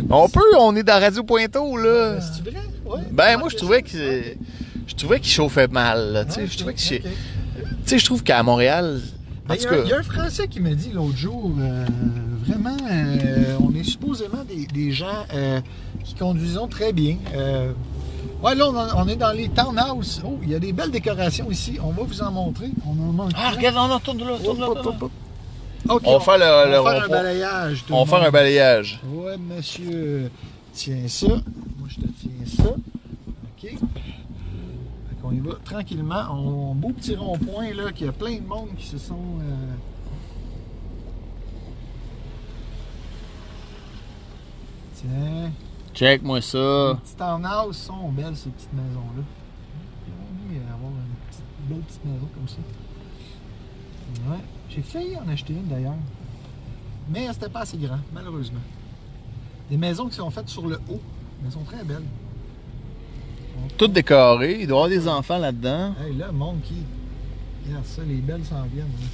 On 0.09 0.27
peut, 0.29 0.41
on 0.57 0.75
est 0.75 0.83
dans 0.83 0.99
Radio 0.99 1.23
Pointeau, 1.23 1.77
là. 1.77 2.13
Ben, 2.15 2.21
C'est-tu 2.21 2.49
vrai? 2.49 2.61
Ouais. 2.85 3.01
Ben, 3.11 3.37
moi, 3.37 3.49
je 3.49 3.55
trouvais 3.57 3.81
que 3.81 4.23
je 4.87 4.95
trouvais 4.95 5.19
qu'il 5.19 5.31
chauffait 5.31 5.67
mal, 5.67 6.13
là, 6.13 6.25
tu 6.25 6.33
sais. 6.33 6.41
Ah, 6.43 6.47
Je 6.49 6.57
trouvais 6.57 6.73
que 6.73 6.79
c'est-. 6.81 7.01
Tu 7.01 7.65
sais, 7.85 7.99
je 7.99 8.05
trouve 8.05 8.23
qu'à 8.23 8.41
Montréal, 8.43 9.01
Il 9.55 9.85
y, 9.85 9.89
y 9.89 9.93
a 9.93 9.97
un 9.97 10.03
Français 10.03 10.47
qui 10.47 10.59
m'a 10.59 10.73
dit 10.75 10.91
l'autre 10.93 11.17
jour, 11.17 11.51
euh, 11.59 11.85
vraiment, 12.47 12.77
euh, 12.89 13.57
on 13.61 13.73
est 13.75 13.83
supposément 13.83 14.43
des, 14.47 14.65
des 14.67 14.91
gens 14.91 15.25
euh, 15.33 15.59
qui 16.03 16.13
conduisons 16.15 16.67
très 16.67 16.93
bien. 16.93 17.17
Euh, 17.35 17.71
ouais, 18.43 18.55
là, 18.55 18.69
on, 18.95 19.07
est 19.07 19.15
dans 19.15 19.31
les 19.31 19.49
townhouses. 19.49 20.21
Oh, 20.25 20.37
il 20.43 20.49
y 20.49 20.55
a 20.55 20.59
des 20.59 20.73
belles 20.73 20.91
décorations 20.91 21.49
ici. 21.49 21.77
On 21.83 21.89
va 21.91 22.03
vous 22.03 22.21
en 22.21 22.31
tontrer. 22.31 22.69
On 22.85 22.91
en 22.91 23.11
manque. 23.13 23.31
Ah, 23.35 23.51
regarde, 23.55 23.77
on 23.77 23.93
en 23.93 23.99
tourne 23.99 24.19
là, 24.19 24.37
tourne 24.43 25.09
On 25.89 25.97
va 25.97 26.19
faire 26.19 26.37
le- 26.37 26.67
on 26.67 26.71
le 26.71 26.77
va 26.83 26.91
faire 26.91 27.03
un 27.03 27.07
balayage. 27.07 27.85
On 27.89 28.05
faire 28.05 28.23
un 28.23 28.31
balayage. 28.31 28.99
Ouais, 29.11 29.37
monsieur. 29.37 30.29
Tiens 30.73 31.07
ça. 31.07 31.27
Moi, 31.27 31.87
je 31.87 31.95
te 31.95 32.07
tiens 32.21 32.63
ça. 32.65 32.69
OK. 32.69 33.73
Qu'on 35.29 35.35
y 35.35 35.39
va 35.39 35.55
tranquillement. 35.63 36.23
On, 36.31 36.73
beau 36.73 36.89
petit 36.89 37.15
rond-point, 37.15 37.73
là, 37.73 37.91
qu'il 37.91 38.07
y 38.07 38.09
a 38.09 38.13
plein 38.13 38.37
de 38.37 38.47
monde 38.47 38.69
qui 38.77 38.85
se 38.87 38.97
sont. 38.97 39.15
euh, 39.41 39.73
Tiens. 44.95 45.51
Check-moi 45.93 46.41
ça. 46.41 46.93
Les 46.93 46.99
petits 46.99 47.15
townhouses 47.15 47.77
sont 47.77 48.09
belles, 48.09 48.35
ces 48.35 48.49
petites 48.49 48.73
maisons-là. 48.73 49.23
On 50.41 50.89
une 50.89 51.29
petite, 51.29 51.43
belle 51.67 51.79
petite 51.79 52.05
maison 52.05 52.27
comme 52.33 52.47
ça. 52.47 52.57
Ouais. 54.29 54.39
J'ai 54.69 54.81
failli 54.81 55.17
en 55.17 55.27
acheter 55.29 55.53
une 55.53 55.67
d'ailleurs. 55.67 55.93
Mais 57.09 57.27
c'était 57.33 57.49
pas 57.49 57.61
assez 57.61 57.77
grand, 57.77 57.99
malheureusement. 58.13 58.59
Des 59.69 59.77
maisons 59.77 60.07
qui 60.07 60.15
sont 60.15 60.29
faites 60.29 60.49
sur 60.49 60.67
le 60.67 60.75
haut. 60.89 61.01
Mais 61.41 61.47
elles 61.47 61.51
sont 61.53 61.63
très 61.63 61.83
belles. 61.83 62.03
Tout 63.77 63.87
décoré. 63.87 64.57
Il 64.61 64.67
doit 64.67 64.77
y 64.77 64.83
avoir 64.85 64.89
des 64.89 65.07
enfants 65.07 65.37
là-dedans. 65.37 65.93
Hey, 66.05 66.15
là, 66.17 66.31
monde 66.31 66.61
qui. 66.63 66.75
Regarde 67.67 67.85
ça, 67.85 68.01
les 68.07 68.15
belles 68.15 68.43
s'en 68.45 68.63
viennent. 68.73 68.87
là. 68.87 69.07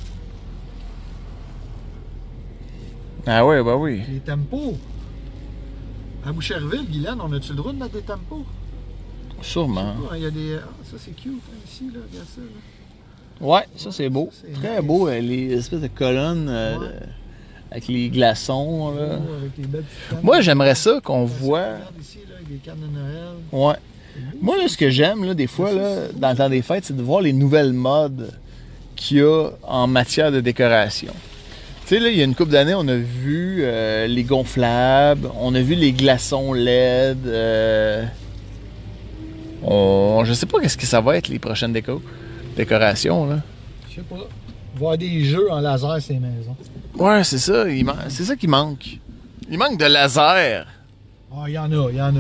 Ah 3.28 3.46
ouais, 3.46 3.64
bah 3.64 3.76
oui. 3.76 4.02
Les 4.10 4.20
tempos. 4.20 4.76
À 6.26 6.32
Boucherville, 6.32 6.86
Guylaine, 6.90 7.20
on 7.22 7.32
a-tu 7.34 7.50
le 7.52 7.56
droit 7.56 7.72
de 7.72 7.78
mettre 7.78 7.94
des 7.94 8.02
tempos? 8.02 8.46
Sûrement. 9.42 9.96
Ah, 10.12 10.18
Il 10.18 10.24
y 10.24 10.26
a 10.26 10.32
des. 10.32 10.56
Ah, 10.62 10.68
ça 10.84 10.98
c'est 10.98 11.12
cute, 11.16 11.34
hein, 11.34 11.58
ici, 11.68 11.86
là, 11.94 12.00
regarde 12.12 12.28
ça. 12.28 12.42
Là. 12.42 13.48
Ouais, 13.48 13.66
ça 13.76 13.92
c'est 13.92 14.10
beau. 14.10 14.30
Très 14.56 14.78
nice. 14.78 14.86
beau, 14.88 15.08
euh, 15.08 15.20
les 15.20 15.54
espèces 15.54 15.82
de 15.82 15.88
colonnes 15.88 16.48
euh, 16.50 16.78
Ouais. 16.80 16.88
avec 17.70 17.88
les 17.88 18.10
glaçons. 18.10 18.96
Là. 18.96 19.14
Avec 19.16 19.58
les 19.58 19.68
belles. 19.68 19.84
Moi, 20.24 20.42
j'aimerais 20.42 20.76
ça 20.76 21.00
qu'on 21.04 21.26
voit. 21.26 21.60
Regarde 21.76 21.94
ici, 22.00 22.20
là, 22.30 22.36
avec 22.38 22.48
des 22.50 22.58
cannes 22.58 22.80
de 22.80 22.88
Noël. 22.88 23.34
Ouais. 23.52 23.76
Moi, 24.42 24.58
là, 24.58 24.68
ce 24.68 24.78
que 24.78 24.90
j'aime, 24.90 25.24
là, 25.26 25.34
des 25.34 25.48
fois, 25.48 25.72
là, 25.74 26.08
dans 26.16 26.30
le 26.32 26.36
temps 26.38 26.50
des 26.50 26.62
fêtes, 26.62 26.86
c'est 26.86 26.96
de 26.96 27.02
voir 27.02 27.22
les 27.22 27.34
nouvelles 27.34 27.74
modes 27.74 28.32
qu'il 28.96 29.18
y 29.18 29.22
a 29.22 29.50
en 29.64 29.88
matière 29.88 30.32
de 30.32 30.40
décoration. 30.42 31.14
Tu 31.86 31.90
sais, 31.96 32.00
là, 32.00 32.10
il 32.10 32.18
y 32.18 32.22
a 32.22 32.24
une 32.24 32.34
couple 32.36 32.52
d'années, 32.52 32.74
on 32.76 32.88
a 32.88 32.96
vu 32.96 33.60
euh, 33.62 34.08
les 34.08 34.24
gonflables, 34.24 35.30
on 35.40 35.54
a 35.54 35.62
vu 35.62 35.76
les 35.76 35.92
glaçons 35.92 36.54
LED. 36.54 37.28
euh, 37.28 38.04
on- 39.64 40.24
je 40.26 40.34
sais 40.34 40.46
pas 40.46 40.60
qu'est-ce 40.60 40.78
que 40.78 40.86
ça 40.86 41.02
va 41.02 41.18
être, 41.18 41.28
les 41.28 41.40
prochaines 41.40 41.74
déco- 41.74 42.02
décorations, 42.56 43.26
là. 43.28 43.40
Je 43.90 43.96
sais 43.96 44.02
pas. 44.02 44.16
Voir 44.76 44.98
des 44.98 45.24
jeux 45.24 45.50
en 45.52 45.60
laser, 45.60 46.02
ces 46.02 46.16
maisons. 46.16 46.56
Ouais, 46.98 47.24
c'est 47.24 47.38
ça, 47.38 47.66
c'est 48.10 48.24
ça 48.24 48.36
qui 48.36 48.48
manque. 48.48 49.00
Il 49.50 49.58
manque 49.58 49.78
de 49.80 49.86
laser. 49.86 50.66
Ah, 51.32 51.44
il 51.48 51.54
y 51.54 51.58
en 51.58 51.72
a, 51.72 51.90
il 51.92 51.98
y 51.98 52.02
en 52.02 52.16
a. 52.16 52.20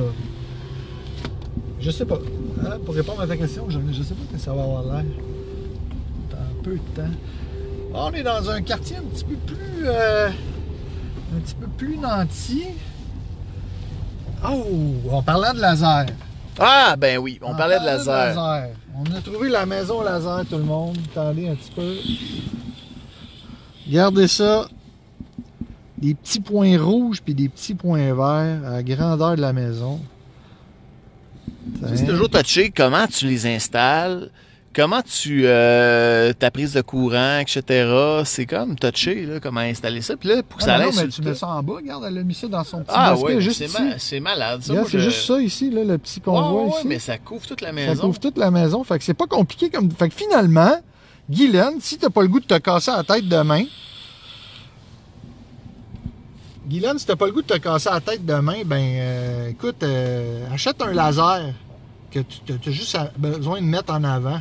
Je 1.86 1.91
sais 1.91 2.05
pas. 2.05 2.17
Hein, 2.65 2.77
pour 2.83 2.95
répondre 2.95 3.21
à 3.21 3.27
ta 3.27 3.38
question, 3.38 3.65
je, 3.69 3.77
je 3.91 4.01
sais 4.01 4.15
pas 4.15 4.23
que 4.33 4.39
ça 4.41 4.51
va 4.53 4.63
avoir 4.63 4.81
l'air. 4.81 5.03
Dans 6.31 6.38
un 6.38 6.63
peu 6.63 6.71
de 6.71 6.95
temps. 6.95 7.13
On 7.93 8.11
est 8.11 8.23
dans 8.23 8.49
un 8.49 8.61
quartier 8.63 8.97
un 8.97 9.03
petit 9.03 9.23
peu 9.23 9.36
plus. 9.36 9.83
euh, 9.86 10.29
un 10.29 11.39
petit 11.41 11.53
peu 11.53 11.67
plus 11.67 11.97
nanti. 11.97 12.63
Oh! 14.43 15.11
En 15.11 15.21
parlant 15.21 15.53
de 15.53 15.59
laser. 15.59 16.07
Ah, 16.57 16.95
ben 16.97 17.19
oui, 17.19 17.38
on 17.43 17.51
En 17.51 17.55
parlait 17.55 17.79
de 17.79 17.86
laser. 17.86 18.36
On 18.97 19.03
a 19.15 19.21
trouvé 19.21 19.49
la 19.49 19.67
maison 19.67 20.01
laser, 20.01 20.43
tout 20.49 20.57
le 20.57 20.63
monde. 20.63 20.97
Attendez 21.11 21.49
un 21.49 21.55
petit 21.55 21.71
peu. 21.71 21.95
Regardez 23.88 24.27
ça. 24.27 24.65
Des 25.99 26.15
petits 26.15 26.39
points 26.39 26.81
rouges 26.81 27.21
puis 27.21 27.36
des 27.36 27.47
petits 27.47 27.75
points 27.75 28.11
verts 28.13 28.65
à 28.65 28.71
la 28.71 28.83
grandeur 28.83 29.36
de 29.36 29.41
la 29.41 29.53
maison. 29.53 29.99
C'est 31.95 32.05
toujours 32.05 32.30
touché 32.30 32.72
comment 32.76 33.07
tu 33.07 33.26
les 33.28 33.45
installes, 33.47 34.30
comment 34.76 35.01
tu 35.01 35.43
euh, 35.45 36.34
ta 36.34 36.51
prise 36.51 36.74
de 36.74 36.82
courant, 36.82 37.39
etc. 37.39 37.89
C'est 38.26 38.45
comme 38.45 38.76
touché 38.76 39.26
là, 39.26 39.39
comment 39.39 39.61
installer 39.61 40.01
ça. 40.01 40.16
Puis 40.18 40.30
là, 40.30 40.43
pour 40.43 40.59
que 40.59 40.63
Ah, 40.63 40.78
ça 40.78 40.78
non, 40.78 40.91
mais 40.95 41.07
tu 41.07 41.22
mets 41.22 41.34
ça 41.36 41.47
en 41.47 41.63
bas. 41.63 41.74
Regarde, 41.76 42.03
elle 42.07 42.18
a 42.18 42.24
mis 42.24 42.34
ça 42.34 42.47
dans 42.47 42.63
son 42.63 42.80
petit 42.80 42.91
Ah 42.93 43.16
juste 43.39 43.57
c'est 43.59 43.66
ici. 43.66 43.82
ma- 43.82 43.97
c'est 43.99 44.20
malade. 44.20 44.61
Ça, 44.63 44.74
c'est 44.86 44.99
je- 44.99 45.09
juste 45.09 45.26
ça 45.26 45.39
ici, 45.41 45.70
là, 45.72 45.84
le 45.84 45.97
petit 45.97 46.20
qu'on 46.22 46.34
Ouais, 46.39 46.63
ouais, 46.66 46.78
ici. 46.80 46.88
mais 46.88 46.99
ça 46.99 47.18
couvre 47.18 47.45
toute 47.47 47.61
la 47.61 47.68
Ça 47.70 47.74
maison. 47.74 48.01
couvre 48.07 48.20
toute 48.20 48.38
la 48.38 48.51
maison. 48.51 48.84
Fait 48.84 48.97
que 48.99 49.03
c'est 49.03 49.13
pas 49.13 49.28
compliqué 49.28 49.70
comme. 49.70 49.89
Fait 49.91 50.09
que 50.09 50.16
finalement, 50.16 50.76
Guylaine, 51.30 51.76
si 51.80 51.97
t'as 51.97 52.09
pas 52.09 52.22
le 52.22 52.28
goût 52.28 52.39
de 52.39 52.45
te 52.45 52.57
casser 52.57 52.91
la 52.91 53.03
tête 53.03 53.28
demain. 53.28 53.63
Guylaine, 56.68 56.97
si 56.97 57.05
t'as 57.05 57.16
pas 57.16 57.28
le 57.28 57.32
goût 57.32 57.43
de 57.43 57.47
te 57.47 57.57
casser 57.57 57.89
la 57.91 58.01
tête 58.01 58.26
demain, 58.26 58.63
ben 58.66 58.82
euh, 58.82 59.49
écoute, 59.49 59.84
euh, 59.84 60.47
achète 60.51 60.82
un 60.82 60.93
laser 60.93 61.53
que 62.09 62.20
tu 62.20 62.53
as 62.53 62.72
juste 62.72 62.97
besoin 63.18 63.61
de 63.61 63.68
mettre 63.68 63.93
en 63.93 64.03
avant. 64.03 64.39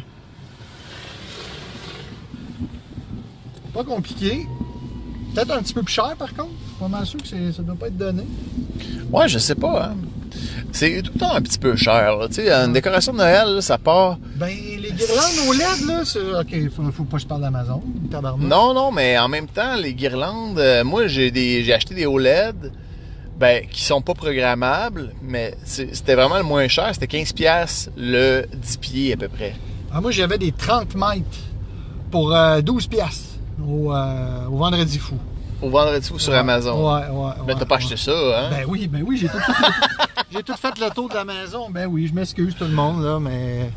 Pas 3.74 3.84
compliqué. 3.84 4.46
Peut-être 5.34 5.50
un 5.50 5.62
petit 5.62 5.74
peu 5.74 5.82
plus 5.82 5.92
cher 5.92 6.14
par 6.16 6.32
contre. 6.32 6.52
Pas 6.78 6.88
mal 6.88 7.04
sûr 7.04 7.20
que 7.20 7.52
ça 7.52 7.62
doit 7.62 7.74
pas 7.74 7.88
être 7.88 7.98
donné. 7.98 8.24
Ouais, 9.10 9.28
je 9.28 9.38
sais 9.38 9.56
pas. 9.56 9.88
Hein. 9.88 9.96
C'est 10.72 11.02
tout 11.02 11.12
le 11.14 11.20
temps 11.20 11.32
un 11.34 11.40
petit 11.40 11.58
peu 11.58 11.76
cher. 11.76 12.16
Tu 12.28 12.34
sais, 12.34 12.50
une 12.52 12.72
décoration 12.72 13.12
de 13.12 13.18
Noël, 13.18 13.54
là, 13.54 13.60
ça 13.60 13.78
part. 13.78 14.18
Ben 14.36 14.48
les 14.48 14.90
guirlandes 14.92 15.48
au 15.48 15.52
LED 15.52 15.86
là, 15.86 16.00
c'est. 16.04 16.18
Ok, 16.20 16.70
faut, 16.74 16.82
faut 16.92 17.04
pas 17.04 17.16
que 17.16 17.22
je 17.22 17.26
parle 17.28 17.42
d'Amazon, 17.42 17.82
tabarnak. 18.10 18.48
Non, 18.48 18.74
non, 18.74 18.90
mais 18.92 19.18
en 19.18 19.28
même 19.28 19.46
temps, 19.46 19.76
les 19.76 19.94
guirlandes, 19.94 20.58
euh, 20.58 20.82
moi 20.84 21.06
j'ai 21.06 21.30
des 21.30 21.62
j'ai 21.64 21.72
acheté 21.72 21.94
des 21.94 22.06
OLED 22.06 22.72
ben, 23.38 23.64
qui 23.70 23.82
sont 23.84 24.00
pas 24.00 24.14
programmables, 24.14 25.12
mais 25.22 25.54
c'est- 25.64 25.94
c'était 25.94 26.14
vraiment 26.14 26.36
le 26.38 26.44
moins 26.44 26.68
cher, 26.68 26.90
c'était 26.92 27.06
15$ 27.06 27.32
piastres 27.32 27.90
le 27.96 28.44
10 28.54 28.76
pieds 28.76 29.12
à 29.12 29.16
peu 29.16 29.28
près. 29.28 29.54
Ah, 29.92 30.00
moi, 30.00 30.10
j'avais 30.10 30.38
des 30.38 30.50
30 30.52 30.94
mètres 30.96 31.38
pour 32.10 32.34
euh, 32.34 32.60
12 32.60 32.86
piastres 32.88 33.38
au, 33.64 33.92
euh, 33.92 34.46
au 34.50 34.56
Vendredi 34.56 34.98
Fou. 34.98 35.16
Au 35.62 35.70
vendredi 35.70 36.06
fou 36.06 36.18
sur 36.18 36.34
Amazon. 36.34 36.74
Ouais, 36.76 37.00
ouais. 37.08 37.30
Ben 37.46 37.54
ouais, 37.54 37.58
t'as 37.58 37.64
pas 37.64 37.76
ouais. 37.76 37.80
acheté 37.80 37.96
ça, 37.96 38.10
hein? 38.12 38.48
Ben 38.50 38.64
oui, 38.68 38.86
ben 38.86 39.02
oui, 39.06 39.16
j'ai 39.16 39.28
tout, 39.28 39.38
fait 39.38 39.52
le- 39.62 40.03
j'ai 40.34 40.42
tout 40.42 40.56
fait 40.56 40.78
le 40.78 40.90
tour 40.90 41.08
de 41.08 41.14
la 41.14 41.24
maison. 41.24 41.68
Ben 41.70 41.86
oui, 41.86 42.06
je 42.08 42.14
m'excuse 42.14 42.54
tout 42.56 42.64
le 42.64 42.70
monde, 42.72 43.02
là, 43.04 43.18
mais 43.20 43.70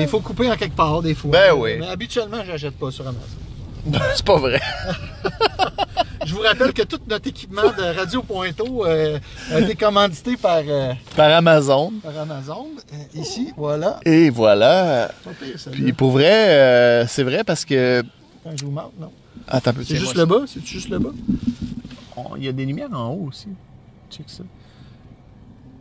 il 0.00 0.06
faut 0.08 0.20
couper 0.20 0.50
en 0.50 0.56
quelque 0.56 0.76
part 0.76 1.02
des 1.02 1.14
fois. 1.14 1.30
Ben 1.32 1.52
oui. 1.56 1.76
Mais 1.80 1.88
habituellement, 1.88 2.38
je 2.44 2.52
n'achète 2.52 2.78
pas 2.78 2.90
sur 2.90 3.06
Amazon. 3.06 3.26
c'est 4.14 4.24
pas 4.24 4.38
vrai. 4.38 4.60
Je 6.24 6.34
vous 6.36 6.40
rappelle 6.42 6.72
que 6.72 6.82
tout 6.82 7.00
notre 7.08 7.26
équipement 7.28 7.62
de 7.76 7.98
Radio 7.98 8.22
Pointeau 8.22 8.86
euh, 8.86 9.18
a 9.50 9.58
été 9.58 9.74
commandité 9.74 10.36
par, 10.36 10.62
euh, 10.64 10.92
Par 11.16 11.32
Amazon. 11.32 11.92
par 12.00 12.16
Amazon. 12.16 12.68
Euh, 12.92 13.20
ici, 13.20 13.52
voilà. 13.56 13.98
Et 14.04 14.30
voilà. 14.30 15.10
Pas 15.24 15.30
pire, 15.32 15.58
ça. 15.58 15.72
Puis 15.72 15.92
pour 15.92 16.12
vrai, 16.12 16.30
euh, 16.50 17.06
c'est 17.08 17.24
vrai 17.24 17.42
parce 17.42 17.64
que. 17.64 18.04
Quand 18.44 18.56
je 18.56 18.64
vous 18.64 18.70
montre, 18.70 18.92
non? 19.00 19.10
Attends. 19.48 19.72
C'est 19.84 19.96
juste 19.96 20.14
moi, 20.14 20.24
le 20.24 20.26
bas? 20.26 20.44
C'est 20.46 20.64
juste 20.64 20.88
le 20.90 21.00
bas? 21.00 21.10
On- 22.16 22.36
Il 22.36 22.44
y 22.44 22.48
a 22.48 22.52
des 22.52 22.66
lumières 22.66 22.92
en 22.92 23.08
haut 23.08 23.26
aussi. 23.28 23.48
Check 24.08 24.26
ça. 24.28 24.44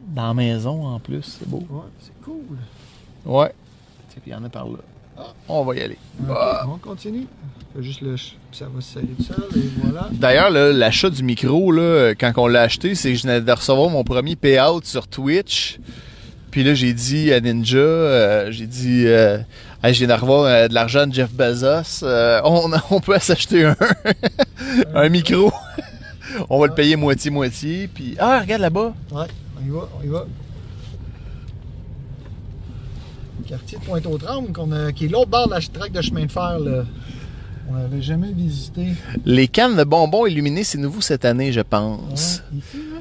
Dans 0.08 0.28
la 0.28 0.34
maison 0.34 0.86
en 0.88 1.00
plus, 1.00 1.38
c'est 1.40 1.48
beau. 1.48 1.64
Ouais, 1.70 1.82
c'est 2.00 2.22
cool. 2.24 2.58
Ouais. 3.26 3.54
Puis 4.10 4.22
il 4.28 4.32
y 4.32 4.36
en 4.36 4.44
a 4.44 4.50
par 4.50 4.66
là. 4.66 4.80
Ah. 5.18 5.28
On 5.48 5.64
va 5.64 5.76
y 5.76 5.82
aller. 5.82 5.98
Ah. 6.30 6.66
On 6.68 6.78
continue. 6.78 7.28
Juste 7.80 8.02
le... 8.02 8.16
Ça 8.52 8.66
va 8.74 8.82
se 8.82 8.94
serrer 8.94 9.06
tout 9.06 9.24
seul 9.24 9.46
et 9.56 9.70
voilà. 9.82 10.10
D'ailleurs, 10.12 10.50
l'achat 10.50 11.10
du 11.10 11.24
micro, 11.24 11.72
là, 11.72 12.14
quand 12.20 12.34
on 12.36 12.48
l'a 12.48 12.64
acheté, 12.64 12.96
c'est 12.96 13.12
que 13.12 13.18
je 13.18 13.24
venais 13.24 13.40
de 13.40 13.52
recevoir 13.52 13.90
mon 13.90 14.04
premier 14.04 14.36
payout 14.36 14.82
sur 14.84 15.08
Twitch. 15.08 15.80
Puis 16.50 16.66
là, 16.66 16.74
j'ai 16.74 16.92
dit 16.94 17.32
à 17.32 17.40
Ninja, 17.40 17.78
euh, 17.78 18.52
j'ai 18.52 18.68
dit, 18.68 19.06
euh, 19.08 19.38
Hey, 19.84 19.96
je 19.96 20.00
viens 20.00 20.10
d'avoir 20.10 20.44
euh, 20.44 20.68
de 20.68 20.76
l'argent 20.76 21.08
de 21.08 21.14
Jeff 21.14 21.32
Bezos. 21.34 22.04
Euh, 22.04 22.40
on, 22.44 22.70
on 22.92 23.00
peut 23.00 23.18
s'acheter 23.18 23.66
un, 23.66 23.76
un 24.94 25.10
micro. 25.10 25.52
on 26.52 26.60
va 26.60 26.68
le 26.68 26.76
payer 26.76 26.96
moitié-moitié. 26.98 27.88
Puis, 27.88 28.16
ah, 28.20 28.40
regarde 28.42 28.62
là-bas. 28.62 28.94
Ouais, 29.12 29.26
on 29.62 29.68
y 29.68 29.70
va, 29.70 29.90
on 30.00 30.04
y 30.04 30.08
va. 30.08 30.26
Quartier 33.48 33.78
de 33.80 33.84
Pointe-aux-Trembles, 33.86 34.54
qu'on 34.54 34.72
a- 34.72 34.92
qui 34.92 35.06
est 35.06 35.08
l'autre 35.10 35.30
bord 35.30 35.48
de 35.48 35.54
la 35.56 35.62
traque 35.62 35.92
de 35.92 36.02
chemin 36.02 36.26
de 36.26 36.32
fer. 36.32 36.60
Là. 36.60 36.86
On 37.70 37.74
n'avait 37.74 38.02
jamais 38.02 38.32
visité. 38.32 38.88
Les 39.26 39.48
cannes 39.48 39.76
de 39.76 39.84
bonbons 39.84 40.26
illuminées, 40.26 40.64
c'est 40.64 40.78
nouveau 40.78 41.02
cette 41.02 41.26
année, 41.26 41.52
je 41.52 41.60
Ouais, 41.60 41.66
pense. 41.70 42.44
ici, 42.56 42.78
là. 42.78 43.00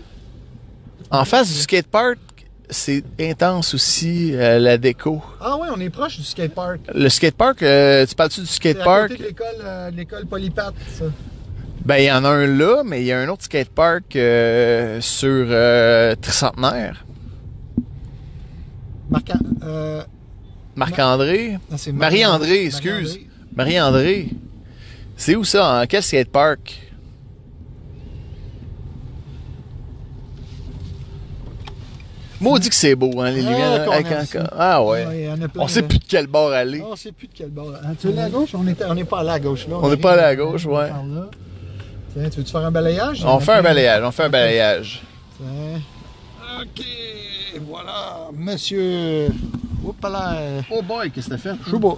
En 1.18 1.24
face 1.24 1.48
du 1.48 1.54
skatepark, 1.58 2.18
c'est 2.68 3.02
intense 3.20 3.74
aussi, 3.74 4.34
euh, 4.34 4.58
la 4.60 4.78
déco. 4.78 5.20
Ah 5.40 5.56
oui, 5.60 5.68
on 5.74 5.80
est 5.80 5.90
proche 5.90 6.18
du 6.18 6.24
skatepark. 6.24 6.78
Le 6.94 7.08
skatepark, 7.08 7.62
euh, 7.62 8.06
tu 8.06 8.14
parles-tu 8.14 8.40
du 8.40 8.46
C'est 8.46 8.52
à 8.52 8.54
skatepark? 8.74 9.08
côté 9.08 9.22
de 9.22 9.28
l'école, 9.28 9.46
euh, 9.62 9.90
de 9.90 9.96
l'école 9.96 10.26
Polypat, 10.26 10.72
ça. 10.98 11.04
Ben, 11.84 11.96
il 11.96 12.04
y 12.04 12.12
en 12.12 12.24
a 12.24 12.28
un 12.28 12.46
là, 12.46 12.82
mais 12.84 13.00
il 13.00 13.06
y 13.06 13.12
a 13.12 13.18
un 13.20 13.28
autre 13.28 13.44
skatepark 13.44 14.14
euh, 14.16 15.00
sur 15.00 15.46
euh, 15.48 16.14
Tricentenaire. 16.20 17.04
Marc 19.08 19.30
euh, 19.64 20.02
Marc-André? 20.76 21.58
Marie-André, 21.92 22.66
excuse. 22.66 23.18
Marie-André. 23.56 24.28
C'est 25.16 25.34
où 25.36 25.42
ça? 25.44 25.80
En 25.82 25.86
quel 25.86 26.02
skatepark? 26.02 26.86
Maudit 32.40 32.70
que 32.70 32.74
c'est 32.74 32.94
beau, 32.94 33.20
hein, 33.20 33.30
les 33.32 33.44
Ah, 33.46 33.50
lumières. 33.50 33.82
hein, 33.92 34.02
quand- 34.02 34.24
quand- 34.32 34.48
Ah 34.56 34.82
ouais. 34.82 35.04
il 35.12 35.24
y 35.26 35.28
en 35.28 35.42
a 35.42 35.48
plein, 35.48 35.62
On 35.62 35.68
sait 35.68 35.82
plus 35.82 35.98
de 35.98 36.04
quel 36.08 36.26
bord 36.26 36.50
aller. 36.52 36.80
Ah, 36.82 36.88
on 36.92 36.96
sait 36.96 37.12
plus 37.12 37.26
de 37.26 37.32
quel 37.34 37.50
bord. 37.50 37.74
Ah, 37.84 37.88
tu 38.00 38.08
es 38.08 38.18
à 38.18 38.30
gauche? 38.30 38.54
On 38.54 38.62
n'est 38.64 38.76
on 38.88 38.94
n'est 38.94 39.04
pas 39.04 39.20
allé 39.20 39.28
à 39.30 39.38
gauche, 39.40 39.66
là. 39.68 39.76
On 39.82 39.90
n'est 39.90 39.98
pas 39.98 40.12
allé 40.12 40.22
à 40.22 40.36
par- 40.42 40.52
gauche, 40.52 40.64
ouais. 40.64 40.88
Tiens, 42.12 42.28
tu 42.28 42.38
veux-tu 42.38 42.50
faire 42.50 42.64
un 42.64 42.70
balayage? 42.70 43.24
On 43.24 43.38
fait 43.40 43.52
un 43.52 43.62
balayage, 43.62 44.02
on 44.04 44.10
fait 44.10 44.24
un 44.24 44.28
balayage. 44.30 45.02
Tiens. 45.36 45.80
OK, 46.60 46.84
voilà, 47.68 48.28
monsieur. 48.36 49.28
Oups 49.84 50.02
là. 50.02 50.36
Oh 50.70 50.82
boy, 50.82 51.10
qu'est-ce 51.10 51.26
que 51.28 51.34
t'as 51.34 51.38
fait? 51.38 51.54
Sais 51.70 51.78
pas. 51.80 51.96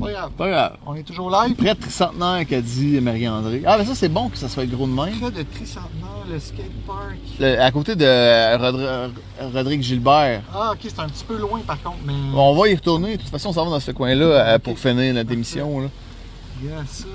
Grave. 0.00 0.30
Pas 0.38 0.48
grave. 0.48 0.72
On 0.86 0.94
est 0.94 1.02
toujours 1.02 1.30
live? 1.30 1.54
Près 1.54 1.74
de 1.74 1.80
tricentenaire 1.80 2.46
qu'a 2.46 2.60
dit 2.60 3.00
Marie-André. 3.00 3.62
Ah, 3.66 3.76
mais 3.78 3.84
ça, 3.84 3.94
c'est 3.94 4.08
bon 4.08 4.28
que 4.30 4.36
ça 4.38 4.48
soit 4.48 4.64
gros 4.66 4.86
de 4.86 4.92
même. 4.92 5.18
Près 5.20 5.30
de 5.30 5.42
Tricentenaire, 5.42 6.24
le 6.30 6.38
skatepark. 6.38 7.18
Le- 7.38 7.60
à 7.60 7.70
côté 7.70 7.96
de 7.96 8.56
Rodri- 8.56 9.12
Rodrigue 9.52 9.82
Gilbert. 9.82 10.40
Ah, 10.54 10.70
ok, 10.72 10.78
c'est 10.82 11.00
un 11.00 11.08
petit 11.08 11.24
peu 11.24 11.36
loin 11.36 11.60
par 11.66 11.82
contre, 11.82 11.98
mais. 12.06 12.14
On 12.34 12.54
va 12.54 12.68
y 12.68 12.74
retourner. 12.74 13.16
De 13.16 13.22
toute 13.22 13.30
façon, 13.30 13.50
on 13.50 13.52
s'en 13.52 13.64
va 13.66 13.70
dans 13.72 13.80
ce 13.80 13.90
coin-là 13.90 14.24
euh, 14.24 14.58
pour 14.58 14.78
finir 14.78 15.12
notre 15.12 15.32
émission. 15.32 15.80
Là. 15.80 15.88
Yes, 16.62 16.72
ça. 16.90 17.06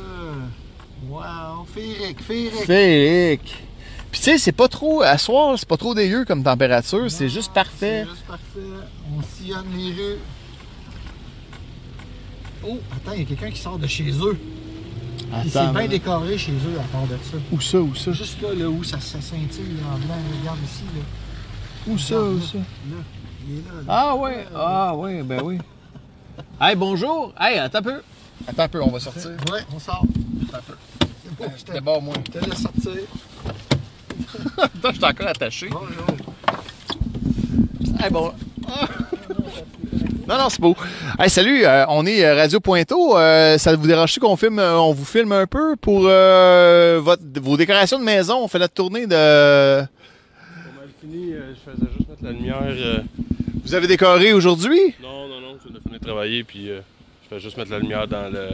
Wow, 1.15 1.65
féerique, 1.73 2.21
féerique. 2.21 3.63
Puis 4.11 4.19
tu 4.21 4.31
sais, 4.31 4.37
c'est 4.37 4.51
pas 4.51 4.67
trop, 4.67 5.01
à 5.01 5.17
soir, 5.17 5.57
c'est 5.57 5.67
pas 5.67 5.77
trop 5.77 5.93
dégueu 5.95 6.25
comme 6.25 6.43
température, 6.43 7.09
c'est 7.09 7.29
juste 7.29 7.53
parfait. 7.53 8.03
C'est 8.05 8.09
juste 8.11 8.25
parfait. 8.25 8.59
On 9.17 9.21
sillonne 9.21 9.65
les 9.77 9.91
rues. 9.93 10.19
Oh, 12.67 12.79
attends, 12.91 13.13
il 13.13 13.19
y 13.19 13.21
a 13.23 13.25
quelqu'un 13.25 13.51
qui 13.51 13.59
sort 13.59 13.77
de 13.77 13.87
chez 13.87 14.09
eux. 14.11 14.37
C'est 15.49 15.57
Attends, 15.57 15.73
bien 15.73 15.87
décoré 15.87 16.37
chez 16.37 16.51
eux 16.51 16.79
à 16.79 16.83
part 16.91 17.03
de 17.07 17.15
ça. 17.23 17.37
Où 17.51 17.61
ça, 17.61 17.79
où 17.79 17.95
ça? 17.95 18.11
Juste 18.11 18.41
là, 18.41 18.53
là 18.53 18.69
où 18.69 18.83
ça, 18.83 18.99
ça 18.99 19.19
scintille 19.21 19.77
là, 19.81 19.95
en 19.95 19.97
blanc, 19.99 20.15
regarde 20.41 20.59
ici. 20.63 20.83
Là, 20.95 21.01
Où 21.93 21.97
ça, 21.97 22.19
où 22.21 22.41
ça? 22.41 22.57
là 22.57 22.63
il 23.47 23.53
est 23.53 23.61
là. 23.61 23.71
là. 23.75 23.83
Ah 23.87 24.15
ouais, 24.15 24.45
ah 24.55 24.95
ouais, 24.95 25.23
ben 25.23 25.41
oui. 25.43 25.57
Hey, 26.59 26.75
bonjour. 26.75 27.33
Hey, 27.39 27.59
attends 27.59 27.79
un 27.79 27.83
peu. 27.83 28.01
Attends 28.47 28.63
un 28.63 28.67
peu, 28.67 28.81
on 28.81 28.89
va 28.91 28.99
sortir. 28.99 29.31
Ouais, 29.51 29.61
on 29.75 29.79
sort. 29.79 30.03
Attends 30.49 30.57
un 30.57 30.61
peu. 30.61 30.73
D'abord, 31.73 32.01
moi. 32.01 32.13
je 32.27 32.31
te 32.39 32.45
laisse 32.45 32.61
sortir. 32.61 32.91
Attends, 34.57 34.89
je 34.91 34.95
suis 34.95 35.05
encore 35.05 35.27
attaché. 35.27 35.67
Bonjour. 35.69 36.05
Hey, 37.99 38.09
bon. 38.11 38.31
Non, 40.27 40.37
non, 40.39 40.49
c'est 40.49 40.59
beau. 40.61 40.75
Hey, 41.19 41.29
salut, 41.29 41.65
euh, 41.65 41.85
on 41.89 42.05
est 42.05 42.25
euh, 42.25 42.35
Radio 42.35 42.59
Pointeau. 42.59 43.17
Euh, 43.17 43.57
ça 43.59 43.75
vous 43.75 43.85
dérange 43.85 44.17
qu'on 44.17 44.35
filme, 44.35 44.59
on 44.59 44.91
vous 44.91 45.05
filme 45.05 45.31
un 45.31 45.45
peu 45.45 45.75
pour 45.75 46.03
euh, 46.05 46.99
votre, 47.03 47.21
vos 47.41 47.57
décorations 47.57 47.99
de 47.99 48.03
maison? 48.03 48.39
On 48.43 48.47
fait 48.47 48.57
notre 48.59 48.73
tournée 48.73 49.05
de... 49.05 49.11
Pas 49.11 49.87
mal 50.77 50.89
fini, 50.99 51.31
euh, 51.33 51.53
je 51.53 51.71
faisais 51.71 51.87
juste 51.97 52.09
mettre 52.09 52.23
la 52.23 52.31
lumière. 52.31 52.57
euh, 52.63 52.97
Vous 53.63 53.75
avez 53.75 53.87
décoré 53.87 54.33
aujourd'hui? 54.33 54.79
Non, 55.01 55.27
non, 55.27 55.41
non, 55.41 55.57
je 55.63 55.69
viens 55.69 55.77
de 55.77 55.83
finir 55.83 55.99
de 55.99 56.05
travailler, 56.05 56.43
puis 56.43 56.71
euh, 56.71 56.79
je 57.23 57.35
fais 57.35 57.39
juste 57.39 57.57
mettre 57.57 57.69
la 57.71 57.79
lumière 57.79 58.07
dans 58.07 58.31
le, 58.33 58.49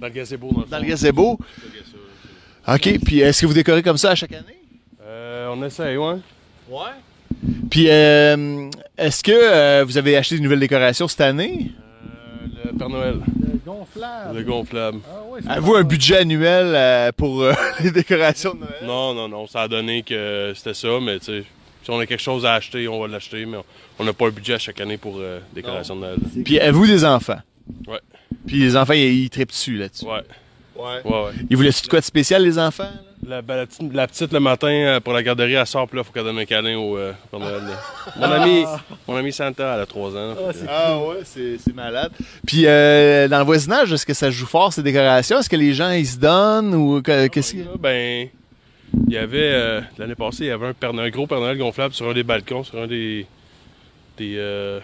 dans 0.00 0.06
le 0.06 0.12
gazebo. 0.12 0.50
Dans 0.52 0.60
le, 0.62 0.66
Dans 0.68 0.78
le 0.78 0.84
gazebo? 0.86 1.38
OK, 2.66 2.98
puis 3.04 3.20
est-ce 3.20 3.42
que 3.42 3.46
vous 3.46 3.52
décorez 3.54 3.82
comme 3.82 3.98
ça 3.98 4.10
à 4.12 4.14
chaque 4.14 4.32
année? 4.32 4.58
Euh, 5.02 5.48
on 5.54 5.62
essaye, 5.64 5.96
ouais. 5.96 6.16
Ouais. 6.70 6.80
Puis 7.70 7.86
euh, 7.90 8.70
est-ce 8.96 9.22
que 9.22 9.32
euh, 9.32 9.84
vous 9.84 9.98
avez 9.98 10.16
acheté 10.16 10.36
de 10.38 10.42
nouvelles 10.42 10.60
décorations 10.60 11.06
cette 11.08 11.20
année? 11.20 11.72
Euh, 12.64 12.70
le 12.72 12.78
Père 12.78 12.88
Noël, 12.88 13.16
Le 13.42 13.58
gonflable. 13.66 14.38
le 14.38 14.44
gonflable. 14.44 14.98
Ah 15.10 15.22
ouais, 15.28 15.40
c'est 15.42 15.50
Avez-vous 15.50 15.74
un 15.74 15.82
budget 15.82 16.16
annuel 16.18 16.72
euh, 16.74 17.12
pour 17.14 17.42
euh, 17.42 17.52
les 17.82 17.90
décorations 17.90 18.54
de 18.54 18.60
Noël? 18.60 18.72
Non, 18.84 19.12
non, 19.14 19.28
non, 19.28 19.46
ça 19.46 19.62
a 19.62 19.68
donné 19.68 20.02
que 20.02 20.52
c'était 20.56 20.74
ça, 20.74 20.88
mais 21.02 21.18
tu 21.18 21.26
sais, 21.26 21.44
si 21.82 21.90
on 21.90 21.98
a 21.98 22.06
quelque 22.06 22.22
chose 22.22 22.46
à 22.46 22.54
acheter, 22.54 22.88
on 22.88 22.98
va 22.98 23.08
l'acheter, 23.08 23.44
mais 23.44 23.58
on- 23.98 24.04
n'a 24.04 24.12
pas 24.14 24.26
un 24.28 24.30
budget 24.30 24.54
à 24.54 24.58
chaque 24.58 24.80
année 24.80 24.96
pour 24.96 25.16
euh, 25.18 25.40
décoration 25.54 25.96
de 25.96 26.00
Noël. 26.00 26.16
Puis 26.44 26.58
avez-vous 26.58 26.86
des 26.86 27.04
enfants? 27.04 27.40
Ouais. 27.86 28.00
Puis 28.46 28.56
les 28.60 28.74
enfants, 28.76 28.94
ils, 28.94 29.24
ils 29.24 29.30
trippent 29.30 29.50
dessus 29.50 29.76
là-dessus. 29.76 30.06
Ouais, 30.06 30.22
Ouais. 30.76 31.00
ouais, 31.04 31.24
ouais. 31.26 31.32
Ils 31.50 31.56
voulaient-tu 31.56 31.82
de 31.82 31.88
quoi 31.88 32.00
de 32.00 32.04
spécial, 32.04 32.42
les 32.42 32.58
enfants? 32.58 32.90
La, 33.26 33.40
ben, 33.40 33.56
la 33.56 33.66
petite, 33.66 33.94
la 33.94 34.06
petite, 34.06 34.32
le 34.32 34.40
matin, 34.40 34.68
euh, 34.68 35.00
pour 35.00 35.12
la 35.14 35.22
garderie, 35.22 35.54
elle 35.54 35.66
sort, 35.66 35.88
puis 35.88 35.96
là, 35.96 36.04
faut 36.04 36.12
qu'elle 36.12 36.24
donne 36.24 36.38
un 36.38 36.44
câlin 36.44 36.76
au 36.76 36.98
euh, 36.98 37.12
Père 37.30 37.40
Noël. 37.40 37.62
là. 37.62 38.12
Mon, 38.18 38.30
ami, 38.32 38.64
mon 39.08 39.16
ami 39.16 39.32
Santa, 39.32 39.74
elle 39.76 39.80
a 39.80 39.86
3 39.86 40.10
ans. 40.16 40.34
que- 40.34 40.66
Ah 40.68 40.98
ouais, 40.98 41.20
c'est, 41.24 41.56
c'est 41.58 41.74
malade. 41.74 42.10
Puis 42.46 42.66
euh, 42.66 43.26
dans 43.28 43.38
le 43.38 43.44
voisinage, 43.44 43.90
est-ce 43.92 44.04
que 44.04 44.12
ça 44.12 44.30
joue 44.30 44.44
fort 44.46 44.72
ces 44.74 44.82
décorations? 44.82 45.38
Est-ce 45.38 45.48
que 45.48 45.56
les 45.56 45.72
gens 45.72 45.90
ils 45.92 46.06
se 46.06 46.18
donnent 46.18 46.74
ou 46.74 47.00
que- 47.00 47.28
qu'est-ce 47.28 47.54
que... 47.54 47.58
Là, 47.60 47.70
ben, 47.78 48.28
il 49.08 49.12
y 49.14 49.16
avait, 49.16 49.38
euh, 49.54 49.80
l'année 49.96 50.14
passée, 50.16 50.44
il 50.44 50.48
y 50.48 50.50
avait 50.50 50.66
un, 50.66 50.74
Père 50.74 50.92
Noël- 50.92 51.06
un 51.06 51.10
gros 51.10 51.26
Père 51.26 51.40
Noël 51.40 51.56
gonflable 51.56 51.94
sur 51.94 52.06
un 52.08 52.12
des 52.12 52.24
balcons, 52.24 52.62
sur 52.64 52.78
un 52.78 52.86
des, 52.86 53.26
des, 54.18 54.34
euh, 54.36 54.80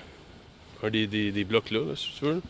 un 0.82 0.88
des, 0.88 1.07
des- 1.07 1.30
des 1.30 1.45
blocs 1.45 1.70
là, 1.70 1.80
là, 1.80 1.95
si 1.95 2.09
tu 2.18 2.24
veux. 2.24 2.41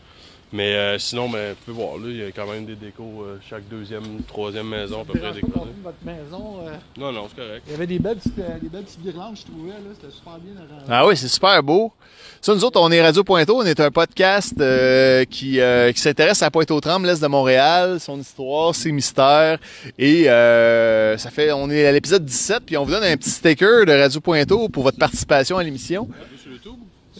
Mais 0.53 0.75
euh, 0.75 0.99
sinon, 0.99 1.29
ben, 1.29 1.55
tu 1.57 1.65
peux 1.67 1.71
voir, 1.71 1.95
là, 1.97 2.07
il 2.09 2.17
y 2.17 2.23
a 2.23 2.31
quand 2.31 2.45
même 2.45 2.65
des 2.65 2.75
décos, 2.75 3.23
euh, 3.23 3.39
chaque 3.49 3.67
deuxième, 3.69 4.03
troisième 4.27 4.67
maison 4.67 5.01
à 5.01 5.05
peu 5.05 5.17
près 5.17 5.31
décorée. 5.31 5.69
votre 5.81 5.95
maison. 6.03 6.57
euh, 6.67 6.71
Non, 6.97 7.13
non, 7.13 7.27
c'est 7.29 7.41
correct. 7.41 7.63
Il 7.67 7.71
y 7.71 7.75
avait 7.75 7.87
des 7.87 7.99
belles 7.99 8.17
petites, 8.17 8.37
euh, 8.39 8.59
des 8.61 8.67
belles 8.67 8.83
petites 8.83 9.01
guirlandes, 9.01 9.37
je 9.37 9.43
trouvais. 9.49 9.69
là. 9.71 9.77
C'était 9.93 10.13
super 10.13 10.37
bien 10.39 10.53
arrangé. 10.57 10.85
Ah 10.89 11.07
oui, 11.07 11.15
c'est 11.15 11.29
super 11.29 11.63
beau. 11.63 11.93
Ça, 12.41 12.53
nous 12.53 12.65
autres, 12.65 12.81
on 12.81 12.91
est 12.91 13.01
Radio 13.01 13.23
Pointeau. 13.23 13.61
On 13.61 13.65
est 13.65 13.79
un 13.79 13.91
podcast 13.91 14.53
euh, 14.59 15.23
qui, 15.25 15.59
euh, 15.61 15.91
qui 15.93 16.01
s'intéresse 16.01 16.41
à 16.41 16.51
Pointe-aux-Trembles, 16.51 17.05
l'Est 17.07 17.21
de 17.21 17.27
Montréal, 17.27 17.99
son 18.01 18.19
histoire, 18.19 18.75
ses 18.75 18.91
mystères. 18.91 19.57
Et 19.97 20.29
euh, 20.29 21.17
ça 21.17 21.29
fait, 21.29 21.51
on 21.53 21.69
est 21.69 21.85
à 21.85 21.91
l'épisode 21.93 22.25
17, 22.25 22.63
puis 22.65 22.75
on 22.77 22.83
vous 22.83 22.91
donne 22.91 23.03
un 23.03 23.15
petit 23.15 23.29
sticker 23.29 23.85
de 23.85 23.93
Radio 23.93 24.19
Pointeau 24.19 24.67
pour 24.69 24.83
votre 24.83 24.97
participation 24.97 25.57
à 25.57 25.63
l'émission. 25.63 26.09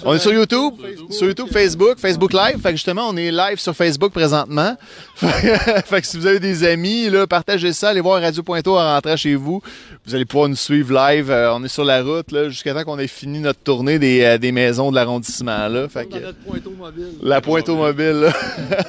On 0.03 0.15
est 0.15 0.19
sur 0.19 0.33
YouTube, 0.33 0.73
Facebook, 0.81 1.13
sur 1.13 1.27
YouTube, 1.27 1.47
Facebook, 1.51 1.99
Facebook 1.99 2.33
Live. 2.33 2.59
Fait 2.61 2.69
que 2.69 2.75
justement, 2.75 3.09
on 3.09 3.17
est 3.17 3.31
live 3.31 3.59
sur 3.59 3.75
Facebook 3.75 4.11
présentement. 4.11 4.75
fait 5.15 6.01
que 6.01 6.07
si 6.07 6.17
vous 6.17 6.25
avez 6.25 6.39
des 6.39 6.63
amis, 6.63 7.09
là, 7.09 7.27
partagez 7.27 7.71
ça, 7.73 7.89
allez 7.89 8.01
voir 8.01 8.21
Radio 8.21 8.41
Pointeau 8.41 8.77
en 8.77 8.93
rentrant 8.95 9.15
chez 9.15 9.35
vous. 9.35 9.61
Vous 10.03 10.15
allez 10.15 10.25
pouvoir 10.25 10.49
nous 10.49 10.55
suivre 10.55 10.91
live. 10.95 11.29
Euh, 11.29 11.53
on 11.53 11.63
est 11.63 11.67
sur 11.67 11.85
la 11.85 12.01
route 12.01 12.31
là, 12.31 12.49
jusqu'à 12.49 12.73
temps 12.73 12.83
qu'on 12.83 12.97
ait 12.97 13.05
fini 13.05 13.39
notre 13.39 13.59
tournée 13.59 13.99
des, 13.99 14.23
euh, 14.23 14.37
des 14.39 14.51
maisons 14.51 14.89
de 14.89 14.95
l'arrondissement. 14.95 15.67
Là. 15.67 15.87
Fait 15.89 16.07
que, 16.07 16.17
notre 16.17 16.71
mobile. 16.75 17.05
la 17.21 17.39
pointe 17.39 17.69
au 17.69 17.75
mobile. 17.75 18.07
Là. 18.21 18.33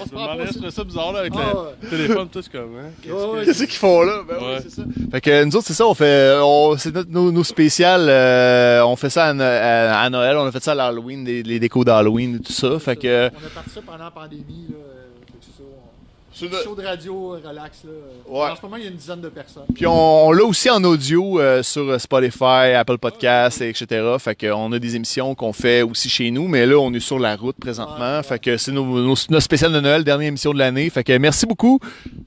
On 0.01 0.05
se 0.07 0.11
demandais, 0.11 0.43
je 0.47 0.47
ça. 0.47 0.53
trouvais 0.55 0.71
ça 0.71 0.85
bizarre 0.85 1.13
là, 1.13 1.19
avec 1.21 1.35
Ah, 1.37 1.53
le 1.83 1.89
téléphone, 1.91 2.29
tout 2.33 2.41
comme, 2.51 2.77
hein? 2.79 2.91
Qu'est-ce 3.03 3.13
Ouais, 3.15 3.21
que- 3.21 3.37
ouais, 3.37 3.45
Qu'est-ce 3.45 3.65
qu'ils 3.65 3.73
font 3.75 4.01
là? 4.03 4.21
Ben 4.27 4.37
Ouais. 4.37 4.59
c'est 4.63 4.71
ça. 4.71 4.83
Fait 5.11 5.21
que 5.21 5.45
nous 5.45 5.55
autres, 5.57 5.67
c'est 5.67 5.75
ça, 5.75 5.87
on 5.87 5.93
fait. 5.95 6.33
On, 6.43 6.79
c'est 6.79 6.95
notre, 6.95 7.11
nos, 7.11 7.31
nos 7.31 7.45
spéciales. 7.45 8.07
euh, 8.09 8.83
on 8.87 8.97
fait 8.97 9.11
ça 9.11 9.27
à, 9.27 9.33
No- 9.35 9.45
à- 9.45 10.01
à 10.01 10.09
Noël, 10.09 10.39
on 10.39 10.47
a 10.47 10.51
fait 10.53 10.63
ça 10.65 10.73
à 10.73 10.75
l'Halloween, 10.75 11.27
les, 11.27 11.43
les 11.43 11.61
décos 11.61 11.85
d'Halloween 11.85 12.37
et 12.37 12.41
tout 12.41 12.53
ça. 12.55 12.79
Fait 12.79 12.97
que. 12.97 13.25
On 13.27 13.47
a 13.47 13.51
parti 13.55 13.71
ça 13.75 13.81
pendant 13.85 14.05
la 14.05 14.11
pandémie. 14.11 14.67
Là, 14.71 14.77
euh, 14.79 15.03
fait 15.27 15.33
que 15.33 15.39
c'est 15.43 15.59
ça, 15.59 15.63
on- 15.63 15.69
Sur 15.69 15.77
Petit 16.17 16.31
le- 16.49 16.63
show 16.63 16.75
de 16.75 16.83
radio, 16.85 17.35
euh, 17.35 17.41
relax. 17.49 17.85
Là. 17.85 17.91
Ouais. 18.27 18.51
En 18.51 18.57
ce 18.57 18.63
moment, 18.63 18.77
il 18.77 18.85
y 18.85 18.87
a 18.87 18.91
une 18.91 18.97
dizaine 18.97 19.21
de 19.21 19.29
personnes. 19.29 19.65
Puis 19.75 19.87
on, 19.87 20.27
on 20.29 20.33
l'a 20.33 20.45
aussi 20.45 20.71
en 20.71 20.83
audio 20.85 21.41
euh, 21.41 21.63
sur 21.63 22.01
Spotify, 22.01 22.73
Apple 22.77 22.99
Podcasts, 22.99 23.61
et 23.61 23.69
etc. 23.71 23.87
Fait 24.19 24.35
qu'on 24.35 24.73
a 24.73 24.79
des 24.79 24.97
émissions 24.97 25.35
qu'on 25.35 25.53
fait 25.53 25.83
aussi 25.83 26.09
chez 26.09 26.31
nous, 26.31 26.49
mais 26.49 26.67
là, 26.67 26.77
on 26.79 26.93
est 26.95 27.01
sur 27.01 27.19
la 27.19 27.37
route 27.37 27.57
présentement. 27.57 28.17
Ouais, 28.19 28.23
Fait 28.23 28.39
que 28.39 28.57
c'est 28.57 28.73
nos, 28.73 28.85
nos, 28.85 29.15
notre 29.29 29.41
spécial 29.41 29.73
de 29.73 29.81
Noël, 29.81 30.05
dernière 30.05 30.29
émission 30.29 30.53
de 30.53 30.59
l'année. 30.59 30.89
Fait 30.91 31.05
que 31.05 31.17
merci 31.19 31.47
beaucoup. 31.47 31.79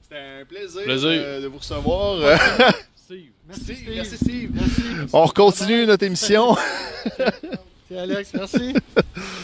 C'était 0.02 0.16
un 0.42 0.44
plaisir, 0.44 0.82
Plaisir. 0.82 1.08
euh, 1.10 1.40
de 1.42 1.46
vous 1.46 1.58
recevoir. 1.58 2.16
Steve. 2.96 3.18
Merci, 3.48 3.62
Steve, 3.64 3.76
Steve. 3.76 3.94
merci, 3.94 4.16
Steve. 4.16 4.50
Merci. 4.54 4.82
On 5.12 5.28
continue 5.28 5.86
notre 5.86 6.04
émission. 6.04 6.56
Tiens, 7.88 7.98
Alex, 8.02 8.32
merci. 8.34 8.74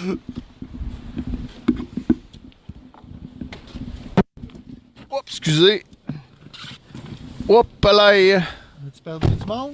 Oups, 5.12 5.22
excusez. 5.28 5.84
Hop 7.48 7.66
là. 7.84 8.09
As-tu 8.09 9.02
perdu 9.05 9.26
du 9.28 9.44
monde? 9.47 9.72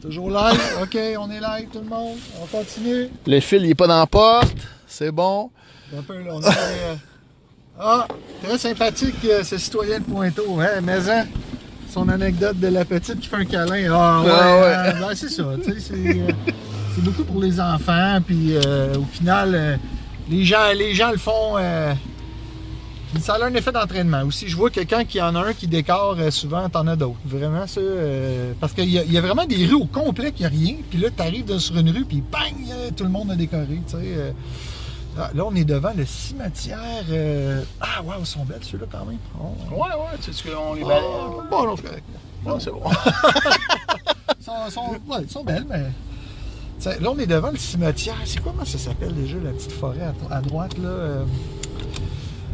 Toujours 0.00 0.30
live? 0.30 0.60
OK, 0.82 0.96
on 1.18 1.30
est 1.30 1.40
live, 1.40 1.68
tout 1.72 1.80
le 1.80 1.84
monde. 1.88 2.16
On 2.42 2.46
continue. 2.46 3.08
Le 3.26 3.40
fil, 3.40 3.62
il 3.64 3.70
est 3.70 3.74
pas 3.74 3.86
dans 3.86 3.98
la 3.98 4.06
porte. 4.06 4.56
C'est 4.86 5.10
bon. 5.10 5.50
Un 5.96 6.02
peu, 6.02 6.18
là, 6.22 6.30
on 6.34 6.40
est, 6.40 6.46
euh, 6.46 6.94
Ah, 7.78 8.06
très 8.42 8.56
sympathique, 8.58 9.16
euh, 9.26 9.42
ce 9.44 9.58
citoyen 9.58 9.98
de 9.98 10.04
Pointeau. 10.04 10.58
Hein? 10.60 10.80
Mais 10.82 11.10
hein, 11.10 11.26
son 11.90 12.08
anecdote 12.08 12.58
de 12.58 12.68
la 12.68 12.84
petite 12.84 13.20
qui 13.20 13.28
fait 13.28 13.36
un 13.36 13.44
câlin. 13.44 13.90
Ah, 13.92 14.22
ouais, 14.22 14.30
Ah, 14.32 14.56
ouais. 14.56 14.94
euh, 14.96 15.00
ben, 15.08 15.14
c'est 15.14 15.28
ça. 15.28 15.44
tu 15.62 15.72
sais, 15.74 15.80
C'est 15.80 15.94
euh, 16.20 16.28
c'est 16.94 17.02
beaucoup 17.04 17.24
pour 17.24 17.42
les 17.42 17.60
enfants. 17.60 18.18
Puis 18.26 18.56
au 18.56 19.04
final, 19.12 19.78
les, 20.30 20.44
gens, 20.44 20.72
les 20.74 20.94
gens 20.94 21.10
le 21.10 21.18
font. 21.18 21.56
Ça 23.20 23.34
a 23.34 23.44
un 23.46 23.54
effet 23.54 23.72
d'entraînement 23.72 24.22
aussi. 24.22 24.48
Je 24.48 24.56
vois 24.56 24.70
que 24.70 24.80
quand 24.80 25.02
il 25.12 25.16
y 25.18 25.22
en 25.22 25.34
a 25.34 25.40
un 25.46 25.52
qui 25.52 25.66
décore, 25.66 26.16
euh, 26.18 26.30
souvent, 26.30 26.68
t'en 26.68 26.86
as 26.86 26.96
d'autres. 26.96 27.18
Vraiment, 27.24 27.66
ça. 27.66 27.80
euh, 27.80 28.52
parce 28.60 28.72
qu'il 28.72 28.90
y, 28.90 28.98
a- 28.98 29.04
il 29.04 29.12
y 29.12 29.18
a 29.18 29.20
vraiment 29.20 29.44
des 29.46 29.64
rues 29.66 29.74
au 29.74 29.86
complet 29.86 30.32
qui 30.32 30.44
a 30.44 30.48
rien. 30.48 30.76
Puis 30.90 30.98
là, 30.98 31.10
t'arrives 31.10 31.58
sur 31.58 31.76
une 31.76 31.90
rue, 31.90 32.04
puis 32.04 32.20
bang, 32.22 32.54
euh, 32.70 32.90
tout 32.96 33.04
le 33.04 33.10
monde 33.10 33.30
a 33.30 33.36
décoré. 33.36 33.66
tu 33.86 33.92
sais. 33.92 33.96
euh. 34.02 34.30
Ah, 35.16 35.30
là, 35.32 35.44
on 35.46 35.54
est 35.54 35.64
devant 35.64 35.92
le 35.96 36.04
cimetière. 36.04 37.04
euh, 37.10 37.62
Ah, 37.80 38.02
waouh, 38.02 38.16
ils 38.20 38.26
sont 38.26 38.44
belles, 38.44 38.58
ceux-là, 38.62 38.86
quand 38.90 39.04
même. 39.04 39.18
Oh. 39.40 39.54
Ouais, 39.74 39.80
ouais, 39.90 40.18
tu 40.20 40.32
sais 40.32 40.48
qu'on 40.50 40.74
les 40.74 40.82
Oh, 40.84 41.42
bon, 41.50 41.64
non, 41.66 41.76
c'est 41.76 41.82
correct. 41.84 42.04
Bon, 42.42 42.58
c'est 42.58 42.70
bon. 42.72 42.82
Ils 44.40 44.44
sont, 44.44 44.70
sont- 44.70 44.90
ouais, 45.08 45.22
ils 45.22 45.30
sont 45.30 45.44
belles, 45.44 45.64
mais. 45.68 45.84
T'sais, 46.78 46.98
là, 47.00 47.10
on 47.12 47.18
est 47.18 47.26
devant 47.26 47.50
le 47.50 47.56
cimetière. 47.56 48.16
C'est 48.26 48.42
comment 48.42 48.64
ça 48.64 48.76
s'appelle 48.76 49.14
déjà, 49.14 49.36
la 49.42 49.52
petite 49.52 49.72
forêt 49.72 50.02
à, 50.30 50.34
à 50.36 50.40
droite, 50.40 50.76
là? 50.78 50.88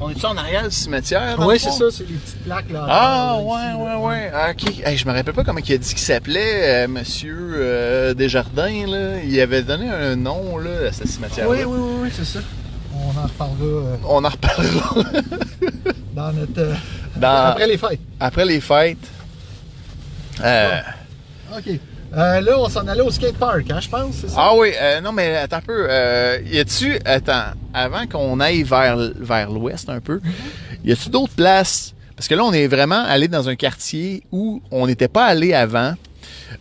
On 0.02 0.08
est-tu 0.10 0.24
en 0.24 0.36
arrière 0.36 0.64
du 0.66 0.74
cimetière? 0.74 1.36
Oui, 1.40 1.58
c'est 1.58 1.70
ça, 1.70 1.84
c'est 1.90 2.08
les 2.08 2.14
petites 2.14 2.42
plaques, 2.44 2.70
là. 2.70 2.86
Ah, 2.88 3.36
là, 3.36 3.42
ouais, 3.42 3.52
ici, 3.58 3.68
là. 3.84 3.98
ouais, 3.98 4.06
ouais. 4.06 4.30
Ah, 4.34 4.50
ok. 4.52 4.80
Hey, 4.86 4.96
je 4.96 5.06
me 5.06 5.12
rappelle 5.12 5.34
pas 5.34 5.44
comment 5.44 5.60
il 5.60 5.72
a 5.74 5.78
dit 5.78 5.88
qu'il 5.90 5.98
s'appelait, 5.98 6.84
euh, 6.84 6.88
Monsieur 6.88 7.36
euh, 7.54 8.14
Desjardins, 8.14 8.86
là. 8.86 9.22
Il 9.22 9.38
avait 9.40 9.62
donné 9.62 9.90
un 9.90 10.16
nom, 10.16 10.56
là, 10.56 10.88
à 10.88 10.92
ce 10.92 11.06
cimetière 11.06 11.46
Oui, 11.48 11.58
oui, 11.66 11.78
oui, 11.78 11.98
oui, 12.04 12.08
c'est 12.12 12.24
ça. 12.24 12.40
On 12.94 13.18
en 13.18 13.22
reparlera 13.24 13.64
euh, 13.88 13.96
On 14.08 14.24
en 14.24 14.28
reparlera 14.28 14.94
dans 16.14 16.32
notre. 16.32 16.74
dans, 17.16 17.28
Après 17.46 17.66
les 17.66 17.76
fêtes. 17.78 18.00
après 18.18 18.44
les 18.46 18.60
fêtes. 18.60 18.98
Euh, 20.42 20.80
OK. 21.56 21.78
Euh, 22.16 22.40
là, 22.40 22.58
on 22.58 22.68
s'en 22.68 22.86
allait 22.88 23.02
au 23.02 23.10
skatepark, 23.10 23.70
hein, 23.70 23.78
je 23.80 23.88
pense, 23.88 24.14
c'est 24.20 24.28
ça? 24.28 24.34
ah 24.38 24.52
oui, 24.56 24.72
euh, 24.80 25.00
non, 25.00 25.12
mais 25.12 25.36
attends 25.36 25.58
un 25.58 25.60
peu. 25.60 25.86
Euh, 25.88 26.38
y 26.44 26.58
a-tu, 26.58 26.98
attends, 27.04 27.52
avant 27.72 28.06
qu'on 28.06 28.40
aille 28.40 28.64
vers, 28.64 28.96
vers 29.16 29.50
l'ouest 29.50 29.88
un 29.88 30.00
peu, 30.00 30.20
y 30.84 30.90
a-tu 30.92 31.08
d'autres 31.08 31.34
places? 31.34 31.94
Parce 32.16 32.26
que 32.28 32.34
là, 32.34 32.42
on 32.44 32.52
est 32.52 32.66
vraiment 32.66 33.02
allé 33.06 33.28
dans 33.28 33.48
un 33.48 33.54
quartier 33.54 34.24
où 34.32 34.60
on 34.70 34.86
n'était 34.86 35.08
pas 35.08 35.24
allé 35.26 35.54
avant. 35.54 35.94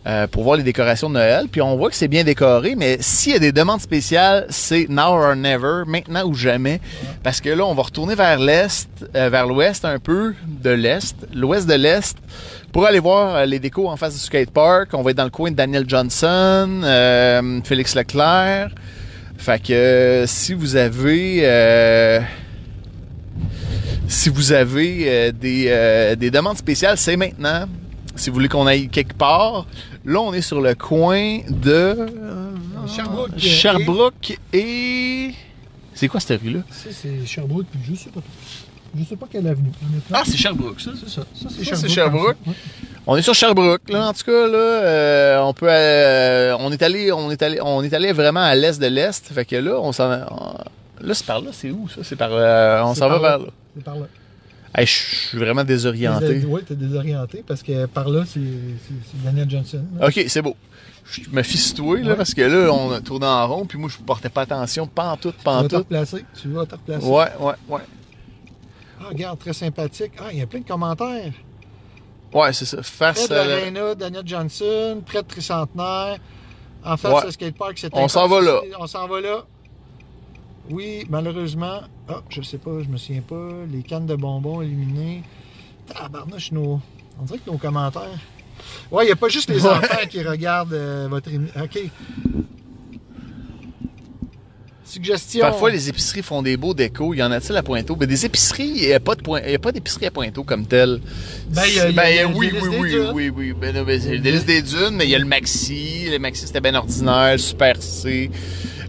euh, 0.06 0.26
pour 0.28 0.44
voir 0.44 0.56
les 0.56 0.62
décorations 0.62 1.08
de 1.08 1.14
Noël, 1.14 1.46
puis 1.50 1.60
on 1.60 1.76
voit 1.76 1.90
que 1.90 1.96
c'est 1.96 2.08
bien 2.08 2.22
décoré, 2.22 2.74
mais 2.76 2.96
s'il 3.00 3.32
y 3.32 3.36
a 3.36 3.38
des 3.40 3.50
demandes 3.52 3.80
spéciales, 3.80 4.46
c'est 4.48 4.86
now 4.88 5.08
or 5.14 5.34
never, 5.36 5.82
maintenant 5.86 6.24
ou 6.26 6.32
jamais, 6.34 6.80
parce 7.24 7.40
que 7.40 7.50
là, 7.50 7.64
on 7.66 7.74
va 7.74 7.82
retourner 7.82 8.14
vers 8.14 8.38
l'est, 8.38 8.88
euh, 9.16 9.28
vers 9.28 9.46
l'ouest 9.48 9.84
un 9.84 9.98
peu 9.98 10.32
de 10.46 10.70
l'est, 10.70 11.14
l'ouest 11.34 11.66
de 11.68 11.74
l'est, 11.74 12.16
pour 12.72 12.86
aller 12.86 12.98
voir 13.00 13.34
euh, 13.36 13.44
les 13.46 13.58
décos 13.58 13.88
en 13.88 13.96
face 13.96 14.14
du 14.14 14.20
skatepark. 14.20 14.90
On 14.94 15.02
va 15.02 15.10
être 15.10 15.16
dans 15.16 15.24
le 15.24 15.30
coin 15.30 15.50
de 15.50 15.56
Daniel 15.56 15.84
Johnson, 15.88 16.82
euh, 16.84 17.60
Félix 17.64 17.94
Leclerc. 17.94 18.70
Fait 19.36 19.62
que 19.62 20.24
si 20.26 20.52
vous 20.54 20.76
avez 20.76 21.40
euh, 21.44 22.20
si 24.06 24.28
vous 24.28 24.52
avez 24.52 25.04
euh, 25.06 25.32
des, 25.32 26.16
des 26.16 26.30
demandes 26.30 26.56
spéciales, 26.58 26.96
c'est 26.98 27.16
maintenant. 27.16 27.66
Si 28.16 28.28
vous 28.28 28.34
voulez 28.34 28.48
qu'on 28.48 28.66
aille 28.66 28.88
quelque 28.88 29.14
part, 29.14 29.66
là 30.04 30.20
on 30.20 30.34
est 30.34 30.42
sur 30.42 30.60
le 30.60 30.74
coin 30.74 31.38
de 31.48 31.96
Sherbrooke 32.86 33.30
et- 33.36 33.40
Sherbrooke 33.40 34.38
et 34.52 35.30
c'est 35.94 36.08
quoi 36.08 36.18
cette 36.20 36.40
rue 36.42 36.50
là 36.50 36.60
c'est 36.70 37.24
Sherbrooke, 37.26 37.66
puis 37.70 37.80
je 37.88 37.94
sais 37.98 38.10
pas. 38.10 38.20
Je 38.98 39.04
sais 39.04 39.16
pas 39.16 39.26
quelle 39.30 39.46
avenue. 39.46 39.70
Ah, 40.12 40.22
c'est 40.24 40.36
Sherbrooke 40.36 40.80
ça. 40.80 40.90
C'est 40.98 41.08
ça. 41.08 41.22
Ça, 41.34 41.76
c'est 41.76 41.88
Sherbrooke. 41.88 42.36
On 43.06 43.16
est 43.16 43.22
sur 43.22 43.34
Sherbrooke, 43.34 43.88
là, 43.88 44.08
en 44.08 44.12
tout 44.12 44.24
cas, 44.24 44.46
là, 44.46 44.58
euh, 44.58 45.38
on 45.40 45.52
peut, 45.54 45.66
euh, 45.68 46.54
on 46.60 46.70
est 46.70 46.82
allé, 46.82 47.10
on 47.12 47.30
est 47.30 47.42
allé, 47.42 47.60
on 47.62 47.82
est 47.82 47.92
allé 47.94 48.12
vraiment 48.12 48.40
à 48.42 48.54
l'est 48.54 48.80
de 48.80 48.86
l'est, 48.86 49.26
fait 49.32 49.44
que 49.44 49.56
là, 49.56 49.80
on 49.80 49.90
s'en, 49.92 50.08
là, 50.08 51.14
c'est 51.14 51.26
par 51.26 51.40
là, 51.40 51.50
c'est 51.52 51.70
où, 51.70 51.88
ça? 51.88 52.02
C'est 52.04 52.14
par, 52.16 52.28
euh, 52.32 52.82
on 52.84 52.94
s'en 52.94 53.08
va 53.08 53.14
par 53.18 53.22
là. 53.22 53.28
vers 53.38 53.46
là. 53.46 53.52
C'est 53.76 53.84
par 53.84 53.96
là. 53.96 54.06
Hey, 54.76 54.86
je 54.86 54.92
suis 54.92 55.38
vraiment 55.38 55.64
désorienté. 55.64 56.44
Oui, 56.46 56.60
t'es 56.62 56.76
désorienté 56.76 57.42
parce 57.44 57.62
que 57.62 57.86
par 57.86 58.08
là, 58.08 58.22
c'est 58.26 58.38
Daniel 59.24 59.50
Johnson. 59.50 59.82
là. 59.98 60.06
Ok, 60.08 60.22
c'est 60.28 60.42
beau. 60.42 60.54
Je 61.10 61.22
me 61.32 61.42
sur 61.42 61.74
toi, 61.76 61.98
là, 61.98 62.10
Ouais. 62.10 62.16
parce 62.16 62.34
que 62.34 62.42
là, 62.42 62.70
on 62.72 62.92
a 62.92 63.00
tourné 63.00 63.26
en 63.26 63.48
rond, 63.48 63.64
puis 63.64 63.78
moi, 63.78 63.88
je 63.90 63.96
portais 64.04 64.28
pas 64.28 64.42
attention, 64.42 64.86
pantoute, 64.86 65.34
Tu 65.38 65.44
vas 65.44 65.50
te 65.52 65.62
pantoute. 65.62 65.72
replacer. 65.78 66.24
Tu 66.40 66.48
vas 66.48 66.66
te 66.66 66.74
replacer. 66.76 67.04
Ouais, 67.06 67.26
ouais, 67.40 67.54
ouais. 67.68 67.80
Regarde, 69.10 69.38
très 69.38 69.52
sympathique. 69.52 70.12
Ah, 70.18 70.28
il 70.32 70.38
y 70.38 70.42
a 70.42 70.46
plein 70.46 70.60
de 70.60 70.66
commentaires. 70.68 71.32
Ouais, 72.32 72.52
c'est 72.52 72.64
ça. 72.64 72.82
Face 72.82 73.30
à 73.30 73.34
la- 73.34 73.46
l'Arena, 73.46 73.94
Daniel 73.94 74.22
Johnson, 74.26 75.02
près 75.04 75.22
de 75.22 75.28
Tricentenaire. 75.28 76.18
En 76.84 76.96
face 76.96 77.24
Ouais. 77.24 77.30
skatepark, 77.32 77.76
c'est 77.78 77.90
On 77.92 78.08
s'en 78.08 78.26
va 78.28 78.40
là. 78.40 78.60
On 78.78 78.86
s'en 78.86 79.06
va 79.06 79.20
là. 79.20 79.44
Oui, 80.70 81.04
malheureusement. 81.10 81.80
Ah, 82.08 82.22
je 82.30 82.40
sais 82.42 82.56
pas, 82.58 82.70
je 82.82 82.88
me 82.88 82.96
souviens 82.96 83.22
pas. 83.22 83.48
Les 83.70 83.82
cannes 83.82 84.06
de 84.06 84.14
bonbons 84.16 84.62
éliminées. 84.62 85.22
Tabarnouche, 85.86 86.52
nos... 86.52 86.80
On 87.20 87.24
dirait 87.24 87.38
que 87.38 87.50
nos 87.50 87.58
commentaires. 87.58 88.18
Ouais, 88.90 89.04
il 89.04 89.06
n'y 89.06 89.12
a 89.12 89.16
pas 89.16 89.28
juste 89.28 89.50
les 89.50 89.62
Ouais. 89.66 89.70
enfants 89.72 90.06
qui 90.08 90.22
regardent 90.22 90.72
euh, 90.72 91.06
votre 91.10 91.28
émission. 91.32 91.60
OK. 91.62 91.78
Suggestion. 94.90 95.40
Parfois, 95.42 95.70
les 95.70 95.88
épiceries 95.88 96.22
font 96.22 96.42
des 96.42 96.56
beaux 96.56 96.74
décos. 96.74 97.14
Il 97.14 97.18
y 97.18 97.22
en 97.22 97.30
a-t-il 97.30 97.56
à 97.56 97.62
Pointeau? 97.62 97.96
Mais 97.98 98.06
des 98.06 98.26
épiceries, 98.26 98.72
il 98.76 98.86
n'y 98.88 98.92
a 98.92 98.98
pas 99.00 99.14
de 99.14 99.22
point- 99.22 99.40
il 99.46 99.52
y 99.52 99.54
a 99.54 99.58
pas 99.58 99.70
d'épicerie 99.72 100.06
à 100.06 100.10
Pointeau 100.10 100.42
comme 100.42 100.66
telle. 100.66 101.00
Ben, 101.48 101.62
il 101.68 101.74
y 101.76 101.80
a- 101.80 101.88
il 101.90 101.94
y 101.94 101.98
a- 101.98 102.02
Ben, 102.02 102.14
y 102.14 102.18
a 102.18 102.26
oui, 102.28 102.48
délice 102.48 102.62
oui, 102.64 102.70
des 102.70 102.76
oui, 102.78 102.90
dunes. 102.90 103.10
oui, 103.14 103.30
oui. 103.36 103.52
Ben, 103.60 103.84
ben, 103.84 104.00
c'est 104.00 104.12
le 104.12 104.18
délice 104.18 104.44
des 104.44 104.62
dunes, 104.62 104.94
mais 104.96 105.04
il 105.04 105.10
y 105.10 105.14
a 105.14 105.18
le 105.18 105.24
Maxi. 105.26 106.06
Le 106.10 106.18
Maxi, 106.18 106.46
c'était 106.46 106.60
bien 106.60 106.74
ordinaire. 106.74 107.38
Super 107.38 107.80
C. 107.80 108.30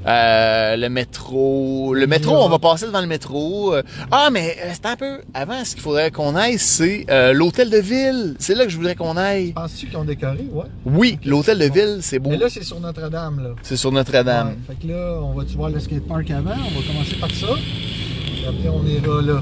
Euh, 0.08 0.76
le 0.78 0.90
métro. 0.90 1.94
Le 1.94 2.08
métro, 2.08 2.32
Yeah. 2.32 2.42
on 2.46 2.50
va 2.50 2.58
passer 2.58 2.88
devant 2.88 3.02
le 3.02 3.08
métro. 3.08 3.76
Euh, 3.76 3.84
Ah, 4.10 4.30
mais 4.32 4.58
euh, 4.64 4.72
c'est 4.74 4.88
un 4.88 4.96
peu. 4.96 5.20
Avant, 5.34 5.64
ce 5.64 5.74
qu'il 5.76 5.82
faudrait 5.84 6.10
qu'on 6.10 6.36
aille, 6.36 6.58
c'est 6.58 7.06
euh, 7.12 7.34
l'hôtel 7.34 7.70
de 7.70 7.78
ville. 7.78 8.36
C'est 8.40 8.56
là 8.56 8.64
que 8.66 8.72
je 8.72 8.78
voudrais 8.78 8.96
qu'on 8.96 9.16
aille. 9.16 9.54
Penses-tu 9.54 9.88
qu'ils 9.88 9.98
ont 9.98 10.04
décoré? 10.04 10.40
Ouais. 10.52 10.66
Oui, 10.86 11.20
l'hôtel 11.24 11.60
de 11.60 11.66
ville, 11.66 11.98
c'est 12.02 12.18
beau. 12.18 12.32
Mais 12.32 12.38
là, 12.38 12.48
c'est 12.50 12.64
sur 12.64 12.80
Notre-Dame, 12.80 13.44
là. 13.44 13.50
C'est 13.62 13.78
sur 13.78 13.92
Notre-Dame. 13.92 14.48
Ouais, 14.48 14.76
fait 14.76 14.88
que 14.88 14.92
là, 14.92 15.20
on 15.22 15.34
va-tu 15.36 15.56
voir 15.56 15.70
le 15.70 15.80
skatepark 15.80 16.32
avant? 16.32 16.50
On 16.52 16.80
va 16.80 16.88
commencer 16.88 17.16
par 17.18 17.30
ça. 17.32 17.48
Puis 17.56 18.46
après, 18.48 18.70
on 18.70 18.84
ira 18.88 19.22
là. 19.22 19.42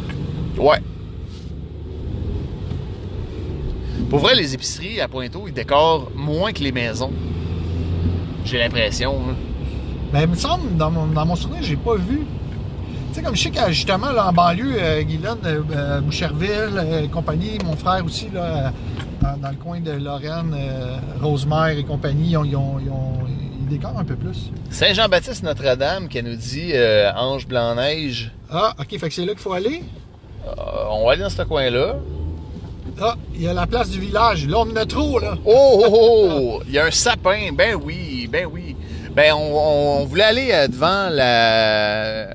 Ouais. 0.58 0.80
Pour 4.10 4.20
vrai, 4.20 4.36
les 4.36 4.54
épiceries 4.54 5.00
à 5.00 5.08
Pointeau, 5.08 5.46
ils 5.48 5.54
décorent 5.54 6.12
moins 6.16 6.52
que 6.52 6.60
les 6.64 6.72
maisons. 6.72 7.12
J'ai 8.44 8.58
l'impression. 8.58 9.16
hein. 9.30 9.36
Mais 10.14 10.24
il 10.24 10.30
me 10.30 10.36
semble, 10.36 10.76
dans 10.78 10.90
mon, 10.92 11.08
dans 11.08 11.26
mon 11.26 11.36
souvenir, 11.36 11.62
j'ai 11.64 11.76
pas 11.76 11.96
vu. 11.96 12.26
Tu 13.10 13.16
sais, 13.16 13.22
comme 13.22 13.36
je 13.36 13.44
sais 13.44 13.50
que 13.52 13.72
justement, 13.72 14.12
là, 14.12 14.28
en 14.30 14.34
banlieue, 14.34 14.76
euh, 14.80 15.02
Guylaine, 15.04 15.38
euh, 15.46 15.62
euh, 15.76 16.02
Boucherville, 16.02 16.74
euh, 16.76 17.08
compagnie, 17.08 17.58
mon 17.66 17.76
frère 17.76 18.04
aussi, 18.06 18.30
là, 18.34 18.72
dans, 19.22 19.38
dans 19.38 19.50
le 19.50 19.56
coin 19.56 19.80
de 19.80 19.92
Lorraine, 19.92 20.56
Rosemère 21.22 21.70
et 21.78 21.84
compagnie, 21.84 22.32
ils, 22.32 22.38
ont, 22.38 22.46
ils, 22.46 22.56
ont- 22.56 22.80
ils 22.84 22.90
ont- 22.90 23.14
ils 23.62 23.68
décorent 23.68 23.98
un 24.00 24.04
peu 24.04 24.16
plus. 24.16 24.52
Saint-Jean-Baptiste 24.72 25.44
Notre-Dame 25.44 26.08
qui 26.08 26.22
nous 26.24 26.36
dit 26.36 26.72
Ange 27.16 27.48
Blanc-Neige. 27.48 28.32
Ah, 28.52 28.74
ok, 28.80 28.98
fait 29.00 29.10
que 29.10 29.14
c'est 29.14 29.26
là 29.26 29.34
qu'il 29.34 29.42
faut 29.42 29.54
aller? 29.54 29.84
On 30.90 31.06
va 31.06 31.12
aller 31.12 31.22
dans 31.22 31.30
ce 31.30 31.44
coin-là. 31.44 31.96
Ah, 33.02 33.16
il 33.36 33.44
y 33.44 33.48
a 33.48 33.54
la 33.54 33.68
place 33.68 33.90
du 33.92 34.00
village. 34.00 34.48
Là, 34.48 34.58
on 34.60 34.72
en 34.72 34.76
a 34.76 34.86
trop, 34.86 35.20
là. 35.20 35.38
Oh, 35.46 35.84
oh, 35.88 35.90
oh! 36.60 36.64
Il 36.68 36.74
y 36.74 36.80
a 36.80 36.86
un 36.86 36.92
sapin. 36.92 37.50
Ben 37.56 37.76
oui, 37.82 38.28
ben 38.32 38.48
oui. 38.52 38.76
Ben, 39.16 39.34
on, 39.34 39.38
on- 39.58 40.02
on 40.02 40.06
voulait 40.06 40.24
aller 40.24 40.50
euh, 40.54 40.68
devant 40.68 41.10
la 41.12 42.34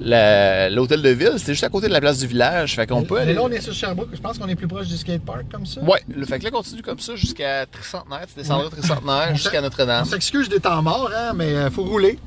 la- 0.00 0.68
l'hôtel 0.70 1.00
de 1.02 1.08
ville. 1.10 1.32
C'était 1.38 1.52
juste 1.52 1.64
à 1.64 1.68
côté 1.68 1.88
de 1.88 1.92
la 1.92 2.00
place 2.00 2.18
du 2.18 2.26
village. 2.26 2.74
Fait 2.76 2.86
qu'on 2.86 3.02
peut 3.02 3.16
Mais 3.16 3.20
aller. 3.22 3.34
là, 3.34 3.42
on 3.44 3.50
est 3.50 3.60
sur 3.60 3.72
Sherbrooke. 3.72 4.10
Je 4.12 4.20
pense 4.20 4.38
qu'on 4.38 4.48
est 4.48 4.54
plus 4.54 4.66
proche 4.68 4.86
du 4.88 4.96
skatepark, 4.96 5.44
comme 5.50 5.66
ça. 5.66 5.80
Ouais, 5.82 6.00
le 6.14 6.24
fait 6.26 6.38
que 6.38 6.44
là, 6.44 6.50
continue 6.50 6.82
comme 6.82 6.98
ça 6.98 7.16
jusqu'à 7.16 7.66
Tricentenaire. 7.66 8.26
Tu 8.28 8.38
descendras. 8.40 8.68
Tricentenaire 8.70 9.28
On 9.32 9.34
jusqu'à 9.34 9.58
On 9.58 9.62
Notre-Dame. 9.62 10.04
s'excuse 10.04 10.48
des 10.48 10.60
temps 10.60 10.82
morts, 10.82 11.10
hein, 11.16 11.32
mais 11.34 11.46
euh, 11.54 11.70
faut 11.70 11.84
rouler. 11.84 12.18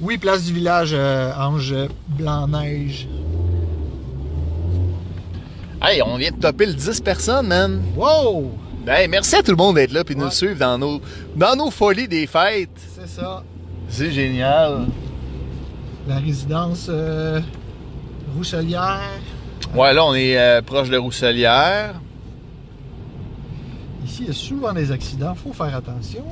Oui, 0.00 0.16
place 0.18 0.44
du 0.44 0.52
village, 0.52 0.90
euh, 0.92 1.32
Ange 1.36 1.74
Blanc-Neige. 2.08 3.08
Hey, 5.82 6.02
on 6.02 6.16
vient 6.16 6.30
de 6.32 6.36
topper 6.40 6.66
le 6.66 6.74
10 6.74 7.00
personnes, 7.00 7.46
man. 7.48 7.82
Wow! 7.96 8.52
Ben, 8.88 9.10
merci 9.10 9.36
à 9.36 9.42
tout 9.42 9.50
le 9.50 9.56
monde 9.58 9.74
d'être 9.74 9.92
là 9.92 10.02
puis 10.02 10.14
de 10.14 10.20
nous 10.20 10.30
suivre 10.30 10.56
dans 10.58 10.78
nos, 10.78 10.98
dans 11.36 11.54
nos 11.54 11.70
folies 11.70 12.08
des 12.08 12.26
fêtes. 12.26 12.70
C'est 12.98 13.06
ça. 13.06 13.44
C'est 13.90 14.10
génial. 14.10 14.86
La 16.08 16.16
résidence 16.18 16.86
euh, 16.88 17.38
Rousselière. 18.34 19.02
Ouais, 19.74 19.92
là, 19.92 20.02
on 20.06 20.14
est 20.14 20.38
euh, 20.38 20.62
proche 20.62 20.88
de 20.88 20.96
Rousselière. 20.96 21.96
Ici, 24.06 24.20
il 24.22 24.26
y 24.28 24.30
a 24.30 24.32
souvent 24.32 24.72
des 24.72 24.90
accidents. 24.90 25.34
faut 25.34 25.52
faire 25.52 25.76
attention. 25.76 26.24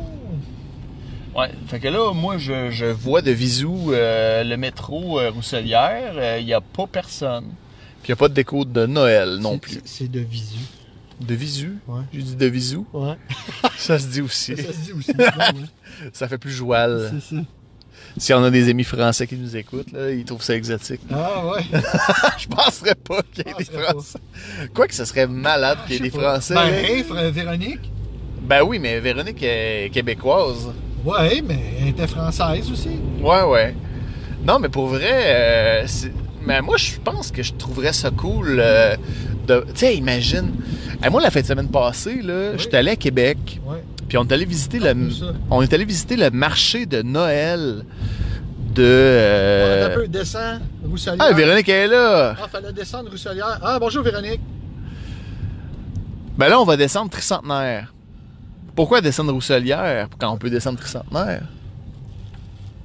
Ouais, 1.37 1.51
fait 1.67 1.79
que 1.79 1.89
là, 1.89 2.15
moi, 2.15 2.39
je, 2.39 2.71
je 2.71 2.87
vois 2.87 3.21
de 3.21 3.33
visou 3.33 3.93
euh, 3.93 4.43
le 4.45 4.57
métro 4.57 5.21
Rousselière. 5.35 6.39
Il 6.41 6.47
n'y 6.47 6.55
a 6.55 6.63
pas 6.63 6.87
personne. 6.87 7.45
Puis 8.03 8.09
il 8.09 8.11
n'y 8.13 8.15
a 8.15 8.17
pas 8.17 8.29
de 8.29 8.35
déco 8.35 8.65
de 8.65 8.87
Noël 8.87 9.37
non 9.43 9.59
plus. 9.59 9.73
c'est- 9.75 9.83
C'est 9.85 10.09
de 10.11 10.21
visu. 10.21 10.57
De 11.21 11.35
visu? 11.35 11.79
Ouais. 11.89 12.03
J'ai 12.13 12.23
dit 12.23 12.37
de 12.37 12.47
visou. 12.47 12.87
Ouais. 12.93 13.15
Ça 13.79 13.99
se 13.99 14.07
dit 14.07 14.21
aussi. 14.21 14.57
Ça 14.57 14.73
se 14.73 14.79
dit 14.85 14.93
aussi. 14.93 15.13
Ça 16.13 16.29
fait 16.29 16.39
plus 16.39 16.51
joual. 16.53 17.11
C'est 17.21 17.37
ça. 17.37 17.43
Si 18.19 18.33
on 18.35 18.43
a 18.45 18.51
des 18.51 18.69
amis 18.71 18.85
français 18.85 19.27
qui 19.27 19.37
nous 19.37 19.57
écoutent, 19.57 19.93
là, 19.93 20.11
ils 20.11 20.25
trouvent 20.25 20.43
ça 20.43 20.55
exotique. 20.55 21.01
Ah 21.13 21.47
ouais. 21.49 21.63
Je 22.39 22.47
penserais 22.49 22.95
pas 22.95 23.21
qu'il 23.33 23.47
y 23.47 23.51
ait 23.51 23.55
des 23.59 23.65
pas. 23.65 23.91
Français. 23.93 24.19
Quoi 24.75 24.87
que 24.87 24.95
ce 24.95 25.05
serait 25.05 25.27
malade 25.27 25.79
qu'il 25.87 25.97
y 25.97 25.99
ait 25.99 26.03
des 26.03 26.11
pas. 26.11 26.33
Français. 26.35 26.55
Ben, 26.55 26.71
là. 26.71 26.83
hey, 26.83 27.03
Fr- 27.03 27.31
Véronique? 27.31 27.91
Ben 28.43 28.63
oui, 28.63 28.79
mais 28.79 29.01
Véronique 29.01 29.43
est 29.43 29.91
québécoise. 29.93 30.69
Ouais, 31.05 31.43
mais 31.47 31.59
elle 31.81 31.89
était 31.89 32.07
française 32.07 32.71
aussi. 32.71 32.91
Ouais, 33.21 33.43
ouais. 33.43 33.75
Non, 34.45 34.59
mais 34.61 34.69
pour 34.69 34.87
vrai, 34.89 35.03
euh, 35.13 35.87
mais 36.47 36.63
moi, 36.63 36.77
je 36.77 36.93
pense 37.03 37.31
que 37.31 37.43
je 37.43 37.53
trouverais 37.55 37.93
ça 37.93 38.11
cool 38.11 38.57
euh, 38.61 38.97
de. 39.47 39.65
Tu 39.75 39.81
sais, 39.81 39.97
imagine. 39.97 40.53
Moi, 41.11 41.21
la 41.23 41.31
fin 41.31 41.41
de 41.41 41.47
semaine 41.47 41.69
passée, 41.69 42.21
là, 42.23 42.51
Oui. 42.53 42.59
j'étais 42.59 42.77
allé 42.79 42.91
à 42.93 42.97
Québec, 42.97 43.61
Ouais. 43.67 43.83
puis 44.09 44.19
on 44.19 44.25
est 44.25 44.33
allé 44.33 44.45
visiter 44.45 44.79
Ah, 44.83 44.93
le. 44.95 45.11
ça? 45.11 45.27
On 45.51 45.63
est 45.63 45.73
allé 45.73 45.85
visiter 45.85 46.17
le 46.17 46.31
marché 46.31 46.87
de 46.87 47.03
Noël 47.03 47.85
de. 48.75 48.83
Euh, 48.83 49.87
un 49.87 49.95
peu, 49.95 50.09
descend, 50.09 50.61
Rousselière. 50.85 51.17
Ah, 51.21 51.33
Véronique 51.33 51.69
elle 51.69 51.91
est 51.91 51.95
là. 51.95 52.35
Ah, 52.43 52.49
fallait 52.49 52.73
descendre 52.73 53.11
Rousselière. 53.11 53.59
Ah, 53.63 53.79
bonjour 53.79 54.03
Véronique. 54.03 54.41
Ben 56.37 56.49
là, 56.49 56.61
on 56.61 56.65
va 56.65 56.77
descendre 56.77 57.11
Tricentenaire. 57.11 57.95
Pourquoi 58.75 59.01
descendre 59.01 59.33
Rousselière 59.33 60.09
quand 60.19 60.31
on 60.31 60.37
peut 60.37 60.51
descendre 60.51 60.79
Tricentenaire? 60.79 61.43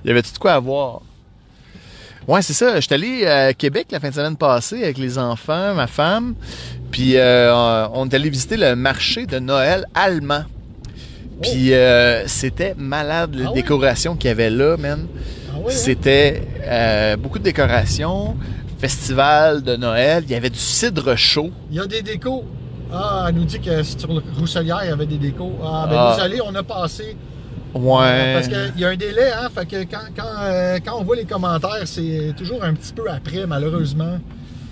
Y 0.06 0.10
avait-tu 0.12 0.34
de 0.34 0.38
quoi 0.38 0.54
à 0.54 0.60
voir? 0.60 1.02
Ouais, 2.28 2.42
c'est 2.42 2.54
ça. 2.54 2.80
J'étais 2.80 2.96
allé 2.96 3.26
à 3.26 3.54
Québec 3.54 3.88
la 3.92 4.00
fin 4.00 4.10
de 4.10 4.14
semaine 4.14 4.38
passée 4.38 4.84
avec 4.84 4.98
les 4.98 5.18
enfants, 5.18 5.74
ma 5.74 5.88
femme. 5.88 6.36
Puis 6.92 7.18
euh, 7.18 7.88
on 7.94 8.08
est 8.08 8.14
allé 8.14 8.30
visiter 8.30 8.58
le 8.58 8.76
marché 8.76 9.26
de 9.26 9.40
Noël 9.40 9.86
allemand. 9.96 10.44
Puis 11.42 11.74
euh, 11.74 12.28
c'était 12.28 12.76
malade 12.78 13.34
les 13.34 13.46
Ah 13.46 13.50
ouais? 13.50 13.56
décorations 13.56 14.16
qu'il 14.16 14.28
y 14.28 14.32
avait 14.32 14.52
là, 14.52 14.78
man. 14.78 15.08
Ah 15.52 15.58
ouais, 15.60 15.64
hein? 15.74 15.76
C'était 15.76 16.44
euh, 16.64 17.18
beaucoup 17.18 17.40
de 17.40 17.44
décorations, 17.44 18.36
festival 18.78 19.64
de 19.64 19.76
Noël. 19.76 20.24
Il 20.28 20.32
y 20.32 20.36
avait 20.36 20.52
du 20.52 20.60
cidre 20.60 21.16
chaud. 21.16 21.50
Il 21.72 21.78
y 21.78 21.80
a 21.80 21.88
des 21.88 22.04
décos. 22.04 22.46
Ah, 22.94 23.26
elle 23.30 23.36
nous 23.36 23.46
dit 23.46 23.60
que 23.60 23.82
sur 23.84 24.14
le 24.14 24.22
Rousselière, 24.38 24.82
il 24.84 24.90
y 24.90 24.92
avait 24.92 25.06
des 25.08 25.18
décos. 25.18 25.54
Ah, 25.64 25.88
ben 25.90 25.96
Ah. 25.98 26.16
désolé, 26.18 26.40
on 26.46 26.54
a 26.54 26.62
passé. 26.62 27.16
Ouais. 27.74 28.34
Parce 28.34 28.48
qu'il 28.48 28.74
y 28.82 28.86
a 28.86 28.90
un 28.90 28.96
délai, 28.98 29.32
hein. 29.32 29.50
Fait 29.54 29.66
que 29.66 29.84
quand, 29.84 30.00
quand, 30.16 30.24
euh, 30.42 30.78
quand 30.86 31.00
on 31.00 31.04
voit 31.04 31.16
les 31.16 31.26
commentaires, 31.26 31.84
c'est 31.86 32.34
toujours 32.38 32.64
un 32.64 32.74
petit 32.74 32.92
peu 32.94 33.10
après, 33.10 33.46
malheureusement. 33.48 34.20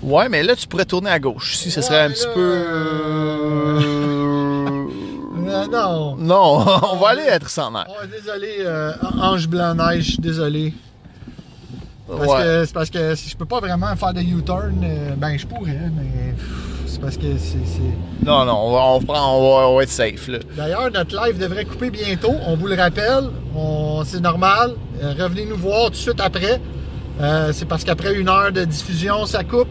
Ouais, 0.02 0.28
mais 0.28 0.42
là, 0.42 0.54
tu 0.56 0.66
pourrais 0.66 0.84
tourner 0.84 1.10
à 1.10 1.18
gauche. 1.18 1.56
Si 1.56 1.70
ce 1.70 1.80
Ouais, 1.80 1.86
serait 1.86 2.00
un 2.04 2.10
petit 2.10 2.26
peu. 2.34 2.40
Euh, 2.40 3.80
non. 5.70 6.16
non, 6.16 6.64
on 6.92 6.96
va 6.96 7.08
aller 7.10 7.22
être 7.28 7.48
centenaire. 7.48 7.86
Oh, 7.88 8.06
désolé, 8.06 8.56
euh, 8.60 8.92
Ange 9.20 9.48
Blanc-Neige, 9.48 10.04
je 10.04 10.10
suis 10.12 10.18
désolé. 10.18 10.74
Parce 12.08 12.26
Ouais. 12.26 12.42
que 12.42 12.64
c'est 12.66 12.74
parce 12.74 12.90
que 12.90 13.14
si 13.14 13.28
je 13.28 13.36
peux 13.36 13.46
pas 13.46 13.60
vraiment 13.60 13.94
faire 13.94 14.12
de 14.12 14.20
U-turn, 14.20 14.74
euh, 14.82 15.14
ben 15.16 15.38
je 15.38 15.46
pourrais, 15.46 15.78
mais 15.94 16.34
parce 17.00 17.16
que 17.16 17.36
c'est. 17.38 17.56
Non, 18.24 18.44
non, 18.44 18.56
on 18.56 18.72
va, 18.72 18.78
on 18.94 19.00
prend, 19.00 19.36
on 19.38 19.40
va, 19.42 19.68
on 19.68 19.76
va 19.76 19.82
être 19.82 19.90
safe, 19.90 20.28
là. 20.28 20.38
D'ailleurs, 20.56 20.90
notre 20.92 21.16
live 21.24 21.38
devrait 21.38 21.64
couper 21.64 21.90
bientôt. 21.90 22.34
On 22.46 22.56
vous 22.56 22.66
le 22.66 22.74
rappelle. 22.76 23.30
On... 23.54 24.02
C'est 24.04 24.20
normal. 24.20 24.74
Euh, 25.02 25.14
revenez 25.18 25.46
nous 25.46 25.56
voir 25.56 25.86
tout 25.86 25.90
de 25.90 25.96
suite 25.96 26.20
après. 26.20 26.60
Euh, 27.20 27.52
c'est 27.52 27.66
parce 27.66 27.84
qu'après 27.84 28.14
une 28.14 28.28
heure 28.28 28.52
de 28.52 28.64
diffusion, 28.64 29.26
ça 29.26 29.44
coupe. 29.44 29.68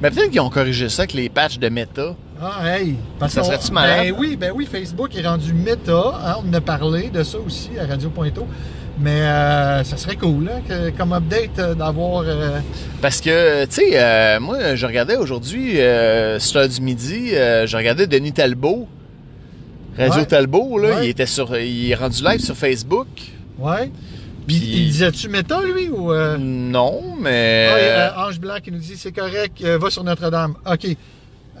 Mais 0.00 0.10
peut-être 0.10 0.30
qu'ils 0.30 0.40
ont 0.40 0.50
corrigé 0.50 0.88
ça 0.88 1.02
avec 1.02 1.12
les 1.14 1.28
patchs 1.28 1.58
de 1.58 1.68
méta. 1.68 2.14
Ah, 2.40 2.78
hey! 2.78 2.96
Parce 3.18 3.32
Ça 3.32 3.42
serait-tu 3.42 3.72
malade? 3.72 4.06
Ben 4.08 4.14
oui, 4.18 4.36
ben 4.36 4.52
oui, 4.54 4.66
Facebook 4.70 5.14
est 5.16 5.26
rendu 5.26 5.52
méta. 5.52 5.92
hein, 6.24 6.34
on 6.44 6.48
en 6.50 6.52
a 6.54 6.60
parlé 6.60 7.08
de 7.10 7.22
ça 7.22 7.38
aussi 7.38 7.70
à 7.78 7.86
Radio 7.86 8.10
Pointo. 8.10 8.46
Mais 8.98 9.22
euh, 9.22 9.82
ça 9.84 9.96
serait 9.96 10.14
cool, 10.16 10.48
hein, 10.48 10.60
que- 10.68 10.90
comme 10.90 11.12
update, 11.12 11.58
euh, 11.58 11.74
d'avoir. 11.74 12.22
euh, 12.26 12.60
Parce 13.02 13.20
que, 13.20 13.64
tu 13.64 13.72
sais, 13.72 13.90
euh, 13.94 14.38
moi, 14.40 14.76
je 14.76 14.86
regardais 14.86 15.16
aujourd'hui, 15.16 15.80
euh, 15.80 16.38
sur 16.38 16.60
l'heure 16.60 16.68
du 16.68 16.80
midi, 16.80 17.34
euh, 17.34 17.66
je 17.66 17.76
regardais 17.76 18.06
Denis 18.06 18.32
Talbot. 18.32 18.86
Radio 19.98 20.20
Ouais. 20.20 20.26
Talbot, 20.26 20.78
là, 20.78 20.96
Ouais. 20.96 21.06
il 21.06 21.10
était 21.10 21.26
sur. 21.26 21.56
Il 21.56 21.90
est 21.90 21.94
rendu 21.94 22.22
live 22.22 22.40
sur 22.40 22.56
Facebook. 22.56 23.06
ouais. 23.58 23.90
Puis- 24.46 24.56
Il, 24.56 24.78
il 24.78 24.90
disait-tu 24.90 25.28
méta, 25.30 25.60
lui, 25.62 25.88
ou. 25.88 26.12
euh? 26.12 26.36
Non, 26.38 27.00
Ah, 27.02 27.16
mais. 27.20 27.68
il 27.70 27.84
y 27.86 27.88
a, 27.88 28.12
euh, 28.18 28.28
Ange 28.28 28.38
Blanc 28.38 28.56
qui 28.62 28.70
nous 28.70 28.78
dit 28.78 28.94
c'est 28.96 29.10
correct, 29.12 29.56
euh, 29.64 29.78
va 29.78 29.88
sur 29.90 30.04
Notre-Dame. 30.04 30.54
OK. 30.70 30.86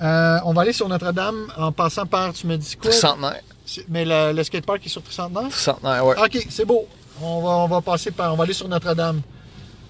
Euh, 0.02 0.38
on 0.44 0.52
va 0.52 0.62
aller 0.62 0.72
sur 0.74 0.88
Notre-Dame 0.88 1.46
en 1.56 1.72
passant 1.72 2.04
par, 2.04 2.32
tu 2.34 2.46
me 2.46 2.56
dis 2.56 2.76
quoi? 2.76 2.90
Tricentenaire. 2.90 3.40
Mais 3.88 4.04
le, 4.04 4.32
le 4.36 4.44
skatepark 4.44 4.84
est 4.84 4.88
sur 4.90 5.02
Tricentenaire? 5.02 5.48
Tricentenaire, 5.48 6.04
ouais. 6.04 6.14
OK, 6.22 6.46
c'est 6.50 6.66
beau. 6.66 6.86
On 7.22 7.40
va, 7.40 7.50
on 7.50 7.68
va 7.68 7.80
passer 7.80 8.10
par. 8.10 8.32
On 8.32 8.36
va 8.36 8.44
aller 8.44 8.52
sur 8.52 8.68
Notre-Dame. 8.68 9.20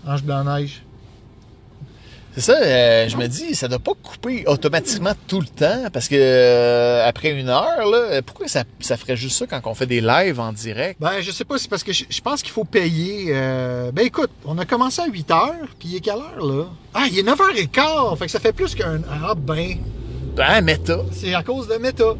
Ange 0.07 0.23
Blanc-Neige. 0.23 0.83
C'est 2.35 2.41
ça, 2.41 2.57
euh, 2.61 3.09
je 3.09 3.17
me 3.17 3.29
dis, 3.29 3.55
ça 3.55 3.69
doit 3.69 3.79
pas 3.79 3.93
couper 4.03 4.43
automatiquement 4.49 5.13
tout 5.29 5.39
le 5.41 5.47
temps, 5.47 5.85
parce 5.93 6.09
que 6.09 6.17
euh, 6.19 7.07
après 7.07 7.31
une 7.31 7.49
heure, 7.49 7.87
là, 7.89 8.21
pourquoi 8.23 8.49
ça, 8.49 8.65
ça 8.81 8.97
ferait 8.97 9.15
juste 9.17 9.39
ça 9.39 9.47
quand 9.47 9.61
on 9.71 9.75
fait 9.75 9.87
des 9.87 10.01
lives 10.01 10.41
en 10.41 10.53
direct? 10.53 11.01
Ben, 11.01 11.21
je 11.21 11.31
sais 11.31 11.45
pas, 11.45 11.59
c'est 11.59 11.71
parce 11.71 11.85
que 11.85 11.93
je, 11.93 12.03
je 12.11 12.21
pense 12.21 12.43
qu'il 12.43 12.51
faut 12.51 12.65
payer. 12.65 13.27
euh, 13.29 13.93
Ben, 13.93 14.05
écoute, 14.05 14.31
on 14.45 14.59
a 14.59 14.65
commencé 14.65 15.01
à 15.01 15.07
8 15.07 15.29
h, 15.31 15.51
puis 15.79 15.91
il 15.91 15.97
est 15.97 16.01
quelle 16.01 16.15
heure, 16.17 16.45
là? 16.45 16.65
Ah, 16.93 17.05
il 17.09 17.17
est 17.17 17.23
9h15, 17.23 18.17
fait 18.19 18.25
que 18.27 18.33
ça 18.33 18.41
fait 18.41 18.53
plus 18.53 18.75
qu'un. 18.75 19.01
Ah, 19.09 19.35
ben, 19.37 19.77
Ben, 20.35 20.61
méta. 20.61 20.99
c'est 21.13 21.35
à 21.35 21.45
cause 21.45 21.69
de 21.69 21.75
méta. 21.77 22.15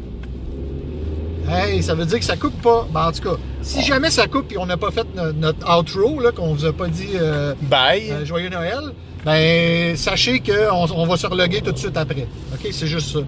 Hey, 1.47 1.83
ça 1.83 1.93
veut 1.93 2.05
dire 2.05 2.19
que 2.19 2.25
ça 2.25 2.35
coupe 2.37 2.59
pas. 2.61 2.87
Ben, 2.91 3.07
en 3.07 3.11
tout 3.11 3.21
cas, 3.21 3.35
si 3.61 3.81
jamais 3.83 4.09
ça 4.09 4.27
coupe 4.27 4.51
et 4.51 4.57
on 4.57 4.65
n'a 4.65 4.77
pas 4.77 4.91
fait 4.91 5.05
no- 5.15 5.31
notre 5.33 5.79
outro, 5.79 6.19
qu'on 6.35 6.53
vous 6.53 6.65
a 6.65 6.73
pas 6.73 6.87
dit 6.87 7.09
euh, 7.15 7.53
Bye. 7.63 8.09
euh, 8.11 8.25
Joyeux 8.25 8.49
Noël, 8.49 8.79
ben, 9.23 9.95
sachez 9.95 10.39
qu'on 10.39 10.87
on 10.93 11.05
va 11.05 11.17
se 11.17 11.27
reloguer 11.27 11.61
tout 11.61 11.71
de 11.71 11.77
suite 11.77 11.97
après. 11.97 12.27
OK, 12.53 12.67
c'est 12.71 12.87
juste 12.87 13.11
ça. 13.13 13.19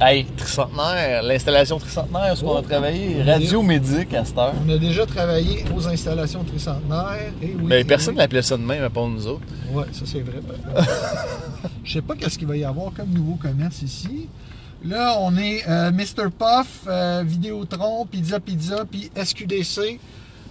Hey, 0.00 0.26
tricentenaire, 0.36 1.24
l'installation 1.24 1.76
tricentenaire, 1.78 2.36
ce 2.36 2.42
qu'on 2.44 2.52
Oh. 2.54 2.58
a 2.58 2.62
travaillé, 2.62 3.20
Radio 3.24 3.62
Médic 3.62 4.14
à 4.14 4.24
cette 4.24 4.38
heure. 4.38 4.52
On 4.64 4.70
a 4.72 4.78
déjà 4.78 5.04
travaillé 5.06 5.64
aux 5.76 5.88
installations 5.88 6.44
tricentenaires. 6.44 7.32
Et 7.42 7.46
oui, 7.46 7.56
Mais 7.64 7.80
et 7.80 7.84
personne 7.84 8.14
oui. 8.14 8.18
n'appelait 8.18 8.42
ça 8.42 8.56
de 8.56 8.62
même 8.62 8.84
à 8.84 8.90
part 8.90 9.08
nous 9.08 9.26
autres. 9.26 9.40
Ouais, 9.72 9.86
ça 9.92 10.02
c'est 10.04 10.20
vrai. 10.20 10.38
Je 11.84 11.92
sais 11.94 12.02
pas 12.02 12.14
qu'est-ce 12.14 12.38
qu'il 12.38 12.46
va 12.46 12.56
y 12.56 12.64
avoir 12.64 12.92
comme 12.96 13.08
nouveau 13.08 13.34
commerce 13.42 13.82
ici. 13.82 14.28
Là, 14.84 15.16
on 15.20 15.36
est 15.36 15.64
euh, 15.68 15.90
Mr. 15.90 16.30
Puff, 16.38 16.82
euh, 16.86 17.22
Vidéotron, 17.26 18.06
Pizza 18.06 18.38
Pizza, 18.40 18.84
puis 18.90 19.10
SQDC. 19.16 19.98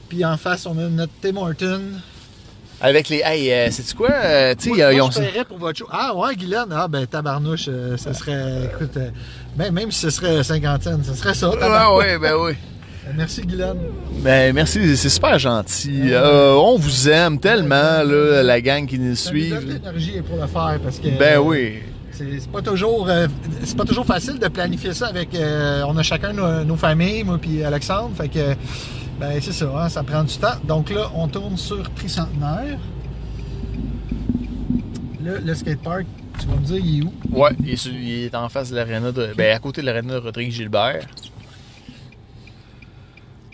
Puis 0.10 0.26
en 0.26 0.38
face, 0.38 0.66
on 0.66 0.78
a 0.78 0.88
notre 0.90 1.14
Tim 1.22 1.38
Horton. 1.38 1.82
Avec 2.80 3.10
les. 3.10 3.22
Hey, 3.26 3.52
euh, 3.52 3.72
sais-tu 3.72 3.96
quoi? 3.96 4.12
Euh, 4.12 4.54
tu 4.56 4.66
sais, 4.66 4.70
Moi, 4.70 4.94
ils- 4.94 5.02
ont. 5.02 5.10
je 5.10 5.20
paierais 5.20 5.46
pour 5.46 5.58
votre 5.58 5.80
show. 5.80 5.88
Ah 5.92 6.14
ouais, 6.16 6.36
Guylaine? 6.36 6.68
Ah 6.72 6.88
ben 6.88 7.08
tabarnouche, 7.08 7.66
euh, 7.70 7.98
ça 7.98 8.14
serait... 8.14 8.66
Écoute, 8.66 8.96
euh, 8.98 9.10
ben, 9.56 9.74
même 9.74 9.92
si 9.92 10.00
ce 10.02 10.10
serait 10.12 10.44
cinquantaine, 10.44 11.04
ça 11.04 11.16
serait 11.16 11.34
ça. 11.34 11.50
Tabarnouche. 11.60 12.04
ouais, 12.06 12.20
ben 12.20 12.36
oui. 12.36 12.52
Merci 13.16 13.42
Guylaine. 13.42 13.78
Ben, 14.22 14.54
merci, 14.54 14.96
c'est 14.98 15.10
super 15.10 15.40
gentil. 15.40 16.12
Euh, 16.12 16.54
on 16.56 16.78
vous 16.78 17.10
aime 17.10 17.40
tellement, 17.40 18.04
là, 18.04 18.44
la 18.44 18.62
gang 18.62 18.86
qui 18.86 19.00
nous 19.00 19.16
suit. 19.16 19.50
l'énergie 19.50 20.22
pour 20.22 20.36
le 20.38 20.46
faire 20.48 20.78
parce 20.84 21.00
que... 21.00 21.18
Ben 21.18 21.40
oui. 21.40 21.80
C'est 22.18 22.52
pas 22.52 22.62
toujours 22.64 23.08
euh, 23.10 23.28
c'est 23.64 23.78
pas 23.78 23.86
toujours 23.86 24.06
facile 24.06 24.40
de 24.40 24.48
planifier 24.48 24.94
ça 24.94 25.08
avec 25.08 25.36
euh, 25.36 25.84
on 25.88 25.96
a 25.98 26.04
chacun 26.04 26.34
nos, 26.34 26.64
nos 26.64 26.76
familles 26.76 27.24
moi 27.24 27.38
puis 27.38 27.64
Alexandre. 27.64 28.12
Fait 28.16 28.28
que 28.30 28.56
ben 29.20 29.40
c'est 29.40 29.52
ça 29.54 29.70
hein, 29.78 29.90
ça 29.90 30.02
prend 30.04 30.24
du 30.24 30.36
temps. 30.38 30.56
Donc 30.64 30.90
là 30.90 31.12
on 31.14 31.28
tourne 31.28 31.58
sur 31.58 31.94
tricentenaire 31.94 32.78
là 35.24 35.32
le 35.44 35.54
skatepark 35.56 36.06
tu 36.40 36.46
vas 36.48 36.56
me 36.56 36.66
dire 36.66 36.78
il 36.84 37.00
est 37.00 37.04
où? 37.04 37.14
Ouais, 37.40 37.50
il 37.60 37.72
est, 37.72 37.76
sur- 37.78 37.92
il 37.94 38.26
est 38.26 38.36
en 38.36 38.48
face 38.50 38.70
de 38.70 38.76
l'aréna 38.76 39.12
de. 39.12 39.34
Ben, 39.36 39.56
à 39.56 39.60
côté 39.60 39.82
de 39.82 39.88
l'aréna 39.88 40.14
de 40.14 40.20
Rodrigue 40.20 40.52
Gilbert. 40.52 41.06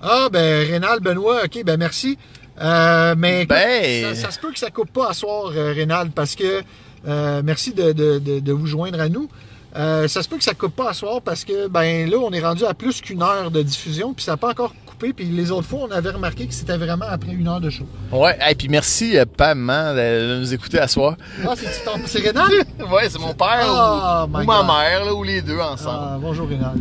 ah 0.02 0.28
ben 0.32 0.68
Rénal 0.70 1.00
Benoît 1.00 1.44
ok 1.46 1.64
ben 1.66 1.78
merci. 1.78 2.18
Euh, 2.62 3.16
mais 3.18 3.44
écoute, 3.44 3.50
Ben- 3.58 4.16
ça, 4.16 4.22
ça 4.24 4.32
se 4.32 4.40
peut 4.40 4.52
que 4.52 4.60
ça 4.60 4.70
coupe 4.70 4.92
pas 4.92 5.10
à 5.10 5.14
soir 5.14 5.48
Rénal 5.50 6.12
parce 6.12 6.36
que 6.36 6.62
euh, 7.08 7.42
merci 7.44 7.74
de, 7.74 7.92
de- 7.92 8.20
de- 8.20 8.40
de 8.40 8.52
vous 8.54 8.68
joindre 8.68 9.00
à 9.00 9.10
nous 9.10 9.28
Euh, 9.76 10.08
ça 10.08 10.22
se 10.22 10.30
peut 10.30 10.38
que 10.38 10.44
ça 10.44 10.54
coupe 10.54 10.76
pas 10.76 10.92
à 10.92 10.94
soir 10.94 11.20
parce 11.24 11.44
que 11.44 11.68
ben 11.68 12.08
là 12.08 12.18
on 12.20 12.32
est 12.32 12.40
rendu 12.46 12.64
à 12.64 12.76
plus 12.76 13.02
qu'une 13.02 13.24
heure 13.24 13.50
de 13.50 13.64
diffusion 13.64 14.14
puis 14.14 14.24
ça 14.24 14.34
n'a 14.34 14.38
pas 14.38 14.52
encore 14.52 14.72
coupé. 14.86 15.14
Puis 15.14 15.26
les 15.26 15.50
autres 15.50 15.68
fois, 15.68 15.80
on 15.90 15.92
avait 15.92 16.12
remarqué 16.12 16.46
que 16.46 16.54
c'était 16.54 16.78
vraiment 16.78 17.08
après 17.10 17.32
une 17.34 17.48
heure 17.48 17.60
de 17.60 17.72
show. 17.72 17.86
Ouais, 18.12 18.38
et 18.48 18.54
puis 18.54 18.70
merci 18.70 19.18
euh, 19.18 19.26
Pam 19.26 19.68
hein, 19.72 19.96
de, 19.96 20.38
nous 20.42 20.54
écouter 20.54 20.78
à 20.78 20.88
soir. 20.88 21.16
Ah, 21.44 21.56
c'est 21.58 21.84
ton- 21.84 22.00
c'est 22.06 22.20
Rénal? 22.20 22.52
ouais, 22.92 23.10
c'est 23.10 23.18
mon 23.18 23.34
père 23.34 23.66
Oh 23.68 24.28
ou, 24.32 24.42
ou 24.42 24.44
ma 24.46 24.62
mère, 24.64 25.06
là, 25.06 25.14
ou 25.16 25.24
les 25.24 25.42
deux 25.42 25.60
ensemble. 25.60 25.98
Ah, 26.04 26.18
bonjour 26.22 26.48
Rénal. 26.48 26.76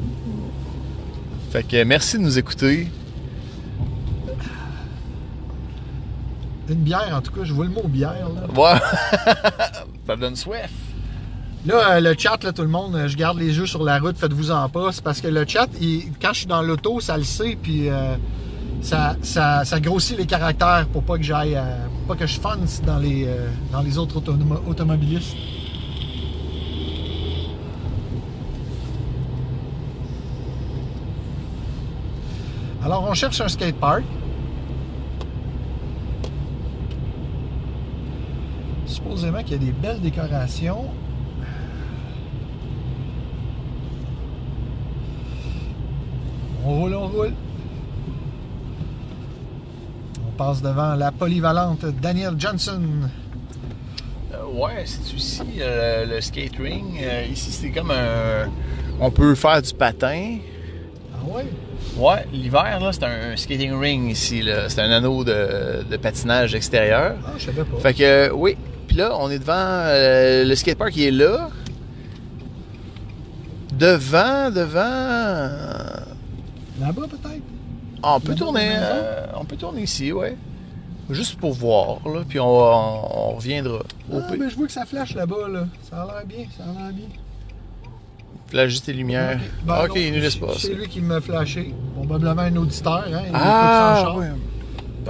Fait 1.51 1.63
que 1.67 1.83
merci 1.85 2.19
de 2.19 2.23
nous 2.23 2.39
écouter. 2.39 2.89
Une 6.73 6.81
bière, 6.81 7.13
en 7.15 7.21
tout 7.21 7.33
cas, 7.33 7.41
je 7.45 7.53
vois 7.53 7.65
le 7.67 7.71
mot 7.71 7.83
bière. 7.87 8.15
Là, 8.35 8.61
Ouais. 8.61 8.81
Ça 10.07 10.17
donne 10.17 10.37
soif. 10.37 10.71
là 11.67 11.93
euh, 11.97 12.01
le 12.01 12.15
chat, 12.19 12.43
là, 12.43 12.53
tout 12.53 12.63
le 12.63 12.69
monde, 12.69 12.95
euh, 12.97 13.09
je 13.09 13.17
garde 13.17 13.39
les 13.39 13.57
yeux 13.57 13.67
sur 13.67 13.83
la 13.85 13.99
route, 13.99 14.17
faites-vous 14.19 14.51
en 14.51 14.69
pas. 14.69 14.91
C'est 14.93 15.05
parce 15.05 15.21
que 15.21 15.29
le 15.29 15.45
chat, 15.47 15.69
il- 15.81 16.13
quand 16.21 16.33
je 16.33 16.39
suis 16.39 16.47
dans 16.47 16.63
l'auto, 16.63 17.01
ça 17.01 17.17
le 17.17 17.25
sait, 17.25 17.57
puis 17.61 17.89
euh, 17.89 18.17
ça, 18.81 19.17
ça, 19.23 19.65
ça 19.65 19.79
grossit 19.81 20.17
les 20.19 20.27
caractères 20.27 20.87
pour 20.93 21.03
pas 21.05 21.17
que 21.19 21.23
j'aille, 21.25 21.57
pour 22.07 22.17
pas 22.17 22.21
que 22.21 22.27
je 22.27 22.41
fonce 22.41 22.81
dans 22.83 22.99
les, 22.99 23.29
dans 23.71 23.81
les 23.83 23.97
autres 23.99 24.19
automo- 24.21 24.61
automobilistes. 24.69 25.37
Alors, 32.85 33.07
on 33.09 33.15
cherche 33.15 33.41
un 33.41 33.49
skatepark. 33.49 34.03
Supposément 38.87 39.43
qu'il 39.43 39.53
y 39.53 39.55
a 39.55 39.59
des 39.59 39.73
belles 39.73 40.01
décorations. 40.01 40.85
On 46.65 46.81
roule, 46.81 46.95
on 46.95 47.09
roule. 47.09 47.33
On 50.27 50.31
passe 50.37 50.63
devant 50.63 50.95
la 50.95 51.11
polyvalente 51.11 51.85
Daniel 52.01 52.35
Johnson. 52.39 52.81
Euh, 54.33 54.45
ouais, 54.61 54.85
c'est 54.85 55.13
ici 55.13 55.43
euh, 55.61 56.07
le 56.07 56.21
skate 56.21 56.57
ring. 56.59 57.01
Euh, 57.03 57.25
ici, 57.31 57.51
c'est 57.51 57.71
comme 57.71 57.91
un. 57.91 58.49
On 59.01 59.11
peut 59.11 59.35
faire 59.35 59.61
du 59.61 59.73
patin. 59.75 60.39
Ah 61.15 61.19
ouais? 61.29 61.47
Ouais, 61.97 62.27
l'hiver, 62.33 62.79
là, 62.81 62.93
c'est 62.93 63.05
un 63.05 63.37
skating 63.37 63.73
ring 63.79 64.11
ici. 64.11 64.49
C'est 64.69 64.81
un 64.81 64.91
anneau 64.91 65.25
de, 65.25 65.85
de 65.91 65.97
patinage 65.97 66.55
extérieur. 66.55 67.17
Ah, 67.27 67.31
je 67.39 67.47
savais 67.47 67.65
pas. 67.65 67.79
Fait 67.79 67.95
que, 67.95 68.31
oui. 68.33 68.57
Puis 68.93 69.01
là, 69.01 69.17
on 69.19 69.31
est 69.31 69.39
devant 69.39 69.55
euh, 69.57 70.45
le 70.45 70.55
skatepark 70.55 70.91
qui 70.93 71.07
est 71.07 71.11
là. 71.11 71.49
Devant, 73.79 74.51
devant. 74.51 75.49
Là-bas, 76.79 77.07
peut-être? 77.09 77.41
On 78.03 78.21
peut 78.21 78.35
tourner. 78.35 78.69
euh, 78.77 79.25
on 79.35 79.47
peut 79.47 79.57
tourner 79.57 79.81
ici, 79.85 80.13
ouais. 80.13 80.37
Juste 81.09 81.39
pour 81.39 81.55
voir, 81.55 82.01
là. 82.07 82.21
Puis 82.29 82.39
on, 82.39 82.55
va- 82.59 82.77
on, 82.77 83.31
on 83.31 83.37
reviendra. 83.37 83.79
Au 84.13 84.19
Ah, 84.19 84.27
pire. 84.29 84.39
ben, 84.39 84.51
je 84.51 84.57
vois 84.57 84.67
que 84.67 84.73
ça 84.75 84.85
flash 84.85 85.15
là-bas, 85.15 85.49
là. 85.51 85.65
Ça 85.91 86.03
a 86.03 86.05
l'air 86.07 86.27
bien, 86.27 86.45
ça 86.55 86.65
a 86.65 86.67
l'air 86.83 86.93
bien. 86.93 87.07
Là, 88.53 88.69
juste 88.69 88.87
les 88.89 88.93
lumières. 88.93 89.39
Ok, 89.41 89.67
ben 89.67 89.75
ok, 89.85 89.89
non, 89.89 89.95
il 89.97 90.13
nous 90.13 90.21
laisse 90.21 90.37
pas. 90.37 90.49
C'est 90.59 90.75
lui 90.75 90.87
qui 90.87 91.01
m'a 91.01 91.23
flashé. 91.23 91.75
Probablement 91.95 92.43
un 92.43 92.57
auditeur, 92.57 93.05
hein. 93.11 93.23
il 93.27 93.31
Ah, 93.33 94.13
ouais. 94.19 94.27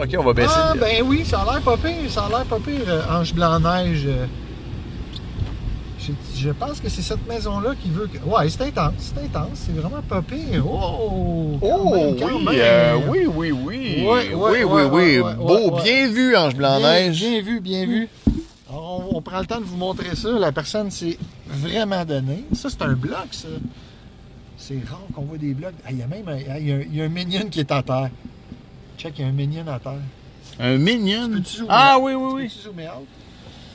Ok, 0.00 0.16
on 0.18 0.22
va 0.24 0.32
baisser. 0.32 0.52
Ah, 0.56 0.72
ben 0.78 1.02
oui, 1.04 1.24
ça 1.24 1.40
a 1.42 1.44
l'air 1.52 1.62
pas 1.62 1.76
pire, 1.76 2.10
ça 2.10 2.24
a 2.24 2.28
l'air 2.28 2.44
pas 2.44 2.58
pire, 2.58 2.80
euh, 2.88 3.02
Ange 3.10 3.34
Blanc-Neige. 3.34 4.04
euh. 4.06 4.26
Je, 6.00 6.12
je 6.36 6.50
pense 6.50 6.80
que 6.80 6.88
c'est 6.88 7.02
cette 7.02 7.28
maison-là 7.28 7.74
qui 7.80 7.88
veut 7.90 8.08
que... 8.08 8.18
Ouais, 8.28 8.48
c'est 8.48 8.62
intense, 8.62 8.94
c'est 8.98 9.22
intense, 9.24 9.50
c'est 9.66 9.72
vraiment 9.72 10.02
pas 10.02 10.20
pire. 10.22 10.64
Oh! 10.66 11.58
Oh, 11.60 11.94
même, 11.94 12.14
oui, 12.48 12.56
euh, 12.58 12.96
oui, 13.08 13.26
oui, 13.26 13.52
oui. 13.52 14.04
Ouais, 14.04 14.34
ouais, 14.34 14.64
oui, 14.64 14.64
oui, 14.64 14.82
oui. 14.90 15.20
ouais, 15.20 15.34
Beau, 15.34 15.76
bien 15.82 16.08
vu, 16.08 16.34
Ange 16.36 16.56
Blanc-Neige. 16.56 17.20
bien 17.20 17.40
vu, 17.42 17.60
bien 17.60 17.86
vu. 17.86 18.08
On, 18.72 19.02
on 19.12 19.20
prend 19.22 19.38
le 19.40 19.46
temps 19.46 19.60
de 19.60 19.64
vous 19.64 19.76
montrer 19.76 20.16
ça. 20.16 20.30
La 20.30 20.50
personne 20.50 20.90
s'est 20.90 21.18
vraiment 21.46 22.04
donnée. 22.04 22.44
Ça, 22.54 22.68
c'est 22.70 22.82
un 22.82 22.94
bloc, 22.94 23.28
ça. 23.30 23.48
C'est 24.56 24.80
rare 24.88 25.00
qu'on 25.14 25.22
voit 25.22 25.38
des 25.38 25.54
blocs. 25.54 25.74
Ah, 25.84 25.90
Il 25.92 25.98
y 25.98 26.02
a 26.02 26.06
même 26.06 26.26
un, 26.26 26.36
il 26.58 26.66
y 26.66 26.72
a 26.72 26.76
un, 26.76 26.80
il 26.80 26.96
y 26.96 27.00
a 27.02 27.04
un 27.04 27.08
minion 27.08 27.46
qui 27.50 27.60
est 27.60 27.70
à 27.70 27.82
terre. 27.82 28.10
Check, 29.02 29.18
il 29.18 29.22
y 29.22 29.24
a 29.24 29.28
un 29.28 29.32
minion 29.32 29.66
à 29.66 29.78
terre. 29.80 29.94
Un 30.60 30.76
zoomer 30.78 31.66
Ah 31.68 31.96
out? 31.98 32.02
oui, 32.04 32.14
oui, 32.14 32.32
oui. 32.34 32.42
Peux-tu 32.44 32.58
zoomer 32.60 32.88
out? 32.88 33.06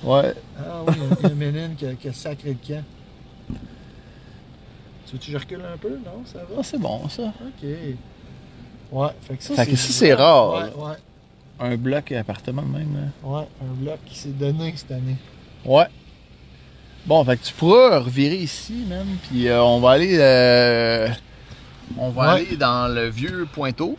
Ouais. 0.03 0.33
Ah 0.57 0.81
oui, 0.87 0.93
il 0.97 1.23
y 1.23 1.25
a 1.25 1.31
un 1.31 1.35
minion 1.35 1.69
qui 1.77 1.85
a, 1.85 1.93
qui 1.95 2.07
a 2.07 2.13
sacré 2.13 2.49
le 2.51 2.57
camp. 2.75 2.83
Tu 5.05 5.13
veux-tu 5.13 5.27
que 5.27 5.31
je 5.33 5.37
recule 5.37 5.61
un 5.73 5.77
peu? 5.77 5.89
Non, 5.89 6.23
ça 6.25 6.39
va? 6.39 6.55
Ah, 6.59 6.63
c'est 6.63 6.79
bon, 6.79 7.07
ça. 7.09 7.23
OK. 7.23 7.67
Ouais, 8.91 9.07
fait 9.21 9.35
que 9.37 9.43
ça, 9.43 9.55
Fait 9.55 9.65
que 9.71 9.75
ça, 9.75 9.91
c'est 9.91 10.13
rare, 10.13 10.49
Ouais, 10.53 10.59
là. 10.61 10.69
ouais, 10.77 10.95
Un 11.71 11.75
bloc 11.75 12.11
appartement 12.13 12.61
de 12.61 12.67
même. 12.77 13.11
ouais. 13.23 13.47
Un 13.61 13.73
bloc 13.73 13.97
qui 14.05 14.17
s'est 14.17 14.29
donné 14.29 14.73
cette 14.77 14.91
année. 14.91 15.17
Ouais. 15.65 15.87
Bon, 17.05 17.23
fait 17.25 17.37
que 17.37 17.43
tu 17.43 17.53
pourras 17.53 17.99
revirer 17.99 18.37
ici, 18.37 18.85
même. 18.87 19.07
Puis 19.29 19.47
euh, 19.49 19.61
on 19.63 19.79
va 19.79 19.91
aller. 19.91 20.17
euh, 20.19 21.09
on 21.97 22.09
va 22.11 22.35
Ouais. 22.35 22.41
aller 22.47 22.55
dans 22.57 22.93
le 22.93 23.07
vieux 23.09 23.45
Pointeau. 23.51 23.97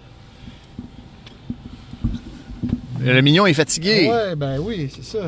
Le 3.00 3.20
mignon 3.20 3.46
est 3.46 3.54
fatigué. 3.54 4.08
Ouais, 4.10 4.34
ben 4.36 4.58
oui, 4.58 4.90
c'est 4.94 5.04
ça. 5.04 5.26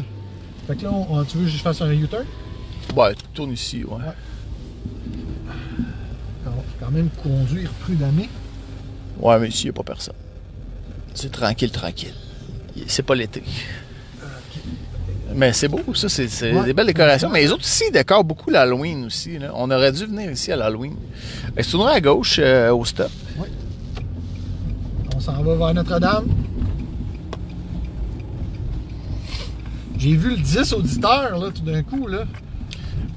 Fait 0.66 0.76
que 0.76 0.82
là, 0.84 0.90
on- 0.92 1.18
on- 1.18 1.24
tu 1.24 1.38
veux 1.38 1.44
que 1.44 1.50
je 1.50 1.56
fasse 1.58 1.80
un 1.82 1.90
U-turn? 1.92 2.24
Ouais, 2.96 3.14
tu 3.14 3.22
tournes 3.34 3.52
ici, 3.52 3.84
ouais. 3.84 4.02
Quand, 6.44 6.50
quand 6.80 6.90
même 6.90 7.08
conduire 7.22 7.70
prudemment. 7.80 8.26
Ouais, 9.20 9.38
mais 9.38 9.48
ici, 9.48 9.62
il 9.64 9.66
n'y 9.66 9.70
a 9.70 9.72
pas 9.74 9.82
personne. 9.82 10.14
C'est 11.14 11.30
tranquille, 11.30 11.70
tranquille. 11.70 12.14
C'est 12.86 13.02
pas 13.02 13.14
l'été. 13.14 13.42
Mais 15.34 15.52
c'est 15.52 15.68
beau, 15.68 15.94
ça, 15.94 16.08
c'est 16.08 16.52
Ouais. 16.52 16.64
des 16.64 16.72
belles 16.72 16.86
décorations. 16.86 17.28
Mais 17.30 17.42
les 17.42 17.52
autres 17.52 17.64
ici, 17.64 17.84
ils 17.88 17.92
décorent 17.92 18.24
beaucoup 18.24 18.50
l'Halloween 18.50 19.04
aussi. 19.04 19.38
là. 19.38 19.52
On 19.54 19.70
aurait 19.70 19.92
dû 19.92 20.06
venir 20.06 20.30
ici 20.32 20.50
à 20.50 20.56
l'Halloween. 20.56 20.94
Tu 21.56 21.64
tourneras 21.70 21.92
à 21.94 22.00
gauche 22.00 22.40
euh, 22.42 22.72
au 22.74 22.84
stop? 22.84 23.10
On 25.14 25.20
s'en 25.20 25.42
va 25.42 25.54
vers 25.54 25.74
Notre-Dame. 25.74 26.26
J'ai 30.00 30.16
vu 30.16 30.30
le 30.30 30.36
10 30.38 30.72
auditeurs, 30.72 31.38
là, 31.38 31.50
tout 31.54 31.62
d'un 31.62 31.82
coup, 31.82 32.06
là. 32.06 32.24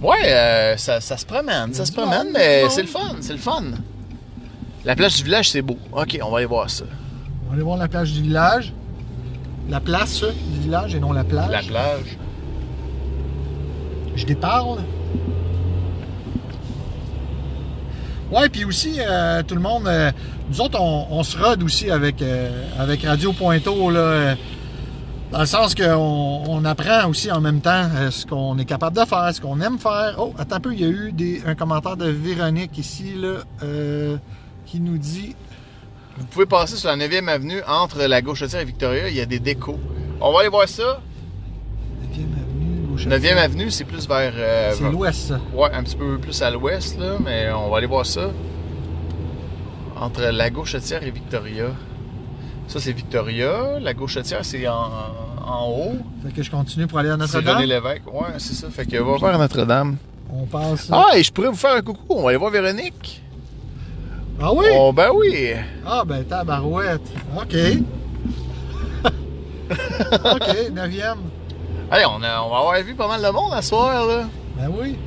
Ouais, 0.01 0.18
euh, 0.26 0.76
ça, 0.76 0.99
ça 0.99 1.15
se 1.15 1.26
promène, 1.26 1.73
ça 1.73 1.85
se 1.85 1.93
promène, 1.93 2.26
monde, 2.26 2.34
mais 2.34 2.65
c'est 2.69 2.81
le 2.81 2.89
fun, 2.89 3.15
c'est 3.22 3.31
le 3.31 3.39
fun. 3.39 3.64
La 4.84 4.93
plage 4.97 5.15
du 5.15 5.23
village, 5.23 5.49
c'est 5.49 5.61
beau. 5.61 5.77
Ok, 5.93 6.19
on 6.22 6.30
va 6.30 6.39
aller 6.39 6.45
voir 6.45 6.69
ça. 6.69 6.84
On 7.45 7.47
va 7.47 7.53
aller 7.53 7.64
voir 7.64 7.77
la 7.77 7.88
plage 7.88 8.11
du 8.11 8.22
village. 8.22 8.73
La 9.69 9.80
place 9.80 10.19
ça, 10.19 10.26
du 10.27 10.60
village 10.60 10.93
et 10.93 10.99
non 10.99 11.14
la 11.14 11.23
plage. 11.23 11.49
La 11.49 11.61
plage. 11.61 12.18
Je 14.18 14.26
déparle. 14.26 14.80
Ouais, 18.30 18.49
puis 18.49 18.65
aussi, 18.65 18.95
euh, 18.99 19.41
tout 19.43 19.55
le 19.55 19.61
monde, 19.61 19.88
euh, 19.88 20.11
nous 20.49 20.60
autres, 20.60 20.80
on, 20.81 21.07
on 21.11 21.23
se 21.23 21.38
rode 21.38 21.64
aussi 21.64 21.89
avec, 21.89 22.22
euh, 22.22 22.49
avec 22.77 23.03
Radio 23.03 23.31
Pointeau, 23.31 23.89
là, 23.89 23.99
euh, 23.99 24.35
dans 25.34 25.39
le 25.39 25.45
sens 25.47 25.73
qu'on 25.76 26.43
on 26.47 26.64
apprend 26.64 27.07
aussi 27.10 27.31
en 27.31 27.41
même 27.41 27.60
temps 27.60 27.88
euh, 27.95 28.11
ce 28.11 28.26
qu'on 28.26 28.57
est 28.60 28.65
capable 28.65 28.95
de 28.97 29.03
faire, 29.05 29.30
ce 29.34 29.41
qu'on 29.41 29.60
aime 29.61 29.80
faire. 29.80 30.15
Oh, 30.19 30.34
attends 30.38 30.57
un 30.57 30.60
peu, 30.60 30.73
il 30.73 30.80
y 30.81 30.85
a 30.85 30.88
eu 30.89 31.11
des, 31.11 31.41
un 31.45 31.55
commentaire 31.55 31.97
de 31.97 32.07
Véronique 32.07 32.77
ici, 32.77 33.14
là, 33.18 33.39
euh, 33.64 34.18
qui 34.68 34.80
nous 34.80 34.97
dit 34.99 35.35
Vous 36.18 36.26
pouvez 36.27 36.45
passer 36.45 36.76
sur 36.76 36.89
la 36.89 36.97
9e 36.97 37.27
avenue 37.27 37.61
entre 37.68 38.03
la 38.03 38.22
gauchetière 38.22 38.61
et 38.61 38.65
Victoria, 38.65 39.10
il 39.10 39.15
y 39.15 39.22
a 39.22 39.26
des 39.26 39.39
décos. 39.39 39.80
On 40.22 40.31
va 40.31 40.41
aller 40.41 40.49
voir 40.49 40.69
ça. 40.69 41.01
9e 42.14 42.19
avenue, 42.39 42.88
gauche. 42.91 43.07
9e 43.07 43.38
avenue, 43.38 43.72
c'est 43.72 43.85
plus 43.85 44.07
vers. 44.07 44.34
euh, 44.35 44.72
C'est 44.76 44.84
vers- 44.84 44.91
l'ouest, 44.91 45.27
ça. 45.30 45.39
Ouais, 45.53 45.69
un 45.73 45.81
petit 45.84 45.95
peu 45.95 46.19
plus 46.19 46.39
à 46.43 46.51
l'ouest, 46.51 46.99
là, 46.99 47.15
mais 47.26 47.51
on 47.51 47.69
va 47.72 47.77
aller 47.77 47.88
voir 47.88 48.05
ça. 48.05 48.30
Entre 49.99 50.22
la 50.22 50.49
gauchetière 50.51 51.01
et 51.03 51.11
Victoria. 51.11 51.65
Ça, 52.73 52.79
c'est 52.79 52.91
Victoria. 52.91 53.79
La 53.79 53.93
gauchetière, 53.93 54.39
c'est 54.43 54.67
en, 54.67 54.89
en 55.47 55.67
haut. 55.69 55.95
Fait 56.25 56.31
que 56.33 56.41
je 56.41 56.49
continue 56.49 56.87
pour 56.87 56.97
aller 56.97 57.09
à 57.09 57.17
C'est 57.27 57.37
René 57.37 57.45
Notre-Dame? 57.45 57.69
Lévesque. 57.69 58.11
Ouais, 58.11 58.27
c'est 58.39 58.55
ça. 58.55 58.67
Fait 58.71 58.87
que 58.87 58.97
va 58.97 59.15
vers 59.29 59.37
Notre-Dame. 59.37 59.97
On 60.33 60.45
passe. 60.45 60.87
Ah, 60.91 61.09
et 61.15 61.21
je 61.21 61.31
pourrais 61.31 61.49
vous 61.49 61.55
faire 61.55 61.75
un 61.75 61.81
coucou. 61.83 62.03
On 62.09 62.23
va 62.23 62.29
aller 62.29 62.37
voir 62.39 62.49
Véronique. 62.49 63.21
Ah 64.41 64.51
oui? 64.51 64.65
Oh, 64.73 64.91
ben 64.91 65.09
oui. 65.13 65.51
Ah, 65.85 66.01
ben, 66.03 66.23
tabarouette. 66.23 67.03
OK. 67.37 67.55
OK, 70.25 70.71
neuvième. 70.71 71.19
Allez, 71.91 72.05
on, 72.07 72.23
a- 72.23 72.41
on 72.41 72.49
va 72.49 72.57
avoir 72.57 72.81
vu 72.81 72.95
pas 72.95 73.07
mal 73.07 73.21
de 73.21 73.29
monde 73.29 73.53
à 73.53 73.61
soir, 73.61 74.07
là. 74.07 74.23
Ben 74.57 74.71
oui. 74.75 74.97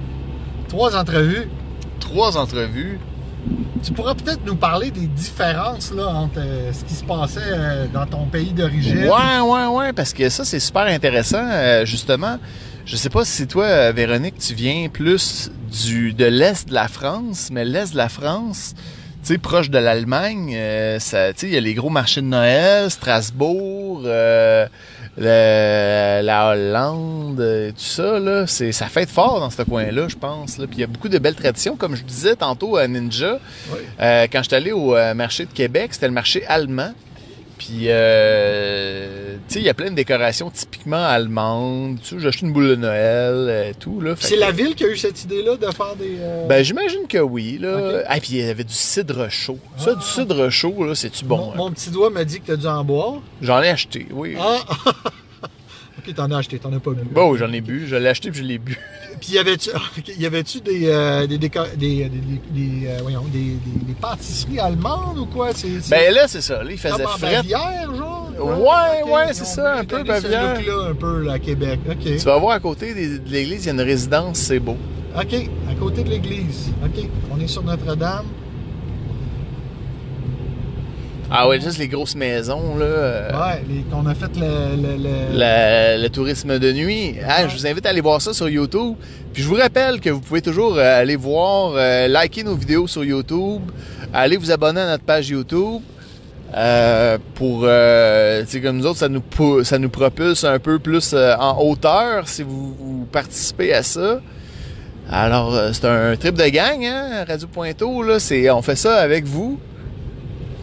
Trois 0.68 0.96
entrevues. 0.96 1.48
Trois 1.98 2.36
entrevues. 2.38 3.00
Tu 3.82 3.92
pourras 3.92 4.14
peut-être 4.14 4.44
nous 4.44 4.56
parler 4.56 4.90
des 4.90 5.06
différences 5.06 5.92
là, 5.92 6.08
entre 6.08 6.38
euh, 6.38 6.72
ce 6.72 6.84
qui 6.84 6.94
se 6.94 7.04
passait 7.04 7.40
euh, 7.44 7.86
dans 7.92 8.06
ton 8.06 8.26
pays 8.26 8.52
d'origine. 8.52 9.04
Ouais, 9.04 9.40
ouais, 9.40 9.66
ouais, 9.66 9.92
parce 9.92 10.12
que 10.12 10.28
ça, 10.28 10.44
c'est 10.44 10.60
super 10.60 10.86
intéressant, 10.86 11.44
euh, 11.50 11.84
justement. 11.84 12.38
Je 12.84 12.96
sais 12.96 13.10
pas 13.10 13.24
si 13.24 13.46
toi, 13.46 13.92
Véronique, 13.92 14.38
tu 14.38 14.54
viens 14.54 14.88
plus 14.88 15.50
du 15.70 16.12
de 16.12 16.24
l'Est 16.24 16.68
de 16.68 16.74
la 16.74 16.88
France, 16.88 17.48
mais 17.50 17.64
l'Est 17.64 17.92
de 17.92 17.96
la 17.96 18.08
France, 18.08 18.74
tu 19.22 19.32
sais, 19.32 19.38
proche 19.38 19.70
de 19.70 19.78
l'Allemagne. 19.78 20.56
Ça, 21.00 21.32
tu 21.32 21.40
sais, 21.40 21.46
il 21.48 21.52
y 21.52 21.56
a 21.56 21.60
les 21.60 21.74
gros 21.74 21.90
marchés 21.90 22.20
de 22.20 22.26
Noël, 22.26 22.88
Strasbourg, 22.88 24.02
le- 25.18 26.20
la 26.22 26.50
Hollande, 26.50 27.40
euh, 27.40 27.70
tout 27.70 27.76
ça, 27.78 28.18
là. 28.18 28.46
C'est, 28.46 28.72
ça 28.72 28.86
fête 28.86 29.08
fort 29.10 29.40
dans 29.40 29.50
ce 29.50 29.62
coin-là, 29.62 30.08
je 30.08 30.16
pense. 30.16 30.58
Là. 30.58 30.66
Puis 30.66 30.78
il 30.78 30.80
y 30.80 30.84
a 30.84 30.86
beaucoup 30.86 31.08
de 31.08 31.18
belles 31.18 31.34
traditions. 31.34 31.76
Comme 31.76 31.96
je 31.96 32.02
disais 32.02 32.36
tantôt 32.36 32.76
à 32.76 32.86
Ninja, 32.86 33.38
Oui. 33.70 33.78
euh, 34.00 34.26
quand 34.30 34.42
j'étais 34.42 34.56
allé 34.56 34.72
au 34.72 34.94
euh, 34.94 35.14
marché 35.14 35.44
de 35.46 35.52
Québec, 35.52 35.94
c'était 35.94 36.08
le 36.08 36.12
marché 36.14 36.44
allemand. 36.46 36.92
Puis, 37.66 37.86
euh, 37.88 39.36
tu 39.48 39.54
sais, 39.54 39.58
il 39.58 39.64
y 39.64 39.68
a 39.68 39.74
plein 39.74 39.90
de 39.90 39.96
décorations 39.96 40.50
typiquement 40.50 41.04
allemandes. 41.04 41.98
Tu 42.00 42.10
sais, 42.10 42.16
j'ai 42.20 42.28
acheté 42.28 42.46
une 42.46 42.52
boule 42.52 42.68
de 42.68 42.76
Noël, 42.76 43.34
euh, 43.48 43.72
tout, 43.78 44.00
là. 44.00 44.14
C'est 44.20 44.36
que- 44.36 44.40
la 44.40 44.52
ville 44.52 44.76
qui 44.76 44.84
a 44.84 44.88
eu 44.88 44.96
cette 44.96 45.24
idée-là 45.24 45.56
de 45.56 45.66
faire 45.72 45.96
des. 45.96 46.16
euh, 46.20 46.46
ben, 46.46 46.62
j'imagine 46.62 47.08
que 47.08 47.18
oui, 47.18 47.58
là. 47.60 47.76
Ok. 47.76 48.04
Ah, 48.06 48.20
puis 48.20 48.28
il 48.34 48.46
y 48.46 48.48
avait 48.48 48.62
du 48.62 48.72
cidre 48.72 49.28
chaud. 49.30 49.58
Ça, 49.78 49.94
Ah. 49.94 49.98
du 49.98 50.04
cidre 50.06 50.48
chaud, 50.48 50.84
là, 50.84 50.94
c'est-tu 50.94 51.24
bon? 51.24 51.38
mon, 51.38 51.50
hein? 51.50 51.54
mon 51.56 51.70
petit 51.72 51.90
doigt 51.90 52.10
m'a 52.10 52.24
dit 52.24 52.40
que 52.40 52.46
t'as 52.46 52.56
dû 52.56 52.66
en 52.68 52.84
boire. 52.84 53.14
J'en 53.42 53.60
ai 53.62 53.68
acheté, 53.70 54.06
oui. 54.12 54.36
Ah! 54.38 54.58
ok, 56.06 56.14
t'en 56.14 56.30
as 56.30 56.38
acheté, 56.38 56.58
t'en 56.58 56.72
as 56.72 56.80
pas 56.80 56.90
bu. 56.92 57.02
Bon, 57.10 57.30
oui, 57.32 57.38
j'en 57.38 57.52
ai 57.52 57.60
bu. 57.60 57.86
Je 57.86 57.96
l'ai 57.96 58.08
acheté 58.08 58.30
puis 58.30 58.40
je 58.40 58.44
l'ai 58.44 58.58
bu. 58.58 58.78
Puis 59.20 59.32
y 59.32 59.38
avait-tu 59.38 59.70
y 60.18 60.26
avait-tu 60.26 60.60
des, 60.60 60.88
euh, 60.88 61.26
des, 61.26 61.38
des, 61.38 61.48
des, 61.48 61.76
des, 61.78 62.10
des, 62.50 62.86
euh, 62.86 62.98
voyons, 63.00 63.22
des, 63.32 63.38
des, 63.38 63.84
des 63.86 63.94
pâtisseries 63.98 64.60
allemandes 64.60 65.18
ou 65.18 65.24
quoi? 65.24 65.52
Ben 65.88 66.12
là, 66.12 66.28
c'est 66.28 66.42
ça. 66.42 66.62
Là, 66.62 66.70
il 66.70 66.76
faisait 66.78 67.02
fret. 67.02 67.36
Bavière, 67.36 67.94
genre? 67.96 68.30
Ouais, 68.38 69.10
ouais, 69.10 69.32
c'est 69.32 69.46
ça, 69.46 69.76
un 69.78 69.84
peu 69.84 70.00
ce 70.00 70.04
Bavière. 70.04 70.56
look-là, 70.58 70.90
un 70.90 70.94
peu, 70.94 71.22
là, 71.24 71.32
à 71.32 71.38
Québec. 71.38 71.80
OK. 71.90 72.02
Tu 72.02 72.18
vas 72.18 72.36
voir 72.38 72.52
à 72.56 72.60
côté 72.60 72.92
de 72.92 73.30
l'église, 73.30 73.64
il 73.64 73.66
y 73.66 73.70
a 73.70 73.72
une 73.72 73.80
résidence, 73.80 74.36
c'est 74.36 74.58
beau. 74.60 74.76
OK, 75.18 75.34
à 75.70 75.74
côté 75.80 76.04
de 76.04 76.10
l'église. 76.10 76.70
OK, 76.84 77.08
on 77.34 77.40
est 77.40 77.48
sur 77.48 77.62
Notre-Dame. 77.62 78.26
Ah 81.30 81.48
ouais, 81.48 81.60
juste 81.60 81.78
les 81.78 81.88
grosses 81.88 82.14
maisons, 82.14 82.76
là. 82.78 82.84
euh, 82.84 83.30
Ouais, 83.32 83.62
les- 83.68 83.82
qu'on 83.82 84.06
a 84.06 84.14
fait 84.14 84.30
le... 84.36 84.76
le, 84.76 84.96
le- 84.96 85.38
le, 85.38 86.02
le 86.02 86.08
tourisme 86.08 86.58
de 86.58 86.72
nuit. 86.72 87.16
Ah, 87.26 87.48
je 87.48 87.56
vous 87.56 87.66
invite 87.66 87.84
à 87.84 87.90
aller 87.90 88.00
voir 88.00 88.22
ça 88.22 88.32
sur 88.32 88.48
YouTube. 88.48 88.94
Puis 89.32 89.42
je 89.42 89.48
vous 89.48 89.56
rappelle 89.56 90.00
que 90.00 90.08
vous 90.10 90.20
pouvez 90.20 90.40
toujours 90.40 90.76
euh, 90.76 91.00
aller 91.00 91.16
voir, 91.16 91.72
euh, 91.74 92.06
liker 92.08 92.44
nos 92.44 92.54
vidéos 92.54 92.86
sur 92.86 93.04
YouTube, 93.04 93.60
aller 94.14 94.36
vous 94.36 94.50
abonner 94.52 94.80
à 94.82 94.86
notre 94.86 95.04
page 95.04 95.28
YouTube. 95.28 95.82
pour, 97.34 97.62
euh, 97.64 98.42
tu 98.44 98.48
sais, 98.50 98.60
comme 98.60 98.76
nous 98.78 98.86
autres, 98.86 98.98
ça 99.00 99.08
nous, 99.08 99.22
ça 99.64 99.78
nous 99.78 99.90
propulse 99.90 100.44
un 100.44 100.58
peu 100.60 100.78
plus 100.78 101.12
en 101.14 101.58
hauteur 101.60 102.28
si 102.28 102.44
vous, 102.44 102.74
vous 102.78 103.06
participez 103.10 103.74
à 103.74 103.82
ça. 103.82 104.20
Alors, 105.10 105.56
c'est 105.72 105.84
un 105.86 106.16
trip 106.16 106.34
de 106.36 106.48
gang, 106.48 106.84
hein, 106.84 107.24
Radio 107.28 107.46
Pointeau, 107.48 108.02
là. 108.02 108.18
C'est, 108.20 108.48
on 108.50 108.62
fait 108.62 108.76
ça 108.76 108.96
avec 108.98 109.24
vous. 109.24 109.58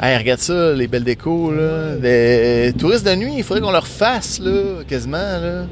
Hey, 0.06 0.18
regarde 0.18 0.42
ça, 0.42 0.74
les 0.74 0.88
belles 0.88 1.06
décos, 1.06 1.54
là. 1.54 1.96
Les 1.96 2.74
touristes 2.78 3.06
de 3.06 3.16
nuit, 3.16 3.36
il 3.38 3.44
faudrait 3.44 3.62
qu'on 3.62 3.72
leur 3.72 3.88
fasse, 3.88 4.38
là, 4.40 4.84
quasiment, 4.86 5.18
là. 5.18 5.64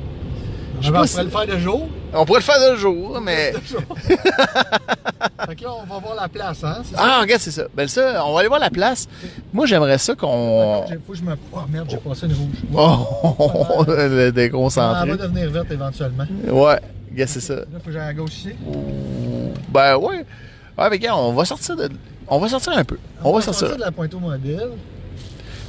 Je 0.79 0.89
on 0.89 1.03
si- 1.05 1.11
pourrait 1.11 1.23
le 1.25 1.29
faire 1.29 1.47
de 1.47 1.57
jour. 1.59 1.89
On 2.13 2.25
pourrait 2.25 2.39
le 2.39 2.43
faire 2.45 2.71
de 2.71 2.77
jour, 2.77 3.19
mais... 3.21 3.51
De 3.51 3.59
jour. 3.67 3.81
fait 4.07 5.55
que 5.55 5.63
là, 5.63 5.71
on 5.81 5.85
va 5.85 5.99
voir 5.99 6.15
la 6.15 6.29
place, 6.29 6.63
hein? 6.63 6.81
ça? 6.83 6.95
Ah, 6.97 7.19
regarde, 7.21 7.41
c'est 7.41 7.51
ça. 7.51 7.63
Ben 7.75 7.87
ça, 7.89 8.25
on 8.25 8.33
va 8.33 8.39
aller 8.39 8.47
voir 8.47 8.61
la 8.61 8.69
place. 8.69 9.07
Moi, 9.53 9.65
j'aimerais 9.65 9.97
ça 9.97 10.15
qu'on... 10.15 10.85
Faut 11.05 11.11
que 11.11 11.17
je 11.17 11.23
me... 11.23 11.35
Oh 11.51 11.59
merde, 11.69 11.87
j'ai 11.91 11.97
passé 11.97 12.25
une 12.25 12.33
rouge. 12.33 12.55
Oh, 12.73 13.83
le 13.87 13.99
Elle 13.99 14.11
va 14.15 14.31
déconcentré. 14.31 15.17
devenir 15.17 15.51
verte 15.51 15.71
éventuellement. 15.71 16.25
Ouais, 16.47 16.79
regarde, 17.11 17.29
c'est 17.29 17.41
ça. 17.41 17.55
Là, 17.55 17.65
faut 17.79 17.85
que 17.87 17.91
j'aille 17.91 18.09
à 18.09 18.13
gauche 18.13 18.31
ici. 18.31 18.49
Ben, 19.69 19.97
ouais. 19.97 20.15
Ouais, 20.17 20.23
mais 20.77 20.85
regarde, 20.89 21.19
on 21.21 21.33
va 21.33 21.43
sortir 21.45 21.75
de... 21.75 21.89
On 22.33 22.39
va 22.39 22.47
sortir 22.49 22.71
un 22.77 22.83
peu. 22.85 22.97
On 23.23 23.33
va 23.33 23.41
sortir. 23.41 23.75
de 23.75 23.81
la 23.81 23.91
pointe 23.91 24.13
mobile. 24.13 24.69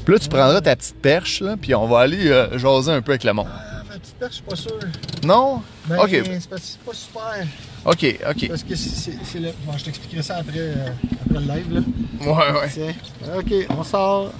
Puis 0.04 0.14
là, 0.14 0.18
tu 0.20 0.28
prendras 0.28 0.60
ta 0.60 0.74
petite 0.76 0.96
perche, 1.02 1.40
là, 1.40 1.56
puis 1.60 1.74
on 1.74 1.86
va 1.88 2.00
aller 2.00 2.28
euh, 2.28 2.56
jaser 2.58 2.92
un 2.92 3.02
peu 3.02 3.12
avec 3.12 3.24
le 3.24 3.32
monde. 3.32 3.46
Ah, 3.52 3.82
ma 3.88 3.98
petite 3.98 4.14
perche, 4.14 4.30
je 4.30 4.36
suis 4.36 4.44
pas 4.44 4.56
sûr. 4.56 4.78
Non? 5.24 5.60
Ben, 5.86 5.98
Ok. 5.98 6.10
c'est 6.10 6.48
pas, 6.48 6.56
pas 6.86 6.92
super. 6.94 7.46
OK, 7.84 8.18
OK. 8.30 8.48
Parce 8.48 8.62
que 8.62 8.76
c'est 8.76 9.40
le. 9.40 9.50
Bon, 9.66 9.76
je 9.76 9.84
t'expliquerai 9.84 10.22
ça 10.22 10.36
après, 10.36 10.58
euh, 10.58 10.86
après 11.28 11.40
le 11.40 11.46
live, 11.52 11.74
là. 11.74 11.80
Ouais, 12.20 12.60
ouais. 12.60 12.70
Tiens. 12.72 12.94
Ok, 13.36 13.52
on 13.76 13.82
sort 13.84 14.32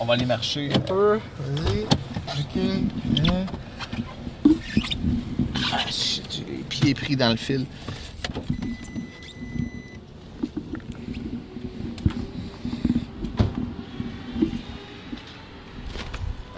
On 0.00 0.04
va 0.04 0.14
aller 0.14 0.26
marcher. 0.26 0.70
un 0.74 0.78
peu. 0.80 1.18
Vas-y. 1.40 1.80
Ok. 2.40 3.26
Hein? 3.26 4.52
Ah, 5.72 5.78
shit, 5.90 6.24
j'ai 6.30 6.56
les 6.58 6.62
pieds 6.62 6.94
pris 6.94 7.16
dans 7.16 7.30
le 7.30 7.36
fil. 7.36 7.64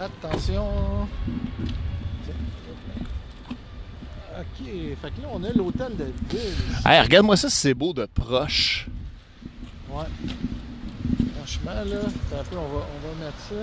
Attention. 0.00 1.06
Ok, 4.38 4.64
fait 4.64 5.10
que 5.10 5.20
là, 5.22 5.28
on 5.32 5.44
a 5.44 5.52
l'hôtel 5.52 5.94
de 5.96 6.04
ville. 6.04 6.54
Hey, 6.86 7.02
regarde-moi 7.02 7.36
ça 7.36 7.50
si 7.50 7.56
c'est 7.56 7.74
beau 7.74 7.92
de 7.92 8.06
proche. 8.06 8.86
Ouais. 9.90 10.04
Franchement, 11.36 11.72
là, 11.74 11.82
un 11.82 12.44
peu, 12.44 12.56
on 12.56 12.68
va, 12.68 12.86
on 12.86 13.08
va 13.08 13.24
mettre 13.26 13.38
ça 13.38 13.54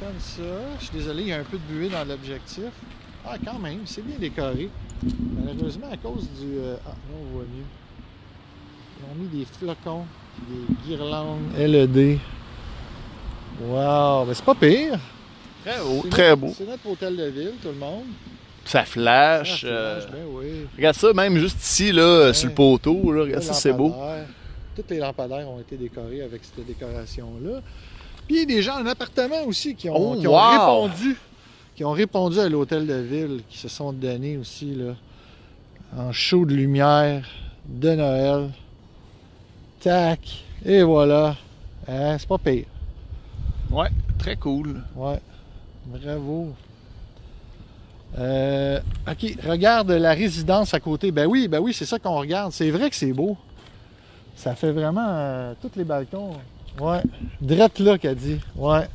comme 0.00 0.18
ça. 0.18 0.42
Je 0.80 0.84
suis 0.84 0.92
désolé, 0.98 1.22
il 1.22 1.28
y 1.28 1.32
a 1.32 1.38
un 1.40 1.44
peu 1.44 1.56
de 1.56 1.62
buée 1.72 1.88
dans 1.88 2.04
l'objectif. 2.06 2.64
Ah, 3.24 3.36
quand 3.42 3.58
même, 3.58 3.80
c'est 3.86 4.04
bien 4.04 4.18
décoré. 4.18 4.68
Malheureusement, 5.42 5.88
à 5.90 5.96
cause 5.96 6.28
du. 6.38 6.58
euh, 6.58 6.76
Ah, 6.84 6.90
là, 6.90 7.16
on 7.18 7.34
voit 7.34 7.44
mieux. 7.44 7.64
Ils 9.00 9.04
ont 9.10 9.14
mis 9.22 9.28
des 9.38 9.46
flocons, 9.46 10.04
des 10.48 10.74
guirlandes 10.86 11.52
LED. 11.56 12.18
Wow, 13.60 14.24
mais 14.26 14.34
c'est 14.34 14.44
pas 14.44 14.54
pire. 14.54 14.98
Très 15.64 15.78
beau. 15.82 16.00
C'est 16.04 16.08
Très 16.10 16.28
notre- 16.30 16.40
beau. 16.42 16.54
C'est 16.56 16.66
notre 16.68 16.86
hôtel 16.88 17.16
de 17.16 17.24
ville, 17.24 17.52
tout 17.62 17.68
le 17.68 17.74
monde. 17.74 18.04
Ça 18.64 18.84
flash. 18.84 19.64
Ah, 19.64 19.68
euh, 19.68 20.00
flash, 20.00 20.12
ben 20.12 20.24
oui. 20.30 20.46
Regarde 20.76 20.96
ça, 20.96 21.12
même 21.12 21.38
juste 21.38 21.62
ici, 21.62 21.92
là, 21.92 22.32
sur 22.32 22.48
le 22.48 22.54
poteau. 22.54 23.12
Là, 23.12 23.22
regarde 23.22 23.42
ça, 23.42 23.52
c'est 23.52 23.72
beau. 23.72 23.94
Toutes 24.74 24.90
les 24.90 24.98
lampadaires 24.98 25.48
ont 25.48 25.60
été 25.60 25.76
décorées 25.76 26.22
avec 26.22 26.42
cette 26.44 26.66
décoration-là. 26.66 27.60
Puis 28.26 28.36
il 28.36 28.38
y 28.40 28.42
a 28.42 28.46
des 28.56 28.62
gens 28.62 28.74
en 28.80 28.86
appartement 28.86 29.44
aussi 29.46 29.74
qui 29.74 29.88
ont, 29.88 30.12
Oh, 30.12 30.16
qui 30.20 30.26
ont 30.28 30.32
wow! 30.32 30.50
répondu. 30.82 31.16
Qui 31.76 31.84
ont 31.84 31.92
répondu 31.92 32.38
à 32.40 32.48
l'hôtel 32.48 32.86
de 32.86 32.94
ville, 32.94 33.40
qui 33.48 33.56
se 33.58 33.68
sont 33.68 33.92
donnés 33.92 34.36
aussi 34.36 34.74
là, 34.74 34.94
en 35.96 36.12
show 36.12 36.44
de 36.44 36.54
lumière 36.54 37.24
de 37.66 37.94
Noël. 37.94 38.50
Tac. 39.80 40.20
Et 40.64 40.82
voilà. 40.82 41.36
Hein, 41.88 42.16
c'est 42.18 42.28
pas 42.28 42.38
pire. 42.38 42.64
Ouais, 43.70 43.88
très 44.18 44.36
cool. 44.36 44.82
Ouais. 44.94 45.20
Bravo. 45.86 46.52
Euh, 48.18 48.80
ok, 49.10 49.36
regarde 49.46 49.90
la 49.90 50.14
résidence 50.14 50.72
à 50.74 50.80
côté. 50.80 51.12
Ben 51.12 51.26
oui, 51.26 51.48
ben 51.48 51.60
oui, 51.60 51.72
c'est 51.72 51.84
ça 51.84 51.98
qu'on 51.98 52.16
regarde. 52.16 52.52
C'est 52.52 52.70
vrai 52.70 52.90
que 52.90 52.96
c'est 52.96 53.12
beau. 53.12 53.36
Ça 54.36 54.54
fait 54.54 54.72
vraiment 54.72 55.06
euh, 55.08 55.54
tous 55.60 55.70
les 55.76 55.84
balcons. 55.84 56.32
Ouais. 56.80 57.02
Drette 57.40 57.78
là 57.78 57.98
qu'a 57.98 58.14
dit. 58.14 58.38
Ouais. 58.54 58.86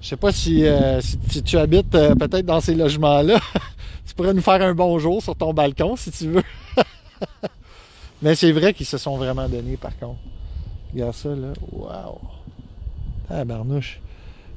Je 0.00 0.08
sais 0.08 0.16
pas 0.16 0.32
si, 0.32 0.66
euh, 0.66 1.00
si, 1.00 1.42
tu 1.42 1.56
habites 1.56 1.94
euh, 1.94 2.14
peut-être 2.14 2.44
dans 2.44 2.60
ces 2.60 2.74
logements-là. 2.74 3.40
tu 4.06 4.14
pourrais 4.14 4.34
nous 4.34 4.42
faire 4.42 4.60
un 4.60 4.74
bonjour 4.74 5.22
sur 5.22 5.34
ton 5.34 5.54
balcon 5.54 5.96
si 5.96 6.10
tu 6.10 6.28
veux. 6.28 6.42
Mais 8.22 8.34
c'est 8.34 8.52
vrai 8.52 8.74
qu'ils 8.74 8.86
se 8.86 8.98
sont 8.98 9.16
vraiment 9.16 9.48
donnés 9.48 9.76
par 9.76 9.96
contre. 9.98 10.18
Regarde 10.92 11.14
ça 11.14 11.30
là. 11.30 11.52
Wow. 11.72 12.20
Ah, 13.30 13.44
barnouche. 13.44 14.00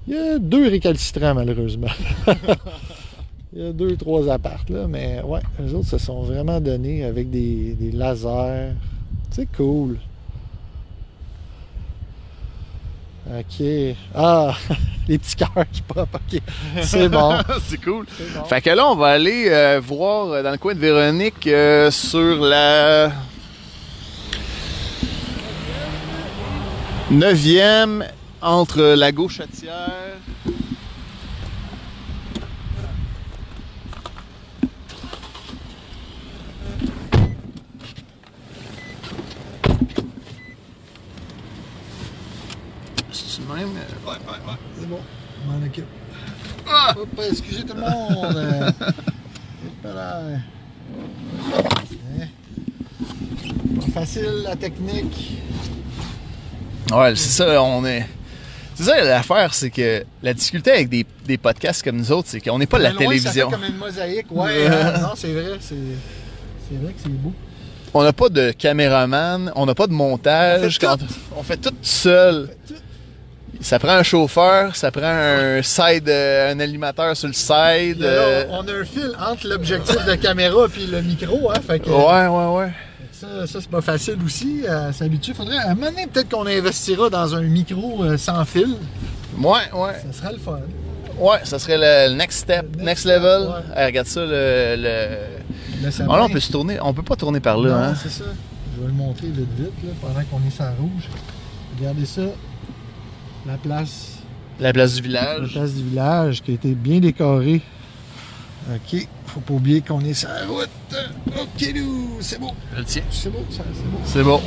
Il 0.07 0.14
y 0.14 0.18
a 0.18 0.39
deux 0.39 0.69
récalcitrants, 0.69 1.34
malheureusement. 1.34 1.88
Il 3.53 3.64
y 3.64 3.65
a 3.65 3.73
deux, 3.73 3.95
trois 3.95 4.30
appartes, 4.31 4.69
là, 4.69 4.88
mais 4.88 5.22
ouais, 5.23 5.39
les 5.60 5.73
autres 5.73 5.88
se 5.88 5.98
sont 5.98 6.22
vraiment 6.22 6.60
donnés 6.60 7.03
avec 7.03 7.30
des, 7.30 7.73
des 7.73 7.91
lasers. 7.91 8.73
C'est 9.31 9.48
cool. 9.56 9.98
OK. 13.30 13.65
Ah, 14.15 14.53
les 15.07 15.18
petits 15.18 15.35
cœurs 15.35 15.65
qui 15.72 15.81
pop, 15.81 16.07
OK. 16.14 16.41
C'est 16.81 17.10
bon. 17.10 17.38
c'est 17.68 17.81
cool. 17.84 18.06
Bon. 18.35 18.44
Fait 18.45 18.61
que 18.61 18.69
là, 18.69 18.88
on 18.88 18.95
va 18.95 19.07
aller 19.07 19.48
euh, 19.49 19.81
voir 19.84 20.27
euh, 20.27 20.44
dans 20.44 20.52
le 20.52 20.57
coin 20.57 20.73
de 20.73 20.80
Véronique 20.80 21.48
euh, 21.48 21.91
sur 21.91 22.39
la 22.41 23.11
neuvième 27.11 28.06
entre 28.41 28.81
la 28.81 29.11
gauchetière. 29.11 30.18
C'est 43.11 43.47
même? 43.47 43.69
Ouais, 43.69 43.77
ouais, 44.05 44.15
ouais. 44.15 44.53
C'est 44.80 44.88
bon. 44.88 44.99
Je 45.43 45.51
m'en 45.51 45.65
occupe. 45.65 45.85
Ah! 46.68 46.93
Hop, 46.97 47.07
excusez 47.30 47.64
tout 47.64 47.76
le 47.76 47.81
monde. 47.81 48.73
Hop 48.81 49.84
là. 49.84 50.22
Hein? 52.19 52.27
Pas 53.80 54.01
facile 54.01 54.43
la 54.43 54.55
technique. 54.55 55.38
Ouais, 56.91 57.15
c'est 57.15 57.43
ça, 57.43 57.61
on 57.64 57.85
est. 57.85 58.05
C'est 58.78 58.84
ça 58.84 59.02
l'affaire, 59.04 59.54
c'est 59.56 59.72
que 59.72 60.04
la 60.22 60.34
difficulté 60.36 60.72
avec 60.72 60.90
des, 60.90 61.06
des 61.26 61.38
podcasts 61.40 61.84
comme 61.84 61.98
nous 61.98 62.12
autres, 62.12 62.28
c'est 62.30 62.40
qu'on 62.41 62.60
n'est 62.60 62.68
pas 62.68 62.78
la 62.78 62.90
De 62.91 62.95
loin, 62.95 63.06
télévision. 63.08 63.49
Ça 63.49 63.58
fait 63.58 63.64
comme 63.64 63.74
une 63.74 63.78
mosaïque. 63.80 64.28
Ouais, 64.30 64.68
hein, 64.72 64.99
non, 65.02 65.10
c'est 65.16 65.32
vrai. 65.34 65.58
C'est 65.60 65.76
c'est 66.70 66.78
vrai 66.80 66.91
que 66.94 66.99
c'est 67.02 67.10
beau. 67.10 67.34
On 67.94 68.04
n'a 68.04 68.14
pas 68.14 68.30
de 68.30 68.52
caméraman, 68.52 69.52
on 69.56 69.66
n'a 69.66 69.74
pas 69.74 69.88
de 69.88 69.94
montage. 69.94 70.62
On 70.64 70.70
fait 70.70 70.80
quand- 70.86 70.98
on 71.38 71.44
fait 71.44 71.58
tout 71.58 71.74
seul. 71.82 72.49
Ça 73.60 73.80
prend 73.80 73.94
un 73.94 74.04
chauffeur, 74.04 74.76
ça 74.76 74.91
prend 74.91 75.02
un 75.08 75.64
side, 75.64 76.08
euh, 76.10 76.52
un 76.54 76.60
animateur 76.60 77.18
sur 77.18 77.28
le 77.28 77.34
side. 77.34 77.95
Puis 77.95 78.02
là, 78.04 78.08
euh, 78.08 78.45
on 78.52 78.68
a 78.68 78.72
un 78.72 78.86
fil 78.86 79.12
entre 79.20 79.48
l'objectif 79.48 80.06
de 80.06 80.14
caméra 80.14 80.68
et 80.80 80.86
le 80.86 81.02
micro. 81.02 81.49
Hein, 81.49 81.56
fait 81.66 81.80
que, 81.80 81.90
Ouais, 81.90 82.28
ouais, 82.28 82.56
ouais. 82.66 82.72
Ça, 83.28 83.48
ça, 83.48 83.62
c'est 83.62 83.70
pas 83.70 83.82
facile 83.82 84.18
aussi 84.26 84.66
à 84.68 84.94
s'habituer. 84.94 85.34
Faudrait, 85.34 85.58
à 85.58 85.72
un 85.72 85.76
moment 85.76 85.88
donné, 85.91 86.08
peut-être 86.08 86.30
qu'on 86.30 86.45
investira 86.45 87.10
dans 87.10 87.36
un 87.36 87.41
micro 87.41 88.04
euh, 88.04 88.18
sans 88.18 88.44
fil. 88.45 88.76
Ouais, 89.38 89.60
ouais. 89.74 89.94
Ça 90.12 90.14
serait 90.22 90.34
le 90.34 90.40
fun. 90.40 90.60
Ouais, 91.20 91.40
ça 91.44 91.60
serait 91.60 91.78
le 92.10 92.16
next 92.16 92.40
step, 92.40 92.64
Le 92.78 92.84
next, 92.84 93.06
next 93.06 93.06
level. 93.06 93.41
step, 93.41 93.56
ouais. 93.70 93.74
Eh, 93.82 93.86
regarde 93.86 94.08
ça, 94.08 94.22
le. 94.26 94.76
le... 95.84 95.91
Ça 95.91 96.04
Ah 96.10 96.18
là, 96.18 96.24
on 96.26 96.30
peut 96.30 96.40
se 96.40 96.52
tourner. 96.52 96.80
On 96.82 96.94
peut 96.94 97.04
pas 97.04 97.16
tourner 97.16 97.40
par 97.40 97.58
là, 97.58 97.70
Non, 97.70 97.76
hein. 97.76 97.95
c'est 98.02 98.10
ça. 98.10 98.24
Je 98.76 98.82
vais 98.82 98.88
le 98.88 98.94
montrer 98.94 99.28
vite 99.28 99.48
vite 99.58 99.72
là, 99.84 99.90
pendant 100.02 100.24
qu'on 100.26 100.48
est 100.48 100.52
sans 100.52 100.72
rouge. 100.80 101.10
Regardez 101.80 102.06
ça. 102.06 102.22
La 103.45 103.58
place, 103.58 104.18
La 104.60 104.74
place 104.74 104.95
du 104.95 105.02
la 105.08 105.36
village. 105.36 105.52
place 105.54 105.74
du 105.74 105.84
village 105.84 106.41
qui 106.44 106.52
a 106.52 106.54
été 106.54 106.70
bien 106.70 106.99
décorée. 106.99 107.62
Ok, 108.69 109.07
faut 109.27 109.39
pas 109.39 109.53
oublier 109.53 109.81
qu'on 109.81 110.02
est 110.02 110.14
sur 110.14 110.27
la 110.30 110.45
route. 110.45 110.69
Ok, 111.39 111.73
nous, 111.76 112.18
c'est 112.19 112.39
beau. 112.39 112.52
Je 112.73 112.80
le 112.80 112.85
tiens. 112.85 113.03
C'est 113.11 113.30
beau, 113.30 113.45
ça, 113.49 113.64
c'est 113.73 113.84
beau. 113.89 113.98
C'est 114.03 114.23
bon. 114.23 114.41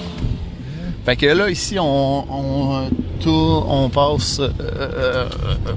Fait 1.06 1.16
que 1.16 1.26
là, 1.26 1.48
ici, 1.48 1.78
on, 1.78 2.26
on 2.30 2.90
tourne, 3.20 3.64
on 3.68 3.88
passe. 3.88 4.38
euh, 4.40 4.50
euh, 4.60 5.28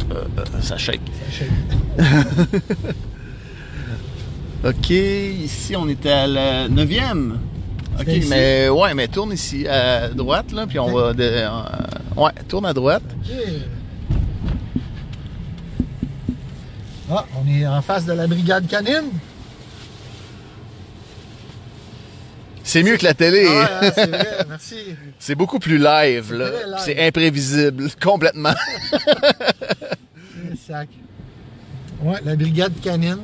euh, 0.02 0.62
ça 0.62 0.78
shake. 0.78 1.00
Ça 1.32 1.46
shake. 1.46 1.50
Ok, 4.66 4.90
ici, 4.92 5.76
on 5.76 5.90
était 5.90 6.10
à 6.10 6.26
la 6.26 6.70
9e. 6.70 7.34
Ok, 8.00 8.08
mais 8.30 8.70
ouais, 8.70 8.94
mais 8.94 9.10
tourne 9.10 9.34
ici 9.34 9.68
à 9.68 10.08
droite, 10.08 10.54
là, 10.54 10.66
puis 10.66 10.80
on 10.80 10.90
va. 10.94 11.12
De, 11.14 11.44
ouais, 12.16 12.32
tourne 12.48 12.66
à 12.66 12.74
droite. 12.74 13.04
Ah, 17.16 17.26
on 17.40 17.48
est 17.48 17.68
en 17.68 17.82
face 17.84 18.06
de 18.06 18.14
la 18.14 18.26
brigade 18.26 18.68
canine. 18.68 19.12
C'est 22.64 22.82
mieux 22.82 22.98
que 22.98 23.04
la 23.04 23.14
télé. 23.14 23.46
Ah, 23.48 23.52
ouais, 23.52 23.88
hein, 23.88 23.92
c'est 23.94 24.10
vrai, 24.10 24.38
merci. 24.50 24.76
C'est 25.20 25.36
beaucoup 25.36 25.60
plus 25.60 25.78
live, 25.78 26.34
là. 26.34 26.80
C'est 26.80 27.06
imprévisible, 27.06 27.88
complètement. 28.02 28.56
Un 28.94 30.56
sac. 30.56 30.90
Ouais, 32.02 32.18
la 32.26 32.36
brigade 32.36 32.74
canine. 32.82 33.20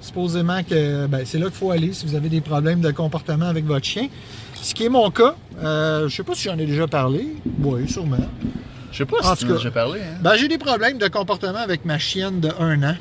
Supposément 0.00 0.62
que 0.62 1.06
ben, 1.06 1.26
c'est 1.26 1.38
là 1.38 1.46
qu'il 1.46 1.56
faut 1.56 1.70
aller 1.70 1.92
si 1.92 2.06
vous 2.06 2.14
avez 2.14 2.30
des 2.30 2.40
problèmes 2.40 2.80
de 2.80 2.90
comportement 2.92 3.46
avec 3.46 3.66
votre 3.66 3.84
chien. 3.84 4.08
Ce 4.54 4.72
qui 4.72 4.86
est 4.86 4.88
mon 4.88 5.10
cas. 5.10 5.34
Euh, 5.62 6.08
je 6.08 6.16
sais 6.16 6.22
pas 6.22 6.34
si 6.34 6.44
j'en 6.44 6.56
ai 6.56 6.64
déjà 6.64 6.86
parlé. 6.86 7.26
Oui, 7.62 7.86
sûrement. 7.90 8.16
Je 8.90 8.98
sais 8.98 9.04
pas 9.04 9.18
En 9.22 9.34
si 9.34 9.44
tu 9.44 9.50
en 9.50 9.54
as 9.54 9.58
déjà 9.58 9.70
parlé, 9.70 10.00
hein. 10.00 10.18
Ben, 10.22 10.34
j'ai 10.36 10.48
des 10.48 10.56
problèmes 10.56 10.96
de 10.98 11.08
comportement 11.08 11.58
avec 11.58 11.84
ma 11.84 11.98
chienne 11.98 12.40
de 12.40 12.48
1 12.58 12.82
an. 12.84 12.96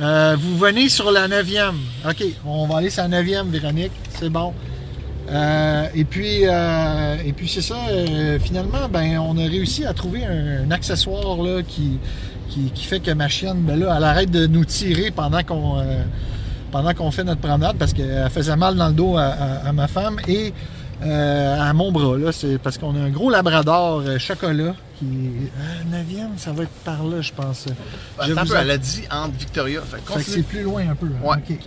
Euh, 0.00 0.36
vous 0.38 0.58
venez 0.58 0.88
sur 0.88 1.10
la 1.12 1.28
9e. 1.28 1.74
OK, 2.08 2.24
on 2.44 2.66
va 2.66 2.78
aller 2.78 2.90
sur 2.90 3.06
la 3.06 3.22
9e, 3.22 3.48
Véronique. 3.48 3.92
C'est 4.18 4.28
bon. 4.28 4.52
Euh, 5.30 5.86
et 5.94 6.04
puis, 6.04 6.40
euh, 6.44 7.16
puis 7.36 7.48
c'est 7.48 7.62
ça. 7.62 7.76
finalement, 8.40 8.88
ben, 8.90 9.18
on 9.18 9.38
a 9.38 9.42
réussi 9.42 9.84
à 9.84 9.94
trouver 9.94 10.24
un, 10.24 10.70
accessoire 10.70 11.36
là, 11.42 11.62
qui, 11.62 11.98
qui, 12.48 12.84
fait 12.84 13.00
que 13.00 13.10
ma 13.12 13.28
chienne, 13.28 13.58
ben 13.62 13.78
là, 13.78 13.94
elle 13.96 14.04
arrête 14.04 14.30
de 14.30 14.46
nous 14.46 14.64
tirer 14.64 15.10
pendant 15.10 15.42
qu'on 15.44 17.10
fait 17.10 17.24
notre 17.24 17.40
promenade 17.40 17.76
parce 17.78 17.92
qu'elle 17.92 18.28
faisait 18.30 18.56
mal 18.56 18.74
dans 18.76 18.88
le 18.88 18.94
dos 18.94 19.16
à, 19.16 19.22
à- 19.24 19.68
à 19.68 19.72
ma 19.72 19.88
femme 19.88 20.16
et 20.28 20.52
euh, 21.04 21.60
à 21.60 21.72
mon 21.72 21.92
bras. 21.92 22.16
Là, 22.18 22.32
c'est 22.32 22.58
parce 22.58 22.78
qu'on 22.78 22.94
a 22.96 23.00
un 23.00 23.10
gros 23.10 23.30
labrador 23.30 24.02
euh, 24.06 24.18
chocolat 24.18 24.74
qui 24.98 25.04
euh, 25.06 25.96
9e, 25.96 26.36
ça 26.38 26.52
va 26.52 26.62
être 26.64 26.70
par 26.84 27.04
là, 27.04 27.20
je 27.20 27.32
pense. 27.32 27.66
Je 27.68 28.32
Attends 28.32 28.40
un 28.42 28.46
peu, 28.46 28.56
en- 28.56 28.60
elle 28.60 28.70
a 28.70 28.78
dit 28.78 29.02
entre 29.10 29.36
Victoria. 29.36 29.80
Fait 29.82 29.98
que 30.04 30.12
Fait 30.12 30.24
que 30.24 30.30
c'est 30.30 30.42
plus 30.42 30.62
loin 30.62 30.88
un 30.88 30.94
peu. 30.94 31.06
hein. 31.06 31.26
Ouais. 31.26 31.36
OK. 31.36 31.58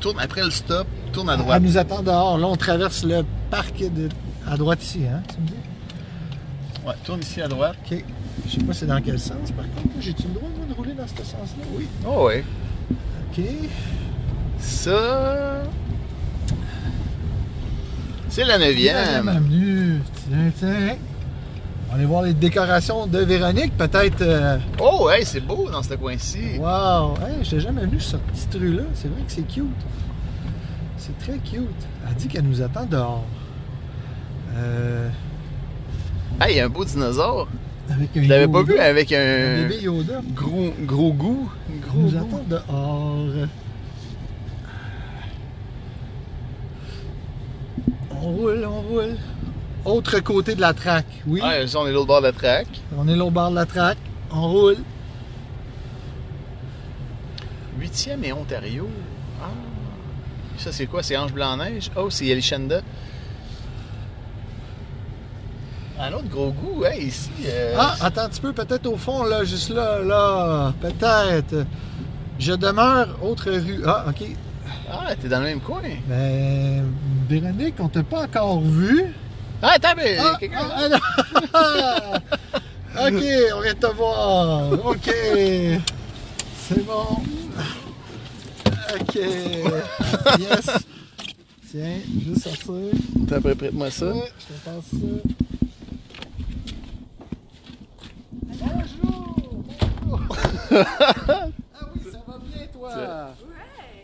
Tourne 0.00 0.18
après 0.18 0.42
le 0.42 0.50
stop, 0.50 0.86
tourne 1.12 1.28
à 1.30 1.34
Elle 1.34 1.40
droite. 1.40 1.62
nous 1.62 1.76
attend 1.78 2.02
dehors. 2.02 2.38
Là, 2.38 2.46
on 2.46 2.56
traverse 2.56 3.04
le 3.04 3.22
parc 3.50 3.78
de... 3.78 4.08
à 4.50 4.56
droite 4.56 4.82
ici, 4.82 5.02
hein, 5.06 5.22
tu 5.28 5.40
me 5.40 5.46
dis? 5.46 5.54
Ouais, 6.86 6.94
tourne 7.04 7.20
ici 7.20 7.40
à 7.42 7.48
droite. 7.48 7.76
OK. 7.90 8.02
Je 8.46 8.52
sais 8.52 8.64
pas 8.64 8.72
c'est 8.72 8.86
dans 8.86 9.00
quel 9.02 9.18
sens, 9.20 9.50
par 9.54 9.66
contre. 9.76 9.94
J'ai-tu 10.00 10.22
le 10.28 10.34
droit, 10.34 10.48
moi, 10.56 10.66
de 10.66 10.74
rouler 10.74 10.92
dans 10.94 11.06
ce 11.06 11.16
sens-là? 11.16 11.64
Oui. 11.76 11.86
Oh, 12.06 12.26
ouais. 12.28 12.42
OK. 13.30 13.44
Ça. 14.58 15.62
C'est 18.30 18.44
la 18.44 18.58
Deuxième 18.58 18.96
9e. 19.24 19.28
avenue. 19.28 20.00
Tiens, 20.28 20.52
tiens. 20.58 20.96
On 21.88 21.90
va 21.92 21.96
aller 21.96 22.04
voir 22.06 22.22
les 22.22 22.34
décorations 22.34 23.06
de 23.06 23.18
Véronique, 23.18 23.76
peut-être. 23.76 24.22
euh, 24.22 24.58
Oh, 24.80 25.10
hey, 25.10 25.24
c'est 25.24 25.40
beau 25.40 25.68
dans 25.70 25.82
ce 25.82 25.94
coin-ci. 25.94 26.56
Wow! 26.58 27.14
Hey, 27.26 27.42
j'étais 27.42 27.60
jamais 27.60 27.80
venu 27.82 27.98
sur 27.98 28.18
cette 28.18 28.22
petite 28.22 28.54
rue-là. 28.54 28.82
C'est 28.94 29.08
vrai 29.08 29.20
que 29.26 29.32
c'est 29.32 29.46
cute. 29.46 29.64
C'est 30.96 31.18
très 31.18 31.38
cute. 31.38 31.68
Elle 32.08 32.14
dit 32.14 32.28
qu'elle 32.28 32.44
nous 32.44 32.62
attend 32.62 32.86
dehors. 32.86 33.24
Euh, 34.56 35.08
Hey, 36.40 36.54
il 36.54 36.56
y 36.58 36.60
a 36.60 36.66
un 36.66 36.68
beau 36.68 36.84
dinosaure. 36.84 37.48
avec 37.90 38.16
un 38.16 38.22
Je 38.22 38.28
l'avais 38.28 38.48
pas 38.48 38.62
vu 38.62 38.78
avec 38.78 39.12
Un 39.12 39.16
un 39.18 39.62
bébé 39.68 39.82
Yoda. 39.82 40.20
gros, 40.34 40.72
gros 40.82 41.12
goût. 41.12 41.50
Elle 41.68 41.80
Gros 41.80 41.98
nous 42.02 42.10
goût. 42.10 42.16
attend 42.18 42.44
dehors. 42.48 43.26
On 48.30 48.32
roule, 48.32 48.64
on 48.64 48.80
roule. 48.82 49.16
Autre 49.84 50.20
côté 50.20 50.54
de 50.54 50.60
la 50.60 50.72
traque, 50.72 51.06
oui. 51.26 51.40
Ouais, 51.40 51.64
on 51.74 51.86
est 51.86 51.92
l'autre 51.92 52.06
bord 52.06 52.20
de 52.20 52.26
la 52.26 52.32
track. 52.32 52.66
On 52.96 53.08
est 53.08 53.18
au 53.18 53.30
bord 53.30 53.50
de 53.50 53.56
la 53.56 53.66
traque. 53.66 53.98
On 54.30 54.48
roule. 54.48 54.76
8e 57.80 58.22
et 58.24 58.32
Ontario. 58.32 58.88
Ah. 59.42 59.46
Ça, 60.58 60.70
c'est 60.70 60.86
quoi? 60.86 61.02
C'est 61.02 61.16
Ange 61.16 61.32
Blanc-Neige? 61.32 61.90
Oh, 61.96 62.08
c'est 62.10 62.26
Yelishanda. 62.26 62.82
Un 65.98 66.12
autre 66.12 66.28
gros 66.28 66.50
goût, 66.52 66.84
hey, 66.84 67.06
ici. 67.06 67.30
euh, 67.46 67.74
Ah, 67.78 67.96
attends 68.00 68.22
un 68.22 68.28
petit 68.28 68.40
peu, 68.40 68.52
peut-être 68.52 68.86
au 68.86 68.96
fond, 68.96 69.24
là, 69.24 69.44
juste 69.44 69.70
là, 69.70 69.98
là. 70.02 70.72
Peut-être. 70.80 71.66
Je 72.38 72.52
demeure, 72.52 73.08
autre 73.22 73.50
rue. 73.50 73.82
Ah, 73.86 74.04
OK. 74.08 74.24
Ah, 74.92 75.14
t'es 75.20 75.28
dans 75.28 75.38
le 75.40 75.46
même 75.46 75.60
coin. 75.60 75.82
Ben, 76.08 76.84
Véronique, 77.28 77.74
on 77.78 77.88
t'a 77.88 78.02
pas 78.02 78.24
encore 78.24 78.60
vu. 78.60 79.06
Ah, 79.62 79.72
attends, 79.76 79.94
mais 79.96 80.16
Ah, 80.18 80.36
quelqu'un. 80.38 80.58
ah, 80.62 80.88
ah, 81.54 82.20
non. 83.02 83.08
ok, 83.18 83.24
on 83.56 83.60
vient 83.60 83.74
de 83.74 83.78
te 83.78 83.86
voir. 83.94 84.72
Ok. 84.86 85.10
C'est 86.68 86.86
bon. 86.86 87.22
Ok. 88.94 89.14
Yes. 89.14 90.70
Tiens, 91.70 91.98
juste 92.26 92.42
sortir. 92.42 92.90
T'as 93.28 93.40
prêt, 93.40 93.54
prête-moi 93.54 93.90
ça. 93.90 94.06
Ouais, 94.06 94.32
je 94.40 94.46
te 94.46 94.52
passe 94.64 94.90
ça. 94.90 95.06
Bonjour! 98.42 99.64
Bonjour! 100.04 100.20
ah 100.72 101.46
oui, 101.94 102.00
ça 102.10 102.18
va 102.26 102.38
bien, 102.38 102.66
toi? 102.72 102.90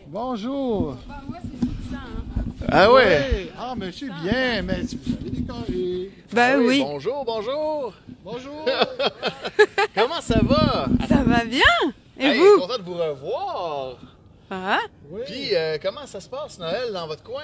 Bonjour! 0.07 0.95
Bah, 1.07 1.15
moi, 1.27 1.37
c'est 1.41 1.67
suffisant. 1.67 1.97
Hein. 1.97 2.65
Ah 2.71 2.91
ouais? 2.91 3.29
Oui. 3.33 3.51
Ah, 3.59 3.73
mais 3.77 3.87
je 3.87 3.91
suis 3.91 4.09
bien, 4.23 4.61
mais 4.61 4.85
tu 4.85 4.97
vous 5.05 5.13
avez 5.19 5.29
décoré. 5.29 6.11
Ben 6.31 6.53
Ah 6.55 6.59
oui, 6.59 6.79
Bonjour, 6.81 7.25
bonjour. 7.25 7.93
Bonjour! 8.23 8.65
Comment 9.95 10.21
ça 10.21 10.39
va? 10.41 10.85
ça 11.07 11.23
va 11.23 11.43
bien. 11.45 11.61
Et 12.19 12.25
Hey, 12.25 12.39
vous? 12.39 12.61
content 12.61 12.77
de 12.77 12.83
vous 12.83 12.93
revoir. 12.95 13.97
Ah, 14.49 14.79
Oui. 15.11 15.21
Puis, 15.25 15.49
euh, 15.55 15.77
comment 15.81 16.07
ça 16.07 16.21
se 16.21 16.29
passe, 16.29 16.57
Noël, 16.57 16.91
dans 16.93 17.05
votre 17.07 17.21
coin? 17.23 17.43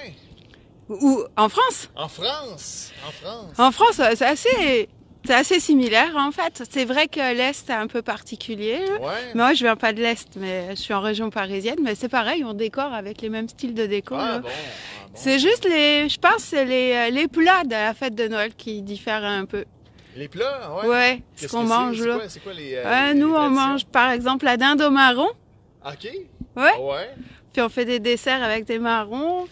Où? 0.90 1.24
En 1.36 1.50
France? 1.50 1.90
En 1.96 2.08
France. 2.08 2.92
En 3.06 3.12
France. 3.12 3.60
En 3.60 3.72
France, 3.72 4.02
c'est 4.16 4.26
assez, 4.26 4.88
c'est 5.26 5.34
assez 5.34 5.60
similaire 5.60 6.14
en 6.18 6.32
fait. 6.32 6.64
C'est 6.70 6.86
vrai 6.86 7.08
que 7.08 7.20
l'Est 7.36 7.70
est 7.70 7.74
un 7.74 7.88
peu 7.88 8.02
particulier. 8.02 8.80
Ouais. 9.02 9.34
Moi, 9.36 9.54
je 9.54 9.64
viens 9.64 9.76
pas 9.76 9.94
de 9.94 10.02
l'Est, 10.02 10.30
mais 10.36 10.72
je 10.72 10.82
suis 10.82 10.94
en 10.94 11.02
région 11.02 11.30
parisienne. 11.30 11.78
Mais 11.84 11.96
c'est 11.96 12.10
pareil, 12.10 12.44
on 12.44 12.54
décore 12.54 12.94
avec 12.94 13.22
les 13.22 13.30
mêmes 13.30 13.48
styles 13.50 13.74
de 13.74 13.86
déco. 13.86 14.16
Ah 14.18 14.40
bon. 14.40 14.48
ah 14.50 15.06
bon. 15.08 15.12
C'est 15.16 15.40
juste 15.40 15.66
les, 15.66 16.10
je 16.10 16.20
pense, 16.20 16.40
c'est 16.40 16.66
les, 16.66 16.94
euh, 16.94 17.10
les 17.10 17.28
plats 17.28 17.64
de 17.64 17.72
la 17.72 17.94
fête 17.94 18.16
de 18.16 18.28
Noël 18.28 18.52
qui 18.56 18.82
diffèrent 18.82 19.24
un 19.24 19.46
peu. 19.46 19.66
Les 20.16 20.28
plats, 20.28 20.72
ouais. 20.82 20.88
Ouais, 20.88 21.22
ce 21.36 21.42
Qu'est-ce 21.42 21.52
qu'on 21.52 21.64
mange 21.64 22.00
là. 22.06 22.16
quoi- 22.16 22.30
C'est 22.30 22.40
quoi 22.44 22.54
les. 22.54 22.76
euh, 22.76 22.84
Ouais, 22.84 23.14
les- 23.14 23.20
nous, 23.20 23.30
les 23.34 23.38
on 23.40 23.50
mange 23.50 23.86
par 23.86 24.12
exemple 24.12 24.46
la 24.46 24.58
dinde 24.58 24.82
au 24.82 24.92
marron. 24.92 25.30
OK. 25.86 26.08
Ouais. 26.56 26.78
Ouais. 26.80 27.10
Puis 27.52 27.62
on 27.62 27.70
fait 27.70 27.86
des 27.86 28.00
desserts 28.00 28.44
avec 28.44 28.66
des 28.66 28.78
marrons. 28.80 29.48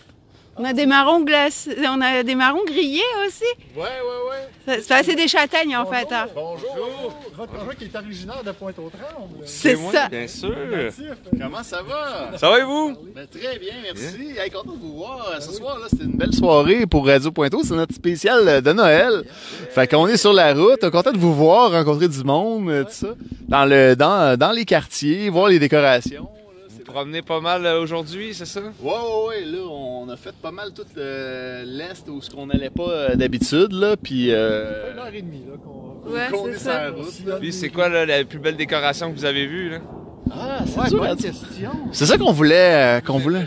On 0.62 0.64
a 0.64 0.74
des 0.74 0.86
marrons 0.86 1.22
glacés, 1.22 1.76
on 1.88 2.00
a 2.02 2.22
des 2.22 2.36
marrons 2.36 2.64
grillés 2.68 3.02
aussi. 3.26 3.44
Ouais, 3.76 3.82
ouais, 3.82 4.76
ouais. 4.76 4.82
C'est 5.04 5.16
des 5.16 5.28
châtaignes 5.28 5.76
en 5.76 5.88
fait. 5.88 6.06
hein. 6.12 6.28
Bonjour. 6.36 7.16
Votre 7.36 7.54
projet 7.54 7.76
qui 7.78 7.84
est 7.86 7.96
originaire 7.96 8.44
de 8.46 8.52
Pointe-aux-Trembles. 8.52 9.44
C'est 9.46 9.76
ça. 9.76 10.08
Bien 10.08 10.28
sûr. 10.28 10.54
Comment 11.42 11.64
ça 11.64 11.82
va? 11.82 12.38
Ça 12.38 12.48
va 12.48 12.60
et 12.60 12.64
vous? 12.64 12.96
Ben, 13.16 13.26
très 13.26 13.58
bien, 13.58 13.74
merci. 13.82 14.38
Hey, 14.38 14.52
content 14.52 14.74
de 14.74 14.80
vous 14.82 14.98
voir. 14.98 15.32
Ce 15.40 15.52
soir, 15.52 15.80
là, 15.80 15.88
c'était 15.90 16.04
une 16.04 16.16
belle 16.18 16.34
soirée 16.34 16.86
pour 16.86 17.08
Radio 17.08 17.32
Pointeau. 17.32 17.62
C'est 17.64 17.74
notre 17.74 17.96
spécial 17.96 18.62
de 18.62 18.72
Noël. 18.72 19.24
Fait 19.72 19.88
qu'on 19.88 20.06
est 20.06 20.18
sur 20.18 20.32
la 20.32 20.54
route. 20.54 20.88
Content 20.92 21.12
de 21.12 21.18
vous 21.18 21.34
voir, 21.34 21.72
rencontrer 21.72 22.08
du 22.08 22.24
monde, 22.24 22.86
tout 22.86 22.94
ça. 22.94 23.08
Dans, 23.48 23.66
le, 23.66 23.96
dans, 23.96 24.38
dans 24.38 24.52
les 24.52 24.66
quartiers, 24.66 25.28
voir 25.30 25.48
les 25.48 25.58
décorations. 25.58 26.30
Vous 26.92 26.98
promenez 26.98 27.22
pas 27.22 27.40
mal 27.40 27.66
euh, 27.66 27.80
aujourd'hui, 27.82 28.34
c'est 28.34 28.46
ça? 28.46 28.60
Ouais, 28.60 28.70
ouais, 28.84 29.28
ouais. 29.30 29.46
Là, 29.46 29.60
on 29.66 30.10
a 30.10 30.18
fait 30.18 30.36
pas 30.36 30.52
mal 30.52 30.74
tout 30.74 30.84
euh, 30.98 31.64
l'Est 31.66 32.06
où 32.10 32.22
ce 32.22 32.30
qu'on 32.30 32.48
n'allait 32.48 32.70
pas 32.70 32.90
euh, 32.90 33.16
d'habitude, 33.16 33.72
là. 33.72 33.96
Puis, 33.96 34.28
euh, 34.30 34.92
Une 34.92 35.00
heure 35.00 35.08
et 35.14 35.22
demie, 35.22 35.46
là, 35.50 35.56
qu'on 35.64 36.12
Ouais, 36.12 36.28
c'est 36.30 36.50
est 36.50 36.52
sur 36.56 36.60
ça. 36.60 36.84
la 36.84 36.90
route, 36.92 37.26
là. 37.26 37.38
Puis 37.40 37.54
c'est 37.54 37.70
quoi 37.70 37.88
là, 37.88 38.06
la 38.06 38.26
plus 38.26 38.40
belle 38.40 38.58
décoration 38.58 39.10
que 39.10 39.16
vous 39.18 39.24
avez 39.24 39.48
vue? 39.48 39.70
Là? 39.70 39.78
Ah, 40.32 40.60
c'est 40.66 40.78
Ouais, 40.82 40.90
bonne 41.00 41.10
hein. 41.12 41.16
question. 41.16 41.70
C'est 41.94 42.06
ça 42.08 42.18
qu'on 42.18 42.34
voulait, 42.34 42.98
euh, 42.98 43.00
qu'on 43.00 43.20
voulait. 43.20 43.46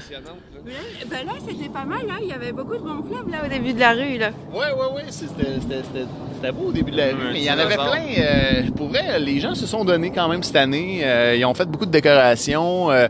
Là, 0.67 0.73
ben 1.11 1.27
là, 1.27 1.33
c'était 1.47 1.69
pas 1.69 1.85
mal. 1.85 2.01
Hein. 2.11 2.19
Il 2.23 2.29
y 2.29 2.33
avait 2.33 2.53
beaucoup 2.53 2.75
de 2.75 2.81
gonflables 2.83 3.31
là 3.31 3.39
au 3.45 3.49
début 3.49 3.75
de 3.75 3.81
la 3.81 3.93
rue. 3.93 4.17
Là. 4.19 4.31
Ouais, 4.53 4.61
ouais, 4.61 4.95
ouais, 4.97 5.03
c'était, 5.11 6.53
beau 6.53 6.69
au 6.69 6.73
début 6.73 6.91
de 6.91 6.97
la 6.97 7.07
rue, 7.09 7.33
mais 7.33 7.41
il 7.41 7.45
y 7.45 7.51
en 7.51 7.59
avait 7.59 7.75
plein. 7.75 8.07
euh, 8.19 8.71
pour 8.75 8.89
vrai, 8.89 9.19
les 9.21 9.41
gens 9.41 9.55
se 9.55 9.67
sont 9.67 9.85
donnés 9.85 10.11
quand 10.11 10.29
même 10.29 10.43
cette 10.43 10.57
année. 10.57 11.01
euh, 11.05 11.37
ils 11.37 11.45
ont 11.45 11.53
fait 11.55 11.67
beaucoup 11.67 11.85
de 11.87 11.91
décorations. 11.91 12.91
euh, 12.91 13.09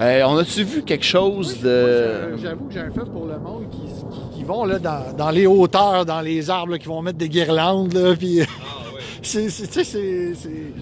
euh, 0.00 0.22
on 0.26 0.36
a-tu 0.38 0.64
vu 0.64 0.82
quelque 0.82 1.04
chose 1.04 1.60
de... 1.60 2.36
J'avoue 2.42 2.66
que 2.66 2.72
j'ai 2.74 2.80
un 2.80 2.90
fait 2.90 3.04
pour 3.10 3.26
le 3.26 3.38
monde 3.38 3.64
qui, 3.70 3.78
qui- 3.78 4.38
qui 4.38 4.44
vont 4.44 4.64
là, 4.64 4.78
dans, 4.78 5.14
dans 5.16 5.30
les 5.30 5.46
hauteurs, 5.46 6.04
dans 6.06 6.20
les 6.22 6.48
arbres, 6.50 6.72
là, 6.72 6.78
qui 6.78 6.88
vont 6.88 7.00
mettre 7.02 7.18
des 7.18 7.28
guirlandes. 7.28 7.92
Là, 7.94 8.14
puis, 8.18 8.40
c'est, 9.22 9.48
c'est, 9.50 9.66
tu 9.66 9.72
sais, 9.72 9.84
c'est, 9.84 10.34
c'est- 10.34 10.72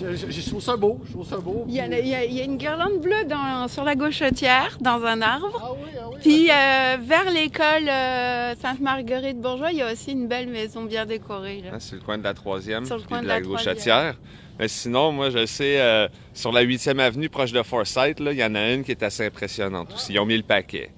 je, 0.00 0.16
je- 0.16 0.30
je 0.30 0.48
trouve 0.48 0.62
ça 0.62 0.76
beau. 0.76 1.00
Je 1.06 1.12
trouve 1.12 1.26
ça 1.26 1.36
beau. 1.38 1.64
Il 1.68 1.74
y, 1.74 1.80
a, 1.80 1.88
puis- 1.88 1.98
il 2.00 2.08
y 2.08 2.14
a- 2.14 2.24
il 2.24 2.32
y 2.34 2.40
a 2.40 2.44
une 2.44 2.56
guirlande 2.56 3.00
bleue 3.00 3.24
dans, 3.28 3.68
sur 3.68 3.84
la 3.84 3.94
gauchetière, 3.94 4.78
dans 4.80 5.02
un 5.04 5.20
arbre. 5.22 5.60
Ah 5.62 5.70
oui, 5.72 5.90
ah 6.00 6.04
oui. 6.10 6.16
Puis 6.20 6.50
euh, 6.50 6.96
vers 7.02 7.30
l'école 7.30 7.88
euh, 7.88 8.54
Sainte-Marguerite-Bourgeois, 8.60 9.72
il 9.72 9.78
y 9.78 9.82
a 9.82 9.92
aussi 9.92 10.12
une 10.12 10.26
belle 10.28 10.48
maison 10.48 10.82
bien 10.84 11.06
décorée. 11.06 11.62
Là. 11.64 11.70
Ah, 11.74 11.80
c'est 11.80 11.96
le 11.96 12.02
coin 12.02 12.18
de 12.18 12.24
la 12.24 12.34
troisième, 12.34 12.84
Sur 12.84 12.96
le 12.96 13.02
coin 13.02 13.18
de 13.18 13.24
de 13.24 13.28
la 13.28 13.34
la 13.34 13.40
gauchetière. 13.40 14.14
Mais 14.58 14.66
sinon, 14.68 15.12
moi, 15.12 15.30
je 15.30 15.46
sais, 15.46 15.80
euh, 15.80 16.08
sur 16.34 16.50
la 16.50 16.64
8e 16.64 16.98
avenue, 16.98 17.28
proche 17.28 17.52
de 17.52 17.62
Forsyth, 17.62 18.18
là, 18.18 18.32
il 18.32 18.38
y 18.38 18.44
en 18.44 18.54
a 18.56 18.72
une 18.72 18.82
qui 18.82 18.90
est 18.90 19.02
assez 19.04 19.24
impressionnante 19.26 19.92
aussi. 19.94 20.14
Ils 20.14 20.18
ont 20.18 20.26
mis 20.26 20.36
le 20.36 20.42
paquet. 20.42 20.90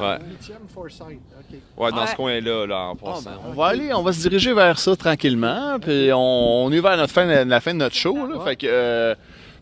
Ouais. 0.00 0.18
Ouais, 1.76 1.90
dans 1.90 2.00
Ouais. 2.02 2.06
ce 2.06 2.16
coin-là, 2.16 2.66
là, 2.66 2.78
en 2.88 2.92
Ah, 2.92 3.04
passant. 3.04 3.30
ben, 3.30 3.38
on 3.48 3.52
va 3.52 3.66
aller, 3.66 3.92
on 3.92 4.02
va 4.02 4.12
se 4.12 4.20
diriger 4.20 4.52
vers 4.54 4.78
ça 4.78 4.94
tranquillement, 4.96 5.78
puis 5.80 6.10
on, 6.12 6.64
on 6.64 6.72
est 6.72 6.80
vers 6.80 6.96
notre 6.96 7.12
fin, 7.12 7.44
la 7.44 7.60
fin 7.60 7.72
de 7.74 7.78
notre 7.78 7.94
show, 7.96 8.14
là, 8.14 8.36
Ouais. 8.38 8.44
fait 8.44 8.56
que... 8.56 8.66
euh, 8.66 9.14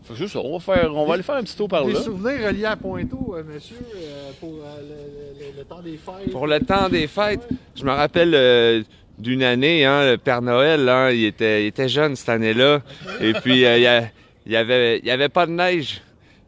fait 0.03 0.15
que 0.23 0.27
ça, 0.27 0.39
on 0.39 0.57
va 0.57 0.59
faire, 0.59 0.91
on 0.95 1.05
va 1.05 1.13
aller 1.13 1.23
faire 1.23 1.35
un 1.35 1.43
petit 1.43 1.55
tour 1.55 1.67
par 1.69 1.85
Des 1.85 1.93
là. 1.93 2.01
souvenirs 2.01 2.47
reliés 2.47 2.65
à 2.65 2.75
Pointeau, 2.75 3.35
euh, 3.37 3.43
monsieur, 3.43 3.77
euh, 3.95 4.31
pour 4.39 4.49
euh, 4.63 4.81
le, 4.81 5.45
le- 5.45 5.57
le 5.59 5.63
temps 5.63 5.81
des 5.81 5.97
fêtes. 5.97 6.31
Pour 6.31 6.47
le 6.47 6.59
temps 6.59 6.89
des 6.89 7.07
fêtes, 7.07 7.47
je 7.75 7.83
me 7.83 7.91
rappelle 7.91 8.33
euh, 8.33 8.81
d'une 9.19 9.43
année, 9.43 9.85
hein, 9.85 10.09
le 10.11 10.17
Père 10.17 10.41
Noël, 10.41 10.89
hein, 10.89 11.11
il, 11.11 11.23
était, 11.25 11.63
il 11.63 11.67
était 11.67 11.87
jeune 11.87 12.15
cette 12.15 12.29
année-là. 12.29 12.81
Et 13.21 13.33
puis, 13.33 13.63
euh, 13.65 13.77
il 13.77 13.83
y 13.83 13.87
a- 13.87 14.03
il 14.47 14.51
y 14.51 14.55
avait, 14.55 14.97
il 14.99 15.05
y 15.05 15.11
avait 15.11 15.29
pas 15.29 15.45
de 15.45 15.51
neige. 15.51 16.01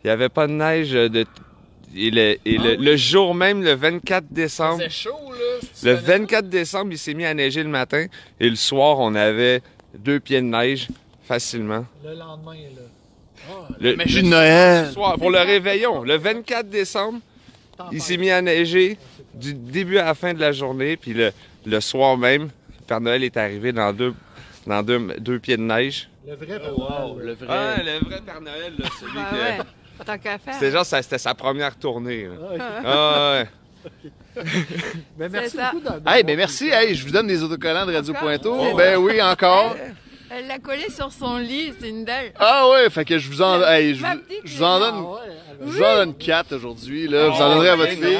Il 0.04 0.08
y 0.08 0.10
avait 0.10 0.30
pas 0.30 0.48
de 0.48 0.54
neige 0.54 0.92
de. 0.92 1.26
Et, 1.96 2.10
le, 2.12 2.38
et 2.46 2.58
le- 2.58 2.76
le 2.76 2.96
jour 2.98 3.36
même, 3.36 3.64
le 3.64 3.74
24 3.74 4.26
décembre, 4.32 4.82
C'est 4.82 4.90
chaud, 4.90 5.12
là. 5.32 5.68
si 5.74 5.86
le 5.86 5.96
connais 5.96 6.08
24 6.20 6.50
décembre, 6.50 6.92
il 6.92 6.98
s'est 6.98 7.14
mis 7.14 7.26
à 7.26 7.34
neiger 7.34 7.62
le 7.64 7.70
matin. 7.70 8.08
Et 8.40 8.50
le 8.50 8.56
soir, 8.56 8.98
on 9.00 9.14
avait 9.16 9.62
deux 9.98 10.20
pieds 10.20 10.42
de 10.42 10.46
neige 10.48 10.88
facilement. 11.26 11.86
Le 12.04 12.16
lendemain, 12.16 12.54
là. 12.54 12.82
Ah, 13.50 13.68
Le, 13.80 13.96
Magie 13.96 14.18
le 14.18 14.22
de 14.24 14.28
Noël. 14.28 14.92
soir, 14.92 15.18
pour 15.18 15.30
le 15.30 15.40
réveillon, 15.40 16.04
le 16.04 16.18
24 16.18 16.70
décembre, 16.70 17.20
il 17.92 18.02
s'est 18.02 18.18
mis 18.18 18.30
à 18.32 18.42
neiger 18.42 18.98
du 19.34 19.54
début 19.54 19.98
à 19.98 20.06
la 20.06 20.14
fin 20.16 20.34
de 20.34 20.40
la 20.40 20.52
journée, 20.52 20.96
puis 20.98 21.14
le, 21.14 21.32
le 21.66 21.80
soir 21.82 22.18
même, 22.18 22.44
le 22.44 22.86
Père 22.88 23.02
Noël 23.02 23.24
est 23.24 23.36
arrivé 23.38 23.72
dans 23.74 23.92
deux, 23.94 24.14
dans 24.66 24.82
deux, 24.84 25.00
deux 25.20 25.40
pieds 25.40 25.58
de 25.58 25.62
neige. 25.64 26.08
Le 26.26 26.36
vrai 26.36 26.60
Père 26.60 26.78
Wow, 26.78 27.16
Noël. 27.16 27.26
le 27.28 27.34
vrai. 27.34 27.48
Ah, 27.50 27.76
le 27.84 28.06
vrai 28.06 28.22
Père 28.26 28.42
Noël, 28.42 28.74
là, 28.80 28.86
celui 29.00 29.14
que... 29.14 29.18
ouais, 29.18 29.58
tant 30.04 30.18
qu'à 30.18 30.38
faire. 30.38 30.54
C'était 30.54 30.72
genre, 30.72 30.86
ça- 30.86 31.02
c'était 31.02 31.18
sa 31.18 31.34
première 31.34 31.76
tournée. 31.76 32.26
là. 32.28 32.36
Ah, 32.42 32.54
ok. 32.54 32.62
Ah, 32.86 33.34
ouais. 33.34 33.48
Ben, 35.18 35.30
merci 35.32 35.58
beaucoup. 35.58 35.88
Hey, 36.08 36.24
ben 36.24 36.36
merci, 36.38 36.70
hey, 36.70 36.96
je 36.96 37.06
vous 37.06 37.12
donne 37.12 37.28
des 37.28 37.44
autocollants 37.44 37.86
de 37.86 37.94
Radio 37.94 38.12
Encore? 38.14 38.24
Pointeau. 38.24 38.56
Ouais. 38.62 38.74
Ben 38.76 38.98
oui, 38.98 39.22
encore. 39.22 39.76
Elle 40.36 40.48
l'a 40.48 40.58
collé 40.58 40.90
sur 40.90 41.12
son 41.12 41.38
lit, 41.38 41.72
c'est 41.80 41.90
une 41.90 42.06
belle. 42.06 42.34
Ah 42.40 42.68
ouais, 42.70 42.90
fait 42.90 43.06
que 43.06 43.20
je 43.20 43.30
vous 43.30 43.44
en, 43.44 43.62
hey, 43.62 43.94
je, 43.94 44.04
vous- 44.04 44.08
je 44.44 44.58
vous 44.58 44.64
en. 44.64 44.76
Ah 44.78 44.80
donne, 44.80 45.00
ouais, 45.02 45.20
je 45.62 45.66
vous 45.72 45.84
en 45.84 45.96
donne 45.98 46.16
quatre 46.16 46.56
aujourd'hui, 46.56 47.08
là. 47.08 47.28
Vous 47.30 47.40
en 47.40 47.46
Oh, 47.46 47.54
donnerez 47.54 47.70
à 47.70 47.76
votre 47.76 47.92
fille. 47.92 48.18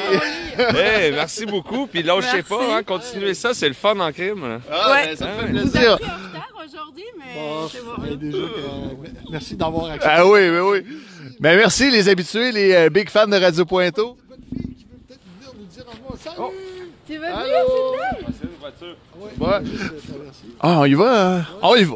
Hey, 0.78 1.12
merci 1.14 1.48
beaucoup, 1.48 1.88
puis 1.88 2.04
lâchez 2.04 2.28
Merci. 2.34 2.44
pas, 2.44 2.78
hein, 2.78 2.84
continuez 2.84 3.34
ça, 3.34 3.56
c'est 3.56 3.68
le 3.68 3.74
fun 3.74 4.00
en 4.00 4.12
crime. 4.12 4.60
Ah, 4.72 4.92
Ouais. 4.92 5.06
ben, 5.08 5.16
ça 5.18 5.26
me 5.26 5.32
Ah 5.32 5.34
fait 5.34 5.42
ouais. 5.42 5.60
Vous 5.64 5.72
plaisir. 5.72 5.92
en 5.92 5.96
retard 5.96 6.50
aujourd'hui, 6.64 7.04
mais 7.18 7.34
Bon, 7.42 7.68
c'est 7.68 7.84
bon. 7.84 8.16
déjà 8.16 8.38
euh, 8.38 8.50
merci 9.32 9.56
d'avoir 9.56 9.86
accepté. 9.88 10.08
Ah 10.16 10.28
oui, 10.28 10.50
ben 10.52 10.62
oui. 10.62 10.86
Ben 11.44 11.58
merci 11.58 11.92
les 11.92 12.08
habitués, 12.08 12.54
les 12.54 12.74
euh, 12.74 12.90
big 12.90 13.10
fans 13.10 13.28
de 13.28 13.36
Radio 13.36 13.66
Pointeau. 13.66 14.16
Votre 14.30 14.42
fille 14.50 14.76
qui 14.76 14.86
veut 14.86 14.98
peut-être 15.06 15.20
venir 15.38 15.54
nous 15.60 15.66
dire 15.66 15.84
en 15.90 16.10
moi, 16.10 16.18
salut! 16.18 16.56
Tu 17.06 17.14
veux 17.18 17.20
venir? 17.20 17.66
Ouais. 19.40 19.60
Ah, 20.62 20.80
on 20.80 20.86
y 20.86 20.94
va. 20.94 21.36
hein? 21.40 21.46
On 21.62 21.76
y 21.76 21.84
va. 21.84 21.96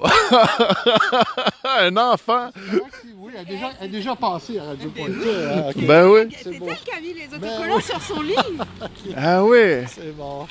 Un 1.80 1.96
enfant. 1.96 2.50
Oui, 3.18 3.32
elle 3.34 3.40
a 3.40 3.44
déjà, 3.46 3.70
elle 3.80 3.88
a 3.88 3.90
déjà 3.90 4.16
passé 4.18 4.60
à 4.60 4.64
Radio 4.66 4.90
Pointeau. 4.90 5.14
hein. 5.30 5.72
Ben 5.88 6.08
oui. 6.10 6.36
C'est 6.44 6.60
bon. 6.60 6.68
elle 6.70 6.76
qui 6.78 6.92
a 6.92 7.00
mis 7.00 7.14
les 7.14 7.28
Ben 7.28 7.48
autocollants 7.50 7.76
oui. 7.78 7.84
sur 7.84 8.02
son 8.02 8.22
lit. 8.22 8.36
Ah 9.16 9.46
oui. 9.46 9.86
C'est 9.88 10.12
bon. 10.18 10.46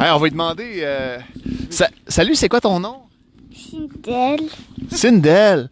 Hey, 0.00 0.10
on 0.10 0.18
va 0.18 0.24
lui 0.24 0.30
demander. 0.32 0.80
euh, 0.82 1.18
sa- 1.70 1.90
Salut, 2.08 2.34
c'est 2.34 2.48
quoi 2.48 2.60
ton 2.60 2.80
nom? 2.80 3.02
Sindel. 3.54 4.40
Bonjour, 4.40 4.48
Sindel. 4.90 5.68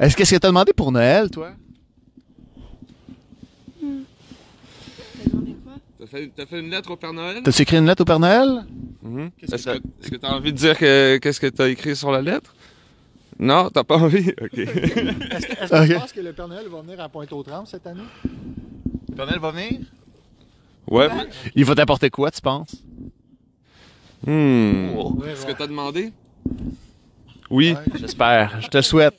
Est-ce 0.00 0.16
qu'est-ce 0.16 0.34
que 0.34 0.40
t'as 0.40 0.48
demandé 0.48 0.72
pour 0.72 0.90
Noël, 0.92 1.30
toi? 1.30 1.52
T'as 5.98 6.06
fait, 6.06 6.32
t'as 6.34 6.46
fait 6.46 6.60
une 6.60 6.70
lettre 6.70 6.90
au 6.90 6.96
Père 6.96 7.12
Noël? 7.12 7.42
T'as-tu 7.44 7.62
écrit 7.62 7.76
une 7.78 7.86
lettre 7.86 8.02
au 8.02 8.04
Père 8.04 8.18
Noël? 8.18 8.64
Mhm. 9.02 9.30
Qu'est-ce 9.38 9.54
Est-ce 9.54 9.64
que 9.66 9.70
que 9.78 9.82
est-ce 10.02 10.10
que 10.10 10.16
t'as 10.16 10.32
envie 10.34 10.52
de 10.52 10.56
dire 10.58 10.76
que, 10.78 11.18
qu'est-ce 11.18 11.40
que 11.40 11.46
t'as 11.46 11.68
écrit 11.68 11.94
sur 11.94 12.10
la 12.10 12.20
lettre? 12.22 12.54
Non, 13.38 13.70
t'as 13.70 13.84
pas 13.84 13.96
envie? 13.96 14.30
OK. 14.40 14.58
Est-ce 14.58 14.66
que, 14.66 15.52
est-ce 15.52 15.70
que 15.70 15.82
Ok. 15.82 15.88
tu 15.88 15.94
penses 15.94 16.12
que 16.12 16.20
le 16.20 16.32
Père 16.32 16.48
Noël 16.48 16.66
va 16.68 16.80
venir 16.82 17.00
à 17.00 17.08
Pointe-aux-Trembles 17.08 17.66
cette 17.68 17.86
année? 17.86 18.02
Le 19.10 19.14
Père 19.14 19.26
Noël 19.26 19.38
va 19.38 19.50
venir? 19.52 19.80
Ouais. 20.88 21.08
Il 21.54 21.64
va 21.64 21.74
t'apporter 21.74 22.10
quoi, 22.10 22.30
tu 22.30 22.40
penses? 22.40 22.74
Hmm. 24.26 24.90
Oh. 24.96 25.16
Est-ce 25.26 25.46
que 25.46 25.52
t'as 25.52 25.66
demandé? 25.66 26.12
Oui. 27.52 27.76
J'espère. 28.00 28.60
Je 28.62 28.68
te 28.68 28.80
souhaite. 28.80 29.14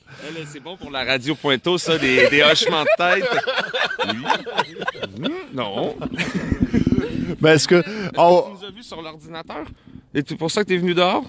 C'est 0.52 0.58
bon 0.60 0.76
pour 0.76 0.90
la 0.90 1.04
radio 1.04 1.34
Pointeau, 1.36 1.78
ça, 1.78 1.96
des, 1.98 2.28
des 2.28 2.42
hochements 2.42 2.82
de 2.82 2.88
tête. 2.96 3.28
Oui. 5.18 5.32
Non. 5.52 5.94
Ben, 7.40 7.52
est-ce 7.54 7.68
que. 7.68 7.82
Oh, 8.16 8.42
que 8.42 8.58
tu 8.58 8.62
nous 8.62 8.64
as 8.66 8.70
vus 8.72 8.82
sur 8.82 9.00
l'ordinateur? 9.00 9.64
Et 10.12 10.22
c'est 10.26 10.36
pour 10.36 10.50
ça 10.50 10.62
que 10.64 10.68
t'es 10.68 10.76
venu 10.76 10.94
dehors? 10.94 11.24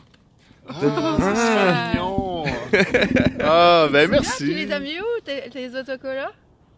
Ah. 0.67 1.91
mignon. 1.93 2.43
Ah, 3.43 3.87
ben 3.91 4.05
Tu 4.05 4.11
merci. 4.11 4.45
les 4.53 4.71
as 4.71 4.79
mis 4.79 4.99
où, 4.99 5.21
tes, 5.23 5.49
tes 5.51 5.69
autocollants? 5.77 6.31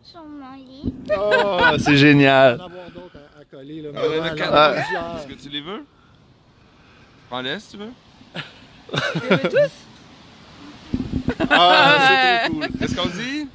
Sur 0.04 0.24
mon 0.26 0.56
lit. 0.58 0.94
Ah, 1.10 1.76
c'est 1.80 1.96
génial. 1.98 2.60
en 2.62 2.66
avoir 2.66 2.90
d'autres 2.94 3.18
à, 3.38 3.42
à 3.42 3.46
coller. 3.46 3.82
Là, 3.82 3.90
Ah, 3.96 4.36
là, 4.36 4.46
Ah. 4.52 5.16
Est-ce 5.20 5.28
que 5.34 5.42
tu 5.42 5.50
les 5.50 5.62
veux? 5.62 5.86
Prends-les 7.30 7.60
si 7.60 7.72
tu 7.72 7.78
veux. 7.78 7.92
Tu 9.14 9.20
les 9.30 9.36
veux 9.38 9.50
tous? 9.50 9.87
Ah, 11.50 11.98
c'est 12.48 12.50
trop 12.50 12.60
cool. 12.60 12.68
Qu'est-ce 12.80 12.96
qu'on 12.96 13.08
dit? 13.08 13.48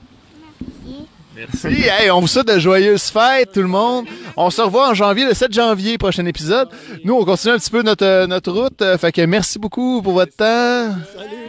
Merci. 1.34 1.88
Hey, 1.88 2.10
on 2.10 2.20
vous 2.20 2.26
souhaite 2.26 2.46
de 2.48 2.58
joyeuses 2.58 3.04
fêtes, 3.04 3.52
tout 3.52 3.62
le 3.62 3.68
monde. 3.68 4.06
On 4.36 4.50
se 4.50 4.60
revoit 4.60 4.90
en 4.90 4.94
janvier, 4.94 5.24
le 5.24 5.34
7 5.34 5.52
janvier, 5.52 5.98
prochain 5.98 6.26
épisode. 6.26 6.68
Nous, 7.04 7.14
on 7.14 7.24
continue 7.24 7.54
un 7.54 7.58
petit 7.58 7.70
peu 7.70 7.82
notre, 7.82 8.04
euh, 8.04 8.26
notre 8.26 8.52
route. 8.52 8.80
Euh, 8.82 8.98
Fait 8.98 9.12
que 9.12 9.22
merci 9.22 9.58
beaucoup 9.58 10.02
pour 10.02 10.12
votre 10.12 10.36
temps. 10.36 10.94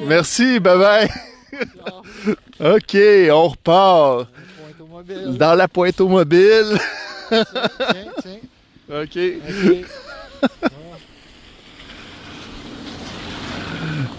Merci, 0.07 0.59
bye 0.59 0.77
bye. 0.77 1.09
OK, 2.75 2.97
on 3.31 3.47
repart 3.49 4.27
dans 5.37 5.53
la 5.55 5.67
pointe 5.67 5.99
automobile. 5.99 6.77
Tiens, 7.29 7.43
tiens. 8.21 8.39
OK. 9.01 9.17
OK. 9.19 9.85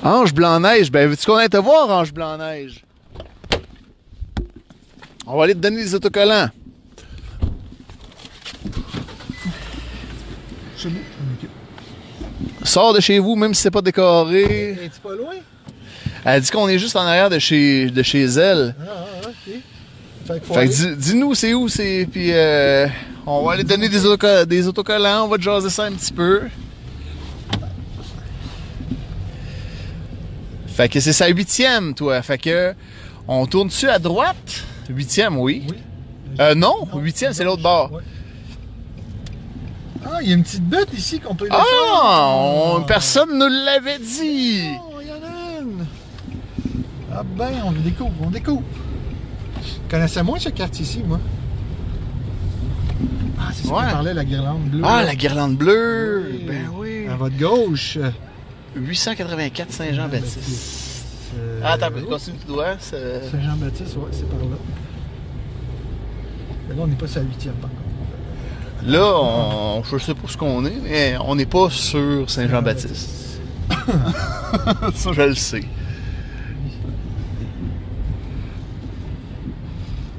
Ange 0.03 0.33
Blanc-Neige, 0.35 0.91
ben 0.91 1.09
veux-tu 1.09 1.27
qu'on 1.27 1.37
aille 1.37 1.49
te 1.49 1.57
voir, 1.57 1.91
Ange 1.91 2.13
Blanc-Neige? 2.13 2.85
On 5.27 5.37
va 5.39 5.45
aller 5.45 5.55
te 5.55 5.59
donner 5.61 5.83
des 5.83 5.95
autocollants. 5.95 6.49
Sors 12.63 12.95
de 12.95 13.01
chez 13.01 13.19
vous, 13.19 13.37
même 13.37 13.55
si 13.55 13.63
c'est 13.63 13.71
pas 13.71 13.83
décoré. 13.83 14.73
Es-tu 14.73 15.01
pas 15.03 15.15
loin? 15.15 15.35
Elle 16.25 16.41
dit 16.41 16.51
qu'on 16.51 16.69
est 16.69 16.79
juste 16.79 16.97
en 16.97 17.01
arrière 17.03 17.29
de 17.29 17.39
chez, 17.39 17.91
de 17.91 18.03
chez 18.03 18.25
elle. 18.25 18.75
Ah, 18.81 18.85
ah, 19.23 19.29
ok. 19.29 19.55
Fait 20.27 20.41
que 20.41 20.55
Fait 20.55 20.67
que 20.69 20.73
dis- 20.73 20.97
dis-nous 20.97 21.35
c'est 21.35 21.53
où 21.53 21.69
c'est, 21.69 22.09
puis 22.11 22.31
euh, 22.33 22.87
on 23.27 23.45
va 23.45 23.53
aller 23.53 23.65
donner 23.65 23.91
des 23.91 24.07
autocollants, 24.67 25.25
on 25.25 25.29
va 25.29 25.37
te 25.37 25.43
jaser 25.43 25.69
ça 25.69 25.85
un 25.85 25.93
petit 25.93 26.13
peu. 26.15 26.43
Fait 30.75 30.89
que 30.89 30.99
c'est 31.01 31.13
sa 31.13 31.29
huitième, 31.29 31.95
toi. 31.95 32.21
Fait 32.23 32.39
que 32.39 32.75
on 33.29 33.47
tourne-tu 33.47 33.89
à 33.89 33.99
droite? 33.99 34.65
Huitième, 34.89 35.39
oui. 35.39 35.65
Oui. 35.71 35.77
Euh, 36.41 36.55
non, 36.55 36.75
Non, 36.93 36.99
huitième, 36.99 37.33
c'est 37.33 37.45
l'autre 37.45 37.63
bord. 37.63 37.93
ouais. 37.93 38.03
Ah, 40.05 40.19
il 40.21 40.29
y 40.29 40.33
a 40.33 40.35
une 40.35 40.43
petite 40.43 40.65
butte 40.69 40.93
ici 40.93 41.19
qu'on 41.21 41.35
peut. 41.35 41.49
Ah, 41.51 42.35
on- 42.37 42.83
personne 42.83 43.39
ne 43.39 43.47
l'avait 43.65 43.99
dit. 43.99 44.63
Oh, 44.81 44.99
il 45.01 45.07
y 45.09 45.11
en 45.11 45.15
a 45.15 45.61
une. 45.63 45.87
Ah 47.17 47.23
ben, 47.25 47.53
on 47.65 47.71
découvre, 47.73 48.11
on 48.23 48.31
découvre. 48.31 48.63
Je 49.63 49.91
connaissais 49.91 50.23
moins 50.23 50.39
ce 50.39 50.49
quartier-ci, 50.51 51.03
moi. 51.07 51.21
Ah, 53.39 53.51
c'est 53.55 53.67
ça 53.67 53.73
Ouais. 53.75 53.85
qu'on 53.85 53.91
parlait, 53.93 54.13
la 54.15 54.25
guirlande 54.25 54.65
bleue. 54.65 54.83
Ah, 54.85 55.03
la 55.05 55.15
guirlande 55.15 55.57
bleue. 55.57 56.29
Oui. 56.33 56.45
Ben 56.47 56.67
oui. 56.77 57.07
À 57.11 57.17
votre 57.17 57.37
gauche. 57.39 57.99
Euh, 58.77 58.81
884 58.81 59.71
Saint-Jean-Baptiste. 59.73 61.05
euh, 61.39 61.61
Ah, 61.65 61.73
attends, 61.73 61.91
continue 62.09 62.37
tout 62.39 62.53
droit. 62.53 62.77
c'est- 62.79 63.31
Saint-Jean-Baptiste, 63.31 63.97
ouais, 63.97 64.09
c'est 64.13 64.29
par 64.29 64.39
là. 64.41 64.57
Mais 66.69 66.75
là, 66.75 66.83
on 66.83 66.87
n'est 66.87 66.95
pas 66.97 67.07
sur 67.07 67.21
la 67.21 67.27
huitième, 67.27 67.55
par 67.55 67.71
contre. 67.71 67.83
Là, 68.87 69.13
on, 69.17 69.83
je 69.85 69.99
sais 69.99 70.15
pas 70.15 70.29
ce 70.29 70.37
qu'on 70.37 70.65
est, 70.67 70.77
mais 70.83 71.17
on 71.25 71.35
n'est 71.35 71.47
pas 71.47 71.71
sur 71.71 72.29
Saint-Jean-Baptiste. 72.31 73.41
Ça, 74.95 75.13
je 75.13 75.23
le 75.23 75.35
sais. 75.35 75.63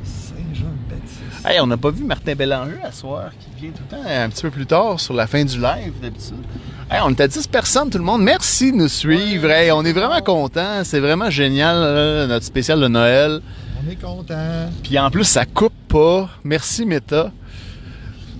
Saint-Jean-Baptiste. 0.04 1.35
Hey, 1.48 1.60
on 1.60 1.68
n'a 1.68 1.78
pas 1.78 1.92
vu 1.92 2.04
Martin 2.04 2.34
Bélanger 2.34 2.80
à 2.84 2.92
soir, 2.92 3.30
qui 3.40 3.62
vient 3.62 3.72
tout 3.72 3.84
le 3.92 3.98
temps 3.98 4.04
un 4.10 4.30
petit 4.30 4.42
peu 4.42 4.50
plus 4.50 4.66
tard 4.66 5.00
sur 5.00 5.14
la 5.14 5.28
fin 5.28 5.44
du 5.46 5.60
live 5.60 5.94
d'habitude. 6.02 6.44
Hey, 6.90 7.00
on 7.04 7.12
était 7.12 7.24
à 7.24 7.28
10 7.28 7.48
personnes, 7.48 7.90
tout 7.90 7.98
le 8.00 8.04
monde. 8.04 8.24
Merci 8.24 8.72
de 8.72 8.78
nous 8.78 8.88
suivre. 8.88 9.50
Hey, 9.50 9.72
on 9.72 9.84
est 9.84 9.94
vraiment 9.94 10.22
contents. 10.22 10.84
C'est 10.84 11.00
vraiment 11.00 11.30
génial, 11.30 11.76
là, 11.78 12.28
notre 12.28 12.46
spécial 12.46 12.80
de 12.80 12.88
Noël. 12.88 13.42
On 13.86 13.90
est 13.92 13.96
content. 13.96 14.70
Puis 14.84 14.98
en 14.98 15.12
plus, 15.12 15.24
ça 15.26 15.46
coupe 15.46 15.74
pas. 15.88 16.30
Merci, 16.44 16.86
Meta. 16.86 17.32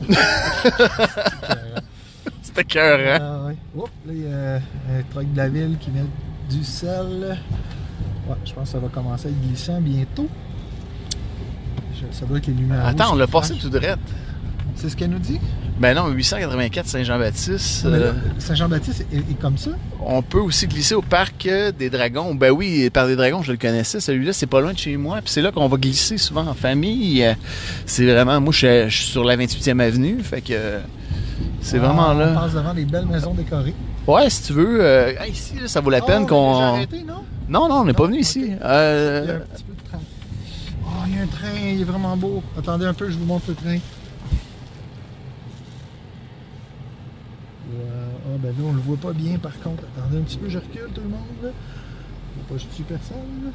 C'était 2.42 2.64
cœur, 2.64 3.20
Ah, 3.22 3.48
ouais. 3.48 3.56
Oups, 3.76 3.90
là, 4.08 4.14
il 4.14 4.22
y 4.24 4.34
a 4.34 4.56
un 4.56 5.04
truc 5.12 5.32
de 5.32 5.38
la 5.38 5.50
ville 5.50 5.78
qui 5.80 5.92
met 5.92 6.06
du 6.50 6.64
sel. 6.64 7.38
Ouais, 8.28 8.36
je 8.46 8.54
pense 8.54 8.64
que 8.66 8.70
ça 8.70 8.80
va 8.80 8.88
commencer 8.88 9.28
à 9.28 9.30
être 9.30 9.42
glissant 9.42 9.80
bientôt. 9.82 10.28
Ça 12.12 12.26
doit 12.26 12.38
être 12.38 12.48
les 12.48 12.54
lumières. 12.54 12.86
Attends, 12.86 13.14
on 13.14 13.16
l'a 13.16 13.28
passé 13.28 13.54
tout 13.56 13.70
direct. 13.70 14.00
C'est 14.76 14.90
ce 14.90 14.96
qu'elle 14.96 15.10
nous 15.10 15.20
dit? 15.20 15.40
Ben 15.80 15.94
non, 15.96 16.08
884 16.10 16.86
Saint-Jean-Baptiste. 16.88 17.86
Euh, 17.86 18.14
Saint-Jean-Baptiste 18.40 19.06
est, 19.12 19.18
est 19.18 19.40
comme 19.40 19.58
ça? 19.58 19.72
on 20.06 20.22
peut 20.22 20.40
aussi 20.40 20.68
glisser 20.68 20.96
au 20.96 21.02
parc 21.02 21.48
des 21.78 21.90
Dragons. 21.90 22.34
Ben 22.36 22.52
oui, 22.52 22.90
par 22.90 23.08
des 23.08 23.16
Dragons, 23.16 23.42
je 23.42 23.52
le 23.52 23.58
connaissais. 23.58 24.00
Celui-là, 24.00 24.32
c'est 24.34 24.46
pas 24.48 24.62
loin 24.62 24.74
de 24.74 24.78
chez 24.78 24.96
moi. 24.98 25.18
Puis 25.18 25.32
c'est 25.32 25.42
là 25.42 25.52
qu'on 25.52 25.68
va 25.68 25.78
glisser 25.78 26.18
souvent 26.18 26.46
en 26.48 26.54
famille. 26.54 27.24
Euh, 27.24 27.34
C'est 27.86 28.06
vraiment... 28.06 28.40
Moi, 28.40 28.54
je 28.54 28.58
suis- 28.58 28.90
je 28.90 28.96
suis 29.04 29.12
sur 29.12 29.24
la 29.24 29.36
28e 29.38 29.80
avenue. 29.82 30.20
Fait 30.24 30.42
que... 30.42 30.54
euh, 30.54 30.80
C'est 31.62 31.78
vraiment 31.80 32.10
Ah, 32.10 32.14
On 32.16 32.20
là. 32.20 32.28
passe 32.34 32.54
devant 32.54 32.74
des 32.74 32.86
belles 32.86 33.06
maisons 33.08 33.34
décorées. 33.34 33.74
Ouais, 34.08 34.30
si 34.30 34.44
tu 34.44 34.54
veux. 34.54 34.78
euh, 34.82 35.14
ici, 35.30 35.56
là, 35.60 35.68
ça 35.68 35.82
vaut 35.82 35.90
la 35.90 36.00
Oh, 36.02 36.06
peine 36.06 36.24
on 36.24 36.26
qu'on... 36.28 36.60
arrêté, 36.60 37.04
non? 37.06 37.24
Non, 37.50 37.68
non, 37.68 37.76
on 37.82 37.86
n'est 37.86 37.94
pas 37.94 38.04
Non? 38.04 38.10
venu 38.10 38.20
ici. 38.20 38.52
Euh, 38.64 39.38
un 39.38 39.56
petit 39.56 39.64
peu 39.64 39.74
de 39.74 39.88
train. 39.90 40.00
Oh, 40.98 41.04
il 41.08 41.16
y 41.16 41.20
a 41.20 41.24
un 41.24 41.28
train, 41.28 41.58
il 41.74 41.82
est 41.82 41.86
vraiment 41.86 42.16
beau. 42.16 42.42
Attendez 42.58 42.86
un 42.86 42.94
peu, 42.94 43.10
je 43.10 43.18
vous 43.18 43.26
montre 43.26 43.46
le 43.50 43.56
train. 43.56 43.78
Ah, 48.36 48.38
ben 48.40 48.50
là, 48.50 48.64
on 48.66 48.74
le 48.74 48.80
voit 48.80 48.98
pas 48.98 49.14
bien 49.14 49.38
par 49.38 49.58
contre. 49.60 49.84
Attendez 49.98 50.18
un 50.18 50.24
petit 50.24 50.38
peu, 50.38 50.50
je 50.50 50.58
recule 50.58 50.90
tout 50.94 51.02
le 51.02 51.10
monde. 51.10 51.22
Là. 51.44 51.50
Pas 52.50 52.58
je 52.58 52.66
tue 52.76 52.84
personne. 52.84 53.18
là. 53.44 53.52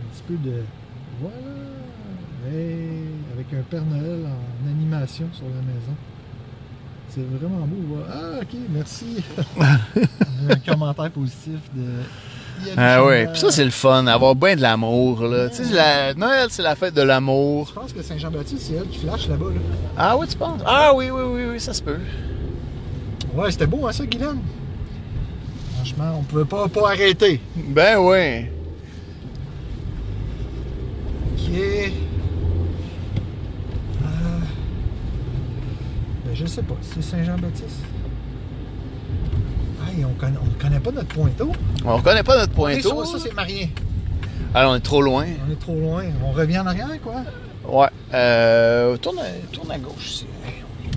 Un 0.00 0.14
petit 0.14 0.22
peu 0.26 0.36
de. 0.36 0.62
Voilà. 1.20 1.36
Hey, 2.46 3.08
avec 3.34 3.52
un 3.52 3.62
Père 3.62 3.84
Noël 3.84 4.26
en 4.26 4.68
animation 4.70 5.28
sur 5.32 5.44
la 5.46 5.60
maison. 5.60 5.94
C'est 7.10 7.26
vraiment 7.28 7.66
beau. 7.66 7.96
voilà. 7.96 8.06
Ah, 8.10 8.40
ok, 8.42 8.58
merci. 8.70 9.22
un 10.48 10.56
commentaire 10.56 11.10
positif 11.10 11.60
de. 11.74 11.84
Yannick 12.60 12.74
Ah 12.76 13.04
ouais, 13.04 13.26
puis 13.28 13.38
ça 13.40 13.50
c'est 13.50 13.64
le 13.64 13.70
fun, 13.70 14.06
avoir 14.06 14.34
bien 14.34 14.56
de 14.56 14.60
l'amour 14.62 15.22
là. 15.22 15.48
Tu 15.48 15.64
sais, 15.64 15.72
la... 15.74 16.14
Noël 16.14 16.48
c'est 16.50 16.62
la 16.62 16.74
fête 16.76 16.94
de 16.94 17.02
l'amour. 17.02 17.68
Je 17.68 17.80
pense 17.80 17.92
que 17.92 18.02
Saint-Jean-Baptiste, 18.02 18.62
c'est 18.68 18.74
elle 18.74 18.88
qui 18.88 18.98
flash 18.98 19.28
là-bas. 19.28 19.46
Là. 19.46 19.60
Ah 19.96 20.16
oui, 20.16 20.26
tu 20.28 20.36
penses? 20.36 20.60
Ah 20.66 20.92
oui, 20.94 21.10
oui, 21.10 21.22
oui, 21.24 21.42
oui, 21.52 21.60
ça 21.60 21.72
se 21.72 21.82
peut. 21.82 21.98
Ouais, 23.34 23.50
c'était 23.50 23.66
beau, 23.66 23.86
hein, 23.86 23.92
ça, 23.92 24.04
Guylaine? 24.06 24.40
Franchement, 25.76 26.16
on 26.18 26.22
pouvait 26.22 26.44
pas, 26.44 26.66
pas 26.68 26.88
arrêter. 26.90 27.40
Ben 27.56 27.98
oui. 27.98 28.46
Ok. 31.36 31.54
Euh, 31.54 31.90
Ben, 36.24 36.34
je 36.34 36.46
sais 36.46 36.62
pas. 36.62 36.76
C'est 36.82 37.02
Saint-Jean-Baptiste? 37.02 37.80
On 40.04 40.14
connaît, 40.20 40.38
on 40.42 40.62
connaît 40.62 40.80
pas 40.80 40.90
notre 40.92 41.08
pointeau. 41.08 41.52
On 41.84 41.96
reconnaît 41.96 42.22
pas 42.22 42.36
notre 42.38 42.52
On 42.58 42.68
est 42.68 42.80
pointeau. 42.82 43.04
ça, 43.04 43.18
c'est 43.22 43.34
Marien. 43.34 43.68
Alors 44.54 44.72
on 44.72 44.76
est 44.76 44.80
trop 44.80 45.02
loin. 45.02 45.26
On 45.46 45.52
est 45.52 45.60
trop 45.60 45.74
loin. 45.74 46.04
On 46.24 46.32
revient 46.32 46.58
en 46.58 46.66
arrière, 46.66 46.88
quoi. 47.02 47.22
Ouais. 47.68 47.88
Euh, 48.14 48.96
tourne, 48.96 49.18
à, 49.18 49.24
tourne 49.52 49.70
à 49.70 49.78
gauche 49.78 50.06
ici. 50.06 50.26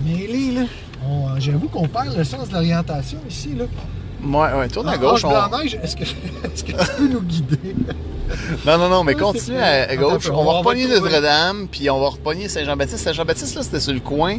Mais 0.04 0.26
là, 0.26 0.62
là, 0.62 0.66
on- 1.06 1.38
j'avoue 1.38 1.68
qu'on 1.68 1.86
perd 1.86 2.16
le 2.16 2.24
sens 2.24 2.48
de 2.48 2.54
l'orientation 2.54 3.18
ici, 3.28 3.54
là. 3.56 3.64
Ouais, 4.24 4.58
ouais, 4.58 4.68
tourne 4.68 4.88
à 4.88 4.92
Ah, 4.92 4.98
gauche. 4.98 5.24
Ange 5.24 5.34
on- 5.52 5.82
est-ce 5.84 5.96
que, 5.96 6.02
est-ce 6.54 6.64
que 6.64 6.72
tu 6.72 6.92
peux 6.96 7.08
nous 7.08 7.20
guider? 7.22 7.76
Non, 8.64 8.78
non, 8.78 8.88
non, 8.88 9.04
mais 9.04 9.14
continue 9.14 9.58
à, 9.58 9.94
gauche. 9.96 10.30
On 10.30 10.38
on 10.38 10.44
va 10.44 10.52
repogner. 10.58 10.86
Notre-Dame, 10.86 11.66
puis 11.70 11.90
on 11.90 12.00
va 12.00 12.08
repogner 12.08 12.48
Saint-Jean-Baptiste. 12.48 13.04
Saint-Jean-Baptiste, 13.04 13.56
là, 13.56 13.62
c'était 13.62 13.80
sur 13.80 13.92
le 13.92 14.00
coin 14.00 14.38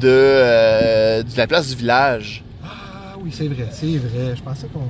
de, 0.00 0.04
euh, 0.04 1.22
de 1.24 1.36
la 1.36 1.48
place 1.48 1.66
du 1.68 1.74
village. 1.74 2.44
Ah 3.26 3.28
oui, 3.28 3.34
c'est 3.36 3.48
vrai, 3.48 3.68
c'est 3.72 3.96
vrai. 3.96 4.36
Je 4.36 4.42
pensais 4.42 4.66
qu'on... 4.68 4.82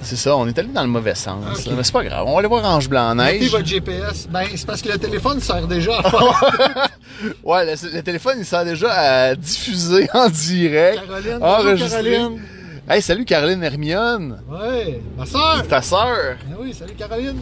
C'est 0.00 0.16
ça, 0.16 0.36
on 0.36 0.46
est 0.46 0.58
allé 0.58 0.68
dans 0.68 0.82
le 0.82 0.88
mauvais 0.88 1.14
sens. 1.14 1.66
Là, 1.66 1.72
Mais 1.76 1.82
c'est 1.82 1.92
pas 1.92 2.04
grave. 2.04 2.24
On 2.26 2.32
va 2.32 2.38
aller 2.38 2.48
voir 2.48 2.64
Ange 2.64 2.84
Mettez 2.84 2.90
Blanc-Neige. 2.90 3.50
votre 3.50 3.66
GPS. 3.66 4.28
Ben, 4.30 4.44
c'est 4.54 4.66
parce 4.66 4.80
que 4.82 4.90
le 4.92 4.98
téléphone 4.98 5.40
sert 5.40 5.66
déjà 5.66 5.98
à. 6.00 6.10
Ouais, 7.44 7.64
le, 7.64 7.94
le 7.96 8.02
téléphone, 8.02 8.36
il 8.38 8.44
sert 8.44 8.64
déjà 8.64 8.92
à 8.92 9.34
diffuser 9.34 10.06
en 10.14 10.28
direct. 10.28 11.00
Caroline, 11.06 11.38
Ah. 11.42 11.58
Caroline. 11.62 12.40
Hey, 12.88 13.02
salut 13.02 13.24
Caroline 13.24 13.62
Hermione. 13.62 14.38
Ouais, 14.48 15.00
ma 15.16 15.26
soeur. 15.26 15.58
C'est 15.62 15.68
ta 15.68 15.82
sœur. 15.82 16.36
Ben 16.46 16.56
oui, 16.60 16.72
salut 16.74 16.94
Caroline. 16.94 17.38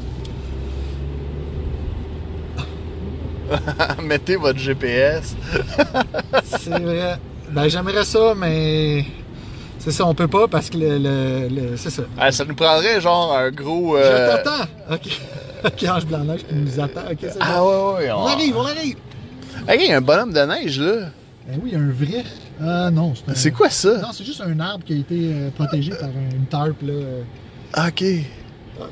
Mettez 4.02 4.36
votre 4.36 4.58
GPS. 4.58 5.36
C'est 6.46 6.70
vrai. 6.80 7.18
Ben, 7.50 7.68
j'aimerais 7.68 8.04
ça, 8.04 8.32
mais... 8.36 9.04
C'est 9.84 9.90
ça, 9.92 10.06
on 10.06 10.14
peut 10.14 10.28
pas 10.28 10.48
parce 10.48 10.70
que 10.70 10.78
le... 10.78 10.98
le, 10.98 11.48
le- 11.48 11.76
c'est 11.76 11.90
ça. 11.90 12.02
Ah, 12.18 12.32
ça 12.32 12.44
nous 12.46 12.54
prendrait 12.54 13.00
genre 13.00 13.36
un 13.36 13.50
gros. 13.50 13.96
euh, 13.96 14.28
Je 14.28 14.42
t'attends. 14.42 14.64
OK. 14.90 15.20
OK, 15.66 15.84
Ange 15.88 16.06
Blanc-Neige 16.06 16.40
qui 16.48 16.54
nous 16.54 16.80
attend. 16.80 17.02
OK, 17.10 17.18
c'est 17.20 17.36
Ah 17.40 17.58
bon. 17.58 17.94
ouais, 17.96 18.04
ouais. 18.04 18.12
On 18.12 18.26
arrive, 18.26 18.56
on 18.56 18.66
arrive. 18.66 18.96
Hey, 19.68 19.78
il 19.84 19.90
y 19.90 19.92
a 19.92 19.96
un 19.98 20.00
bonhomme 20.00 20.32
de 20.32 20.40
neige 20.40 20.78
là. 20.80 21.08
Ben 21.46 21.58
oui, 21.62 21.74
un 21.74 21.90
vrai. 21.90 22.24
Ah 22.62 22.90
non, 22.90 23.12
c'est 23.14 23.30
un... 23.30 23.34
C'est 23.34 23.50
quoi 23.50 23.68
ça? 23.70 23.98
Non, 23.98 24.08
c'est 24.12 24.24
juste 24.24 24.40
un 24.40 24.58
arbre 24.60 24.84
qui 24.84 24.94
a 24.94 24.96
été 24.96 25.14
euh, 25.32 25.50
protégé 25.50 25.90
par 25.92 26.08
une 26.08 26.46
tarpe, 26.46 26.80
là. 26.82 26.92
euh. 26.92 27.22
Ok. 27.88 28.04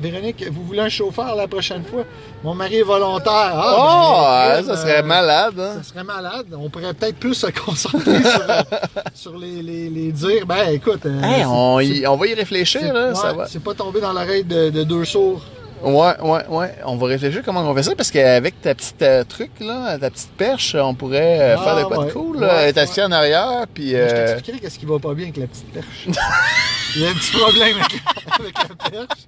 Véronique, 0.00 0.44
vous 0.50 0.64
voulez 0.64 0.80
un 0.80 0.88
chauffeur 0.88 1.34
la 1.34 1.48
prochaine 1.48 1.82
fois? 1.84 2.04
Mon 2.44 2.54
mari 2.54 2.76
est 2.76 2.82
volontaire. 2.82 3.52
Oh, 3.54 3.76
Ah, 4.24 4.54
ben, 4.56 4.64
ça 4.64 4.72
euh, 4.72 4.76
serait 4.76 5.02
malade, 5.02 5.54
hein? 5.58 5.72
Ça 5.78 5.82
serait 5.88 6.04
malade. 6.04 6.46
On 6.56 6.68
pourrait 6.70 6.94
peut-être 6.94 7.16
plus 7.16 7.34
se 7.34 7.48
concentrer 7.48 8.22
sur, 8.22 8.42
euh, 8.48 8.62
sur 9.14 9.36
les, 9.38 9.60
les, 9.62 9.88
les 9.90 10.12
dire. 10.12 10.46
Ben, 10.46 10.68
écoute. 10.72 11.04
euh, 11.06 11.20
Hey, 11.22 11.44
on, 11.44 11.80
y- 11.80 12.06
on 12.06 12.16
va 12.16 12.26
y 12.28 12.34
réfléchir, 12.34 12.80
c'est- 12.80 12.92
là. 12.92 13.08
ouais, 13.08 13.14
Ça 13.14 13.32
va. 13.32 13.46
C'est 13.46 13.62
pas 13.62 13.74
tombé 13.74 14.00
dans 14.00 14.12
l'oreille 14.12 14.44
de, 14.44 14.70
de 14.70 14.84
deux 14.84 15.04
sourds. 15.04 15.42
Ouais, 15.82 16.12
ouais, 16.22 16.46
ouais. 16.48 16.74
On 16.84 16.94
va 16.96 17.06
réfléchir 17.08 17.42
comment 17.44 17.60
on 17.68 17.74
fait 17.74 17.82
ça 17.82 17.96
parce 17.96 18.12
qu'avec 18.12 18.60
ta 18.62 18.72
petite 18.76 19.02
euh, 19.02 19.24
truc, 19.24 19.50
là, 19.58 19.98
ta 19.98 20.10
petite 20.10 20.30
perche, 20.30 20.76
on 20.78 20.94
pourrait 20.94 21.40
euh, 21.40 21.56
Ah, 21.58 21.64
faire 21.64 21.76
de 21.78 21.82
quoi 21.84 21.98
ouais. 21.98 22.06
de 22.06 22.12
cool. 22.12 22.36
Ouais, 22.36 22.46
là. 22.46 22.68
être 22.68 22.78
assis 22.78 23.02
en 23.02 23.10
arrière, 23.10 23.64
puis. 23.74 23.90
Je 23.90 23.96
euh, 23.96 24.26
t'expliquerai 24.28 24.60
qu'est-ce 24.60 24.78
qui 24.78 24.86
va 24.86 25.00
pas 25.00 25.12
bien 25.14 25.24
avec 25.24 25.38
la 25.38 25.46
petite 25.48 25.72
perche. 25.72 26.06
Il 26.94 27.02
y 27.02 27.06
a 27.06 27.10
un 27.10 27.14
petit 27.14 27.32
problème 27.36 27.76
avec, 27.78 28.02
avec 28.38 28.54
la 28.58 28.90
perche. 28.90 29.18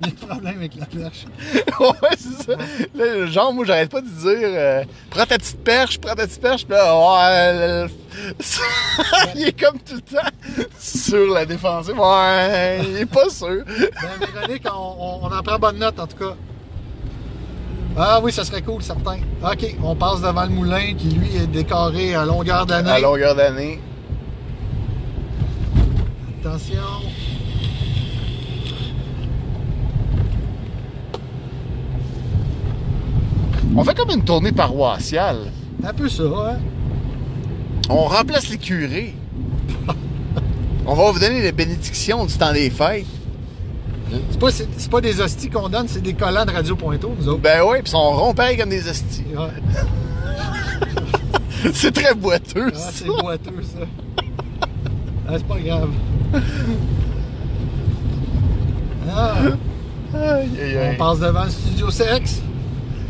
Il 0.00 0.06
y 0.06 0.10
a 0.10 0.12
un 0.12 0.26
problème 0.26 0.56
avec 0.58 0.74
la 0.76 0.86
perche. 0.86 1.24
ouais, 1.80 2.16
c'est 2.16 2.42
ça. 2.46 2.56
Là, 2.94 3.26
genre, 3.26 3.52
moi, 3.52 3.64
j'arrête 3.64 3.90
pas 3.90 4.00
de 4.00 4.08
dire 4.08 4.38
euh, 4.42 4.84
prends 5.10 5.26
ta 5.26 5.38
petite 5.38 5.62
perche, 5.62 5.98
prends 6.00 6.14
ta 6.14 6.26
petite 6.26 6.40
perche. 6.40 6.64
Puis 6.66 6.74
là, 6.74 7.86
il 9.36 9.44
est 9.48 9.60
comme 9.60 9.78
tout 9.78 9.94
le 9.94 10.00
temps 10.00 10.28
sur 10.78 11.32
la 11.32 11.44
défensive. 11.46 11.98
Ouais, 11.98 12.80
il 12.88 12.96
est 12.98 13.06
pas 13.06 13.28
sûr. 13.30 13.62
Ben, 13.66 14.26
Véronique, 14.34 14.64
on, 14.66 14.78
on- 14.98 15.26
on 15.26 15.32
en 15.32 15.42
prend 15.42 15.58
bonne 15.58 15.78
note 15.78 15.98
en 16.00 16.06
tout 16.06 16.16
cas. 16.16 16.34
Ah 17.96 18.20
oui, 18.22 18.32
ça 18.32 18.42
serait 18.44 18.62
cool, 18.62 18.82
certain. 18.82 19.18
OK, 19.44 19.76
on 19.82 19.94
passe 19.94 20.22
devant 20.22 20.44
le 20.44 20.48
moulin 20.48 20.94
qui, 20.94 21.08
lui, 21.10 21.36
est 21.36 21.46
décoré 21.46 22.14
à 22.14 22.24
longueur 22.24 22.64
d'année. 22.64 22.90
À 22.90 22.98
longueur 22.98 23.34
d'année. 23.34 23.80
Attention. 26.44 26.82
On 33.76 33.84
fait 33.84 33.94
comme 33.96 34.10
une 34.10 34.24
tournée 34.24 34.52
paroissiale. 34.52 35.52
Un 35.84 35.92
peu 35.92 36.08
ça, 36.08 36.22
hein? 36.24 36.58
On 37.88 38.04
remplace 38.04 38.48
les 38.48 38.58
curés. 38.58 39.14
On 40.86 40.94
va 40.94 41.10
vous 41.10 41.18
donner 41.18 41.40
les 41.40 41.52
bénédictions 41.52 42.24
du 42.26 42.34
temps 42.34 42.52
des 42.52 42.70
fêtes. 42.70 43.06
C'est 44.30 44.38
pas, 44.38 44.50
c'est, 44.50 44.90
pas 44.90 45.00
des 45.00 45.20
hosties 45.22 45.48
qu'on 45.48 45.70
donne, 45.70 45.88
c'est 45.88 46.02
des 46.02 46.12
collants 46.12 46.44
de 46.44 46.50
Radio 46.50 46.76
Pointo, 46.76 47.14
nous 47.18 47.28
autres. 47.28 47.40
Ben 47.40 47.62
oui, 47.64 47.78
puis 47.78 47.84
ils 47.86 47.90
sont 47.90 48.10
ronds 48.10 48.34
pareil 48.34 48.58
comme 48.58 48.68
des 48.68 48.86
hosties. 48.86 49.24
Ouais. 49.34 49.48
C'est 51.72 51.92
très 51.92 52.12
boiteux, 52.12 52.72
Ah, 52.74 52.76
ça. 52.76 52.90
c'est 52.92 53.06
boiteux, 53.06 53.62
ça. 53.62 53.78
Ah, 55.28 55.34
c'est 55.36 55.46
pas 55.46 55.60
grave. 55.60 55.90
Ah, 59.14 59.34
Aïe, 60.14 60.48
aïe, 60.60 60.90
on 60.92 60.96
passe 60.96 61.20
devant 61.20 61.44
le 61.44 61.50
studio 61.50 61.90
sexe. 61.90 62.40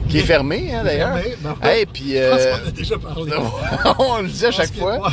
Qui 0.09 0.19
est 0.19 0.23
fermé, 0.23 0.73
hein, 0.75 0.83
d'ailleurs. 0.85 1.15
Fermé, 1.17 1.37
ben 1.43 1.55
ouais. 1.63 1.79
Hey, 1.81 1.87
puis... 1.87 2.13
Je 2.13 2.31
pense 2.31 2.41
euh, 2.41 2.57
qu'on 2.57 2.69
a 2.69 2.71
déjà 2.71 2.99
parlé. 2.99 3.33
on 3.99 4.23
le 4.23 4.29
dit 4.29 4.47
à 4.47 4.51
chaque 4.51 4.75
fois. 4.75 4.99
ouais, 4.99 5.13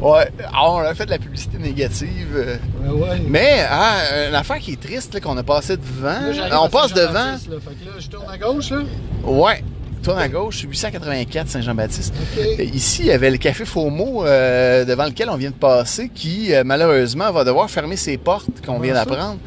on. 0.00 0.12
Ouais, 0.12 0.32
on 0.62 0.78
a 0.78 0.94
fait 0.94 1.04
de 1.06 1.10
la 1.10 1.18
publicité 1.18 1.58
négative. 1.58 2.28
euh. 2.34 2.56
Ouais, 2.82 3.08
ouais. 3.08 3.22
Mais 3.26 3.66
ah, 3.68 3.96
une 4.28 4.34
affaire 4.34 4.58
qui 4.58 4.72
est 4.72 4.80
triste, 4.80 5.20
qu'on 5.20 5.36
a 5.36 5.42
passé 5.42 5.76
devant. 5.76 6.48
Là, 6.48 6.62
on 6.62 6.68
passe 6.70 6.94
devant. 6.94 7.12
Saint-Jean-Baptiste, 7.12 7.50
là. 7.50 7.56
Fait 7.60 7.74
que 7.74 7.84
là, 7.84 7.92
je 7.98 8.08
tourne 8.08 8.30
à 8.30 8.38
gauche, 8.38 8.70
là. 8.70 8.78
Ouais. 9.24 9.62
Tourne 10.02 10.18
à 10.18 10.28
gauche, 10.28 10.62
884 10.62 11.48
Saint-Jean-Baptiste. 11.48 12.14
Ici, 12.58 13.02
il 13.02 13.06
y 13.08 13.12
avait 13.12 13.30
le 13.30 13.36
café 13.36 13.66
Fomo 13.66 14.24
euh, 14.24 14.84
devant 14.86 15.04
lequel 15.04 15.28
on 15.28 15.36
vient 15.36 15.50
de 15.50 15.54
passer 15.54 16.08
qui, 16.14 16.54
euh, 16.54 16.62
malheureusement, 16.64 17.30
va 17.32 17.44
devoir 17.44 17.68
fermer 17.68 17.96
ses 17.96 18.16
portes 18.16 18.64
qu'on 18.64 18.78
vient 18.78 18.94
d'apprendre. 18.94 19.38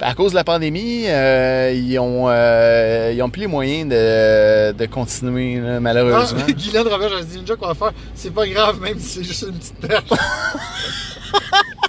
À 0.00 0.14
cause 0.14 0.32
de 0.32 0.36
la 0.36 0.44
pandémie, 0.44 1.04
euh, 1.06 1.72
ils, 1.74 1.98
ont, 1.98 2.28
ils 2.28 3.22
ont 3.22 3.30
plus 3.30 3.42
les 3.42 3.46
moyens 3.46 3.88
de, 3.88 4.72
de 4.72 4.86
continuer, 4.86 5.60
là, 5.60 5.78
malheureusement. 5.78 6.40
Ah, 6.48 6.52
Guylaine 6.52 6.88
Robert, 6.88 7.10
j'ai 7.18 7.24
dit 7.26 7.38
Ninja 7.38 7.54
qu'on 7.54 7.68
va 7.68 7.74
faire. 7.74 7.92
C'est 8.14 8.32
pas 8.32 8.46
grave, 8.48 8.80
même 8.80 8.98
si 8.98 9.18
c'est 9.18 9.24
juste 9.24 9.46
une 9.48 9.58
petite 9.58 9.76
perche. 9.76 10.04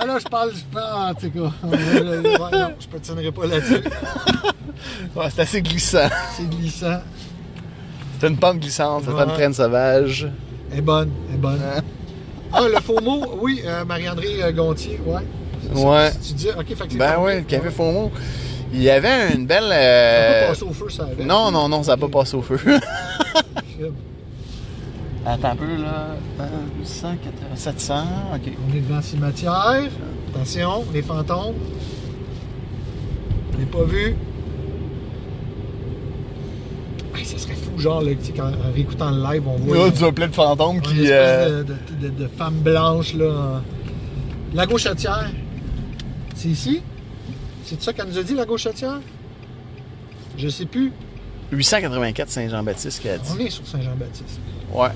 ben 0.00 0.06
là, 0.06 0.18
je 0.18 0.24
parle, 0.24 0.52
je 0.54 0.64
parle, 0.74 1.10
en 1.10 1.14
tout 1.14 1.30
cas. 1.30 1.66
Ouais, 1.66 2.58
non, 2.58 2.74
je 2.78 2.86
patinerai 2.86 3.32
pas 3.32 3.46
là-dessus. 3.46 3.82
Ouais, 5.16 5.24
c'est 5.34 5.40
assez 5.40 5.62
glissant. 5.62 6.08
C'est 6.36 6.48
glissant. 6.48 7.00
C'est 8.20 8.28
une 8.28 8.36
pente 8.36 8.58
glissante, 8.58 9.04
c'est 9.06 9.12
pas 9.14 9.24
une 9.24 9.32
traîne 9.32 9.54
sauvage. 9.54 10.28
Elle 10.70 10.78
est 10.78 10.82
bonne, 10.82 11.10
elle 11.28 11.34
est 11.36 11.38
bonne. 11.38 11.60
Ah, 12.52 12.60
le 12.68 12.80
faux 12.80 13.00
mot, 13.00 13.38
oui, 13.40 13.62
euh, 13.64 13.84
Marie-André 13.84 14.42
euh, 14.42 14.52
Gontier, 14.52 15.00
ouais. 15.06 15.22
Ça, 15.74 15.80
Ouais. 15.80 16.10
Tu 16.26 16.34
dis, 16.34 16.48
ok, 16.50 16.66
fait 16.76 16.88
que 16.88 16.96
Ben 16.96 17.18
ouais, 17.18 17.36
le 17.36 17.42
café 17.42 17.64
Ouais. 17.64 17.70
Fomo. 17.70 18.12
Il 18.72 18.82
y 18.82 18.90
avait 18.90 19.32
une 19.34 19.46
belle. 19.46 19.64
On 19.64 19.68
peut 19.68 19.74
euh, 19.74 20.48
passer 20.48 20.64
au 20.64 20.72
feu, 20.72 20.88
ça 20.90 21.04
avec. 21.04 21.24
Non, 21.26 21.50
non, 21.50 21.68
non, 21.68 21.82
ça 21.82 21.92
n'a 21.92 21.96
pas 21.96 22.08
passé 22.08 22.36
au 22.36 22.42
feu. 22.42 22.58
Attends 25.28 25.48
un 25.50 25.56
peu, 25.56 25.76
là. 25.82 26.16
880, 26.78 27.56
700, 27.56 27.94
ok. 28.34 28.40
On 28.70 28.76
est 28.76 28.80
devant 28.80 28.96
le 28.96 29.02
cimetière. 29.02 29.82
Attention, 30.32 30.84
les 30.94 31.02
fantômes. 31.02 31.54
On 33.54 33.58
n'est 33.58 33.66
pas 33.66 33.82
vu. 33.84 34.14
Hey, 37.16 37.24
ça 37.24 37.38
serait 37.38 37.54
fou, 37.54 37.78
genre, 37.78 38.02
là, 38.02 38.12
quand, 38.36 38.48
en 38.48 38.72
réécoutant 38.74 39.10
le 39.10 39.22
live, 39.22 39.42
on 39.48 39.56
voit. 39.56 39.76
Là, 39.76 39.82
euh, 39.84 39.90
tu 39.90 40.04
as 40.04 40.12
plein 40.12 40.28
de 40.28 40.34
fantômes 40.34 40.76
une 40.76 40.82
qui. 40.82 40.90
espèce 41.04 41.08
euh, 41.10 41.64
de, 41.64 41.74
de, 42.00 42.08
de- 42.08 42.22
de 42.24 42.28
femmes 42.28 42.58
blanches, 42.60 43.14
là. 43.14 43.30
en- 43.30 43.62
La 44.54 44.66
gauchetière. 44.66 45.30
C'est 46.34 46.48
ici? 46.48 46.82
C'est 47.64 47.82
ça 47.82 47.92
qu'elle 47.92 48.06
nous 48.08 48.18
a 48.18 48.22
dit, 48.22 48.34
la 48.34 48.44
gauchetière? 48.44 49.00
Je 50.38 50.48
sais 50.48 50.66
plus. 50.66 50.92
884 51.50 52.28
Saint-Jean-Baptiste 52.28 53.00
qui 53.00 53.08
a 53.08 53.18
dit. 53.18 53.28
On 53.34 53.38
est 53.40 53.50
sur 53.50 53.66
Saint-Jean-Baptiste. 53.66 54.38
Ouais. 54.72 54.88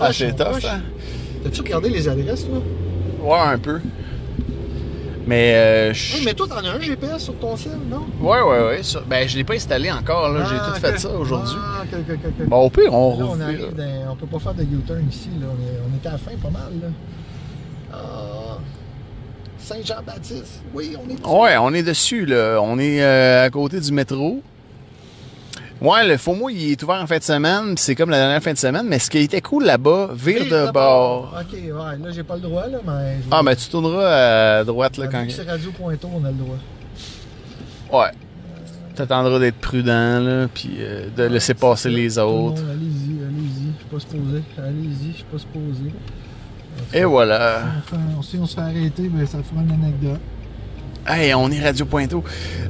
Ah, 0.00 0.12
c'est 0.12 0.34
tough, 0.36 0.64
hein? 0.64 0.80
T'as-tu 1.44 1.60
regardé 1.60 1.88
les 1.90 2.08
adresses, 2.08 2.46
toi? 2.46 2.58
Ouais, 3.22 3.52
un 3.54 3.58
peu. 3.58 3.80
Mais, 5.26 5.54
euh, 5.54 5.92
je- 5.92 6.24
mais 6.24 6.32
toi, 6.32 6.46
t'en 6.48 6.56
as 6.64 6.70
un 6.70 6.80
GPS 6.80 7.22
sur 7.24 7.34
ton 7.34 7.54
cell, 7.56 7.72
non? 7.90 8.06
Ouais, 8.20 8.40
ouais, 8.40 8.66
ouais. 8.68 8.82
ça- 8.82 9.02
Ben, 9.06 9.28
je 9.28 9.36
l'ai 9.36 9.44
pas 9.44 9.54
installé 9.54 9.90
encore, 9.92 10.30
là. 10.30 10.44
J'ai 10.48 10.56
Ah, 10.58 10.72
tout 10.74 10.80
fait 10.80 10.98
ça 10.98 11.10
aujourd'hui. 11.10 11.54
Ah, 11.60 11.82
ok, 11.82 11.98
ok, 12.00 12.14
ok, 12.24 12.32
ok. 12.40 12.46
Bon, 12.48 12.56
au 12.64 12.70
pire, 12.70 12.94
on 12.94 13.18
Là, 13.18 13.26
on 13.28 13.40
arrive 13.40 13.74
dans- 13.76 14.12
on 14.12 14.16
peut 14.16 14.26
pas 14.26 14.38
faire 14.38 14.54
de 14.54 14.62
U-turn 14.62 15.06
ici, 15.10 15.28
là. 15.38 15.46
On 15.50 15.62
est, 15.62 15.78
on 15.86 16.02
est 16.02 16.08
à 16.08 16.12
la 16.12 16.18
fin 16.18 16.30
pas 16.42 16.48
mal, 16.50 16.72
là. 16.80 16.88
Ah, 17.92 18.58
Saint-Jean-Baptiste. 19.58 20.62
Oui, 20.72 20.96
on 20.96 21.10
est 21.10 21.14
dessus. 21.16 21.26
Ouais, 21.28 21.56
on 21.58 21.74
est 21.74 21.82
dessus, 21.82 22.24
là. 22.24 22.58
On 22.62 22.78
est 22.78 23.02
euh, 23.02 23.44
à 23.44 23.50
côté 23.50 23.80
du 23.80 23.92
métro. 23.92 24.40
Ouais, 25.80 26.06
le 26.08 26.16
FOMO, 26.16 26.48
il 26.48 26.72
est 26.72 26.82
ouvert 26.82 27.00
en 27.00 27.06
fin 27.06 27.18
de 27.18 27.22
semaine. 27.22 27.76
C'est 27.76 27.94
comme 27.94 28.10
la 28.10 28.18
dernière 28.18 28.42
fin 28.42 28.52
de 28.52 28.58
semaine. 28.58 28.86
Mais 28.88 28.98
ce 28.98 29.08
qui 29.10 29.18
était 29.18 29.40
cool 29.40 29.64
là-bas, 29.64 30.10
vire 30.12 30.44
de 30.44 30.70
bord. 30.72 31.34
Ok, 31.40 31.52
ouais, 31.52 31.70
là, 31.72 32.10
j'ai 32.12 32.24
pas 32.24 32.34
le 32.34 32.40
droit, 32.40 32.66
là, 32.66 32.78
mais. 32.84 33.18
Ah, 33.30 33.42
ben 33.44 33.54
tu 33.54 33.68
tourneras 33.68 34.58
à 34.58 34.64
droite, 34.64 34.96
là, 34.96 35.06
quand. 35.06 35.24
C'est 35.30 35.48
Radio 35.48 35.70
Pointo, 35.70 36.08
on 36.12 36.24
a 36.24 36.30
le 36.30 36.36
droit. 36.36 36.56
Ouais. 37.92 38.10
T'attendras 38.96 39.38
d'être 39.38 39.58
prudent, 39.58 40.18
là, 40.18 40.48
puis 40.52 40.70
euh, 40.80 41.08
de 41.16 41.22
laisser 41.24 41.54
passer 41.54 41.88
les 41.88 42.18
autres. 42.18 42.60
Allez-y, 42.62 43.18
allez-y. 43.24 43.72
Je 43.74 43.78
suis 43.78 43.88
pas 43.92 44.00
supposé. 44.00 44.42
Allez-y, 44.58 45.10
je 45.12 45.16
suis 45.16 45.24
pas 45.24 45.38
supposé. 45.38 45.92
Et 46.92 47.04
voilà. 47.04 47.62
On 47.78 47.88
fait- 47.88 48.02
on- 48.18 48.22
si 48.22 48.36
on 48.38 48.46
se 48.46 48.56
fait 48.56 48.60
arrêter, 48.62 49.08
ben, 49.08 49.24
ça 49.26 49.38
fera 49.44 49.62
une 49.62 49.70
anecdote. 49.70 50.18
Hey, 51.10 51.32
on 51.34 51.50
est 51.50 51.60
Radio 51.64 51.86
Pointo. 51.86 52.22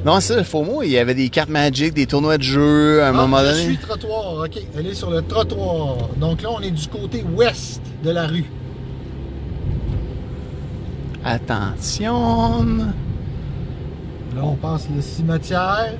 Non, 0.04 0.20
c'est 0.20 0.34
ça, 0.34 0.36
le 0.38 0.44
FOMO, 0.44 0.82
il 0.84 0.90
y 0.90 0.98
avait 0.98 1.14
des 1.14 1.28
cartes 1.28 1.48
Magic, 1.48 1.92
des 1.92 2.06
tournois 2.06 2.38
de 2.38 2.42
jeux, 2.44 3.02
à 3.02 3.06
un 3.06 3.08
Ah, 3.08 3.12
moment 3.12 3.38
je 3.40 3.44
donné. 3.46 3.62
suis 3.64 3.78
trottoir. 3.78 4.34
OK, 4.44 4.60
elle 4.76 4.86
est 4.86 4.94
sur 4.94 5.10
le 5.10 5.22
trottoir. 5.22 5.96
Donc 6.18 6.42
là, 6.42 6.50
on 6.52 6.60
est 6.60 6.70
du 6.70 6.86
côté 6.86 7.24
ouest 7.34 7.82
de 8.04 8.10
la 8.10 8.26
rue. 8.28 8.44
Attention. 11.24 12.76
Là, 14.36 14.42
on 14.42 14.54
passe 14.54 14.86
le 14.94 15.02
cimetière. 15.02 15.94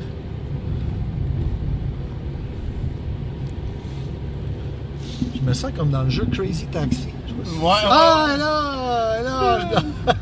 Je 5.35 5.40
me 5.43 5.52
sens 5.52 5.73
comme 5.77 5.90
dans 5.90 6.02
le 6.02 6.10
jeu 6.10 6.27
Crazy 6.32 6.66
Taxi. 6.66 7.09
Je 7.27 7.32
Ouais, 7.60 7.73
Ah, 7.85 8.35
là, 8.39 9.23
là, 9.23 9.59
je 10.06 10.12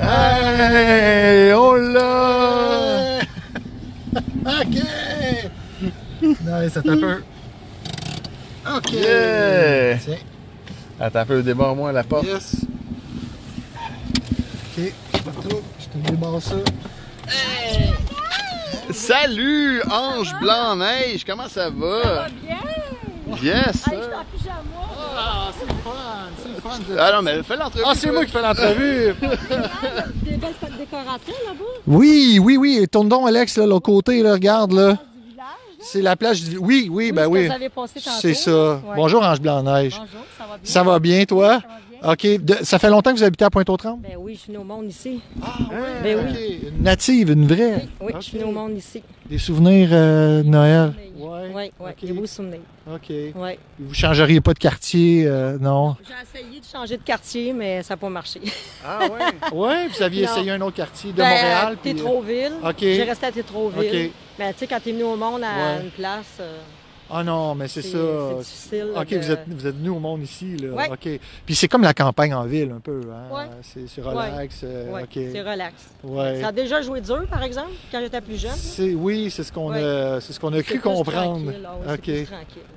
Hey, 0.00 1.52
on 1.52 1.74
l'a! 1.92 3.18
OK! 4.60 4.76
Non, 6.22 6.68
c'est 6.72 6.88
un 6.88 6.96
peu. 6.98 7.22
OK! 8.76 8.92
Yeah! 8.92 9.96
Tiens, 9.98 10.16
Attends 11.00 11.18
un 11.20 11.26
peu, 11.26 11.42
débarre-moi 11.42 11.92
la 11.92 12.02
porte. 12.04 12.26
yes. 12.26 12.56
OK, 14.78 14.92
je 15.14 15.18
te 15.18 15.28
retrouve, 15.36 15.62
je 15.78 15.86
te 15.86 16.10
débarre 16.10 16.40
ça. 16.42 16.56
Salut, 18.92 19.82
Ange 19.90 20.34
Blanc-Neige, 20.40 21.24
comment 21.24 21.48
ça 21.48 21.70
va? 21.70 22.28
Bien! 22.42 22.56
Yes! 23.42 23.86
Hey, 23.86 23.98
je 23.98 24.02
suis 24.02 24.14
en 24.14 24.24
pyjama. 24.36 24.60
Ah, 25.16 25.50
c'est 25.58 25.66
le 25.66 25.74
fun, 25.74 25.90
c'est 26.42 26.48
le 26.48 26.60
fun. 26.60 26.94
Ah 26.98 27.12
non, 27.16 27.22
mais 27.22 27.42
fais 27.42 27.56
l'entrevue. 27.56 27.84
Ah, 27.86 27.92
c'est 27.94 28.10
moi 28.10 28.24
qui 28.24 28.32
fais 28.32 28.42
l'entrevue! 28.42 29.14
Des 30.22 30.36
belles 30.36 30.54
décorations 30.78 31.34
là-bas 31.46 31.64
Oui, 31.86 32.38
oui, 32.42 32.56
oui. 32.56 32.86
Tourne 32.90 33.08
donc, 33.08 33.28
Alex, 33.28 33.56
là, 33.58 33.66
l'autre 33.66 33.86
côté, 33.86 34.22
là, 34.22 34.32
regarde, 34.32 34.72
là. 34.72 34.92
du 34.92 35.30
village. 35.30 35.46
C'est 35.80 36.02
la 36.02 36.16
plage 36.16 36.42
du... 36.44 36.56
Oui, 36.58 36.88
oui, 36.90 37.12
ben 37.12 37.26
oui. 37.26 37.46
vous 37.46 37.52
avez 37.52 37.68
passé 37.68 38.00
tantôt. 38.00 38.16
C'est 38.20 38.34
ça. 38.34 38.50
Ouais. 38.74 38.80
Bonjour, 38.96 39.22
Ange 39.24 39.40
Blanc-Neige. 39.40 39.94
Bonjour, 39.98 40.26
ça 40.38 40.44
va 40.46 40.56
bien? 40.58 40.72
Ça 40.72 40.82
va 40.82 40.98
bien, 40.98 41.24
toi? 41.24 41.48
Ça 41.48 41.66
va 42.02 42.16
bien? 42.16 42.36
OK. 42.36 42.44
De- 42.44 42.64
ça 42.64 42.78
fait 42.78 42.88
longtemps 42.90 43.12
que 43.12 43.18
vous 43.18 43.24
habitez 43.24 43.44
à 43.44 43.50
Pointe-aux-Trembles? 43.50 44.02
Ben 44.02 44.16
oui, 44.18 44.34
je 44.34 44.40
suis 44.40 44.52
née 44.52 44.58
au 44.58 44.64
monde 44.64 44.86
ici. 44.88 45.20
Ah, 45.42 45.48
Ben 46.02 46.18
OK. 46.18 46.24
oui. 46.34 46.60
Une 46.68 46.82
native, 46.82 47.30
une 47.30 47.46
vraie. 47.46 47.86
Oui, 48.00 48.12
je 48.16 48.20
suis 48.24 48.38
née 48.38 48.44
au 48.44 48.52
monde 48.52 48.76
ici. 48.76 49.02
Des 49.30 49.38
souvenirs 49.38 49.88
euh, 49.92 50.42
de 50.42 50.48
Noël? 50.48 50.92
Oui, 51.16 51.22
Ouais. 51.54 51.70
oui, 51.78 51.88
Ok. 51.88 51.94
des 52.04 52.12
beaux 52.12 52.26
souvenirs. 52.26 52.60
OK. 52.92 53.10
Ouais. 53.36 53.58
Vous 53.78 53.94
changeriez 53.94 54.40
pas 54.40 54.54
de 54.54 54.58
quartier, 54.58 55.24
euh, 55.26 55.56
non? 55.60 55.94
J'ai 56.04 56.40
essayé 56.40 56.60
de 56.60 56.64
changer 56.64 56.96
de 56.96 57.02
quartier, 57.02 57.52
mais 57.52 57.82
ça 57.84 57.94
n'a 57.94 57.98
pas 57.98 58.08
marché. 58.08 58.40
Ah 58.84 58.98
ouais? 59.04 59.52
ouais, 59.56 59.86
vous 59.88 60.02
aviez 60.02 60.26
Non. 60.26 60.32
essayé 60.32 60.50
un 60.50 60.60
autre 60.62 60.76
quartier 60.76 61.12
de 61.12 61.16
Ben, 61.18 61.28
Montréal. 61.28 61.76
puis, 61.80 61.90
euh, 61.90 61.94
Tétroville. 61.94 62.52
OK. 62.64 62.74
J'ai 62.80 63.02
resté 63.04 63.26
à 63.26 63.32
Tétroville. 63.32 64.06
OK. 64.06 64.10
Mais 64.38 64.52
tu 64.52 64.58
sais, 64.60 64.66
quand 64.66 64.80
t'es 64.82 64.90
venu 64.92 65.04
au 65.04 65.16
monde 65.16 65.42
à 65.44 65.76
Ouais. 65.76 65.84
une 65.84 65.90
place, 65.90 66.38
euh, 66.40 66.58
Ah 67.12 67.24
non, 67.24 67.54
mais 67.54 67.66
c'est 67.68 67.82
ça. 67.82 67.98
OK, 67.98 69.08
de- 69.10 69.18
vous 69.18 69.30
êtes, 69.30 69.40
vous 69.48 69.66
êtes 69.66 69.76
venu 69.76 69.88
au 69.90 69.98
monde 69.98 70.22
ici, 70.22 70.56
là. 70.56 70.68
Ouais. 70.70 70.88
OK. 70.90 71.20
Puis 71.46 71.54
c'est 71.54 71.68
comme 71.68 71.82
la 71.82 71.94
campagne 71.94 72.32
en 72.34 72.44
ville, 72.44 72.70
un 72.76 72.80
peu. 72.80 73.00
Hein? 73.12 73.34
Ouais. 73.34 73.44
C'est 73.62 73.88
c'est 73.88 74.00
relax. 74.00 74.60
euh, 74.64 74.90
Ouais, 74.92 75.02
OK. 75.02 75.10
c'est 75.14 75.40
relax. 75.42 75.74
Ça 76.40 76.48
a 76.48 76.52
déjà 76.52 76.82
joué 76.82 77.00
dur, 77.00 77.24
par 77.28 77.42
exemple, 77.42 77.70
quand 77.90 78.00
j'étais 78.00 78.20
plus 78.20 78.40
jeune. 78.40 78.96
Oui, 78.96 79.30
c'est 79.30 79.42
ce 79.44 79.52
qu'on 79.52 79.72
a, 79.72 80.20
c'est 80.20 80.32
ce 80.32 80.40
qu'on 80.40 80.52
a 80.52 80.62
cru 80.62 80.78
comprendre. 80.80 81.52
ah 81.88 81.94
OK. 81.94 82.08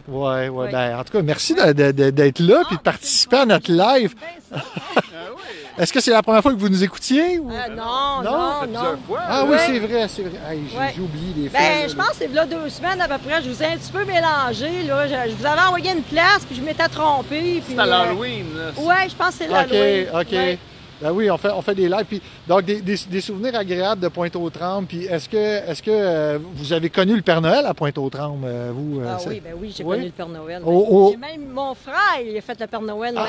ouais, 0.07 0.49
Ouais. 0.49 0.71
Ben, 0.71 0.97
en 0.99 1.03
tout 1.03 1.13
cas, 1.13 1.21
merci 1.21 1.53
d'être 1.55 2.39
là 2.39 2.63
puis 2.67 2.77
de 2.77 2.81
participer 2.81 3.37
à 3.37 3.45
notre 3.45 3.71
live. 3.71 4.15
Ben, 4.19 4.59
ça. 4.59 4.63
Est-ce 5.77 5.91
que 5.91 5.99
c'est 5.99 6.11
la 6.11 6.21
première 6.21 6.41
fois 6.43 6.53
que 6.53 6.57
vous 6.59 6.69
nous 6.69 6.83
écoutiez? 6.83 7.39
ou- 7.39 7.49
Euh, 7.49 7.67
non, 7.69 8.21
Non, 8.23 8.31
non, 8.31 8.67
non. 8.67 8.97
Ah 9.17 9.43
oui, 9.47 9.57
c'est 9.65 9.79
vrai, 9.79 10.07
c'est 10.07 10.21
vrai. 10.21 10.39
Hey, 10.49 10.61
j'ai 10.71 10.77
Ouais. 10.77 10.93
j'ai 10.95 11.01
oublié 11.01 11.33
des 11.33 11.49
fois. 11.49 11.59
Ben, 11.59 11.89
je 11.89 11.95
pense 11.95 12.09
que 12.09 12.15
c'est 12.19 12.27
là 12.27 12.45
deux 12.45 12.69
semaines 12.69 13.01
à 13.01 13.07
peu 13.07 13.17
près. 13.17 13.41
Je 13.41 13.49
vous 13.49 13.63
ai 13.63 13.65
un 13.65 13.77
petit 13.77 13.91
peu 13.91 14.05
mélangé. 14.05 14.83
Là. 14.83 15.07
Je, 15.07 15.31
je 15.31 15.35
vous 15.35 15.45
avais 15.45 15.61
envoyé 15.61 15.91
une 15.91 16.03
place, 16.03 16.41
puis 16.47 16.55
je 16.55 16.61
m'étais 16.61 16.87
trompée. 16.89 17.61
puis, 17.65 17.73
C'est 17.75 17.79
à 17.79 17.83
euh, 17.83 17.85
l'Halloween, 17.87 18.45
là. 18.55 18.81
Ouais, 18.83 19.09
je 19.09 19.15
pense 19.15 19.29
que 19.29 19.33
c'est 19.39 19.47
l'Halloween. 19.47 20.07
OK, 20.13 20.21
OK. 20.21 20.31
Ouais. 20.31 20.59
Ben 21.01 21.11
oui, 21.11 21.29
on 21.29 21.37
fait, 21.37 21.49
on 21.49 21.61
fait 21.61 21.75
des 21.75 21.89
lives. 21.89 22.05
Puis, 22.07 22.21
donc, 22.47 22.63
des, 22.63 22.81
des- 22.81 22.97
des 23.09 23.21
souvenirs 23.21 23.55
agréables 23.55 24.01
de 24.01 24.07
Pointe-aux-Trembles. 24.07 24.87
Puis, 24.87 25.05
est-ce 25.05 25.27
que, 25.27 25.37
est-ce 25.37 25.81
que 25.83 25.91
euh, 25.91 26.39
vous 26.55 26.71
avez 26.71 26.89
connu 26.89 27.15
le 27.15 27.21
Père 27.21 27.41
Noël 27.41 27.65
à 27.65 27.73
Pointe-aux-Trembles, 27.73 28.45
euh, 28.45 28.71
vous? 28.73 29.01
euh, 29.01 29.05
Ah 29.09 29.17
oui, 29.27 29.41
ben 29.43 29.53
oui, 29.59 29.73
j'ai 29.75 29.83
Oui? 29.83 29.95
connu 29.97 30.05
le 30.07 30.11
Père 30.11 30.29
Noël. 30.29 30.61
Oh, 30.65 30.87
oh. 30.89 31.09
J'ai 31.11 31.17
même 31.17 31.49
mon 31.49 31.73
frère, 31.75 31.95
il 32.25 32.37
a 32.37 32.41
fait 32.41 32.59
le 32.59 32.67
Père 32.67 32.81
Noël 32.81 33.13
même. 33.15 33.25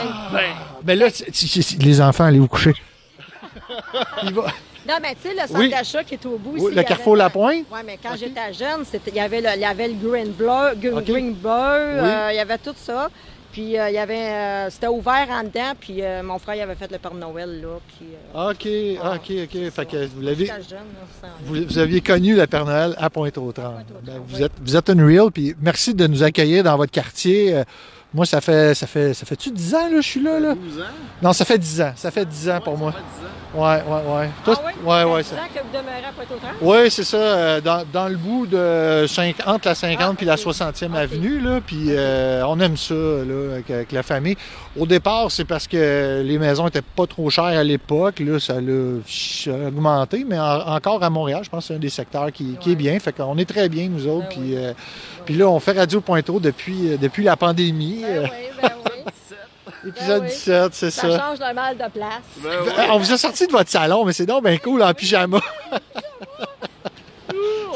Ben 0.82 0.98
là, 0.98 1.06
c'est- 1.10 1.34
c'est- 1.34 1.82
les 1.82 2.00
enfants, 2.00 2.24
allez 2.24 2.38
vous 2.38 2.48
coucher. 2.48 2.74
Il 4.22 4.34
va- 4.34 4.46
Non, 4.86 4.94
mais 5.00 5.14
tu 5.14 5.28
sais, 5.28 5.34
le 5.34 5.40
centre 5.46 5.58
Oui. 5.60 5.70
d'achat 5.70 6.04
qui 6.04 6.14
est 6.14 6.26
au 6.26 6.36
bout 6.36 6.52
Oui, 6.58 6.62
ici. 6.66 6.74
le 6.74 6.82
Carrefour 6.82 7.14
avait- 7.14 7.22
Lapointe? 7.24 7.64
Oui, 7.72 7.78
mais 7.86 7.98
quand 8.02 8.16
j'étais 8.18 8.52
jeune, 8.52 8.84
il 9.06 9.14
y 9.14 9.20
avait 9.20 9.40
le, 9.40 9.48
il 9.54 9.60
y 9.60 9.64
avait 9.64 9.88
le 9.88 9.94
Green 9.94 10.28
Bleu, 10.32 10.74
Green, 10.76 10.98
Ok. 10.98 11.04
Green 11.04 11.32
Bleu, 11.32 11.50
euh, 11.50 12.28
il 12.32 12.36
y 12.36 12.40
avait 12.40 12.58
tout 12.58 12.74
ça. 12.76 13.08
Puis 13.54 13.78
euh, 13.78 13.88
il 13.88 13.94
y 13.94 13.98
avait, 13.98 14.18
euh, 14.32 14.68
c'était 14.70 14.88
ouvert 14.88 15.28
en 15.30 15.44
dedans, 15.44 15.72
puis 15.78 16.02
euh, 16.02 16.24
mon 16.24 16.40
frère 16.40 16.56
il 16.56 16.60
avait 16.62 16.74
fait 16.74 16.90
le 16.90 16.98
Père 16.98 17.14
Noël 17.14 17.60
là, 17.62 17.78
puis. 17.86 18.06
euh, 18.34 18.50
OK, 18.50 18.66
OK, 19.14 19.32
OK. 19.44 19.70
Fait 19.70 19.86
que 19.86 20.06
vous 20.06 20.22
ça- 20.46 20.54
Vous, 21.44 21.54
vous 21.64 21.78
aviez 21.78 22.00
connu 22.00 22.34
le 22.34 22.46
Père 22.48 22.64
Noël 22.64 22.94
à 22.98 23.08
Pointe-aux-Trembles. 23.10 23.84
Ben, 24.02 24.20
vous, 24.26 24.42
êtes, 24.42 24.52
vous 24.60 24.74
êtes 24.76 24.88
une 24.90 25.04
real, 25.04 25.30
puis 25.30 25.54
merci 25.62 25.94
de 25.94 26.04
nous 26.08 26.24
accueillir 26.24 26.64
dans 26.64 26.76
votre 26.76 26.90
quartier. 26.90 27.62
Moi, 28.14 28.24
ça 28.26 28.40
fait, 28.40 28.74
ça 28.74 28.86
fait, 28.86 29.12
ça 29.12 29.26
fait-tu 29.26 29.50
10 29.50 29.74
ans, 29.74 29.88
là, 29.90 29.96
je 30.00 30.06
suis 30.06 30.22
là, 30.22 30.38
là? 30.38 30.54
12 30.54 30.78
ans? 30.80 30.84
Non, 31.20 31.32
ça 31.32 31.44
fait 31.44 31.58
10 31.58 31.80
ans. 31.82 31.92
Ça 31.96 32.12
fait 32.12 32.24
10 32.24 32.48
ans 32.48 32.60
pour 32.62 32.78
moi. 32.78 32.94
Ouais, 33.52 33.60
ouais, 33.62 34.12
ouais. 34.16 34.30
Toi, 34.44 34.54
Ah 34.56 34.62
oui? 34.66 34.72
ouais, 34.84 35.04
ouais, 35.04 35.22
Ça 35.24 35.30
ça- 35.30 35.36
fait 35.36 35.42
10 35.42 35.42
ans 35.42 35.48
que 35.54 35.66
vous 35.66 35.78
demeurez 35.78 36.04
à 36.08 36.12
Pointe-aux-Trembles? 36.12 36.56
Oui, 36.60 36.90
c'est 36.90 37.04
ça. 37.04 37.16
euh, 37.16 37.60
dans, 37.60 37.84
dans 37.92 38.08
le 38.08 38.16
bout 38.16 38.46
de 38.46 39.06
cinq- 39.08 39.36
entre 39.46 39.66
la 39.68 39.74
50 39.74 40.10
Ah, 40.10 40.14
puis 40.16 40.26
la 40.26 40.34
ok. 40.34 40.40
60e 40.40 40.92
Ok. 40.92 40.98
avenue, 40.98 41.40
là. 41.40 41.60
Puis 41.64 41.86
euh, 41.90 42.44
on 42.46 42.58
aime 42.60 42.76
ça, 42.76 42.94
là, 42.94 43.52
avec, 43.54 43.70
avec 43.70 43.90
la 43.92 44.02
famille. 44.04 44.36
Au 44.76 44.86
départ, 44.86 45.30
c'est 45.30 45.44
parce 45.44 45.68
que 45.68 46.22
les 46.24 46.36
maisons 46.38 46.66
étaient 46.66 46.82
pas 46.82 47.06
trop 47.06 47.30
chères 47.30 47.44
à 47.44 47.62
l'époque. 47.62 48.18
Là, 48.18 48.40
ça 48.40 48.60
l'a 48.60 49.00
ch- 49.06 49.48
augmenté, 49.48 50.24
mais 50.28 50.38
en- 50.38 50.66
encore 50.74 51.02
à 51.02 51.10
Montréal, 51.10 51.42
je 51.44 51.48
pense 51.50 51.64
que 51.64 51.68
c'est 51.68 51.74
un 51.74 51.78
des 51.78 51.90
secteurs 51.90 52.32
qui, 52.32 52.56
qui 52.60 52.72
est 52.72 52.76
bien. 52.76 52.98
Fait 52.98 53.12
qu'on 53.12 53.38
est 53.38 53.48
très 53.48 53.68
bien, 53.68 53.88
nous 53.88 54.06
autres. 54.08 54.26
Ben 54.30 54.34
puis, 54.34 54.40
oui. 54.40 54.56
euh, 54.56 54.72
puis 55.24 55.34
là, 55.36 55.48
on 55.48 55.60
fait 55.60 55.72
Radio 55.78 56.00
Pointeau 56.00 56.40
depuis, 56.40 56.88
euh, 56.92 56.96
depuis 56.96 57.22
la 57.22 57.36
pandémie. 57.36 58.00
Ben 58.02 58.08
euh, 58.08 58.22
oui, 58.24 58.30
ben 58.62 58.70
oui. 59.84 59.90
épisode 59.90 60.22
oui. 60.22 60.28
17, 60.28 60.74
c'est 60.74 60.90
Ça 60.90 61.02
ça. 61.02 61.18
change 61.20 61.38
le 61.38 61.54
mal 61.54 61.74
de 61.76 61.90
place. 61.92 62.22
Ben 62.42 62.48
Euh. 62.50 62.86
On 62.92 62.98
vous 62.98 63.12
a 63.12 63.16
sorti 63.18 63.46
de 63.46 63.52
votre 63.52 63.70
salon, 63.70 64.04
mais 64.04 64.12
c'est 64.12 64.26
donc 64.26 64.42
bien 64.44 64.58
cool 64.58 64.82
en 64.82 64.92
pyjama. 64.92 65.38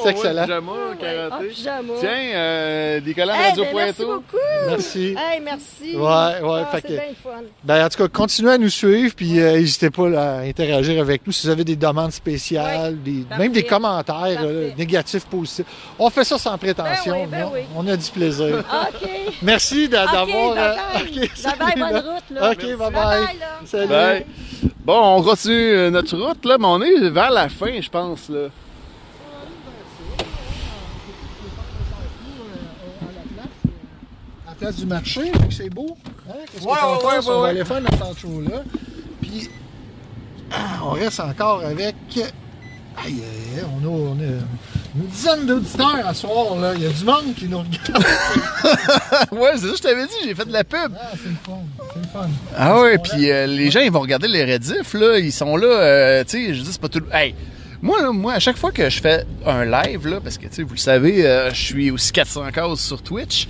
C'est 0.02 0.10
excellent. 0.10 0.42
Pyjama, 0.44 0.72
Ah, 0.92 0.96
karaté. 1.00 1.48
pyjama. 1.48 1.92
Tiens, 2.00 2.10
euh, 2.34 3.00
des 3.00 3.14
collants 3.14 3.32
Radio 3.36 3.64
ben, 3.64 3.70
merci 3.74 3.94
Pointeau. 3.96 4.14
beaucoup. 4.14 4.36
Merci. 4.68 5.14
Hey, 5.18 5.40
merci. 5.42 5.96
Ouais, 5.96 6.00
ouais, 6.42 6.62
Ah, 6.62 6.68
fait 6.72 6.76
c'est 6.76 6.82
que- 6.88 6.92
bien 6.92 7.02
le 7.08 7.14
fun. 7.14 7.42
Ben, 7.64 7.84
en 7.84 7.88
tout 7.88 7.98
cas, 7.98 8.08
continuez 8.08 8.52
à 8.52 8.58
nous 8.58 8.68
suivre, 8.70 9.14
puis 9.16 9.40
euh, 9.40 9.58
n'hésitez 9.58 9.90
pas 9.90 10.08
là, 10.08 10.32
à 10.34 10.38
interagir 10.40 11.00
avec 11.00 11.26
nous 11.26 11.32
si 11.32 11.46
vous 11.46 11.52
avez 11.52 11.64
des 11.64 11.76
demandes 11.76 12.12
spéciales, 12.12 13.02
des, 13.02 13.22
parfait. 13.28 13.42
même 13.42 13.52
des 13.52 13.62
commentaires 13.64 14.40
négatifs, 14.76 15.24
positifs. 15.26 15.66
On 15.98 16.10
fait 16.10 16.24
ça 16.24 16.38
sans 16.38 16.56
prétention. 16.58 17.14
Ben 17.14 17.20
oui, 17.24 17.28
ben 17.30 17.40
non? 17.40 17.50
oui. 17.54 17.60
On 17.76 17.86
a 17.88 17.96
du 17.96 18.10
plaisir. 18.10 18.58
OK. 18.72 19.08
Merci 19.42 19.88
d'a- 19.88 20.06
d'avoir. 20.06 20.52
euh, 20.56 20.74
bye-bye. 20.94 21.02
ok, 21.02 21.18
Bye 21.18 21.30
salut, 21.34 21.58
bye, 21.58 21.74
bonne 21.76 21.92
là. 21.92 22.00
route, 22.00 22.30
là. 22.30 22.50
OK, 22.52 22.62
bye 22.62 22.76
bye. 22.76 22.90
Bye-bye, 22.90 23.38
là. 23.40 23.46
Salut. 23.66 23.88
Bye. 23.88 24.26
Bon, 24.84 25.16
on 25.18 25.22
continue 25.22 25.54
euh, 25.54 25.90
notre 25.90 26.16
route, 26.16 26.44
là, 26.44 26.56
mais 26.58 26.66
on 26.66 26.80
est 26.80 27.10
vers 27.10 27.30
la 27.30 27.48
fin, 27.48 27.80
je 27.80 27.88
pense, 27.90 28.28
là. 28.28 28.48
À 34.46 34.47
la 34.47 34.47
place 34.58 34.76
du 34.76 34.86
marché, 34.86 35.32
c'est 35.50 35.70
beau. 35.70 35.96
Hein? 36.28 36.32
Qu'est-ce 36.52 36.64
Ouais, 36.64 36.72
que 36.72 37.06
ouais, 37.06 37.18
ouais, 37.18 37.28
on 37.28 37.40
va 37.40 37.48
aller 37.48 37.64
faire 37.64 37.80
notre 37.80 38.18
show 38.18 38.40
là. 38.40 38.62
Puis, 39.20 39.48
ah, 40.52 40.80
on 40.84 40.90
reste 40.90 41.20
encore 41.20 41.64
avec. 41.64 41.94
Aïe, 43.04 43.22
on 43.80 43.86
a, 43.86 43.88
on 43.88 44.12
a 44.18 44.24
une 44.96 45.06
dizaine 45.06 45.46
d'auditeurs 45.46 46.04
à 46.04 46.12
soir. 46.14 46.56
Là. 46.56 46.72
Il 46.74 46.82
y 46.82 46.86
a 46.86 46.88
du 46.88 47.04
monde 47.04 47.34
qui 47.36 47.46
nous 47.46 47.58
regarde. 47.58 48.04
ouais, 49.32 49.52
c'est 49.56 49.68
ça, 49.68 49.74
je 49.76 49.82
t'avais 49.82 50.06
dit, 50.06 50.14
j'ai 50.24 50.34
fait 50.34 50.44
de 50.44 50.52
la 50.52 50.64
pub. 50.64 50.92
Ah, 51.00 51.10
c'est 51.12 51.28
le 51.28 51.36
fun. 51.44 51.60
C'est 51.94 52.00
le 52.00 52.08
fun. 52.08 52.28
Ah 52.56 52.80
ouais, 52.80 52.98
puis 52.98 53.30
euh, 53.30 53.46
les 53.46 53.70
gens, 53.70 53.80
ils 53.80 53.92
vont 53.92 54.00
regarder 54.00 54.26
les 54.26 54.52
rediffs, 54.52 54.94
là. 54.94 55.18
Ils 55.18 55.32
sont 55.32 55.56
là, 55.56 55.66
euh, 55.68 56.24
tu 56.24 56.46
sais, 56.46 56.54
je 56.54 56.62
dis, 56.62 56.72
c'est 56.72 56.80
pas 56.80 56.88
tout. 56.88 57.02
Hey! 57.12 57.34
Moi, 57.80 58.02
là, 58.02 58.10
moi, 58.10 58.34
à 58.34 58.38
chaque 58.40 58.56
fois 58.56 58.72
que 58.72 58.90
je 58.90 59.00
fais 59.00 59.24
un 59.46 59.64
live, 59.64 60.08
là, 60.08 60.20
parce 60.20 60.36
que, 60.36 60.46
tu 60.46 60.54
sais, 60.54 60.62
vous 60.62 60.74
le 60.74 60.78
savez, 60.78 61.24
euh, 61.24 61.50
je 61.50 61.62
suis 61.62 61.90
aussi 61.92 62.10
400 62.10 62.50
cases 62.52 62.80
sur 62.80 63.00
Twitch, 63.00 63.46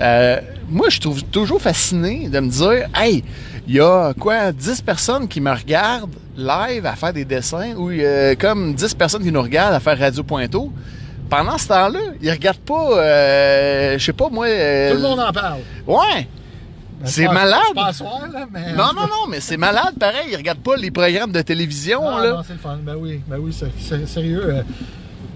euh, 0.00 0.40
moi, 0.68 0.88
je 0.88 0.98
trouve 0.98 1.22
toujours 1.24 1.60
fasciné 1.60 2.28
de 2.28 2.40
me 2.40 2.48
dire, 2.48 2.88
hey, 2.94 3.22
il 3.68 3.74
y 3.74 3.80
a, 3.80 4.14
quoi, 4.18 4.50
10 4.52 4.80
personnes 4.80 5.28
qui 5.28 5.42
me 5.42 5.50
regardent 5.52 6.14
live 6.36 6.86
à 6.86 6.96
faire 6.96 7.12
des 7.12 7.26
dessins, 7.26 7.74
ou 7.76 7.90
euh, 7.90 8.34
comme 8.38 8.74
10 8.74 8.94
personnes 8.94 9.22
qui 9.22 9.32
nous 9.32 9.42
regardent 9.42 9.74
à 9.74 9.80
faire 9.80 9.98
Radio 9.98 10.22
Pointeau. 10.22 10.72
Pendant 11.28 11.58
ce 11.58 11.68
temps-là, 11.68 11.98
ils 12.22 12.30
regardent 12.30 12.58
pas, 12.58 13.96
je 13.98 14.02
sais 14.02 14.12
pas, 14.12 14.28
moi... 14.30 14.46
Tout 14.46 14.96
le 14.96 15.00
monde 15.00 15.20
en 15.20 15.32
parle. 15.32 15.58
Ouais! 15.86 16.28
Ben, 17.00 17.06
C'est 17.06 17.28
malade. 17.28 17.60
Pas 17.74 17.86
à 17.88 17.92
soir, 17.92 18.20
là, 18.32 18.46
mais. 18.50 18.72
Non, 18.72 18.92
non, 18.94 19.02
non, 19.02 19.26
mais 19.28 19.40
c'est 19.40 19.56
malade, 19.58 19.94
pareil. 20.00 20.28
Ils 20.32 20.36
regardent 20.36 20.60
pas 20.62 20.76
les 20.76 20.90
programmes 20.90 21.32
de 21.32 21.42
télévision, 21.42 22.00
Ah, 22.08 22.22
là. 22.24 22.32
non, 22.32 22.42
c'est 22.46 22.54
le 22.54 22.58
fun. 22.58 22.78
Ben 22.82 22.94
oui, 22.98 23.20
ben 23.28 23.36
oui, 23.38 23.52
c'est, 23.52 24.06
sérieux. 24.06 24.42
euh, 24.44 24.62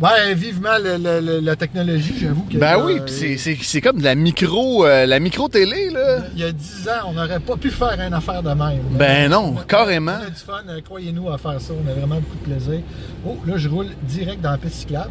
Ouais, 0.02 0.32
vivement 0.34 0.78
le- 0.82 0.96
le- 0.96 1.20
le- 1.20 1.40
la 1.40 1.56
technologie, 1.56 2.14
j'avoue 2.18 2.44
que. 2.50 2.56
Ben 2.56 2.78
euh, 2.78 2.84
oui, 2.86 3.00
pis 3.04 3.38
c'est, 3.62 3.80
comme 3.82 3.98
de 3.98 4.04
la 4.04 4.14
micro, 4.14 4.86
euh, 4.86 5.04
la 5.04 5.18
micro-télé, 5.20 5.90
là. 5.90 6.20
Il 6.34 6.40
y 6.40 6.44
a 6.44 6.52
10 6.52 6.88
ans, 6.88 7.08
on 7.08 7.12
n'aurait 7.12 7.38
pas 7.38 7.56
pu 7.56 7.68
faire 7.70 8.00
une 8.00 8.14
affaire 8.14 8.42
de 8.42 8.48
même. 8.48 8.80
Ben 8.92 9.30
non, 9.30 9.52
On 9.56 9.60
a- 9.60 9.64
carrément. 9.64 10.12
On 10.18 10.26
a 10.26 10.30
du 10.30 10.36
fun, 10.36 10.62
euh, 10.70 10.80
croyez-nous, 10.82 11.28
à 11.30 11.36
faire 11.36 11.60
ça. 11.60 11.74
On 11.74 11.86
a 11.86 11.92
vraiment 11.92 12.14
beaucoup 12.14 12.38
de 12.38 12.50
plaisir. 12.50 12.80
Oh, 13.26 13.36
là, 13.46 13.58
je 13.58 13.68
roule 13.68 13.88
direct 14.04 14.40
dans 14.40 14.52
la 14.52 14.56
piste 14.56 14.76
cyclable. 14.76 15.10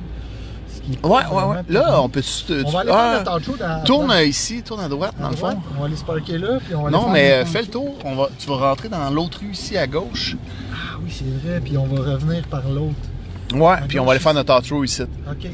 Qui 0.79 0.91
Ouais, 1.03 1.09
ouais, 1.09 1.43
ouais. 1.43 1.57
Là, 1.69 2.01
on 2.01 2.09
peut... 2.09 2.21
tu- 2.21 2.63
On 2.65 2.69
va 2.69 2.79
aller 2.81 2.91
ah, 2.93 3.21
faire 3.23 3.33
notre 3.33 3.57
dans 3.57 3.83
Tourne 3.83 4.13
ici, 4.25 4.61
tourne 4.63 4.81
à 4.81 4.89
droite, 4.89 5.13
dans 5.19 5.29
le 5.29 5.35
droite. 5.35 5.55
fond. 5.55 5.61
On 5.75 5.79
va 5.81 5.85
aller 5.87 5.95
se 5.95 6.03
parker 6.03 6.37
là, 6.37 6.59
puis 6.65 6.75
on 6.75 6.81
va 6.83 6.87
aller 6.87 6.97
Non, 6.97 7.09
mais 7.09 7.31
euh, 7.31 7.45
fais 7.45 7.61
le 7.61 7.67
tour. 7.67 7.95
On 8.03 8.15
va, 8.15 8.29
tu 8.37 8.47
vas 8.47 8.57
rentrer 8.69 8.89
dans 8.89 9.09
l'autre 9.09 9.39
rue 9.41 9.51
ici 9.51 9.77
à 9.77 9.87
gauche. 9.87 10.35
Ah 10.71 10.97
oui, 11.03 11.11
c'est 11.11 11.47
vrai, 11.47 11.59
puis 11.59 11.77
on 11.77 11.85
va 11.85 12.13
revenir 12.13 12.43
par 12.47 12.67
l'autre. 12.69 12.95
Ouais, 13.53 13.77
puis 13.87 13.99
on 13.99 14.05
va 14.05 14.11
aller 14.11 14.19
faire 14.19 14.33
notre 14.33 14.55
outro 14.57 14.83
ici. 14.83 15.03
OK. 15.03 15.49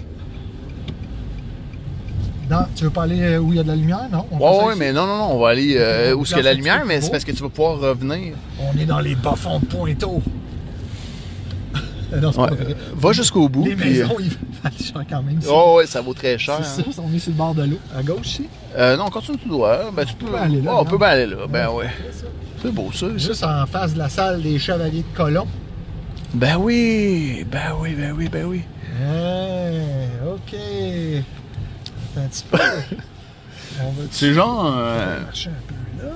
Non, 2.49 2.65
tu 2.75 2.83
veux 2.83 2.89
pas 2.91 3.03
aller 3.03 3.37
où 3.37 3.51
il 3.53 3.55
y 3.57 3.59
a 3.59 3.63
de 3.63 3.69
la 3.69 3.75
lumière, 3.75 4.07
non? 4.11 4.25
On 4.31 4.37
fait 4.37 4.65
Ouais, 4.67 4.75
mais 4.77 4.93
non, 4.93 5.07
non, 5.07 5.17
non, 5.17 5.33
on 5.33 5.39
va 5.39 5.49
aller 5.49 5.75
euh, 5.77 6.13
où 6.13 6.21
est-ce 6.21 6.35
qu'il 6.35 6.43
y 6.43 6.47
a 6.47 6.51
la 6.51 6.51
place 6.51 6.53
un 6.53 6.57
lumière, 6.57 6.85
mais 6.85 7.01
c'est 7.01 7.09
parce 7.09 7.23
que 7.23 7.31
tu 7.31 7.41
vas 7.41 7.49
pouvoir 7.49 7.79
revenir. 7.79 8.35
On 8.59 8.77
est 8.79 8.85
dans 8.85 8.99
les 8.99 9.15
bas-fonds 9.15 9.59
de 9.59 9.65
Pointeau. 9.65 10.21
Non, 12.21 12.31
c'est 12.31 12.39
Ouais, 12.39 12.47
pas 12.49 12.55
vrai. 12.55 12.75
Va 12.95 13.11
jusqu'au 13.11 13.49
bout. 13.49 13.65
Les 13.65 13.75
puis, 13.75 14.01
euh, 14.01 14.07
maisons, 14.07 14.15
ils 14.19 14.29
valent 14.63 14.75
cher 14.79 15.05
quand 15.09 15.23
même. 15.23 15.39
ici. 15.39 15.47
Oh, 15.51 15.75
ouais, 15.77 15.85
ça 15.87 16.01
vaut 16.01 16.13
très 16.13 16.37
cher. 16.37 16.59
c'est 16.63 16.81
hein. 16.81 16.91
ça, 16.91 17.01
on 17.03 17.13
est 17.13 17.19
sur 17.19 17.31
le 17.31 17.37
bord 17.37 17.53
de 17.55 17.63
l'eau. 17.63 17.79
À 17.97 18.01
gauche, 18.03 18.27
ici. 18.27 18.47
Euh, 18.77 18.97
non, 18.97 19.09
continue 19.09 19.37
tout 19.37 19.49
droit. 19.49 19.91
Ben, 19.95 20.05
tu 20.05 20.13
peux. 20.15 20.27
peut 20.27 20.37
aller 20.37 20.61
là, 20.61 20.71
Ouais, 20.73 20.77
on 20.81 20.85
peut 20.85 20.97
bien 20.97 21.07
aller 21.07 21.25
là. 21.27 21.47
Ben, 21.49 21.69
ouais. 21.69 21.89
C'est 22.61 22.71
beau, 22.71 22.91
ça. 22.91 23.07
Juste 23.17 23.43
en 23.43 23.65
face 23.65 23.93
de 23.93 23.99
la 23.99 24.09
salle 24.09 24.41
des 24.41 24.57
Chevaliers 24.59 25.03
de 25.11 25.15
Colomb. 25.17 25.47
Ben 26.33 26.57
oui, 26.57 27.45
ben 27.49 27.73
oui, 27.79 27.93
ben 27.93 28.11
oui, 28.17 28.27
ben 28.29 28.45
oui. 28.45 28.61
Hey, 28.99 30.09
OK. 30.27 30.55
Attends 32.15 32.25
un 32.25 32.27
petit 32.27 32.43
peu. 32.49 32.57
on 33.81 33.93
C'est 34.11 34.33
genre. 34.33 34.73
euh, 34.77 35.21
marcher 35.23 35.49
un 35.49 35.53
peu 35.67 36.05
là? 36.05 36.11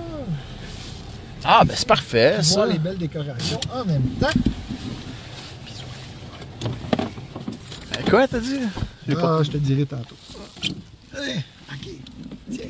Ah, 1.46 1.62
ben 1.66 1.74
c'est 1.76 1.88
parfait, 1.88 2.38
ça. 2.42 2.56
voir 2.56 2.68
les 2.68 2.80
belles 2.80 2.98
décorations 2.98 3.60
en 3.74 3.86
même 3.86 4.02
temps. 4.20 4.28
Euh, 6.66 7.89
Quoi, 8.08 8.28
t'as 8.28 8.40
dit? 8.40 8.60
Pas- 9.14 9.38
Ah, 9.40 9.44
je 9.44 9.50
te 9.52 9.58
dirai 9.58 9.86
tantôt. 9.86 10.16
Ok, 11.14 11.90
tiens. 12.52 12.66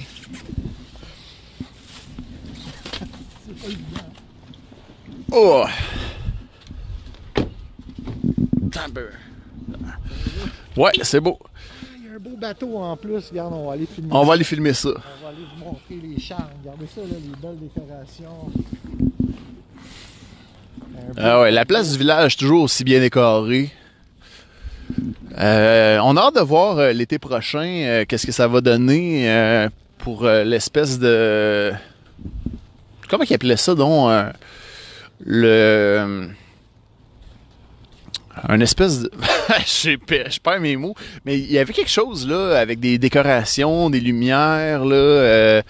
Oh! 5.31 5.65
Timber. 8.71 9.09
Ouais, 10.75 10.91
c'est 11.03 11.19
beau. 11.19 11.37
Il 11.97 12.05
y 12.05 12.09
a 12.09 12.15
un 12.15 12.19
beau 12.19 12.35
bateau 12.37 12.77
en 12.77 12.95
plus. 12.97 13.29
Regarde, 13.29 13.53
on 13.53 13.67
va 13.67 13.73
aller 13.73 13.85
filmer. 13.85 14.09
On 14.11 14.25
va 14.25 14.33
aller 14.33 14.43
filmer 14.43 14.73
ça. 14.73 14.89
On 14.89 14.93
va 15.23 15.29
aller 15.29 15.37
vous 15.57 15.63
montrer 15.65 15.95
les 16.01 16.19
charmes. 16.19 16.45
Regardez 16.63 16.87
ça, 16.87 17.01
là, 17.01 17.07
les 17.07 17.41
belles 17.41 17.59
décorations. 17.59 18.51
Ah 21.17 21.41
ouais, 21.41 21.51
la 21.51 21.65
place 21.65 21.91
du 21.91 21.97
village 21.97 22.37
toujours 22.37 22.63
aussi 22.63 22.83
bien 22.83 22.99
décorée. 22.99 23.71
Euh, 25.37 25.99
on 26.03 26.17
a 26.17 26.21
hâte 26.21 26.35
de 26.35 26.41
voir 26.41 26.77
euh, 26.77 26.91
l'été 26.91 27.19
prochain 27.19 27.65
euh, 27.65 28.05
qu'est-ce 28.07 28.25
que 28.25 28.31
ça 28.31 28.47
va 28.47 28.61
donner 28.61 29.69
pour 29.97 30.25
l'espèce 30.25 30.99
de 30.99 31.71
comment 33.09 33.23
ils 33.23 33.33
appelaient 33.33 33.57
ça 33.57 33.75
donc 33.75 34.11
le 35.25 36.29
un 38.47 38.59
espèce 38.61 39.01
de 39.01 39.11
je 39.59 39.97
perds, 39.97 40.61
mes 40.61 40.77
mots 40.77 40.95
mais 41.25 41.37
il 41.37 41.51
y 41.51 41.57
avait 41.57 41.73
quelque 41.73 41.91
chose 41.91 42.27
là 42.27 42.57
avec 42.57 42.79
des 42.79 42.97
décorations 42.97 43.89
des 43.89 43.99
lumières 43.99 44.85
là 44.85 45.61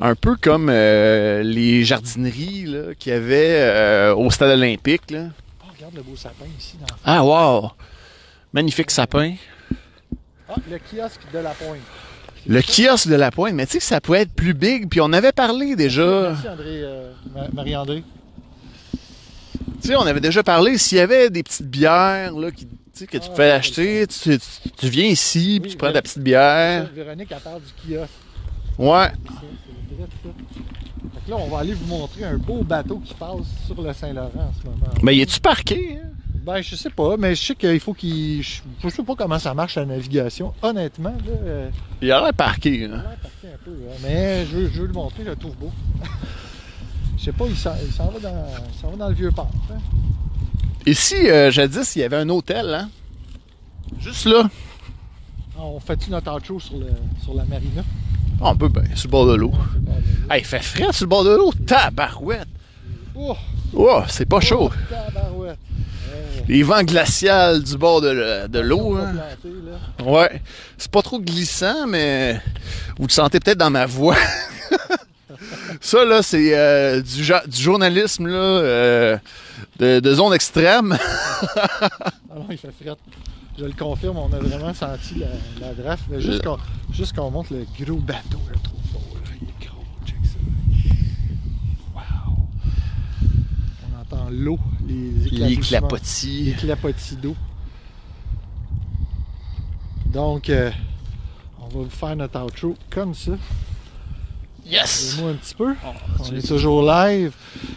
un 0.00 0.14
peu 0.14 0.36
comme 0.36 0.68
les 0.70 1.84
jardineries 1.84 2.66
là, 2.66 2.94
qu'il 2.98 3.12
y 3.12 3.14
avait 3.14 4.10
au 4.10 4.30
stade 4.30 4.50
olympique 4.50 5.10
là. 5.10 5.26
Oh, 5.62 5.70
regarde 5.76 5.94
le 5.94 6.02
beau 6.02 6.16
sapin 6.16 6.46
ici. 6.58 6.76
Dans... 6.80 6.86
Ah, 7.04 7.24
wow! 7.24 7.70
Magnifique 8.52 8.90
sapin. 8.90 9.34
Ah, 10.48 10.54
le 10.70 10.78
kiosque 10.78 11.20
de 11.32 11.38
la 11.38 11.50
pointe. 11.50 11.80
Le 12.46 12.62
kiosque 12.62 13.08
de 13.08 13.14
la 13.14 13.30
pointe, 13.30 13.52
mais 13.54 13.66
tu 13.66 13.72
sais 13.72 13.78
que 13.78 13.84
ça 13.84 14.00
pouvait 14.00 14.22
être 14.22 14.32
plus 14.32 14.54
big, 14.54 14.88
puis 14.88 15.00
on 15.00 15.12
avait 15.12 15.32
parlé 15.32 15.76
déjà. 15.76 16.30
Merci 16.30 16.48
André, 16.48 16.64
euh, 16.82 17.12
Ma- 17.34 17.48
Marie-André. 17.52 18.02
Tu 19.82 19.88
sais, 19.88 19.96
on 19.96 20.02
avait 20.06 20.20
déjà 20.20 20.42
parlé, 20.42 20.78
s'il 20.78 20.98
y 20.98 21.00
avait 21.00 21.28
des 21.30 21.42
petites 21.42 21.66
bières 21.68 22.32
là, 22.34 22.50
qui, 22.50 22.66
que 23.06 23.18
tu 23.18 23.28
Ah, 23.30 23.34
peux 23.34 23.42
ouais, 23.42 23.50
acheter, 23.50 24.06
tu, 24.06 24.38
tu- 24.38 24.70
tu 24.76 24.88
viens 24.88 25.04
ici, 25.06 25.60
puis 25.60 25.72
tu 25.72 25.76
prends 25.76 25.92
ta 25.92 26.00
petite 26.00 26.18
bière. 26.22 26.88
Véronique, 26.94 27.28
elle 27.30 27.38
parle 27.40 27.60
du 27.60 27.72
kiosque. 27.94 28.10
Ouais. 28.78 29.08
C'est 29.10 29.96
ça. 29.98 30.34
Fait 31.14 31.20
que 31.26 31.30
là, 31.30 31.36
on 31.36 31.48
va 31.48 31.58
aller 31.58 31.74
vous 31.74 31.86
montrer 31.86 32.24
un 32.24 32.38
beau 32.38 32.62
bateau 32.62 32.98
qui 33.04 33.12
passe 33.14 33.46
sur 33.66 33.80
le 33.82 33.92
Saint-Laurent 33.92 34.30
en 34.36 34.52
ce 34.60 34.64
moment. 34.66 34.86
Ben, 35.02 35.12
y 35.12 35.20
es-tu 35.20 35.38
parqué? 35.40 35.98
hein? 36.02 36.08
Ben, 36.48 36.62
je 36.62 36.76
sais 36.76 36.88
pas, 36.88 37.16
mais 37.18 37.34
je 37.34 37.42
sais 37.44 37.54
qu'il 37.54 37.78
faut 37.78 37.92
qu'il. 37.92 38.42
Je 38.42 38.88
sais 38.88 39.02
pas 39.02 39.14
comment 39.14 39.38
ça 39.38 39.52
marche 39.52 39.74
la 39.74 39.84
navigation. 39.84 40.54
Honnêtement, 40.62 41.10
là, 41.10 41.32
euh, 41.44 41.70
Il 42.00 42.10
a 42.10 42.22
l'air 42.22 42.32
parqué. 42.32 42.70
il 42.70 42.84
a 42.84 42.96
hein. 42.96 43.02
l'air 43.02 43.18
parti 43.18 43.46
un 43.46 43.58
peu. 43.62 43.70
hein. 43.70 43.96
Mais 44.02 44.46
je, 44.46 44.56
veux- 44.56 44.70
je 44.72 44.80
veux 44.80 44.86
le 44.86 44.94
montrer, 44.94 45.24
je 45.24 45.28
le 45.30 45.36
trouve 45.36 45.56
beau. 45.56 45.70
Je 47.18 47.24
sais 47.24 47.32
pas, 47.32 47.44
il 47.48 47.56
s'en 47.56 47.72
il 47.84 47.92
s'en 47.92 48.06
va, 48.10 48.18
dans- 48.20 48.46
il 48.72 48.80
s'en 48.80 48.90
va 48.90 48.96
dans 48.96 49.08
le 49.08 49.14
vieux 49.14 49.30
port. 49.32 49.50
hein. 49.70 49.78
Ici, 50.86 51.16
euh, 51.28 51.50
jadis, 51.50 51.96
il 51.96 51.98
y 51.98 52.02
avait 52.04 52.16
un 52.16 52.28
hôtel, 52.30 52.72
hein? 52.72 52.88
Juste 54.00 54.24
là. 54.24 54.48
Ah, 55.58 55.62
On 55.64 55.80
fait-tu 55.80 56.10
notre 56.10 56.32
outro 56.34 56.58
sur, 56.60 56.78
le, 56.78 56.86
sur 57.22 57.34
la 57.34 57.44
marina? 57.44 57.82
On 58.40 58.56
peut, 58.56 58.68
ben, 58.68 58.84
sur 58.94 59.08
le 59.08 59.10
bord 59.10 59.26
de 59.26 59.34
l'eau. 59.34 59.52
Hey, 60.30 60.40
il 60.40 60.44
fait 60.46 60.62
frais 60.62 60.92
sur 60.92 61.04
le 61.04 61.08
bord 61.10 61.24
de 61.24 61.30
l'eau. 61.36 61.52
Tabarouette! 61.66 62.48
Oh, 63.16 63.36
Oh, 63.74 64.00
c'est 64.08 64.24
pas 64.26 64.40
chaud. 64.40 64.70
oh, 64.72 64.76
tabarouette. 64.88 65.58
Les 66.48 66.62
vents 66.62 66.82
glaciales 66.82 67.62
du 67.62 67.76
bord 67.76 68.00
de 68.00 68.08
le- 68.10 68.48
de 68.48 68.58
l'eau, 68.60 68.96
hein? 68.96 69.14
Ouais. 70.04 70.40
C'est 70.76 70.90
pas 70.90 71.02
trop 71.02 71.20
glissant, 71.20 71.86
mais 71.86 72.40
vous 72.98 73.06
le 73.06 73.12
sentez 73.12 73.38
peut-être 73.40 73.58
dans 73.58 73.70
ma 73.70 73.86
voix. 73.86 74.16
Ça, 75.80 76.04
là, 76.04 76.22
c'est 76.22 76.56
euh, 76.56 77.00
du, 77.02 77.62
journalisme 77.62 78.26
là, 78.26 78.36
euh, 78.36 79.18
de, 79.78 80.00
de 80.00 80.14
zone 80.14 80.32
extrême. 80.34 80.96
Ah 82.30 82.34
non, 82.36 82.46
il 82.50 82.58
fait 82.58 82.70
fret. 82.82 82.94
Je 83.58 83.64
le 83.64 83.72
confirme, 83.72 84.18
on 84.18 84.32
a 84.32 84.38
vraiment 84.38 84.72
senti 84.74 85.16
la, 85.16 85.26
la 85.66 85.74
draft. 85.74 86.04
Mais 86.10 86.20
juste 86.20 86.42
qu'on 86.44 86.58
qu'on 87.16 87.30
montre 87.30 87.52
le 87.52 87.64
gros 87.84 87.98
bateau, 87.98 88.38
je 88.48 88.52
le 88.52 88.60
trouve 88.60 88.80
beau. 88.92 89.00
Là. 89.14 89.30
Il 89.40 89.48
est 89.48 89.66
gros, 89.66 89.82
check 90.06 90.16
ça. 90.24 90.38
Wow! 91.94 92.36
Entend 94.10 94.28
l'eau, 94.30 94.58
les 94.86 95.28
Les 95.30 95.56
clapotis. 95.56 96.44
les 96.44 96.52
clapotis 96.54 97.16
d'eau. 97.16 97.36
Donc, 100.06 100.48
euh, 100.48 100.70
on 101.60 101.64
va 101.68 101.82
vous 101.84 101.90
faire 101.90 102.16
notre 102.16 102.40
outro 102.42 102.74
comme 102.90 103.12
ça. 103.14 103.32
Yes! 104.64 105.18
Moi 105.20 105.30
un 105.30 105.34
petit 105.34 105.54
peu. 105.54 105.74
On 106.20 106.34
est 106.34 106.46
toujours 106.46 106.82
live. 106.82 107.32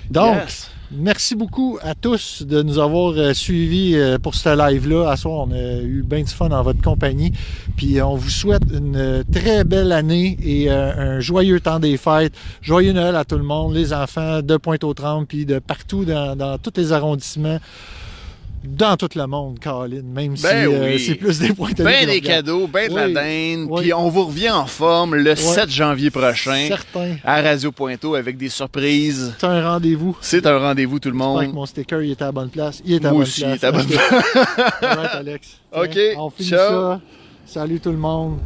Donc, 0.10 0.36
Yes. 0.36 0.72
Merci 0.94 1.36
beaucoup 1.36 1.80
à 1.82 1.96
tous 1.96 2.44
de 2.44 2.62
nous 2.64 2.78
avoir 2.78 3.14
euh, 3.14 3.34
suivis 3.34 3.96
euh, 3.96 4.20
pour 4.20 4.36
ce 4.36 4.50
live-là. 4.50 5.10
À 5.10 5.16
soir, 5.16 5.48
on 5.48 5.52
a 5.54 5.82
eu 5.82 6.04
bien 6.06 6.20
du 6.20 6.34
fun 6.34 6.50
dans 6.50 6.62
votre 6.64 6.82
compagnie. 6.82 7.32
Puis 7.78 7.98
euh, 7.98 8.06
on 8.06 8.18
vous 8.18 8.30
souhaite 8.30 8.64
une 8.74 9.24
très 9.32 9.64
belle 9.64 9.94
année 9.94 10.38
et 10.44 10.70
un 10.70 11.22
joyeux 11.22 11.62
temps 11.62 11.80
des 11.80 11.96
fêtes. 11.96 12.34
Joyeux 12.62 12.92
Noël 12.92 13.16
à 13.16 13.24
tout 13.24 13.38
le 13.38 13.44
monde, 13.44 13.74
les 13.74 13.94
enfants 13.94 14.42
de 14.42 14.58
Pointe-aux-Trembles, 14.58 15.28
puis 15.28 15.46
de 15.46 15.60
partout 15.60 16.04
dans 16.04 16.58
tous 16.62 16.74
les 16.76 16.92
arrondissements, 16.92 17.60
dans 18.64 18.96
tout 18.98 19.10
le 19.16 19.26
monde, 19.28 19.60
Caroline, 19.60 20.04
même 20.14 20.38
si 20.38 20.44
Ben 20.44 20.68
euh, 20.72 20.94
oui. 20.94 21.00
c'est 21.00 21.16
plus 21.16 21.40
des 21.40 21.54
points 21.54 21.72
Ben 21.78 22.06
des 22.06 22.22
cadeaux, 22.22 22.68
ben 22.68 22.90
de 22.92 22.96
la 22.96 23.10
dinde. 23.10 23.68
Oui. 23.70 23.82
Puis 23.82 23.94
on 23.94 24.10
vous 24.10 24.26
revient 24.26 24.52
en 24.52 24.66
forme 24.68 25.16
le 25.16 25.36
7 25.36 25.70
janvier 25.70 26.10
prochain 26.12 26.66
Certain. 26.68 27.16
à 27.24 27.42
Radio 27.42 27.72
Pointeau 27.72 28.16
avec 28.16 28.38
des 28.38 28.50
surprises. 28.50 29.34
C'est 29.40 29.48
un 29.48 29.68
rendez-vous. 29.68 30.16
C'est 30.22 30.46
un 30.46 30.60
rendez-vous, 30.60 31.00
tout 31.00 31.10
le 31.10 31.16
J'espère 31.18 31.40
que 31.42 31.46
monde. 31.48 31.54
mon 31.56 31.66
sticker 31.66 32.02
il 32.04 32.12
était 32.12 32.24
à 32.24 32.28
la 32.28 32.32
bonne 32.32 32.50
place. 32.50 32.82
Il 32.86 32.94
est 32.94 32.98
à 32.98 33.04
la 33.06 33.10
Moi 33.10 33.20
bonne 33.20 33.22
aussi, 33.24 33.42
place. 33.42 33.58
il 33.60 33.66
est 33.66 33.68
à 33.68 33.72
bonne 33.72 33.88
place. 33.88 34.14
Alex. 35.14 35.48
Tiens, 35.74 35.82
Ok, 35.84 35.98
On 36.18 36.30
finit 36.30 36.50
ciao. 36.50 36.70
ça. 36.70 37.02
Salut 37.46 37.80
tout 37.80 37.92
le 37.92 37.98
monde. 37.98 38.40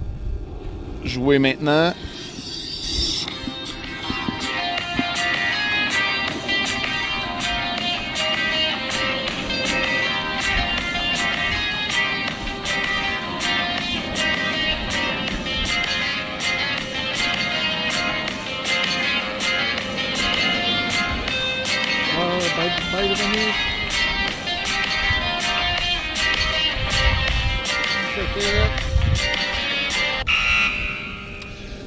Jouer 1.04 1.40
maintenant. 1.40 1.94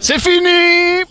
C'est 0.08 0.18
fini! 0.20 1.04